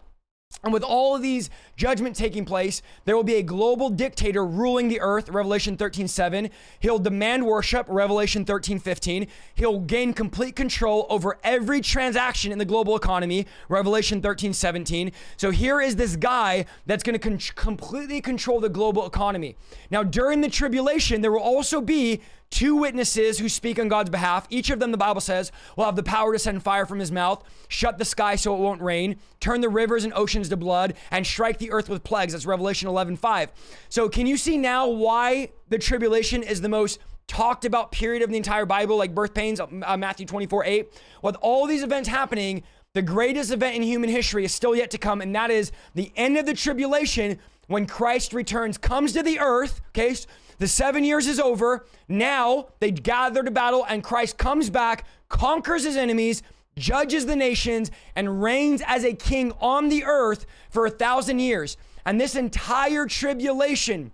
And 0.65 0.73
with 0.73 0.83
all 0.83 1.15
of 1.15 1.23
these 1.23 1.51
judgments 1.77 2.19
taking 2.19 2.45
place, 2.45 2.83
there 3.05 3.15
will 3.15 3.23
be 3.23 3.37
a 3.37 3.43
global 3.43 3.91
dictator 3.91 4.45
ruling 4.45 4.89
the 4.89 5.01
earth, 5.01 5.29
Revelation 5.29 5.77
13 5.77 6.09
7. 6.09 6.51
He'll 6.81 6.99
demand 6.99 7.47
worship, 7.47 7.87
Revelation 7.89 8.45
13 8.45 8.81
15. 8.81 9.29
He'll 9.55 9.79
gain 9.81 10.13
complete 10.13 10.57
control 10.57 11.07
over 11.11 11.39
every 11.45 11.81
transaction 11.81 12.51
in 12.51 12.59
the 12.59 12.65
global 12.65 12.97
economy, 12.97 13.47
Revelation 13.69 14.21
13 14.21 14.53
17. 14.53 15.13
So 15.37 15.51
here 15.53 15.81
is 15.81 15.95
this 15.97 16.17
guy 16.17 16.65
that's 16.87 17.05
going 17.05 17.19
to 17.19 17.21
con- 17.21 17.39
completely 17.55 18.21
control 18.21 18.59
the 18.59 18.69
global 18.69 19.07
economy. 19.07 19.57
Now, 19.91 20.03
during 20.03 20.41
the 20.41 20.51
tribulation, 20.51 21.21
there 21.21 21.31
will 21.31 21.41
also 21.41 21.81
be 21.81 22.21
two 22.51 22.77
witnesses 22.77 23.39
who 23.39 23.49
speak 23.49 23.79
on 23.79 23.89
God's 23.89 24.11
behalf. 24.11 24.47
Each 24.51 24.71
of 24.71 24.81
them, 24.81 24.91
the 24.91 24.99
Bible 24.99 25.21
says, 25.21 25.53
will 25.77 25.85
have 25.85 25.97
the 25.97 26.03
power 26.03 26.33
to 26.33 26.39
send 26.39 26.63
fire 26.63 26.87
from 26.87 26.99
his 26.99 27.13
mouth, 27.13 27.45
shut 27.69 27.99
the 27.99 28.05
sky 28.05 28.37
so 28.37 28.55
it 28.55 28.61
won't 28.61 28.81
rain, 28.81 29.19
turn 29.41 29.61
the 29.61 29.69
rivers 29.69 30.05
and 30.05 30.13
oceans 30.15 30.38
to 30.51 30.57
blood, 30.57 30.95
and 31.11 31.27
strike 31.27 31.59
the 31.59 31.71
earth 31.73 31.89
with 31.89 32.05
plagues. 32.05 32.33
That's 32.33 32.47
Revelation 32.47 32.89
11 32.89 33.17
5. 33.17 33.53
So, 33.89 34.09
can 34.09 34.27
you 34.27 34.37
see 34.37 34.57
now 34.57 34.87
why 34.89 35.51
the 35.69 35.79
tribulation 35.79 36.43
is 36.43 36.61
the 36.61 36.69
most 36.69 37.01
talked 37.27 37.65
about 37.65 37.93
period 37.93 38.23
of 38.23 38.31
the 38.31 38.37
entire 38.37 38.65
Bible, 38.65 38.97
like 38.97 39.15
birth 39.15 39.35
pains, 39.35 39.61
uh, 39.61 39.97
Matthew 39.97 40.27
24 40.27 40.65
8? 40.65 41.03
With 41.23 41.37
all 41.41 41.67
these 41.67 41.83
events 41.83 42.09
happening, 42.09 42.63
the 42.95 43.03
greatest 43.03 43.51
event 43.51 43.77
in 43.77 43.83
human 43.83 44.11
history 44.11 44.45
is 44.45 44.55
still 44.55 44.75
yet 44.75 44.91
to 44.93 44.99
come, 44.99 45.21
and 45.21 45.35
that 45.35 45.51
is 45.51 45.73
the 45.95 46.13
end 46.17 46.37
of 46.37 46.47
the 46.47 46.55
tribulation 46.55 47.39
when 47.69 47.87
Christ 47.87 48.33
returns, 48.33 48.79
comes 48.79 49.13
to 49.13 49.23
the 49.23 49.39
earth, 49.39 49.81
okay? 49.91 50.17
The 50.59 50.67
seven 50.67 51.05
years 51.05 51.27
is 51.27 51.39
over. 51.39 51.87
Now 52.09 52.69
they 52.81 52.91
gather 52.91 53.43
to 53.43 53.51
battle, 53.51 53.87
and 53.89 54.03
Christ 54.03 54.39
comes 54.39 54.71
back, 54.71 55.07
conquers 55.29 55.85
his 55.85 55.97
enemies, 55.97 56.43
judges 56.79 57.27
the 57.27 57.37
nations, 57.37 57.91
and 58.17 58.43
reigns 58.43 58.83
as 58.87 59.05
a 59.05 59.15
king 59.15 59.53
on 59.61 59.89
the 59.89 60.05
earth 60.05 60.47
for 60.71 60.87
a 60.87 60.91
thousand 60.91 61.41
years. 61.41 61.77
And 62.07 62.21
this 62.21 62.37
entire 62.37 63.07
tribulation 63.07 64.13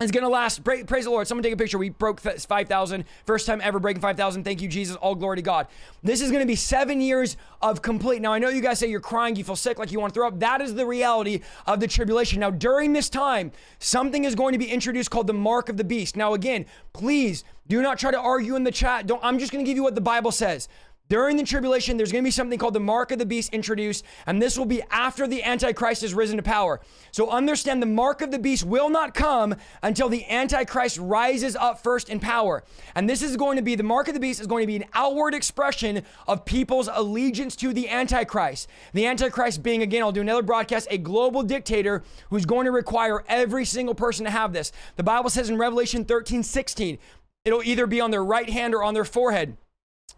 is 0.00 0.10
going 0.10 0.24
to 0.24 0.28
last. 0.28 0.64
Praise 0.64 1.04
the 1.04 1.10
Lord. 1.10 1.26
Someone 1.28 1.42
take 1.42 1.52
a 1.52 1.56
picture. 1.56 1.78
We 1.78 1.90
broke 1.90 2.20
5,000. 2.20 3.04
First 3.26 3.46
time 3.46 3.60
ever 3.62 3.78
breaking 3.78 4.02
5,000. 4.02 4.42
Thank 4.42 4.60
you, 4.60 4.68
Jesus. 4.68 4.96
All 4.96 5.14
glory 5.14 5.36
to 5.36 5.42
God. 5.42 5.68
This 6.02 6.20
is 6.20 6.30
going 6.30 6.42
to 6.42 6.46
be 6.46 6.56
seven 6.56 7.00
years 7.00 7.36
of 7.62 7.80
complete. 7.80 8.20
Now, 8.20 8.32
I 8.32 8.38
know 8.38 8.48
you 8.48 8.60
guys 8.60 8.80
say 8.80 8.88
you're 8.88 9.00
crying, 9.00 9.36
you 9.36 9.44
feel 9.44 9.56
sick, 9.56 9.78
like 9.78 9.92
you 9.92 10.00
want 10.00 10.12
to 10.12 10.18
throw 10.18 10.26
up. 10.26 10.40
That 10.40 10.60
is 10.60 10.74
the 10.74 10.84
reality 10.84 11.40
of 11.66 11.78
the 11.78 11.86
tribulation. 11.86 12.40
Now, 12.40 12.50
during 12.50 12.92
this 12.92 13.08
time, 13.08 13.52
something 13.78 14.24
is 14.24 14.34
going 14.34 14.52
to 14.52 14.58
be 14.58 14.66
introduced 14.66 15.10
called 15.10 15.28
the 15.28 15.32
mark 15.32 15.68
of 15.68 15.76
the 15.76 15.84
beast. 15.84 16.16
Now, 16.16 16.34
again, 16.34 16.66
please 16.92 17.44
do 17.68 17.80
not 17.80 17.98
try 17.98 18.10
to 18.10 18.20
argue 18.20 18.56
in 18.56 18.64
the 18.64 18.72
chat. 18.72 19.06
Don't, 19.06 19.22
I'm 19.24 19.38
just 19.38 19.52
going 19.52 19.64
to 19.64 19.68
give 19.68 19.76
you 19.76 19.82
what 19.82 19.94
the 19.94 20.00
Bible 20.00 20.32
says. 20.32 20.68
During 21.10 21.36
the 21.36 21.42
tribulation, 21.42 21.98
there's 21.98 22.10
going 22.10 22.24
to 22.24 22.26
be 22.26 22.30
something 22.30 22.58
called 22.58 22.74
the 22.74 22.80
mark 22.80 23.10
of 23.10 23.18
the 23.18 23.26
beast 23.26 23.52
introduced, 23.52 24.06
and 24.26 24.40
this 24.40 24.56
will 24.56 24.64
be 24.64 24.82
after 24.90 25.26
the 25.26 25.42
Antichrist 25.42 26.00
has 26.00 26.14
risen 26.14 26.38
to 26.38 26.42
power. 26.42 26.80
So 27.12 27.28
understand 27.28 27.82
the 27.82 27.86
mark 27.86 28.22
of 28.22 28.30
the 28.30 28.38
beast 28.38 28.64
will 28.64 28.88
not 28.88 29.12
come 29.12 29.54
until 29.82 30.08
the 30.08 30.24
Antichrist 30.30 30.96
rises 30.96 31.56
up 31.56 31.82
first 31.82 32.08
in 32.08 32.20
power. 32.20 32.64
And 32.94 33.08
this 33.08 33.20
is 33.20 33.36
going 33.36 33.56
to 33.56 33.62
be 33.62 33.74
the 33.74 33.82
mark 33.82 34.08
of 34.08 34.14
the 34.14 34.20
beast 34.20 34.40
is 34.40 34.46
going 34.46 34.62
to 34.62 34.66
be 34.66 34.76
an 34.76 34.86
outward 34.94 35.34
expression 35.34 36.04
of 36.26 36.46
people's 36.46 36.88
allegiance 36.90 37.54
to 37.56 37.74
the 37.74 37.90
Antichrist. 37.90 38.66
The 38.94 39.06
Antichrist 39.06 39.62
being, 39.62 39.82
again, 39.82 40.02
I'll 40.02 40.10
do 40.10 40.22
another 40.22 40.42
broadcast, 40.42 40.88
a 40.90 40.96
global 40.96 41.42
dictator 41.42 42.02
who's 42.30 42.46
going 42.46 42.64
to 42.64 42.72
require 42.72 43.24
every 43.28 43.66
single 43.66 43.94
person 43.94 44.24
to 44.24 44.30
have 44.30 44.54
this. 44.54 44.72
The 44.96 45.02
Bible 45.02 45.28
says 45.28 45.50
in 45.50 45.58
Revelation 45.58 46.06
13 46.06 46.42
16, 46.42 46.96
it'll 47.44 47.62
either 47.62 47.86
be 47.86 48.00
on 48.00 48.10
their 48.10 48.24
right 48.24 48.48
hand 48.48 48.74
or 48.74 48.82
on 48.82 48.94
their 48.94 49.04
forehead. 49.04 49.58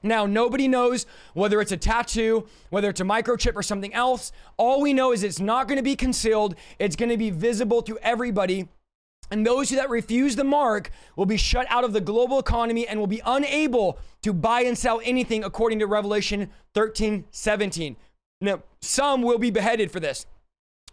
Now, 0.03 0.27
nobody 0.27 0.69
knows 0.69 1.07
whether 1.35 1.61
it's 1.61 1.73
a 1.73 1.77
tattoo, 1.77 2.47
whether 2.71 2.91
it's 2.91 3.01
a 3.01 3.05
microchip 3.05 3.57
or 3.57 3.63
something 3.63 3.93
else. 3.95 4.33
All 4.57 4.81
we 4.81 4.93
know 4.93 5.13
is 5.13 5.23
it's 5.23 5.41
not 5.41 5.69
going 5.69 5.79
to 5.79 5.83
be 5.83 5.97
concealed, 5.97 6.55
it's 6.79 6.97
going 6.97 7.09
to 7.09 7.17
be 7.17 7.31
visible 7.31 7.83
to 7.83 7.99
everybody. 7.99 8.69
And 9.31 9.45
those 9.45 9.71
who 9.71 9.77
that 9.77 9.91
refuse 9.91 10.37
the 10.37 10.45
mark 10.45 10.91
will 11.17 11.27
be 11.27 11.37
shut 11.37 11.67
out 11.69 11.83
of 11.83 11.93
the 11.93 12.01
global 12.01 12.39
economy 12.39 12.87
and 12.87 13.01
will 13.01 13.09
be 13.09 13.23
unable 13.27 13.99
to 14.23 14.33
buy 14.33 14.61
and 14.61 14.79
sell 14.79 15.01
anything 15.05 15.43
according 15.43 15.81
to 15.81 15.87
Revelation 15.87 16.51
13 16.75 17.25
17. 17.31 17.97
Now, 18.41 18.63
some 18.81 19.23
will 19.23 19.39
be 19.39 19.51
beheaded 19.51 19.91
for 19.91 19.99
this. 19.99 20.27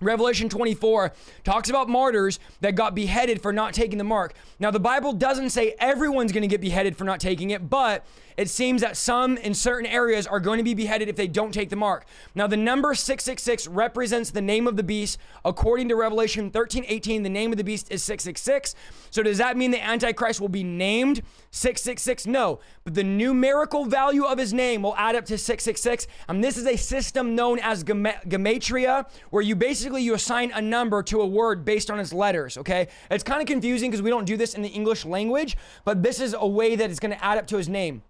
Revelation 0.01 0.49
24 0.49 1.13
talks 1.43 1.69
about 1.69 1.87
martyrs 1.87 2.39
that 2.61 2.75
got 2.75 2.95
beheaded 2.95 3.41
for 3.41 3.53
not 3.53 3.73
taking 3.73 3.97
the 3.97 4.03
mark. 4.03 4.33
Now, 4.59 4.71
the 4.71 4.79
Bible 4.79 5.13
doesn't 5.13 5.51
say 5.51 5.75
everyone's 5.79 6.31
going 6.31 6.41
to 6.41 6.47
get 6.47 6.61
beheaded 6.61 6.97
for 6.97 7.03
not 7.03 7.19
taking 7.19 7.51
it, 7.51 7.69
but 7.69 8.05
it 8.37 8.49
seems 8.49 8.81
that 8.81 8.97
some 8.97 9.37
in 9.37 9.53
certain 9.53 9.85
areas 9.85 10.27
are 10.27 10.39
going 10.39 10.57
to 10.57 10.63
be 10.63 10.73
beheaded 10.73 11.09
if 11.09 11.15
they 11.15 11.27
don't 11.27 11.53
take 11.53 11.69
the 11.69 11.75
mark. 11.75 12.05
Now, 12.35 12.47
the 12.47 12.57
number 12.57 12.93
666 12.93 13.67
represents 13.67 14.31
the 14.31 14.41
name 14.41 14.67
of 14.67 14.77
the 14.77 14.83
beast. 14.83 15.17
According 15.45 15.89
to 15.89 15.95
Revelation 15.95 16.49
13 16.49 16.85
18, 16.87 17.23
the 17.23 17.29
name 17.29 17.51
of 17.51 17.57
the 17.57 17.63
beast 17.63 17.91
is 17.91 18.03
666. 18.03 18.75
So, 19.11 19.23
does 19.23 19.37
that 19.37 19.57
mean 19.57 19.71
the 19.71 19.83
Antichrist 19.83 20.41
will 20.41 20.49
be 20.49 20.63
named 20.63 21.21
666? 21.51 22.27
No, 22.27 22.59
but 22.83 22.93
the 22.93 23.03
numerical 23.03 23.85
value 23.85 24.25
of 24.25 24.37
his 24.37 24.53
name 24.53 24.83
will 24.83 24.95
add 24.95 25.15
up 25.15 25.25
to 25.25 25.37
666. 25.37 26.07
And 26.27 26.43
this 26.43 26.57
is 26.57 26.65
a 26.65 26.75
system 26.75 27.35
known 27.35 27.59
as 27.59 27.83
gematria, 27.83 29.07
where 29.29 29.43
you 29.43 29.55
basically 29.55 30.01
you 30.03 30.13
assign 30.13 30.51
a 30.53 30.61
number 30.61 31.03
to 31.03 31.21
a 31.21 31.25
word 31.25 31.65
based 31.65 31.91
on 31.91 31.99
its 31.99 32.13
letters. 32.13 32.57
Okay, 32.57 32.87
it's 33.11 33.23
kind 33.23 33.41
of 33.41 33.47
confusing 33.47 33.91
because 33.91 34.01
we 34.01 34.09
don't 34.09 34.25
do 34.25 34.37
this 34.37 34.53
in 34.53 34.61
the 34.61 34.69
English 34.69 35.05
language, 35.05 35.57
but 35.85 36.03
this 36.03 36.19
is 36.19 36.35
a 36.37 36.47
way 36.47 36.75
that 36.75 36.89
it's 36.89 36.99
going 36.99 37.15
to 37.15 37.23
add 37.23 37.37
up 37.37 37.47
to 37.47 37.57
his 37.57 37.69
name. 37.69 38.03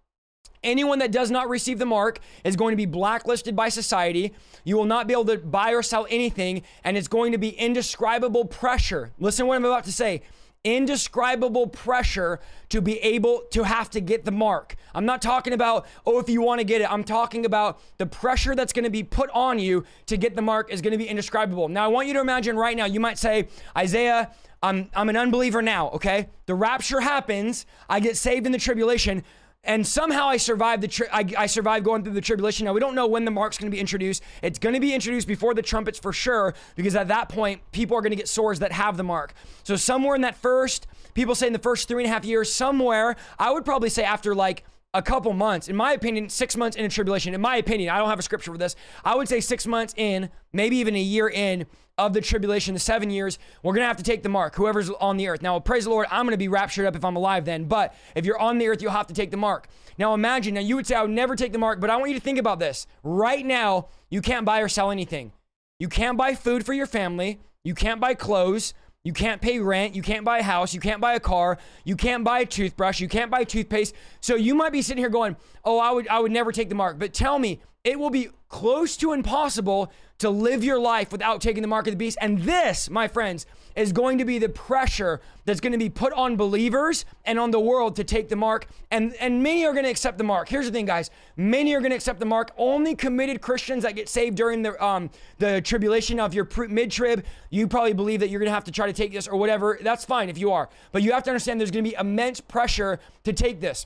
Anyone 0.63 0.99
that 0.99 1.11
does 1.11 1.29
not 1.29 1.49
receive 1.49 1.77
the 1.77 1.85
mark 1.85 2.19
is 2.43 2.55
going 2.55 2.71
to 2.71 2.77
be 2.77 2.85
blacklisted 2.85 3.55
by 3.55 3.69
society. 3.69 4.33
You 4.63 4.77
will 4.77 4.85
not 4.85 5.07
be 5.07 5.13
able 5.13 5.25
to 5.25 5.37
buy 5.37 5.71
or 5.71 5.83
sell 5.83 6.07
anything, 6.09 6.63
and 6.83 6.95
it's 6.95 7.09
going 7.09 7.33
to 7.33 7.37
be 7.37 7.49
indescribable 7.49 8.45
pressure. 8.45 9.11
Listen 9.19 9.43
to 9.43 9.47
what 9.47 9.55
I'm 9.55 9.65
about 9.65 9.83
to 9.85 9.91
say 9.91 10.23
indescribable 10.65 11.67
pressure 11.67 12.39
to 12.69 12.79
be 12.79 12.97
able 12.99 13.41
to 13.51 13.63
have 13.63 13.89
to 13.89 13.99
get 13.99 14.23
the 14.23 14.31
mark. 14.31 14.77
I'm 14.95 15.05
not 15.05 15.21
talking 15.21 15.51
about, 15.51 15.85
oh, 16.05 16.19
if 16.19 16.29
you 16.29 16.41
want 16.41 16.59
to 16.59 16.63
get 16.63 16.79
it. 16.79 16.89
I'm 16.89 17.03
talking 17.03 17.45
about 17.45 17.81
the 17.97 18.05
pressure 18.05 18.55
that's 18.55 18.71
going 18.71 18.85
to 18.85 18.89
be 18.89 19.03
put 19.03 19.29
on 19.31 19.59
you 19.59 19.83
to 20.05 20.15
get 20.15 20.37
the 20.37 20.41
mark 20.41 20.71
is 20.71 20.81
going 20.81 20.93
to 20.93 20.97
be 20.97 21.09
indescribable. 21.09 21.67
Now, 21.67 21.83
I 21.83 21.87
want 21.87 22.07
you 22.07 22.13
to 22.13 22.21
imagine 22.21 22.55
right 22.55 22.77
now, 22.77 22.85
you 22.85 23.01
might 23.01 23.17
say, 23.17 23.49
Isaiah, 23.77 24.31
I'm, 24.61 24.89
I'm 24.95 25.09
an 25.09 25.17
unbeliever 25.17 25.61
now, 25.61 25.89
okay? 25.89 26.29
The 26.45 26.55
rapture 26.55 27.01
happens, 27.01 27.65
I 27.89 27.99
get 27.99 28.15
saved 28.15 28.45
in 28.45 28.53
the 28.53 28.57
tribulation 28.57 29.25
and 29.63 29.87
somehow 29.87 30.27
I 30.27 30.37
survived 30.37 30.83
the 30.83 30.87
tri- 30.87 31.07
I, 31.11 31.25
I, 31.37 31.45
survived 31.45 31.85
going 31.85 32.03
through 32.03 32.13
the 32.13 32.21
tribulation. 32.21 32.65
Now 32.65 32.73
we 32.73 32.79
don't 32.79 32.95
know 32.95 33.07
when 33.07 33.23
the 33.23 33.31
mark's 33.31 33.57
going 33.57 33.71
to 33.71 33.75
be 33.75 33.79
introduced. 33.79 34.21
It's 34.41 34.59
going 34.59 34.75
to 34.75 34.81
be 34.81 34.93
introduced 34.93 35.27
before 35.27 35.53
the 35.53 35.61
trumpets 35.61 35.97
for 35.97 36.11
sure, 36.11 36.53
because 36.75 36.95
at 36.95 37.07
that 37.07 37.29
point 37.29 37.61
people 37.71 37.95
are 37.97 38.01
going 38.01 38.11
to 38.11 38.17
get 38.17 38.27
swords 38.27 38.59
that 38.59 38.73
have 38.73 38.97
the 38.97 39.03
mark. 39.03 39.33
So 39.63 39.75
somewhere 39.75 40.15
in 40.15 40.21
that 40.21 40.35
first, 40.35 40.87
people 41.13 41.33
say 41.33 41.47
in 41.47 41.53
the 41.53 41.59
first 41.59 41.87
three 41.87 42.03
and 42.03 42.11
a 42.11 42.13
half 42.13 42.25
years, 42.25 42.53
somewhere 42.53 43.15
I 43.39 43.51
would 43.51 43.63
probably 43.63 43.89
say 43.89 44.03
after 44.03 44.35
like 44.35 44.65
a 44.93 45.01
couple 45.01 45.33
months, 45.33 45.67
in 45.67 45.75
my 45.75 45.93
opinion, 45.93 46.29
six 46.29 46.55
months 46.55 46.77
in 46.77 46.85
a 46.85 46.89
tribulation. 46.89 47.33
In 47.33 47.41
my 47.41 47.57
opinion, 47.57 47.89
I 47.89 47.97
don't 47.97 48.09
have 48.09 48.19
a 48.19 48.23
scripture 48.23 48.51
for 48.51 48.57
this. 48.57 48.75
I 49.03 49.15
would 49.15 49.27
say 49.27 49.39
six 49.39 49.65
months 49.65 49.93
in, 49.97 50.29
maybe 50.51 50.77
even 50.77 50.95
a 50.95 51.01
year 51.01 51.29
in 51.29 51.65
of 51.97 52.13
the 52.13 52.21
tribulation, 52.21 52.73
the 52.73 52.79
seven 52.79 53.09
years, 53.09 53.37
we're 53.61 53.73
to 53.73 53.81
have 53.83 53.97
to 53.97 54.03
take 54.03 54.23
the 54.23 54.29
mark, 54.29 54.55
whoever's 54.55 54.89
on 54.89 55.17
the 55.17 55.27
earth. 55.27 55.41
Now, 55.41 55.59
praise 55.59 55.83
the 55.83 55.89
Lord, 55.89 56.07
I'm 56.09 56.27
to 56.29 56.37
be 56.37 56.47
raptured 56.47 56.85
up 56.85 56.95
if 56.95 57.05
I'm 57.05 57.15
alive 57.15 57.45
then. 57.45 57.65
But 57.65 57.95
if 58.15 58.25
you're 58.25 58.39
on 58.39 58.57
the 58.57 58.67
earth, 58.67 58.81
you'll 58.81 58.91
have 58.91 59.07
to 59.07 59.13
take 59.13 59.31
the 59.31 59.37
mark. 59.37 59.67
Now, 59.97 60.13
imagine, 60.13 60.55
now 60.55 60.61
you 60.61 60.75
would 60.75 60.87
say, 60.87 60.95
I 60.95 61.03
would 61.03 61.11
never 61.11 61.35
take 61.35 61.51
the 61.51 61.59
mark, 61.59 61.79
but 61.79 61.89
I 61.89 61.97
want 61.97 62.09
you 62.09 62.17
to 62.17 62.23
think 62.23 62.39
about 62.39 62.59
this. 62.59 62.87
Right 63.03 63.45
now, 63.45 63.89
you 64.09 64.21
can't 64.21 64.45
buy 64.45 64.59
or 64.59 64.67
sell 64.67 64.89
anything. 64.89 65.33
You 65.79 65.87
can't 65.87 66.17
buy 66.17 66.33
food 66.33 66.65
for 66.65 66.73
your 66.73 66.87
family. 66.87 67.39
You 67.63 67.75
can't 67.75 68.01
buy 68.01 68.13
clothes. 68.15 68.73
You 69.03 69.11
can't 69.11 69.41
pay 69.41 69.59
rent. 69.59 69.95
You 69.95 70.01
can't 70.01 70.23
buy 70.23 70.39
a 70.39 70.43
house. 70.43 70.73
You 70.73 70.79
can't 70.79 71.01
buy 71.01 71.13
a 71.13 71.19
car. 71.19 71.57
You 71.83 71.97
can't 71.97 72.23
buy 72.23 72.39
a 72.39 72.45
toothbrush. 72.45 73.01
You 73.01 73.09
can't 73.09 73.29
buy 73.29 73.43
toothpaste. 73.43 73.93
So 74.21 74.35
you 74.35 74.55
might 74.55 74.71
be 74.71 74.81
sitting 74.81 75.01
here 75.01 75.09
going, 75.09 75.35
"Oh, 75.65 75.77
I 75.77 75.91
would 75.91 76.07
I 76.07 76.19
would 76.19 76.31
never 76.31 76.53
take 76.53 76.69
the 76.69 76.75
mark." 76.75 76.99
But 76.99 77.13
tell 77.13 77.37
me, 77.37 77.61
it 77.83 77.99
will 77.99 78.09
be 78.09 78.29
close 78.47 78.95
to 78.97 79.11
impossible 79.11 79.91
to 80.19 80.29
live 80.29 80.63
your 80.63 80.79
life 80.79 81.11
without 81.11 81.41
taking 81.41 81.61
the 81.61 81.67
mark 81.67 81.85
of 81.85 81.91
the 81.91 81.97
beast. 81.97 82.17
And 82.21 82.43
this, 82.43 82.89
my 82.89 83.09
friends, 83.09 83.45
is 83.75 83.91
going 83.91 84.17
to 84.17 84.25
be 84.25 84.39
the 84.39 84.49
pressure 84.49 85.21
that's 85.45 85.59
going 85.59 85.71
to 85.71 85.77
be 85.77 85.89
put 85.89 86.13
on 86.13 86.35
believers 86.35 87.05
and 87.25 87.39
on 87.39 87.51
the 87.51 87.59
world 87.59 87.95
to 87.95 88.03
take 88.03 88.29
the 88.29 88.35
mark. 88.35 88.67
And, 88.91 89.13
and 89.15 89.43
many 89.43 89.65
are 89.65 89.73
going 89.73 89.85
to 89.85 89.89
accept 89.89 90.17
the 90.17 90.23
mark. 90.23 90.49
Here's 90.49 90.65
the 90.65 90.71
thing, 90.71 90.85
guys. 90.85 91.09
Many 91.35 91.73
are 91.75 91.79
going 91.79 91.91
to 91.91 91.95
accept 91.95 92.19
the 92.19 92.25
mark. 92.25 92.51
Only 92.57 92.95
committed 92.95 93.41
Christians 93.41 93.83
that 93.83 93.95
get 93.95 94.07
saved 94.09 94.37
during 94.37 94.61
the, 94.61 94.81
um, 94.83 95.09
the 95.39 95.61
tribulation. 95.61 96.17
Now, 96.17 96.25
if 96.25 96.33
you're 96.33 96.45
pre- 96.45 96.67
mid-trib, 96.67 97.25
you 97.49 97.67
probably 97.67 97.93
believe 97.93 98.19
that 98.19 98.29
you're 98.29 98.39
going 98.39 98.49
to 98.49 98.53
have 98.53 98.65
to 98.65 98.71
try 98.71 98.87
to 98.87 98.93
take 98.93 99.11
this 99.11 99.27
or 99.27 99.37
whatever. 99.37 99.79
That's 99.81 100.05
fine 100.05 100.29
if 100.29 100.37
you 100.37 100.51
are. 100.51 100.69
But 100.91 101.01
you 101.01 101.11
have 101.11 101.23
to 101.23 101.29
understand 101.29 101.59
there's 101.59 101.71
going 101.71 101.83
to 101.83 101.89
be 101.89 101.95
immense 101.99 102.39
pressure 102.39 102.99
to 103.23 103.33
take 103.33 103.59
this. 103.59 103.85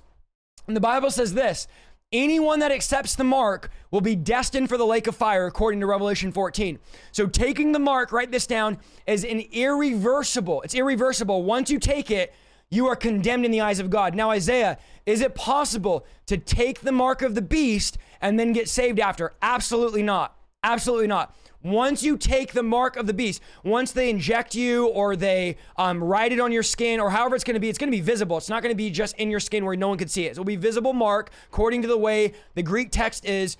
And 0.67 0.75
the 0.75 0.81
Bible 0.81 1.09
says 1.09 1.33
this 1.33 1.67
Anyone 2.13 2.59
that 2.59 2.71
accepts 2.71 3.15
the 3.15 3.25
mark 3.25 3.69
will 3.91 3.99
be 3.99 4.15
destined 4.15 4.69
for 4.69 4.77
the 4.77 4.85
lake 4.85 5.07
of 5.07 5.15
fire, 5.15 5.45
according 5.45 5.81
to 5.81 5.85
Revelation 5.85 6.31
14. 6.31 6.79
So, 7.11 7.27
taking 7.27 7.73
the 7.73 7.79
mark, 7.79 8.13
write 8.13 8.31
this 8.31 8.47
down, 8.47 8.77
is 9.05 9.25
an 9.25 9.41
irreversible. 9.51 10.61
It's 10.61 10.73
irreversible. 10.73 11.43
Once 11.43 11.69
you 11.69 11.79
take 11.79 12.09
it, 12.09 12.33
you 12.69 12.87
are 12.87 12.95
condemned 12.95 13.43
in 13.43 13.51
the 13.51 13.59
eyes 13.59 13.79
of 13.79 13.89
God. 13.89 14.15
Now, 14.15 14.31
Isaiah, 14.31 14.77
is 15.05 15.19
it 15.19 15.35
possible 15.35 16.05
to 16.27 16.37
take 16.37 16.79
the 16.79 16.93
mark 16.93 17.21
of 17.21 17.35
the 17.35 17.41
beast 17.41 17.97
and 18.21 18.39
then 18.39 18.53
get 18.53 18.69
saved 18.69 19.01
after? 19.01 19.33
Absolutely 19.41 20.03
not. 20.03 20.37
Absolutely 20.63 21.07
not. 21.07 21.35
Once 21.71 22.03
you 22.03 22.17
take 22.17 22.53
the 22.53 22.63
mark 22.63 22.95
of 22.95 23.07
the 23.07 23.13
beast, 23.13 23.41
once 23.63 23.91
they 23.91 24.09
inject 24.09 24.55
you 24.55 24.87
or 24.87 25.15
they 25.15 25.57
um, 25.77 26.03
write 26.03 26.31
it 26.31 26.39
on 26.39 26.51
your 26.51 26.63
skin 26.63 26.99
or 26.99 27.09
however 27.09 27.35
it's 27.35 27.43
going 27.43 27.55
to 27.55 27.59
be, 27.59 27.69
it's 27.69 27.77
going 27.77 27.91
to 27.91 27.97
be 27.97 28.01
visible. 28.01 28.37
It's 28.37 28.49
not 28.49 28.63
going 28.63 28.73
to 28.73 28.77
be 28.77 28.89
just 28.89 29.15
in 29.17 29.29
your 29.29 29.39
skin 29.39 29.65
where 29.65 29.75
no 29.75 29.89
one 29.89 29.97
can 29.97 30.07
see 30.07 30.25
it. 30.25 30.31
It 30.31 30.37
will 30.37 30.45
be 30.45 30.55
visible 30.55 30.93
mark 30.93 31.29
according 31.47 31.81
to 31.83 31.87
the 31.87 31.97
way 31.97 32.33
the 32.55 32.63
Greek 32.63 32.91
text 32.91 33.25
is. 33.25 33.57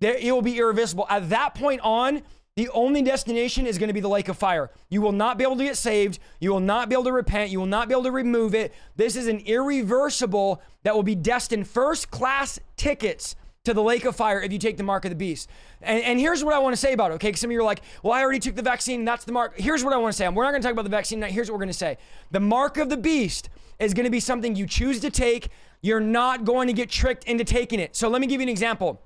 There, 0.00 0.14
it 0.14 0.32
will 0.32 0.42
be 0.42 0.58
irreversible. 0.58 1.06
At 1.10 1.28
that 1.30 1.54
point 1.54 1.80
on, 1.82 2.22
the 2.56 2.68
only 2.70 3.02
destination 3.02 3.66
is 3.66 3.78
going 3.78 3.88
to 3.88 3.94
be 3.94 4.00
the 4.00 4.08
lake 4.08 4.28
of 4.28 4.36
fire. 4.36 4.70
You 4.88 5.00
will 5.02 5.12
not 5.12 5.38
be 5.38 5.44
able 5.44 5.56
to 5.56 5.64
get 5.64 5.76
saved. 5.76 6.18
You 6.40 6.50
will 6.50 6.60
not 6.60 6.88
be 6.88 6.94
able 6.94 7.04
to 7.04 7.12
repent. 7.12 7.50
You 7.50 7.60
will 7.60 7.66
not 7.66 7.88
be 7.88 7.94
able 7.94 8.04
to 8.04 8.10
remove 8.10 8.54
it. 8.54 8.74
This 8.96 9.16
is 9.16 9.28
an 9.28 9.40
irreversible 9.40 10.60
that 10.82 10.94
will 10.94 11.02
be 11.02 11.14
destined 11.14 11.68
first 11.68 12.10
class 12.10 12.58
tickets 12.76 13.36
to 13.64 13.74
the 13.74 13.82
lake 13.82 14.06
of 14.06 14.16
fire 14.16 14.40
if 14.40 14.52
you 14.52 14.58
take 14.58 14.78
the 14.78 14.82
mark 14.82 15.04
of 15.04 15.10
the 15.10 15.16
beast. 15.16 15.50
And, 15.82 16.02
and 16.02 16.18
here's 16.18 16.42
what 16.42 16.54
I 16.54 16.58
want 16.58 16.72
to 16.72 16.80
say 16.80 16.92
about 16.94 17.10
it, 17.10 17.14
okay? 17.14 17.32
Some 17.34 17.50
of 17.50 17.52
you 17.52 17.60
are 17.60 17.64
like, 17.64 17.82
well, 18.02 18.14
I 18.14 18.22
already 18.22 18.38
took 18.38 18.56
the 18.56 18.62
vaccine, 18.62 19.04
that's 19.04 19.24
the 19.24 19.32
mark. 19.32 19.58
Here's 19.58 19.84
what 19.84 19.92
I 19.92 19.98
want 19.98 20.12
to 20.14 20.16
say. 20.16 20.28
We're 20.28 20.44
not 20.44 20.52
going 20.52 20.62
to 20.62 20.66
talk 20.66 20.72
about 20.72 20.84
the 20.84 20.90
vaccine 20.90 21.18
tonight. 21.20 21.32
Here's 21.32 21.50
what 21.50 21.54
we're 21.54 21.64
going 21.64 21.72
to 21.72 21.74
say 21.74 21.98
the 22.30 22.40
mark 22.40 22.78
of 22.78 22.88
the 22.88 22.96
beast 22.96 23.50
is 23.78 23.92
going 23.94 24.04
to 24.04 24.10
be 24.10 24.20
something 24.20 24.56
you 24.56 24.66
choose 24.66 25.00
to 25.00 25.10
take. 25.10 25.48
You're 25.82 26.00
not 26.00 26.44
going 26.44 26.66
to 26.68 26.72
get 26.72 26.90
tricked 26.90 27.24
into 27.24 27.44
taking 27.44 27.80
it. 27.80 27.96
So 27.96 28.08
let 28.08 28.20
me 28.20 28.26
give 28.26 28.40
you 28.40 28.44
an 28.44 28.50
example. 28.50 29.00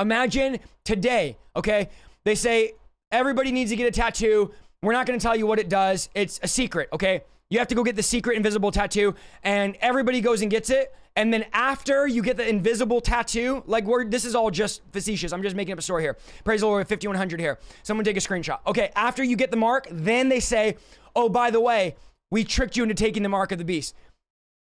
Imagine 0.00 0.58
today, 0.84 1.36
okay? 1.56 1.88
They 2.24 2.36
say 2.36 2.74
everybody 3.10 3.50
needs 3.50 3.70
to 3.70 3.76
get 3.76 3.86
a 3.86 3.90
tattoo. 3.90 4.52
We're 4.82 4.92
not 4.92 5.06
going 5.06 5.18
to 5.18 5.22
tell 5.22 5.34
you 5.34 5.46
what 5.46 5.58
it 5.58 5.68
does. 5.68 6.08
It's 6.14 6.38
a 6.42 6.48
secret, 6.48 6.88
okay? 6.92 7.22
You 7.50 7.58
have 7.58 7.68
to 7.68 7.74
go 7.74 7.82
get 7.82 7.96
the 7.96 8.02
secret 8.02 8.36
invisible 8.36 8.70
tattoo, 8.70 9.14
and 9.42 9.76
everybody 9.80 10.20
goes 10.20 10.42
and 10.42 10.50
gets 10.50 10.70
it. 10.70 10.94
And 11.18 11.32
then 11.34 11.46
after 11.52 12.06
you 12.06 12.22
get 12.22 12.36
the 12.36 12.48
invisible 12.48 13.00
tattoo, 13.00 13.64
like 13.66 13.82
we're 13.82 14.04
this 14.04 14.24
is 14.24 14.36
all 14.36 14.52
just 14.52 14.82
facetious. 14.92 15.32
I'm 15.32 15.42
just 15.42 15.56
making 15.56 15.72
up 15.72 15.80
a 15.80 15.82
story 15.82 16.04
here. 16.04 16.16
Praise 16.44 16.60
the 16.60 16.68
Lord, 16.68 16.86
5100 16.86 17.40
here. 17.40 17.58
Someone 17.82 18.04
take 18.04 18.16
a 18.16 18.20
screenshot. 18.20 18.60
Okay, 18.68 18.92
after 18.94 19.24
you 19.24 19.34
get 19.34 19.50
the 19.50 19.56
mark, 19.56 19.88
then 19.90 20.28
they 20.28 20.38
say, 20.38 20.76
"Oh, 21.16 21.28
by 21.28 21.50
the 21.50 21.60
way, 21.60 21.96
we 22.30 22.44
tricked 22.44 22.76
you 22.76 22.84
into 22.84 22.94
taking 22.94 23.24
the 23.24 23.28
mark 23.28 23.50
of 23.50 23.58
the 23.58 23.64
beast." 23.64 23.96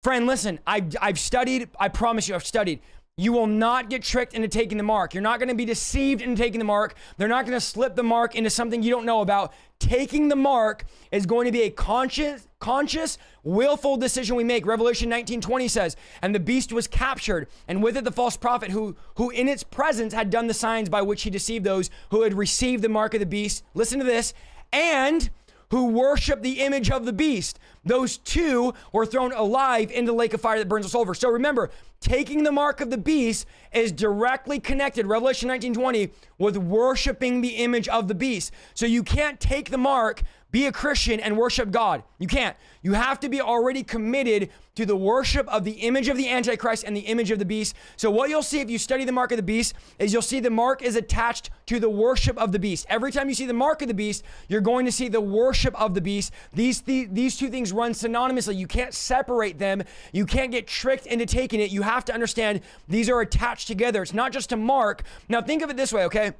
Friend, 0.04 0.28
listen, 0.28 0.60
I've, 0.68 0.96
I've 1.02 1.18
studied. 1.18 1.68
I 1.80 1.88
promise 1.88 2.30
you, 2.30 2.36
I've 2.36 2.46
studied. 2.46 2.80
You 3.18 3.32
will 3.32 3.48
not 3.48 3.90
get 3.90 4.04
tricked 4.04 4.34
into 4.34 4.50
taking 4.50 4.78
the 4.78 4.84
mark. 4.84 5.14
You're 5.14 5.24
not 5.24 5.40
going 5.40 5.48
to 5.48 5.56
be 5.56 5.64
deceived 5.64 6.22
into 6.22 6.42
taking 6.42 6.60
the 6.60 6.66
mark. 6.66 6.96
They're 7.16 7.30
not 7.30 7.46
going 7.46 7.56
to 7.56 7.66
slip 7.66 7.96
the 7.96 8.04
mark 8.04 8.36
into 8.36 8.50
something 8.50 8.84
you 8.84 8.92
don't 8.92 9.06
know 9.06 9.22
about. 9.22 9.54
Taking 9.80 10.28
the 10.28 10.36
mark 10.36 10.84
is 11.14 11.26
going 11.26 11.46
to 11.46 11.52
be 11.54 11.62
a 11.62 11.70
conscious, 11.70 12.46
conscious, 12.60 13.18
willful 13.42 13.96
decision 13.96 14.36
we 14.36 14.44
make. 14.44 14.66
Revelation 14.66 15.10
19:20 15.10 15.70
says, 15.70 15.96
"And 16.22 16.36
the 16.36 16.42
beast 16.42 16.74
was 16.74 16.88
captured, 16.88 17.48
and 17.70 17.82
with 17.82 17.96
it 17.96 18.04
the 18.04 18.12
false 18.12 18.36
prophet 18.36 18.72
who 18.72 18.98
who 19.16 19.30
in 19.30 19.48
its 19.48 19.64
presence 19.64 20.14
had 20.14 20.30
done 20.30 20.48
the 20.48 20.54
signs 20.54 20.90
by 20.90 21.02
which 21.02 21.24
he 21.24 21.30
deceived 21.30 21.64
those 21.64 21.90
who 22.12 22.24
had 22.24 22.34
received 22.34 22.84
the 22.84 22.90
mark 22.90 23.14
of 23.14 23.22
the 23.22 23.26
beast." 23.26 23.64
Listen 23.74 23.98
to 24.00 24.06
this. 24.06 24.34
And 24.74 25.30
who 25.72 25.88
worship 25.88 26.42
the 26.42 26.60
image 26.62 26.92
of 26.92 27.06
the 27.06 27.14
beast. 27.14 27.60
Those 27.84 28.18
two 28.18 28.74
were 28.92 29.06
thrown 29.06 29.34
alive 29.34 29.92
into 29.92 30.12
the 30.12 30.18
lake 30.18 30.34
of 30.34 30.42
fire 30.42 30.60
that 30.60 30.70
burns 30.70 30.86
with 30.86 30.92
sulfur. 30.92 31.14
So 31.14 31.30
remember, 31.30 31.72
taking 32.06 32.44
the 32.44 32.52
mark 32.52 32.82
of 32.82 32.92
the 32.92 32.98
beast 33.00 33.48
is 33.74 33.92
directly 33.92 34.60
connected, 34.60 35.08
Revelation 35.08 35.50
19:20, 35.50 36.12
with 36.38 36.56
worshiping 36.56 37.42
the 37.42 37.56
image 37.56 37.88
of 37.88 38.08
the 38.08 38.14
beast. 38.14 38.52
So 38.76 38.86
you 38.86 39.02
can't 39.02 39.40
take 39.40 39.72
the 39.72 39.78
mark 39.80 40.22
be 40.52 40.68
a 40.68 40.72
Christian 40.72 41.20
and 41.20 41.38
worship 41.38 41.72
God. 41.72 42.04
You 42.18 42.28
can't. 42.28 42.56
You 42.82 42.94
have 42.94 43.20
to 43.22 43.30
be 43.30 43.42
already 43.42 43.84
committed 43.84 44.50
to 44.76 44.86
the 44.86 44.96
worship 44.96 45.48
of 45.48 45.64
the 45.64 45.72
image 45.72 46.08
of 46.08 46.18
the 46.18 46.30
Antichrist 46.30 46.84
and 46.84 46.96
the 46.96 47.02
image 47.02 47.32
of 47.32 47.40
the 47.40 47.46
beast. 47.46 47.76
So, 47.98 48.12
what 48.12 48.30
you'll 48.30 48.44
see 48.44 48.60
if 48.60 48.70
you 48.70 48.78
study 48.78 49.06
the 49.06 49.12
mark 49.12 49.32
of 49.32 49.38
the 49.38 49.44
beast 49.44 49.74
is 50.00 50.14
you'll 50.14 50.22
see 50.22 50.40
the 50.40 50.50
mark 50.50 50.82
is 50.82 50.96
attached 50.96 51.50
to 51.66 51.80
the 51.80 51.90
worship 51.90 52.38
of 52.38 52.52
the 52.52 52.60
beast. 52.60 52.86
Every 52.90 53.12
time 53.12 53.28
you 53.28 53.36
see 53.36 53.46
the 53.46 53.54
mark 53.54 53.82
of 53.82 53.88
the 53.88 53.94
beast, 53.94 54.24
you're 54.48 54.62
going 54.62 54.86
to 54.86 54.92
see 54.92 55.08
the 55.08 55.22
worship 55.22 55.80
of 55.80 55.94
the 55.94 56.02
beast. 56.02 56.32
These, 56.54 56.82
th- 56.82 57.10
these 57.12 57.38
two 57.38 57.50
things 57.50 57.74
run 57.74 57.92
synonymously. 57.92 58.56
You 58.56 58.68
can't 58.68 58.94
separate 58.94 59.58
them. 59.58 59.84
You 60.14 60.26
can't 60.26 60.52
get 60.52 60.68
tricked 60.68 61.06
into 61.06 61.26
taking 61.26 61.60
it. 61.60 61.72
You 61.72 61.82
have 61.82 62.06
to 62.06 62.14
understand 62.14 62.62
these 62.88 63.10
are 63.10 63.20
attached 63.22 63.68
together. 63.68 64.02
It's 64.02 64.14
not 64.14 64.32
just 64.32 64.52
a 64.52 64.58
mark. 64.58 65.04
Now, 65.28 65.42
think 65.42 65.64
of 65.64 65.70
it 65.70 65.78
this 65.78 65.92
way, 65.92 66.06
okay? 66.06 66.34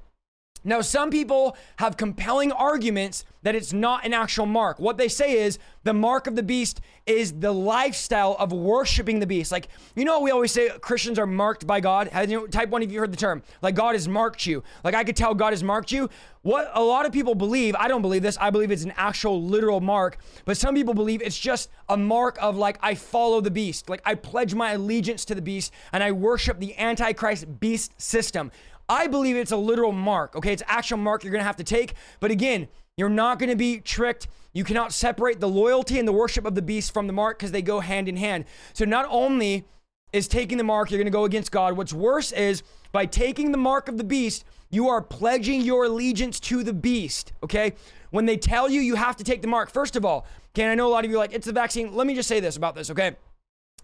Now, 0.66 0.82
some 0.82 1.12
people 1.12 1.56
have 1.78 1.96
compelling 1.96 2.52
arguments 2.52 3.24
that 3.44 3.54
it's 3.54 3.72
not 3.72 4.04
an 4.04 4.12
actual 4.12 4.48
mark. 4.48 4.80
What 4.80 4.98
they 4.98 5.08
say 5.08 5.38
is 5.38 5.60
the 5.84 5.94
mark 5.94 6.26
of 6.26 6.36
the 6.36 6.42
beast 6.42 6.82
is 7.06 7.32
the 7.32 7.52
lifestyle 7.52 8.36
of 8.40 8.52
worshiping 8.52 9.20
the 9.20 9.28
beast. 9.28 9.52
Like, 9.52 9.68
you 9.96 10.04
know, 10.04 10.20
we 10.20 10.32
always 10.32 10.52
say 10.52 10.70
Christians 10.80 11.20
are 11.20 11.28
marked 11.28 11.68
by 11.68 11.80
God. 11.80 12.08
Have 12.08 12.32
you, 12.32 12.48
type 12.48 12.70
one, 12.70 12.82
if 12.82 12.92
you 12.92 13.00
heard 13.00 13.14
the 13.14 13.18
term, 13.18 13.44
like 13.62 13.76
God 13.76 13.94
has 13.94 14.08
marked 14.08 14.48
you. 14.48 14.64
Like, 14.84 14.96
I 14.96 15.04
could 15.04 15.16
tell 15.16 15.36
God 15.36 15.54
has 15.54 15.64
marked 15.64 15.92
you. 15.92 16.10
What 16.42 16.72
a 16.74 16.84
lot 16.84 17.06
of 17.06 17.12
people 17.12 17.36
believe, 17.36 17.76
I 17.76 17.88
don't 17.88 18.02
believe 18.02 18.24
this, 18.24 18.38
I 18.40 18.50
believe 18.50 18.72
it's 18.72 18.84
an 18.84 18.94
actual 18.98 19.44
literal 19.44 19.82
mark, 19.82 20.18
but 20.46 20.58
some 20.58 20.74
people 20.74 20.94
believe 20.96 21.22
it's 21.22 21.38
just 21.38 21.70
a 21.90 21.98
mark 21.98 22.38
of 22.42 22.58
like, 22.58 22.80
I 22.82 22.96
follow 22.96 23.42
the 23.42 23.52
beast. 23.52 23.90
Like, 23.90 24.02
I 24.06 24.16
pledge 24.16 24.56
my 24.56 24.72
allegiance 24.72 25.24
to 25.26 25.36
the 25.36 25.42
beast 25.42 25.72
and 25.94 26.04
I 26.04 26.12
worship 26.12 26.60
the 26.60 26.76
Antichrist 26.78 27.60
beast 27.60 28.00
system. 28.02 28.52
I 28.88 29.08
believe 29.08 29.36
it's 29.36 29.52
a 29.52 29.58
literal 29.58 29.92
mark. 29.92 30.36
Okay, 30.36 30.54
it's 30.54 30.64
actual 30.68 30.98
mark 30.98 31.24
you're 31.24 31.32
gonna 31.32 31.44
have 31.44 31.56
to 31.58 31.64
take. 31.64 31.94
But 32.20 32.32
again, 32.32 32.68
you're 32.98 33.10
not 33.10 33.40
gonna 33.40 33.56
be 33.56 33.80
tricked. 33.80 34.28
You 34.54 34.64
cannot 34.64 34.94
separate 34.94 35.40
the 35.40 35.50
loyalty 35.50 36.00
and 36.00 36.08
the 36.08 36.14
worship 36.14 36.46
of 36.46 36.56
the 36.56 36.62
beast 36.62 36.94
from 36.94 37.08
the 37.08 37.14
mark 37.14 37.38
because 37.38 37.52
they 37.52 37.62
go 37.62 37.80
hand 37.80 38.08
in 38.08 38.18
hand. 38.18 38.46
So 38.74 38.86
not 38.86 39.06
only 39.10 39.66
is 40.14 40.28
taking 40.28 40.58
the 40.58 40.64
mark, 40.64 40.92
you're 40.92 41.00
gonna 41.00 41.10
go 41.10 41.26
against 41.26 41.52
God. 41.52 41.76
What's 41.76 41.94
worse 41.94 42.32
is 42.32 42.64
by 42.92 43.06
taking 43.06 43.52
the 43.52 43.58
mark 43.58 43.90
of 43.90 43.98
the 43.98 44.04
beast, 44.04 44.46
you 44.70 44.88
are 44.88 45.02
pledging 45.02 45.62
your 45.62 45.86
allegiance 45.86 46.40
to 46.42 46.64
the 46.64 46.74
beast. 46.74 47.34
Okay. 47.44 47.74
When 48.12 48.26
they 48.26 48.38
tell 48.38 48.70
you 48.70 48.80
you 48.80 48.96
have 48.96 49.18
to 49.18 49.26
take 49.26 49.42
the 49.42 49.48
mark, 49.48 49.70
first 49.72 49.98
of 49.98 50.06
all, 50.06 50.26
okay, 50.54 50.72
I 50.72 50.76
know 50.76 50.88
a 50.88 50.90
lot 50.90 51.04
of 51.04 51.12
you 51.12 51.18
are 51.18 51.20
like, 51.20 51.34
it's 51.34 51.46
the 51.46 51.52
vaccine. 51.52 51.94
Let 51.94 52.08
me 52.08 52.16
just 52.16 52.30
say 52.30 52.40
this 52.40 52.56
about 52.56 52.76
this, 52.76 52.90
okay? 52.92 53.18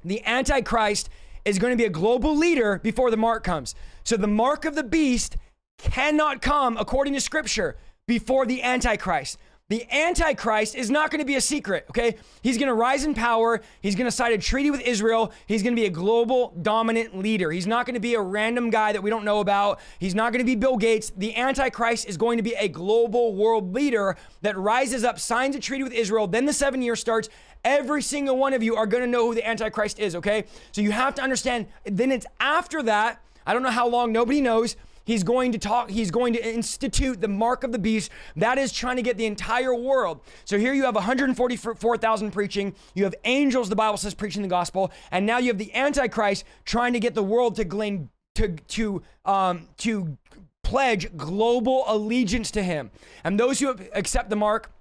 The 0.06 0.26
Antichrist 0.26 1.10
is 1.46 1.60
going 1.60 1.72
to 1.72 1.78
be 1.78 1.86
a 1.86 1.90
global 1.90 2.36
leader 2.36 2.80
before 2.80 3.12
the 3.12 3.18
mark 3.18 3.44
comes. 3.44 3.76
So 4.04 4.18
the 4.18 4.28
mark 4.28 4.66
of 4.66 4.76
the 4.76 4.84
beast 4.84 5.38
cannot 5.78 6.42
come, 6.42 6.78
according 6.78 7.14
to 7.14 7.22
scripture, 7.22 7.78
before 8.08 8.46
the 8.46 8.62
Antichrist. 8.62 9.38
The 9.72 9.90
Antichrist 9.90 10.76
is 10.76 10.92
not 10.92 11.12
going 11.12 11.20
to 11.20 11.26
be 11.26 11.36
a 11.36 11.42
secret, 11.42 11.86
okay? 11.92 12.18
He's 12.42 12.58
going 12.58 12.68
to 12.68 12.74
rise 12.74 13.06
in 13.06 13.14
power. 13.14 13.62
He's 13.80 13.96
going 13.96 14.04
to 14.04 14.12
sign 14.12 14.34
a 14.34 14.38
treaty 14.38 14.70
with 14.70 14.82
Israel. 14.82 15.32
He's 15.46 15.64
going 15.64 15.74
to 15.74 15.82
be 15.82 15.86
a 15.86 15.90
global 15.90 16.54
dominant 16.62 17.18
leader. 17.18 17.50
He's 17.52 17.68
not 17.68 17.86
going 17.86 17.94
to 17.94 18.02
be 18.02 18.16
a 18.16 18.20
random 18.20 18.70
guy 18.70 18.92
that 18.92 19.02
we 19.02 19.10
don't 19.10 19.24
know 19.24 19.40
about. 19.40 19.80
He's 19.98 20.14
not 20.14 20.34
going 20.34 20.42
to 20.42 20.46
be 20.46 20.56
Bill 20.56 20.76
Gates. 20.76 21.14
The 21.16 21.38
Antichrist 21.38 22.06
is 22.10 22.18
going 22.18 22.36
to 22.36 22.44
be 22.44 22.54
a 22.56 22.68
global 22.68 23.34
world 23.34 23.74
leader 23.74 24.18
that 24.42 24.58
rises 24.58 25.06
up, 25.06 25.18
signs 25.22 25.56
a 25.56 25.60
treaty 25.62 25.84
with 25.84 25.94
Israel. 25.94 26.28
Then 26.28 26.46
the 26.46 26.52
seven 26.52 26.82
years 26.82 27.00
starts. 27.00 27.30
Every 27.64 28.02
single 28.02 28.38
one 28.38 28.54
of 28.54 28.64
you 28.64 28.76
are 28.76 28.88
going 28.88 29.04
to 29.04 29.10
know 29.10 29.28
who 29.28 29.36
the 29.36 29.48
Antichrist 29.48 30.00
is, 30.00 30.16
okay? 30.16 30.46
So 30.72 30.82
you 30.82 30.92
have 30.92 31.16
to 31.16 31.22
understand. 31.22 31.68
Then 31.86 32.12
it's 32.12 32.26
after 32.40 32.82
that. 32.84 33.22
I 33.46 33.54
don't 33.54 33.64
know 33.64 33.70
how 33.70 33.88
long, 33.88 34.12
nobody 34.12 34.42
knows. 34.42 34.76
He's 35.04 35.24
going 35.24 35.52
to 35.52 35.58
talk, 35.58 35.90
he's 35.90 36.12
going 36.12 36.34
to 36.34 36.54
institute 36.54 37.22
the 37.22 37.28
mark 37.28 37.64
of 37.64 37.72
the 37.72 37.80
beast. 37.80 38.12
That 38.36 38.58
is 38.58 38.72
trying 38.72 38.98
to 38.98 39.02
get 39.02 39.18
the 39.18 39.26
entire 39.26 39.74
world. 39.74 40.22
So 40.46 40.58
here 40.58 40.74
you 40.74 40.84
have 40.84 40.96
144,000 40.96 42.32
preaching. 42.32 42.76
You 42.94 43.04
have 43.06 43.16
angels, 43.26 43.70
the 43.70 43.76
Bible 43.76 43.98
says, 43.98 44.14
preaching 44.14 44.42
the 44.42 44.48
gospel. 44.48 44.92
And 45.12 45.26
now 45.26 45.40
you 45.40 45.48
have 45.48 45.58
the 45.58 45.74
Antichrist 45.74 46.46
trying 46.66 46.94
to 46.94 47.00
get 47.00 47.16
the 47.16 47.24
world 47.24 47.56
to 47.56 47.64
glean, 47.64 48.10
to, 48.36 48.50
to, 48.50 49.02
um, 49.26 49.68
to 49.78 50.18
pledge 50.64 51.16
global 51.18 51.84
allegiance 51.88 52.52
to 52.52 52.64
him. 52.64 52.92
And 53.24 53.40
those 53.40 53.60
who 53.60 53.76
accept 53.94 54.30
the 54.30 54.36
mark, 54.36 54.72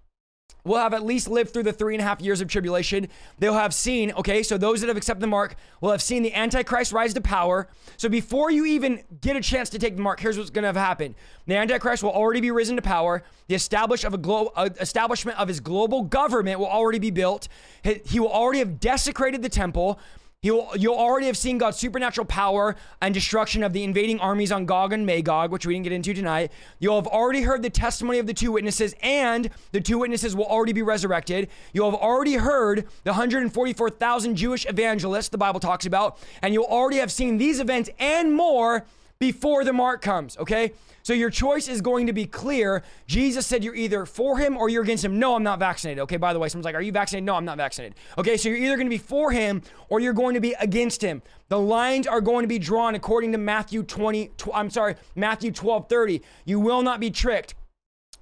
will 0.64 0.78
have 0.78 0.94
at 0.94 1.04
least 1.04 1.28
lived 1.28 1.52
through 1.52 1.62
the 1.64 1.72
three 1.72 1.94
and 1.94 2.02
a 2.02 2.04
half 2.04 2.20
years 2.20 2.40
of 2.40 2.48
tribulation. 2.48 3.08
They'll 3.38 3.54
have 3.54 3.74
seen, 3.74 4.12
okay, 4.12 4.42
so 4.42 4.58
those 4.58 4.80
that 4.80 4.88
have 4.88 4.96
accepted 4.96 5.20
the 5.20 5.26
mark 5.26 5.56
will 5.80 5.90
have 5.90 6.02
seen 6.02 6.22
the 6.22 6.34
Antichrist 6.34 6.92
rise 6.92 7.14
to 7.14 7.20
power. 7.20 7.68
So 7.96 8.08
before 8.08 8.50
you 8.50 8.66
even 8.66 9.02
get 9.20 9.36
a 9.36 9.40
chance 9.40 9.70
to 9.70 9.78
take 9.78 9.96
the 9.96 10.02
mark, 10.02 10.20
here's 10.20 10.38
what's 10.38 10.50
going 10.50 10.62
to 10.62 10.68
have 10.68 10.76
happened. 10.76 11.14
The 11.46 11.56
Antichrist 11.56 12.02
will 12.02 12.12
already 12.12 12.40
be 12.40 12.50
risen 12.50 12.76
to 12.76 12.82
power. 12.82 13.22
The 13.48 13.56
of 13.56 14.22
glo- 14.22 14.52
uh, 14.54 14.68
establishment 14.80 15.38
of 15.38 15.48
his 15.48 15.58
global 15.60 16.02
government 16.02 16.60
will 16.60 16.68
already 16.68 17.00
be 17.00 17.10
built. 17.10 17.48
He 17.82 18.20
will 18.20 18.30
already 18.30 18.60
have 18.60 18.78
desecrated 18.78 19.42
the 19.42 19.48
temple. 19.48 19.98
You'll, 20.42 20.70
you'll 20.74 20.94
already 20.94 21.26
have 21.26 21.36
seen 21.36 21.58
God's 21.58 21.76
supernatural 21.76 22.24
power 22.24 22.74
and 23.02 23.12
destruction 23.12 23.62
of 23.62 23.74
the 23.74 23.84
invading 23.84 24.20
armies 24.20 24.50
on 24.50 24.64
Gog 24.64 24.94
and 24.94 25.04
Magog, 25.04 25.50
which 25.50 25.66
we 25.66 25.74
didn't 25.74 25.84
get 25.84 25.92
into 25.92 26.14
tonight. 26.14 26.50
You'll 26.78 26.94
have 26.94 27.06
already 27.06 27.42
heard 27.42 27.62
the 27.62 27.68
testimony 27.68 28.18
of 28.20 28.26
the 28.26 28.32
two 28.32 28.52
witnesses, 28.52 28.94
and 29.02 29.50
the 29.72 29.82
two 29.82 29.98
witnesses 29.98 30.34
will 30.34 30.46
already 30.46 30.72
be 30.72 30.80
resurrected. 30.80 31.50
You'll 31.74 31.90
have 31.90 32.00
already 32.00 32.36
heard 32.36 32.86
the 33.04 33.10
144,000 33.10 34.34
Jewish 34.34 34.64
evangelists 34.64 35.28
the 35.28 35.36
Bible 35.36 35.60
talks 35.60 35.84
about, 35.84 36.18
and 36.40 36.54
you'll 36.54 36.64
already 36.64 36.96
have 36.96 37.12
seen 37.12 37.36
these 37.36 37.60
events 37.60 37.90
and 37.98 38.32
more 38.32 38.86
before 39.20 39.64
the 39.64 39.72
mark 39.72 40.00
comes, 40.00 40.38
okay? 40.38 40.72
So 41.02 41.12
your 41.12 41.28
choice 41.28 41.68
is 41.68 41.82
going 41.82 42.06
to 42.06 42.12
be 42.14 42.24
clear. 42.24 42.82
Jesus 43.06 43.46
said 43.46 43.62
you're 43.62 43.74
either 43.74 44.06
for 44.06 44.38
him 44.38 44.56
or 44.56 44.70
you're 44.70 44.82
against 44.82 45.04
him. 45.04 45.18
No, 45.18 45.34
I'm 45.34 45.42
not 45.42 45.58
vaccinated. 45.58 46.00
Okay, 46.04 46.16
by 46.16 46.32
the 46.32 46.38
way, 46.38 46.48
someone's 46.48 46.64
like, 46.64 46.74
Are 46.74 46.80
you 46.80 46.92
vaccinated? 46.92 47.24
No, 47.26 47.34
I'm 47.34 47.44
not 47.44 47.58
vaccinated. 47.58 47.98
Okay, 48.16 48.38
so 48.38 48.48
you're 48.48 48.58
either 48.58 48.76
going 48.76 48.86
to 48.86 48.90
be 48.90 48.98
for 48.98 49.30
him 49.30 49.62
or 49.90 50.00
you're 50.00 50.14
going 50.14 50.34
to 50.34 50.40
be 50.40 50.54
against 50.58 51.02
him. 51.02 51.22
The 51.48 51.58
lines 51.58 52.06
are 52.06 52.20
going 52.22 52.44
to 52.44 52.48
be 52.48 52.58
drawn 52.58 52.94
according 52.94 53.32
to 53.32 53.38
Matthew 53.38 53.82
20, 53.82 54.28
tw- 54.38 54.48
I'm 54.54 54.70
sorry, 54.70 54.96
Matthew 55.14 55.52
12 55.52 55.88
30. 55.88 56.22
You 56.46 56.58
will 56.58 56.82
not 56.82 56.98
be 56.98 57.10
tricked. 57.10 57.54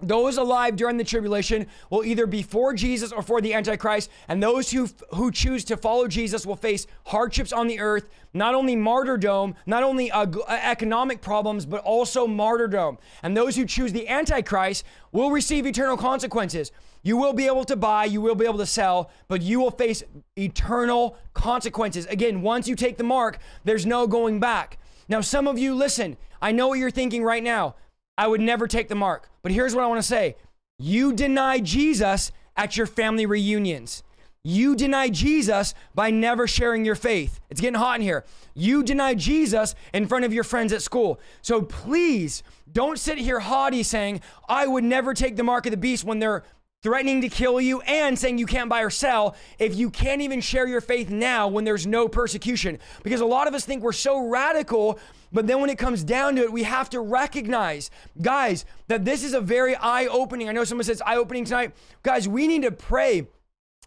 Those 0.01 0.37
alive 0.37 0.77
during 0.77 0.97
the 0.97 1.05
tribulation 1.05 1.67
will 1.91 2.05
either 2.05 2.27
be 2.27 2.43
for 2.43 2.73
Jesus 2.73 3.11
or 3.11 3.23
for 3.23 3.41
the 3.41 3.53
Antichrist, 3.55 4.11
and 4.29 4.43
those 4.43 4.71
who 4.71 4.89
who 5.15 5.31
choose 5.31 5.65
to 5.65 5.77
follow 5.77 6.07
Jesus 6.07 6.47
will 6.47 6.57
face 6.57 6.87
hardships 7.07 7.53
on 7.53 7.67
the 7.67 7.81
earth, 7.81 8.09
not 8.33 8.55
only 8.55 8.77
martyrdom, 8.77 9.55
not 9.67 9.83
only 9.83 10.11
uh, 10.11 10.27
economic 10.49 11.21
problems, 11.21 11.67
but 11.67 11.83
also 11.83 12.27
martyrdom. 12.27 12.99
And 13.23 13.37
those 13.37 13.57
who 13.57 13.67
choose 13.67 13.93
the 13.93 14.09
Antichrist 14.09 14.85
will 15.11 15.31
receive 15.31 15.67
eternal 15.67 15.97
consequences. 15.97 16.71
You 17.03 17.17
will 17.17 17.33
be 17.33 17.47
able 17.47 17.65
to 17.65 17.77
buy, 17.77 18.05
you 18.05 18.21
will 18.21 18.35
be 18.35 18.45
able 18.45 18.59
to 18.59 18.67
sell, 18.67 19.11
but 19.29 19.43
you 19.43 19.61
will 19.61 19.71
face 19.71 20.03
eternal 20.37 21.17
consequences. 21.33 22.07
Again, 22.07 22.43
once 22.43 22.69
you 22.69 22.77
take 22.77 22.99
the 22.99 23.05
mark, 23.05 23.39
there's 23.65 23.87
no 23.87 24.07
going 24.07 24.41
back. 24.41 24.79
Now, 25.09 25.23
some 25.23 25.49
of 25.49 25.59
you, 25.59 25.75
listen, 25.75 26.17
I 26.43 26.53
know 26.53 26.69
what 26.69 26.79
you're 26.79 26.91
thinking 26.91 27.25
right 27.25 27.43
now. 27.43 27.77
I 28.19 28.27
would 28.27 28.41
never 28.41 28.67
take 28.67 28.89
the 28.89 28.97
mark. 28.97 29.31
But 29.43 29.53
here's 29.53 29.75
what 29.75 29.85
I 29.85 29.87
want 29.87 30.01
to 30.01 30.07
say 30.07 30.37
you 30.79 31.15
deny 31.15 31.61
Jesus 31.61 32.33
at 32.57 32.77
your 32.77 32.87
family 32.87 33.25
reunions. 33.25 34.03
You 34.45 34.77
deny 34.77 35.09
Jesus 35.09 35.75
by 35.95 36.11
never 36.11 36.47
sharing 36.47 36.85
your 36.85 36.95
faith. 36.95 37.41
It's 37.51 37.61
getting 37.61 37.79
hot 37.79 37.97
in 37.97 38.03
here. 38.03 38.25
You 38.55 38.83
deny 38.83 39.15
Jesus 39.15 39.75
in 39.93 40.07
front 40.07 40.25
of 40.25 40.33
your 40.33 40.45
friends 40.45 40.73
at 40.73 40.81
school. 40.81 41.21
So 41.43 41.63
please 41.63 42.43
don't 42.71 42.99
sit 42.99 43.19
here 43.19 43.41
haughty 43.41 43.83
saying, 43.83 44.21
I 44.49 44.67
would 44.67 44.85
never 44.85 45.13
take 45.13 45.37
the 45.37 45.43
mark 45.43 45.67
of 45.67 45.71
the 45.71 45.77
beast 45.77 46.05
when 46.05 46.19
they're 46.19 46.45
threatening 46.83 47.21
to 47.23 47.29
kill 47.29 47.61
you 47.61 47.81
and 47.83 48.17
saying 48.19 48.39
you 48.39 48.47
can't 48.47 48.71
buy 48.71 48.83
or 48.83 48.91
sell 48.91 49.35
if 49.59 49.75
you 49.75 49.91
can't 49.91 50.23
even 50.23 50.41
share 50.41 50.67
your 50.67 50.81
faith 50.81 51.11
now 51.11 51.49
when 51.49 51.65
there's 51.65 51.87
no 51.87 52.09
persecution. 52.09 52.79
Because 53.03 53.21
a 53.21 53.27
lot 53.27 53.49
of 53.49 53.55
us 53.55 53.65
think 53.65 53.83
we're 53.83 53.93
so 53.93 54.29
radical, 54.29 54.99
but 55.33 55.47
then 55.47 55.61
when 55.61 55.71
it 55.71 55.79
comes 55.79 56.05
down 56.05 56.37
to 56.37 56.43
it, 56.43 56.53
we 56.53 56.63
have 56.63 56.89
to 56.91 57.01
recognize, 57.01 57.91
guys, 58.23 58.65
that 58.87 59.05
this 59.05 59.25
is 59.25 59.35
a 59.35 59.41
very 59.41 59.75
eye 59.77 60.07
opening. 60.07 60.49
I 60.49 60.53
know 60.53 60.65
someone 60.65 60.85
says 60.85 61.03
eye 61.05 61.17
opening 61.17 61.45
tonight. 61.45 61.73
Guys, 62.03 62.29
we 62.29 62.47
need 62.47 62.63
to 62.63 62.71
pray 62.71 63.27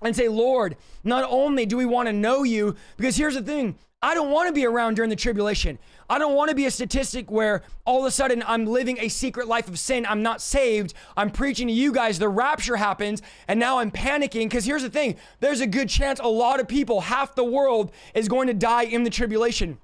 and 0.02 0.16
say, 0.16 0.28
Lord, 0.28 0.76
not 1.04 1.26
only 1.30 1.66
do 1.66 1.78
we 1.78 1.86
want 1.86 2.08
to 2.08 2.14
know 2.14 2.44
you, 2.44 2.76
because 2.98 3.16
here's 3.16 3.36
the 3.36 3.42
thing 3.42 3.78
I 4.02 4.16
don't 4.16 4.32
want 4.32 4.48
to 4.48 4.54
be 4.54 4.66
around 4.66 4.96
during 4.96 5.10
the 5.10 5.16
tribulation. 5.16 5.78
I 6.12 6.18
don't 6.18 6.36
want 6.36 6.50
to 6.50 6.56
be 6.56 6.66
a 6.66 6.72
statistic 6.72 7.32
where 7.32 7.64
all 7.86 8.02
of 8.02 8.06
a 8.06 8.12
sudden 8.12 8.44
I'm 8.46 8.66
living 8.66 8.98
a 9.00 9.08
secret 9.08 9.48
life 9.48 9.70
of 9.70 9.80
sin. 9.80 10.06
I'm 10.06 10.22
not 10.22 10.42
saved. 10.42 10.94
I'm 11.16 11.30
preaching 11.30 11.70
to 11.70 11.74
you 11.74 11.94
guys. 11.94 12.20
The 12.20 12.28
rapture 12.28 12.76
happens, 12.76 13.22
and 13.48 13.58
now 13.58 13.80
I'm 13.80 13.92
panicking 13.92 14.50
because 14.50 14.66
here's 14.66 14.84
the 14.84 14.90
thing 14.90 15.16
there's 15.40 15.62
a 15.62 15.68
good 15.68 15.88
chance 15.88 16.20
a 16.20 16.28
lot 16.28 16.60
of 16.60 16.68
people, 16.68 17.00
half 17.00 17.34
the 17.34 17.46
world, 17.46 17.94
is 18.14 18.28
going 18.28 18.48
to 18.48 18.54
die 18.54 18.84
in 18.84 19.04
the 19.04 19.10
tribulation 19.10 19.78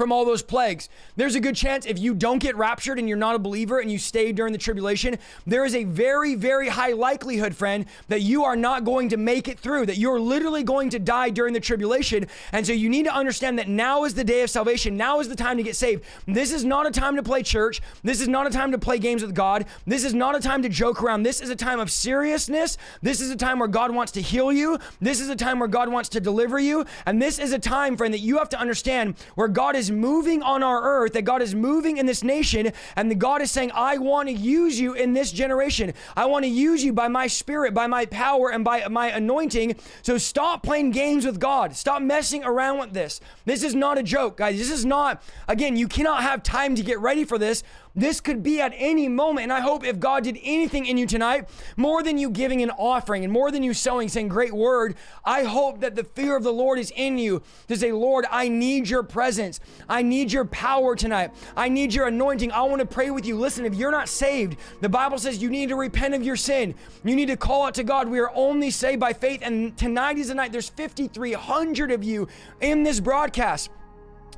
from 0.00 0.12
all 0.12 0.24
those 0.24 0.42
plagues. 0.42 0.88
There's 1.16 1.34
a 1.34 1.40
good 1.40 1.56
chance 1.56 1.84
if 1.84 1.98
you 1.98 2.14
don't 2.14 2.38
get 2.38 2.56
raptured 2.56 2.98
and 2.98 3.08
you're 3.08 3.18
not 3.18 3.34
a 3.34 3.38
believer 3.38 3.80
and 3.80 3.92
you 3.92 3.98
stay 3.98 4.32
during 4.32 4.52
the 4.52 4.58
tribulation, 4.58 5.18
there 5.46 5.64
is 5.64 5.74
a 5.74 5.84
very, 5.84 6.34
very 6.34 6.68
high 6.68 6.92
likelihood, 6.92 7.54
friend, 7.54 7.84
that 8.08 8.22
you 8.22 8.44
are 8.44 8.56
not 8.56 8.84
going 8.84 9.10
to 9.10 9.18
make 9.18 9.48
it 9.48 9.58
through, 9.58 9.86
that 9.86 9.98
you're 9.98 10.18
literally 10.18 10.62
going 10.62 10.88
to 10.90 10.98
die 10.98 11.28
during 11.28 11.52
the 11.52 11.60
tribulation. 11.60 12.26
And 12.52 12.66
so 12.66 12.72
you 12.72 12.88
need 12.88 13.04
to 13.04 13.14
understand 13.14 13.58
that 13.58 13.68
now 13.68 14.04
is 14.04 14.14
the 14.14 14.24
day 14.24 14.42
of 14.42 14.48
salvation. 14.48 14.96
Now 14.96 15.20
is 15.20 15.28
the 15.28 15.36
time 15.36 15.56
to 15.58 15.62
get 15.62 15.76
saved. 15.76 16.04
This 16.26 16.52
is 16.52 16.64
not 16.64 16.86
a 16.86 16.90
time 16.90 17.16
to 17.16 17.22
play 17.22 17.42
church. 17.42 17.82
This 18.02 18.20
is 18.20 18.28
not 18.28 18.46
a 18.46 18.50
time 18.50 18.72
to 18.72 18.78
play 18.78 18.98
games 18.98 19.22
with 19.22 19.34
God. 19.34 19.66
This 19.86 20.04
is 20.04 20.14
not 20.14 20.34
a 20.34 20.40
time 20.40 20.62
to 20.62 20.68
joke 20.68 21.02
around. 21.02 21.24
This 21.24 21.42
is 21.42 21.50
a 21.50 21.56
time 21.56 21.80
of 21.80 21.90
seriousness. 21.90 22.78
This 23.02 23.20
is 23.20 23.30
a 23.30 23.36
time 23.36 23.58
where 23.58 23.68
God 23.68 23.94
wants 23.94 24.12
to 24.12 24.22
heal 24.22 24.52
you. 24.52 24.78
This 25.00 25.20
is 25.20 25.28
a 25.28 25.36
time 25.36 25.58
where 25.58 25.68
God 25.68 25.90
wants 25.90 26.08
to 26.10 26.20
deliver 26.20 26.58
you. 26.58 26.86
And 27.06 27.20
this 27.20 27.38
is 27.38 27.52
a 27.52 27.58
time, 27.58 27.96
friend, 27.96 28.14
that 28.14 28.20
you 28.20 28.38
have 28.38 28.48
to 28.50 28.58
understand 28.58 29.16
where 29.34 29.48
God 29.48 29.69
is 29.76 29.90
moving 29.90 30.42
on 30.42 30.62
our 30.62 30.82
earth, 30.82 31.12
that 31.12 31.22
God 31.22 31.42
is 31.42 31.54
moving 31.54 31.98
in 31.98 32.06
this 32.06 32.22
nation, 32.22 32.72
and 32.96 33.10
that 33.10 33.18
God 33.18 33.42
is 33.42 33.50
saying, 33.50 33.70
I 33.74 33.98
want 33.98 34.28
to 34.28 34.34
use 34.34 34.78
you 34.78 34.94
in 34.94 35.12
this 35.12 35.32
generation. 35.32 35.92
I 36.16 36.26
want 36.26 36.44
to 36.44 36.50
use 36.50 36.84
you 36.84 36.92
by 36.92 37.08
my 37.08 37.26
spirit, 37.26 37.74
by 37.74 37.86
my 37.86 38.06
power, 38.06 38.50
and 38.50 38.64
by 38.64 38.86
my 38.88 39.10
anointing. 39.10 39.76
So 40.02 40.18
stop 40.18 40.62
playing 40.62 40.90
games 40.90 41.24
with 41.26 41.40
God. 41.40 41.76
Stop 41.76 42.02
messing 42.02 42.44
around 42.44 42.78
with 42.78 42.92
this. 42.92 43.20
This 43.44 43.62
is 43.62 43.74
not 43.74 43.98
a 43.98 44.02
joke, 44.02 44.36
guys. 44.36 44.58
This 44.58 44.70
is 44.70 44.84
not, 44.84 45.22
again, 45.48 45.76
you 45.76 45.88
cannot 45.88 46.22
have 46.22 46.42
time 46.42 46.74
to 46.76 46.82
get 46.82 46.98
ready 47.00 47.24
for 47.24 47.38
this. 47.38 47.62
This 47.94 48.20
could 48.20 48.42
be 48.42 48.60
at 48.60 48.72
any 48.76 49.08
moment. 49.08 49.44
And 49.44 49.52
I 49.52 49.60
hope 49.60 49.84
if 49.84 49.98
God 49.98 50.24
did 50.24 50.38
anything 50.42 50.86
in 50.86 50.96
you 50.96 51.06
tonight, 51.06 51.48
more 51.76 52.02
than 52.02 52.18
you 52.18 52.30
giving 52.30 52.62
an 52.62 52.70
offering 52.70 53.24
and 53.24 53.32
more 53.32 53.50
than 53.50 53.62
you 53.62 53.74
sowing, 53.74 54.08
saying, 54.08 54.28
Great 54.28 54.52
word, 54.52 54.94
I 55.24 55.44
hope 55.44 55.80
that 55.80 55.96
the 55.96 56.04
fear 56.04 56.36
of 56.36 56.44
the 56.44 56.52
Lord 56.52 56.78
is 56.78 56.92
in 56.94 57.18
you 57.18 57.42
to 57.68 57.76
say, 57.76 57.90
Lord, 57.90 58.26
I 58.30 58.48
need 58.48 58.88
your 58.88 59.02
presence. 59.02 59.60
I 59.88 60.02
need 60.02 60.32
your 60.32 60.44
power 60.44 60.94
tonight. 60.94 61.32
I 61.56 61.68
need 61.68 61.92
your 61.92 62.06
anointing. 62.06 62.52
I 62.52 62.62
want 62.62 62.80
to 62.80 62.86
pray 62.86 63.10
with 63.10 63.26
you. 63.26 63.36
Listen, 63.36 63.64
if 63.64 63.74
you're 63.74 63.90
not 63.90 64.08
saved, 64.08 64.56
the 64.80 64.88
Bible 64.88 65.18
says 65.18 65.42
you 65.42 65.50
need 65.50 65.68
to 65.70 65.76
repent 65.76 66.14
of 66.14 66.22
your 66.22 66.36
sin. 66.36 66.74
You 67.04 67.16
need 67.16 67.26
to 67.26 67.36
call 67.36 67.64
out 67.64 67.74
to 67.74 67.82
God. 67.82 68.08
We 68.08 68.20
are 68.20 68.30
only 68.34 68.70
saved 68.70 69.00
by 69.00 69.12
faith. 69.12 69.40
And 69.42 69.76
tonight 69.76 70.18
is 70.18 70.28
the 70.28 70.34
night. 70.34 70.52
There's 70.52 70.68
5,300 70.68 71.90
of 71.90 72.04
you 72.04 72.28
in 72.60 72.84
this 72.84 73.00
broadcast. 73.00 73.70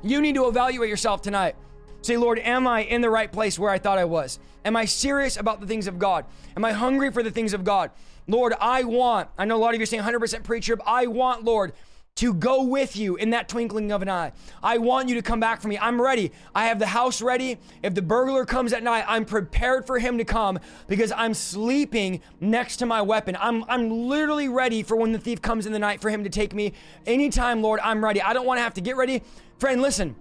You 0.03 0.21
need 0.21 0.35
to 0.35 0.49
evaluate 0.49 0.89
yourself 0.89 1.23
tonight. 1.23 1.55
Say, 2.03 2.17
Lord, 2.17 2.39
am 2.41 2.67
I 2.67 2.83
in 2.83 3.01
the 3.01 3.11
right 3.11 3.31
place 3.31 3.59
where 3.59 3.71
I 3.71 3.79
thought 3.79 3.99
I 3.99 4.05
was? 4.05 4.39
Am 4.65 4.77
I 4.77 4.85
serious 4.85 5.37
about 5.37 5.61
the 5.61 5.67
things 5.67 5.87
of 5.87 5.99
God? 5.99 6.25
Am 6.57 6.65
I 6.65 6.73
hungry 6.73 7.11
for 7.11 7.23
the 7.23 7.31
things 7.31 7.55
of 7.55 7.65
God? 7.65 7.91
Lord, 8.29 8.55
I 8.61 8.85
want, 8.85 9.29
I 9.39 9.45
know 9.45 9.57
a 9.57 9.59
lot 9.59 9.75
of 9.75 9.81
you 9.81 9.83
are 9.83 9.87
saying 9.87 10.03
100% 10.03 10.45
preacher, 10.45 10.77
but 10.77 10.87
I 10.87 11.07
want, 11.07 11.45
Lord, 11.45 11.73
to 12.15 12.35
go 12.35 12.63
with 12.63 12.95
you 12.97 13.17
in 13.17 13.31
that 13.31 13.49
twinkling 13.49 13.91
of 13.91 14.03
an 14.03 14.09
eye. 14.09 14.33
I 14.63 14.79
want 14.79 15.09
you 15.09 15.15
to 15.15 15.23
come 15.23 15.41
back 15.41 15.63
for 15.63 15.69
me. 15.69 15.79
I'm 15.79 16.01
ready. 16.01 16.31
I 16.55 16.67
have 16.67 16.79
the 16.79 16.87
house 16.87 17.23
ready. 17.23 17.59
If 17.83 17.95
the 17.95 18.03
burglar 18.03 18.45
comes 18.45 18.73
at 18.73 18.83
night, 18.83 19.05
I'm 19.09 19.25
prepared 19.25 19.87
for 19.87 19.99
him 19.99 20.19
to 20.19 20.25
come 20.25 20.59
because 20.89 21.11
I'm 21.11 21.33
sleeping 21.33 22.21
next 22.39 22.77
to 22.79 22.87
my 22.87 23.01
weapon. 23.01 23.37
I'm, 23.41 23.65
I'm 23.67 24.09
literally 24.09 24.49
ready 24.49 24.83
for 24.83 24.97
when 24.97 25.13
the 25.13 25.19
thief 25.19 25.41
comes 25.41 25.65
in 25.65 25.73
the 25.73 25.79
night 25.79 26.03
for 26.03 26.11
him 26.11 26.23
to 26.25 26.31
take 26.31 26.53
me. 26.53 26.75
Anytime, 27.07 27.63
Lord, 27.63 27.81
I'm 27.83 28.05
ready. 28.05 28.21
I 28.21 28.35
don't 28.35 28.47
want 28.47 28.59
to 28.59 28.63
have 28.63 28.75
to 28.75 28.83
get 28.83 28.97
ready. 28.97 29.23
Friend, 29.59 29.81
listen. 29.81 30.15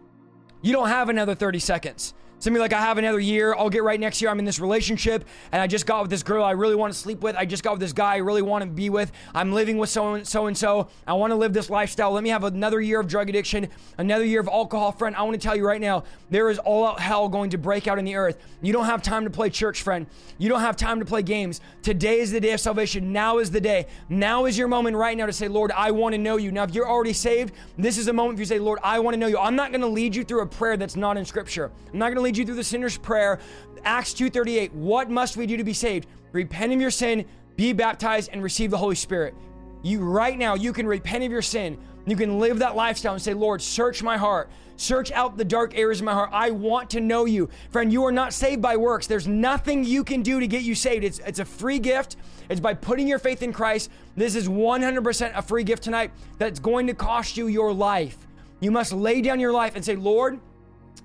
You 0.61 0.73
don't 0.73 0.89
have 0.89 1.09
another 1.09 1.35
30 1.35 1.59
seconds. 1.59 2.13
Something 2.41 2.59
like, 2.59 2.73
I 2.73 2.81
have 2.81 2.97
another 2.97 3.19
year. 3.19 3.53
I'll 3.53 3.69
get 3.69 3.83
right 3.83 3.99
next 3.99 4.19
year. 4.19 4.31
I'm 4.31 4.39
in 4.39 4.45
this 4.45 4.59
relationship 4.59 5.25
and 5.51 5.61
I 5.61 5.67
just 5.67 5.85
got 5.85 6.01
with 6.01 6.09
this 6.09 6.23
girl 6.23 6.43
I 6.43 6.51
really 6.51 6.73
want 6.73 6.91
to 6.91 6.97
sleep 6.97 7.21
with. 7.21 7.35
I 7.35 7.45
just 7.45 7.63
got 7.63 7.73
with 7.73 7.81
this 7.81 7.93
guy 7.93 8.15
I 8.15 8.17
really 8.17 8.41
want 8.41 8.63
to 8.63 8.67
be 8.67 8.89
with. 8.89 9.11
I'm 9.35 9.53
living 9.53 9.77
with 9.77 9.91
so 9.91 10.15
and 10.15 10.27
so 10.27 10.47
and 10.47 10.57
so. 10.57 10.87
I 11.05 11.13
want 11.13 11.29
to 11.29 11.35
live 11.35 11.53
this 11.53 11.69
lifestyle. 11.69 12.11
Let 12.13 12.23
me 12.23 12.29
have 12.29 12.43
another 12.43 12.81
year 12.81 12.99
of 12.99 13.07
drug 13.07 13.29
addiction, 13.29 13.67
another 13.99 14.25
year 14.25 14.39
of 14.39 14.47
alcohol. 14.47 14.91
Friend, 14.91 15.15
I 15.15 15.21
want 15.21 15.39
to 15.39 15.39
tell 15.39 15.55
you 15.55 15.67
right 15.67 15.79
now, 15.79 16.03
there 16.31 16.49
is 16.49 16.57
all 16.57 16.87
out 16.87 16.99
hell 16.99 17.29
going 17.29 17.51
to 17.51 17.59
break 17.59 17.87
out 17.87 17.99
in 17.99 18.05
the 18.05 18.15
earth. 18.15 18.39
You 18.63 18.73
don't 18.73 18.85
have 18.85 19.03
time 19.03 19.23
to 19.25 19.29
play 19.29 19.51
church, 19.51 19.83
friend. 19.83 20.07
You 20.39 20.49
don't 20.49 20.61
have 20.61 20.75
time 20.75 20.97
to 20.97 21.05
play 21.05 21.21
games. 21.21 21.61
Today 21.83 22.21
is 22.21 22.31
the 22.31 22.39
day 22.39 22.53
of 22.53 22.59
salvation. 22.59 23.13
Now 23.13 23.37
is 23.37 23.51
the 23.51 23.61
day. 23.61 23.85
Now 24.09 24.45
is 24.45 24.57
your 24.57 24.67
moment 24.67 24.97
right 24.97 25.15
now 25.15 25.27
to 25.27 25.33
say, 25.33 25.47
Lord, 25.47 25.71
I 25.73 25.91
want 25.91 26.13
to 26.13 26.17
know 26.17 26.37
you. 26.37 26.51
Now, 26.51 26.63
if 26.63 26.73
you're 26.73 26.89
already 26.89 27.13
saved, 27.13 27.53
this 27.77 27.99
is 27.99 28.07
a 28.07 28.13
moment 28.13 28.37
for 28.37 28.41
you 28.41 28.47
say, 28.47 28.57
Lord, 28.57 28.79
I 28.81 28.97
want 28.97 29.13
to 29.13 29.19
know 29.19 29.27
you. 29.27 29.37
I'm 29.37 29.55
not 29.55 29.69
going 29.69 29.81
to 29.81 29.87
lead 29.87 30.15
you 30.15 30.23
through 30.23 30.41
a 30.41 30.47
prayer 30.47 30.75
that's 30.75 30.95
not 30.95 31.17
in 31.17 31.25
scripture. 31.25 31.69
I'm 31.93 31.99
not 31.99 32.07
going 32.07 32.15
to 32.15 32.21
lead 32.21 32.30
you 32.37 32.45
through 32.45 32.55
the 32.55 32.63
sinner's 32.63 32.97
prayer. 32.97 33.39
Acts 33.83 34.13
2:38. 34.13 34.73
What 34.73 35.09
must 35.09 35.37
we 35.37 35.45
do 35.45 35.57
to 35.57 35.63
be 35.63 35.73
saved? 35.73 36.07
Repent 36.31 36.71
of 36.71 36.79
your 36.79 36.91
sin, 36.91 37.25
be 37.55 37.73
baptized 37.73 38.29
and 38.31 38.41
receive 38.41 38.71
the 38.71 38.77
Holy 38.77 38.95
Spirit. 38.95 39.33
You 39.81 39.99
right 40.01 40.37
now 40.37 40.55
you 40.55 40.73
can 40.73 40.85
repent 40.87 41.23
of 41.23 41.31
your 41.31 41.41
sin. 41.41 41.77
You 42.05 42.15
can 42.15 42.39
live 42.39 42.59
that 42.59 42.75
lifestyle 42.75 43.13
and 43.13 43.21
say, 43.21 43.33
"Lord, 43.33 43.61
search 43.61 44.01
my 44.01 44.17
heart. 44.17 44.49
Search 44.75 45.11
out 45.11 45.37
the 45.37 45.45
dark 45.45 45.77
areas 45.77 45.99
of 45.99 46.05
my 46.05 46.13
heart. 46.13 46.31
I 46.33 46.49
want 46.49 46.89
to 46.91 46.99
know 46.99 47.25
you." 47.25 47.49
Friend, 47.69 47.91
you 47.93 48.03
are 48.05 48.11
not 48.11 48.33
saved 48.33 48.61
by 48.61 48.77
works. 48.77 49.05
There's 49.05 49.27
nothing 49.27 49.83
you 49.83 50.03
can 50.03 50.23
do 50.23 50.39
to 50.39 50.47
get 50.47 50.63
you 50.63 50.73
saved. 50.73 51.03
It's 51.03 51.19
it's 51.19 51.39
a 51.39 51.45
free 51.45 51.77
gift. 51.77 52.15
It's 52.49 52.59
by 52.59 52.73
putting 52.73 53.07
your 53.07 53.19
faith 53.19 53.43
in 53.43 53.53
Christ. 53.53 53.91
This 54.15 54.35
is 54.35 54.49
100% 54.49 55.33
a 55.35 55.41
free 55.41 55.63
gift 55.63 55.83
tonight 55.83 56.11
that's 56.39 56.59
going 56.59 56.87
to 56.87 56.93
cost 56.93 57.37
you 57.37 57.47
your 57.47 57.71
life. 57.71 58.17
You 58.59 58.71
must 58.71 58.93
lay 58.93 59.21
down 59.21 59.39
your 59.39 59.51
life 59.51 59.75
and 59.75 59.85
say, 59.85 59.95
"Lord, 59.95 60.39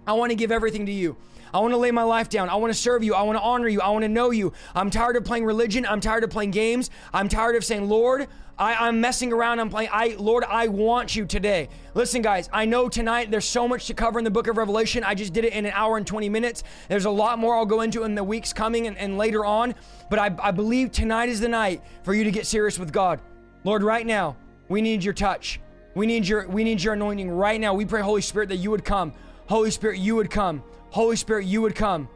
I 0.07 0.13
want 0.13 0.31
to 0.31 0.37
give 0.37 0.53
everything 0.53 0.87
to 0.87 0.93
you. 0.93 1.17
I 1.53 1.61
want 1.61 1.73
to 1.73 1.79
lay 1.79 1.91
my 1.91 2.03
life 2.03 2.29
down. 2.29 2.49
I 2.49 2.57
want 2.57 2.73
to 2.73 2.79
serve 2.79 3.03
you. 3.03 3.15
I 3.15 3.23
want 3.23 3.39
to 3.39 3.43
honor 3.43 3.69
you. 3.69 3.81
I 3.81 3.89
want 3.91 4.03
to 4.03 4.09
know 4.09 4.31
you. 4.31 4.53
I'm 4.75 4.91
tired 4.91 5.17
of 5.17 5.25
playing 5.25 5.45
religion. 5.45 5.87
I'm 5.87 6.01
tired 6.01 6.25
of 6.25 6.31
playing 6.31 6.51
games. 6.51 6.91
I'm 7.15 7.29
tired 7.29 7.57
of 7.57 7.65
saying, 7.65 7.89
Lord, 7.89 8.27
I, 8.59 8.89
am 8.89 9.01
messing 9.01 9.33
around. 9.33 9.61
I'm 9.61 9.71
playing. 9.71 9.91
I, 9.93 10.17
Lord, 10.19 10.45
I 10.45 10.69
want 10.69 11.15
you 11.15 11.25
today. 11.25 11.69
Listen, 11.95 12.23
guys, 12.23 12.49
I 12.53 12.65
know 12.65 12.89
tonight 12.89 13.31
there's 13.31 13.45
so 13.45 13.69
much 13.69 13.87
to 13.87 13.95
cover 13.95 14.19
in 14.19 14.25
the 14.25 14.31
book 14.31 14.49
of 14.49 14.57
Revelation. 14.57 15.05
I 15.05 15.15
just 15.15 15.33
did 15.33 15.45
it 15.45 15.53
in 15.53 15.67
an 15.67 15.73
hour 15.75 15.97
and 15.97 16.07
20 16.07 16.29
minutes. 16.29 16.63
There's 16.89 17.05
a 17.05 17.11
lot 17.11 17.39
more 17.39 17.55
I'll 17.55 17.67
go 17.67 17.83
into 17.83 18.03
in 18.05 18.15
the 18.15 18.25
weeks 18.25 18.53
coming 18.53 18.87
and, 18.87 18.97
and 18.99 19.19
later 19.19 19.45
on. 19.45 19.75
But 20.09 20.19
I, 20.19 20.35
I 20.43 20.51
believe 20.51 20.91
tonight 20.91 21.29
is 21.29 21.41
the 21.41 21.49
night 21.49 21.83
for 22.03 22.15
you 22.15 22.25
to 22.25 22.31
get 22.31 22.47
serious 22.47 22.79
with 22.79 22.93
God. 22.93 23.21
Lord, 23.65 23.83
right 23.83 24.07
now, 24.07 24.37
we 24.69 24.81
need 24.81 25.05
your 25.05 25.15
touch. 25.15 25.61
We 25.95 26.07
need 26.07 26.29
your 26.29 26.47
we 26.47 26.63
need 26.63 26.83
your 26.83 26.93
anointing 26.93 27.31
right 27.31 27.59
now. 27.59 27.73
We 27.73 27.87
pray, 27.87 28.03
Holy 28.03 28.21
Spirit, 28.21 28.51
that 28.51 28.57
you 28.57 28.71
would 28.71 28.85
come. 28.85 29.15
Holy 29.49 29.71
Spirit, 29.71 29.99
you 29.99 30.17
would 30.17 30.31
come. 30.31 30.63
Holy 30.91 31.17
Spirit, 31.17 31.47
you 31.47 31.63
would 31.63 31.75
come. 31.75 32.09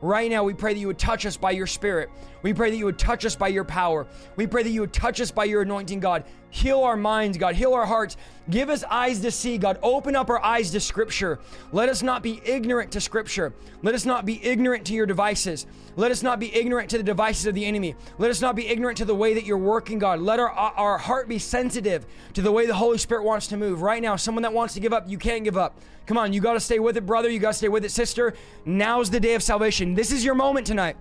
Right 0.00 0.30
now, 0.30 0.44
we 0.44 0.54
pray 0.54 0.74
that 0.74 0.78
you 0.78 0.86
would 0.86 0.98
touch 0.98 1.26
us 1.26 1.36
by 1.36 1.50
your 1.50 1.66
Spirit. 1.66 2.08
We 2.42 2.54
pray 2.54 2.70
that 2.70 2.76
you 2.76 2.84
would 2.84 2.98
touch 2.98 3.24
us 3.24 3.34
by 3.34 3.48
your 3.48 3.64
power. 3.64 4.06
We 4.36 4.46
pray 4.46 4.62
that 4.62 4.70
you 4.70 4.80
would 4.82 4.92
touch 4.92 5.20
us 5.20 5.30
by 5.30 5.44
your 5.44 5.62
anointing, 5.62 6.00
God. 6.00 6.24
Heal 6.50 6.80
our 6.80 6.96
minds, 6.96 7.36
God. 7.36 7.54
Heal 7.54 7.74
our 7.74 7.84
hearts. 7.84 8.16
Give 8.48 8.70
us 8.70 8.82
eyes 8.84 9.20
to 9.20 9.30
see, 9.30 9.58
God. 9.58 9.78
Open 9.82 10.16
up 10.16 10.30
our 10.30 10.42
eyes 10.42 10.70
to 10.70 10.80
Scripture. 10.80 11.38
Let 11.72 11.90
us 11.90 12.02
not 12.02 12.22
be 12.22 12.40
ignorant 12.44 12.92
to 12.92 13.00
Scripture. 13.00 13.52
Let 13.82 13.94
us 13.94 14.06
not 14.06 14.24
be 14.24 14.42
ignorant 14.42 14.86
to 14.86 14.94
your 14.94 15.04
devices. 15.04 15.66
Let 15.96 16.10
us 16.10 16.22
not 16.22 16.40
be 16.40 16.54
ignorant 16.54 16.88
to 16.90 16.96
the 16.96 17.02
devices 17.02 17.46
of 17.46 17.54
the 17.54 17.66
enemy. 17.66 17.96
Let 18.16 18.30
us 18.30 18.40
not 18.40 18.56
be 18.56 18.66
ignorant 18.66 18.96
to 18.98 19.04
the 19.04 19.14
way 19.14 19.34
that 19.34 19.44
you're 19.44 19.58
working, 19.58 19.98
God. 19.98 20.20
Let 20.20 20.40
our, 20.40 20.50
our 20.50 20.96
heart 20.96 21.28
be 21.28 21.38
sensitive 21.38 22.06
to 22.32 22.40
the 22.40 22.52
way 22.52 22.66
the 22.66 22.74
Holy 22.74 22.98
Spirit 22.98 23.24
wants 23.24 23.48
to 23.48 23.58
move. 23.58 23.82
Right 23.82 24.00
now, 24.00 24.16
someone 24.16 24.42
that 24.42 24.52
wants 24.52 24.74
to 24.74 24.80
give 24.80 24.94
up, 24.94 25.08
you 25.08 25.18
can't 25.18 25.44
give 25.44 25.58
up. 25.58 25.78
Come 26.06 26.16
on, 26.16 26.32
you 26.32 26.40
got 26.40 26.54
to 26.54 26.60
stay 26.60 26.78
with 26.78 26.96
it, 26.96 27.04
brother. 27.04 27.28
You 27.28 27.38
got 27.38 27.48
to 27.48 27.58
stay 27.58 27.68
with 27.68 27.84
it, 27.84 27.90
sister. 27.90 28.32
Now's 28.64 29.10
the 29.10 29.20
day 29.20 29.34
of 29.34 29.42
salvation. 29.42 29.92
This 29.92 30.12
is 30.12 30.24
your 30.24 30.34
moment 30.34 30.66
tonight. 30.66 30.96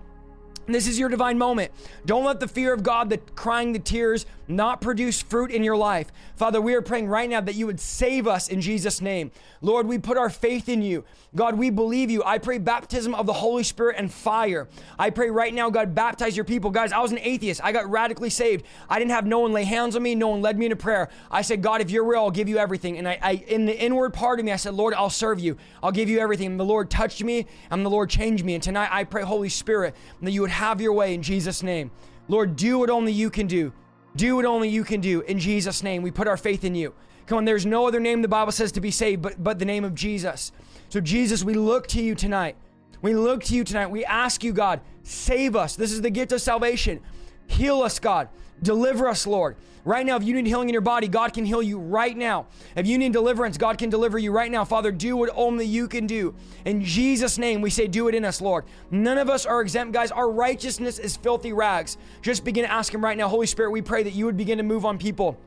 This 0.68 0.88
is 0.88 1.00
your 1.00 1.10
divine 1.10 1.38
moment. 1.38 1.72
Don't 2.06 2.26
let 2.26 2.40
the 2.40 2.48
fear 2.48 2.74
of 2.74 2.84
God, 2.84 3.10
the 3.10 3.18
crying, 3.18 3.74
the 3.74 3.80
tears, 3.80 4.26
not 4.48 4.82
produce 4.82 5.22
fruit 5.22 5.52
in 5.52 5.64
your 5.64 5.78
life. 5.78 6.12
Father, 6.36 6.62
we 6.62 6.74
are 6.74 6.82
praying 6.82 7.08
right 7.08 7.30
now 7.30 7.42
that 7.42 7.56
you 7.56 7.66
would 7.66 7.80
save 7.80 8.28
us 8.28 8.48
in 8.48 8.62
Jesus' 8.62 9.02
name. 9.02 9.32
Lord, 9.62 9.88
we 9.88 9.98
put 9.98 10.18
our 10.18 10.30
faith 10.30 10.70
in 10.70 10.82
you. 10.82 11.04
God, 11.36 11.58
we 11.58 11.70
believe 11.70 12.10
you. 12.10 12.24
I 12.24 12.38
pray 12.38 12.58
baptism 12.58 13.14
of 13.14 13.26
the 13.26 13.34
Holy 13.34 13.64
Spirit 13.64 13.96
and 13.98 14.12
fire. 14.12 14.68
I 14.98 15.10
pray 15.10 15.30
right 15.30 15.54
now, 15.54 15.70
God, 15.70 15.94
baptize 15.94 16.36
your 16.36 16.46
people. 16.46 16.72
Guys, 16.72 16.92
I 16.92 17.00
was 17.00 17.12
an 17.12 17.20
atheist. 17.20 17.62
I 17.64 17.72
got 17.72 17.90
radically 17.90 18.30
saved. 18.30 18.66
I 18.90 19.00
didn't 19.00 19.12
have 19.12 19.26
no 19.26 19.40
one 19.40 19.52
lay 19.52 19.64
hands 19.64 19.96
on 19.96 20.04
me. 20.04 20.16
No 20.16 20.30
one 20.30 20.42
led 20.42 20.58
me 20.58 20.66
into 20.66 20.76
prayer. 20.76 21.10
I 21.30 21.42
said, 21.42 21.62
God, 21.62 21.82
if 21.82 21.92
you're 21.92 22.06
real, 22.06 22.22
I'll 22.22 22.32
give 22.32 22.48
you 22.50 22.58
everything. 22.58 22.98
And 22.98 23.08
I, 23.08 23.20
I 23.22 23.32
in 23.48 23.66
the 23.66 23.78
inward 23.78 24.14
part 24.14 24.40
of 24.40 24.46
me, 24.46 24.52
I 24.52 24.56
said, 24.56 24.74
Lord, 24.74 24.94
I'll 24.94 25.10
serve 25.10 25.40
you. 25.40 25.58
I'll 25.84 25.92
give 25.92 26.10
you 26.10 26.20
everything. 26.20 26.48
And 26.48 26.60
the 26.60 26.66
Lord 26.66 26.90
touched 26.90 27.24
me 27.24 27.46
and 27.70 27.86
the 27.86 27.90
Lord 27.90 28.10
changed 28.10 28.46
me. 28.46 28.56
And 28.56 28.64
tonight 28.64 28.90
I 28.92 29.04
pray, 29.04 29.24
Holy 29.24 29.50
Spirit, 29.50 29.96
that 30.22 30.32
you 30.32 30.42
would 30.42 30.50
have 30.58 30.82
your 30.82 30.94
way 30.94 31.14
in 31.14 31.22
Jesus' 31.22 31.64
name. 31.64 31.92
Lord, 32.28 32.56
do 32.56 32.80
what 32.80 32.90
only 32.90 33.14
you 33.14 33.30
can 33.30 33.48
do. 33.48 33.72
Do 34.16 34.36
what 34.36 34.46
only 34.46 34.68
you 34.70 34.84
can 34.84 35.00
do. 35.00 35.22
In 35.22 35.40
Jesus' 35.40 35.84
name, 35.84 36.02
we 36.02 36.12
put 36.12 36.28
our 36.28 36.38
faith 36.38 36.64
in 36.64 36.76
you. 36.76 36.94
Come 37.28 37.38
on, 37.38 37.46
there's 37.46 37.66
no 37.66 37.88
other 37.88 38.00
name 38.00 38.22
the 38.22 38.28
Bible 38.28 38.52
says 38.52 38.72
to 38.74 38.82
be 38.82 38.92
saved 38.92 39.22
but, 39.22 39.42
but 39.42 39.60
the 39.60 39.66
name 39.66 39.84
of 39.84 39.94
Jesus. 39.94 40.52
So, 40.90 41.00
Jesus, 41.00 41.44
we 41.44 41.54
look 41.54 41.88
to 41.88 42.02
you 42.02 42.16
tonight. 42.16 42.56
We 43.02 43.14
look 43.14 43.44
to 43.46 43.56
you 43.56 43.64
tonight. 43.64 43.88
We 43.88 44.04
ask 44.06 44.44
you, 44.44 44.54
God, 44.54 44.82
save 45.04 45.56
us. 45.56 45.76
This 45.76 45.92
is 45.92 46.02
the 46.02 46.10
gift 46.10 46.32
of 46.32 46.42
salvation. 46.42 47.02
Heal 47.48 47.82
us, 47.82 48.00
God. 48.00 48.30
Deliver 48.62 49.08
us, 49.08 49.28
Lord. 49.28 49.56
Right 49.86 50.06
now, 50.06 50.18
if 50.18 50.24
you 50.24 50.34
need 50.34 50.46
healing 50.46 50.68
in 50.68 50.74
your 50.74 50.82
body, 50.82 51.08
God 51.08 51.34
can 51.34 51.46
heal 51.46 51.62
you 51.62 51.80
right 51.80 52.16
now. 52.18 52.48
If 52.76 52.88
you 52.88 52.98
need 52.98 53.14
deliverance, 53.14 53.58
God 53.58 53.78
can 53.78 53.90
deliver 53.90 54.20
you 54.20 54.34
right 54.34 54.52
now. 54.52 54.66
Father, 54.66 54.92
do 54.92 55.16
what 55.16 55.30
only 55.34 55.66
you 55.66 55.88
can 55.88 56.06
do. 56.06 56.36
In 56.66 56.84
Jesus' 56.84 57.38
name, 57.38 57.62
we 57.62 57.70
say, 57.70 57.88
do 57.88 58.10
it 58.10 58.16
in 58.16 58.26
us, 58.26 58.42
Lord. 58.42 58.66
None 58.92 59.18
of 59.18 59.30
us 59.30 59.46
are 59.46 59.62
exempt, 59.62 59.94
guys. 59.94 60.12
Our 60.12 60.30
righteousness 60.30 61.00
is 61.00 61.16
filthy 61.16 61.54
rags. 61.54 61.98
Just 62.22 62.44
begin 62.44 62.66
to 62.66 62.72
ask 62.72 62.94
Him 62.94 63.02
right 63.02 63.18
now. 63.18 63.30
Holy 63.30 63.48
Spirit, 63.48 63.72
we 63.72 63.82
pray 63.82 64.04
that 64.04 64.14
you 64.14 64.26
would 64.26 64.36
begin 64.36 64.58
to 64.58 64.64
move 64.64 64.84
on 64.84 64.98
people. 64.98 65.40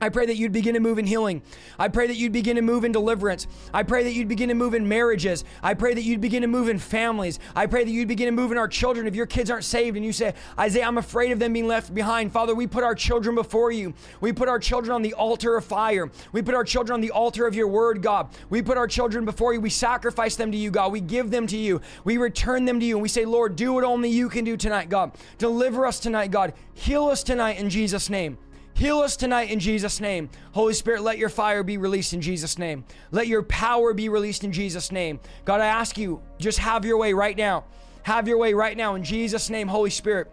I 0.00 0.08
pray 0.08 0.26
that 0.26 0.36
you'd 0.36 0.52
begin 0.52 0.74
to 0.74 0.80
move 0.80 0.98
in 0.98 1.06
healing. 1.06 1.40
I 1.78 1.88
pray 1.88 2.06
that 2.08 2.16
you'd 2.16 2.32
begin 2.32 2.56
to 2.56 2.62
move 2.62 2.84
in 2.84 2.92
deliverance. 2.92 3.46
I 3.72 3.84
pray 3.84 4.02
that 4.02 4.12
you'd 4.12 4.28
begin 4.28 4.48
to 4.48 4.54
move 4.54 4.74
in 4.74 4.88
marriages. 4.88 5.44
I 5.62 5.74
pray 5.74 5.94
that 5.94 6.02
you'd 6.02 6.20
begin 6.20 6.42
to 6.42 6.48
move 6.48 6.68
in 6.68 6.78
families. 6.78 7.38
I 7.54 7.66
pray 7.66 7.84
that 7.84 7.90
you'd 7.90 8.08
begin 8.08 8.26
to 8.26 8.32
move 8.32 8.52
in 8.52 8.58
our 8.58 8.68
children. 8.68 9.06
If 9.06 9.14
your 9.14 9.26
kids 9.26 9.50
aren't 9.50 9.64
saved 9.64 9.96
and 9.96 10.04
you 10.04 10.12
say, 10.12 10.34
Isaiah, 10.58 10.86
I'm 10.86 10.98
afraid 10.98 11.30
of 11.32 11.38
them 11.38 11.52
being 11.52 11.68
left 11.68 11.94
behind, 11.94 12.32
Father, 12.32 12.54
we 12.54 12.66
put 12.66 12.84
our 12.84 12.94
children 12.94 13.34
before 13.34 13.72
you. 13.72 13.94
We 14.20 14.32
put 14.32 14.48
our 14.48 14.58
children 14.58 14.94
on 14.94 15.02
the 15.02 15.14
altar 15.14 15.56
of 15.56 15.64
fire. 15.64 16.10
We 16.32 16.42
put 16.42 16.54
our 16.54 16.64
children 16.64 16.94
on 16.94 17.00
the 17.00 17.12
altar 17.12 17.46
of 17.46 17.54
your 17.54 17.68
word, 17.68 18.02
God. 18.02 18.28
We 18.50 18.62
put 18.62 18.76
our 18.76 18.88
children 18.88 19.24
before 19.24 19.54
you. 19.54 19.60
We 19.60 19.70
sacrifice 19.70 20.36
them 20.36 20.50
to 20.52 20.58
you, 20.58 20.70
God. 20.70 20.92
We 20.92 21.00
give 21.00 21.30
them 21.30 21.46
to 21.46 21.56
you. 21.56 21.80
We 22.04 22.18
return 22.18 22.64
them 22.64 22.80
to 22.80 22.86
you. 22.86 22.96
And 22.96 23.02
we 23.02 23.08
say, 23.08 23.24
Lord, 23.24 23.56
do 23.56 23.72
what 23.72 23.84
only 23.84 24.10
you 24.10 24.28
can 24.28 24.44
do 24.44 24.56
tonight, 24.56 24.88
God. 24.88 25.12
Deliver 25.38 25.86
us 25.86 26.00
tonight, 26.00 26.30
God. 26.30 26.52
Heal 26.74 27.06
us 27.06 27.22
tonight 27.22 27.58
in 27.58 27.70
Jesus' 27.70 28.10
name. 28.10 28.38
Heal 28.74 28.98
us 28.98 29.16
tonight 29.16 29.50
in 29.50 29.60
Jesus' 29.60 30.00
name. 30.00 30.28
Holy 30.52 30.74
Spirit, 30.74 31.02
let 31.02 31.16
your 31.16 31.28
fire 31.28 31.62
be 31.62 31.78
released 31.78 32.12
in 32.12 32.20
Jesus' 32.20 32.58
name. 32.58 32.84
Let 33.12 33.28
your 33.28 33.44
power 33.44 33.94
be 33.94 34.08
released 34.08 34.42
in 34.42 34.50
Jesus' 34.50 34.90
name. 34.90 35.20
God, 35.44 35.60
I 35.60 35.66
ask 35.66 35.96
you, 35.96 36.20
just 36.38 36.58
have 36.58 36.84
your 36.84 36.98
way 36.98 37.12
right 37.12 37.36
now. 37.36 37.64
Have 38.02 38.26
your 38.26 38.36
way 38.36 38.52
right 38.52 38.76
now 38.76 38.96
in 38.96 39.04
Jesus' 39.04 39.48
name, 39.48 39.68
Holy 39.68 39.90
Spirit. 39.90 40.30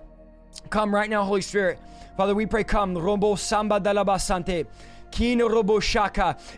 Come 0.72 0.94
right 0.94 1.10
now, 1.10 1.24
Holy 1.24 1.42
Spirit. 1.42 1.80
Father, 2.18 2.34
we 2.34 2.48
pray, 2.48 2.64
come. 2.64 2.96
Rombo 2.96 3.38
samba 3.38 3.80
dalabasante. 3.80 4.66
Kino. 5.12 5.48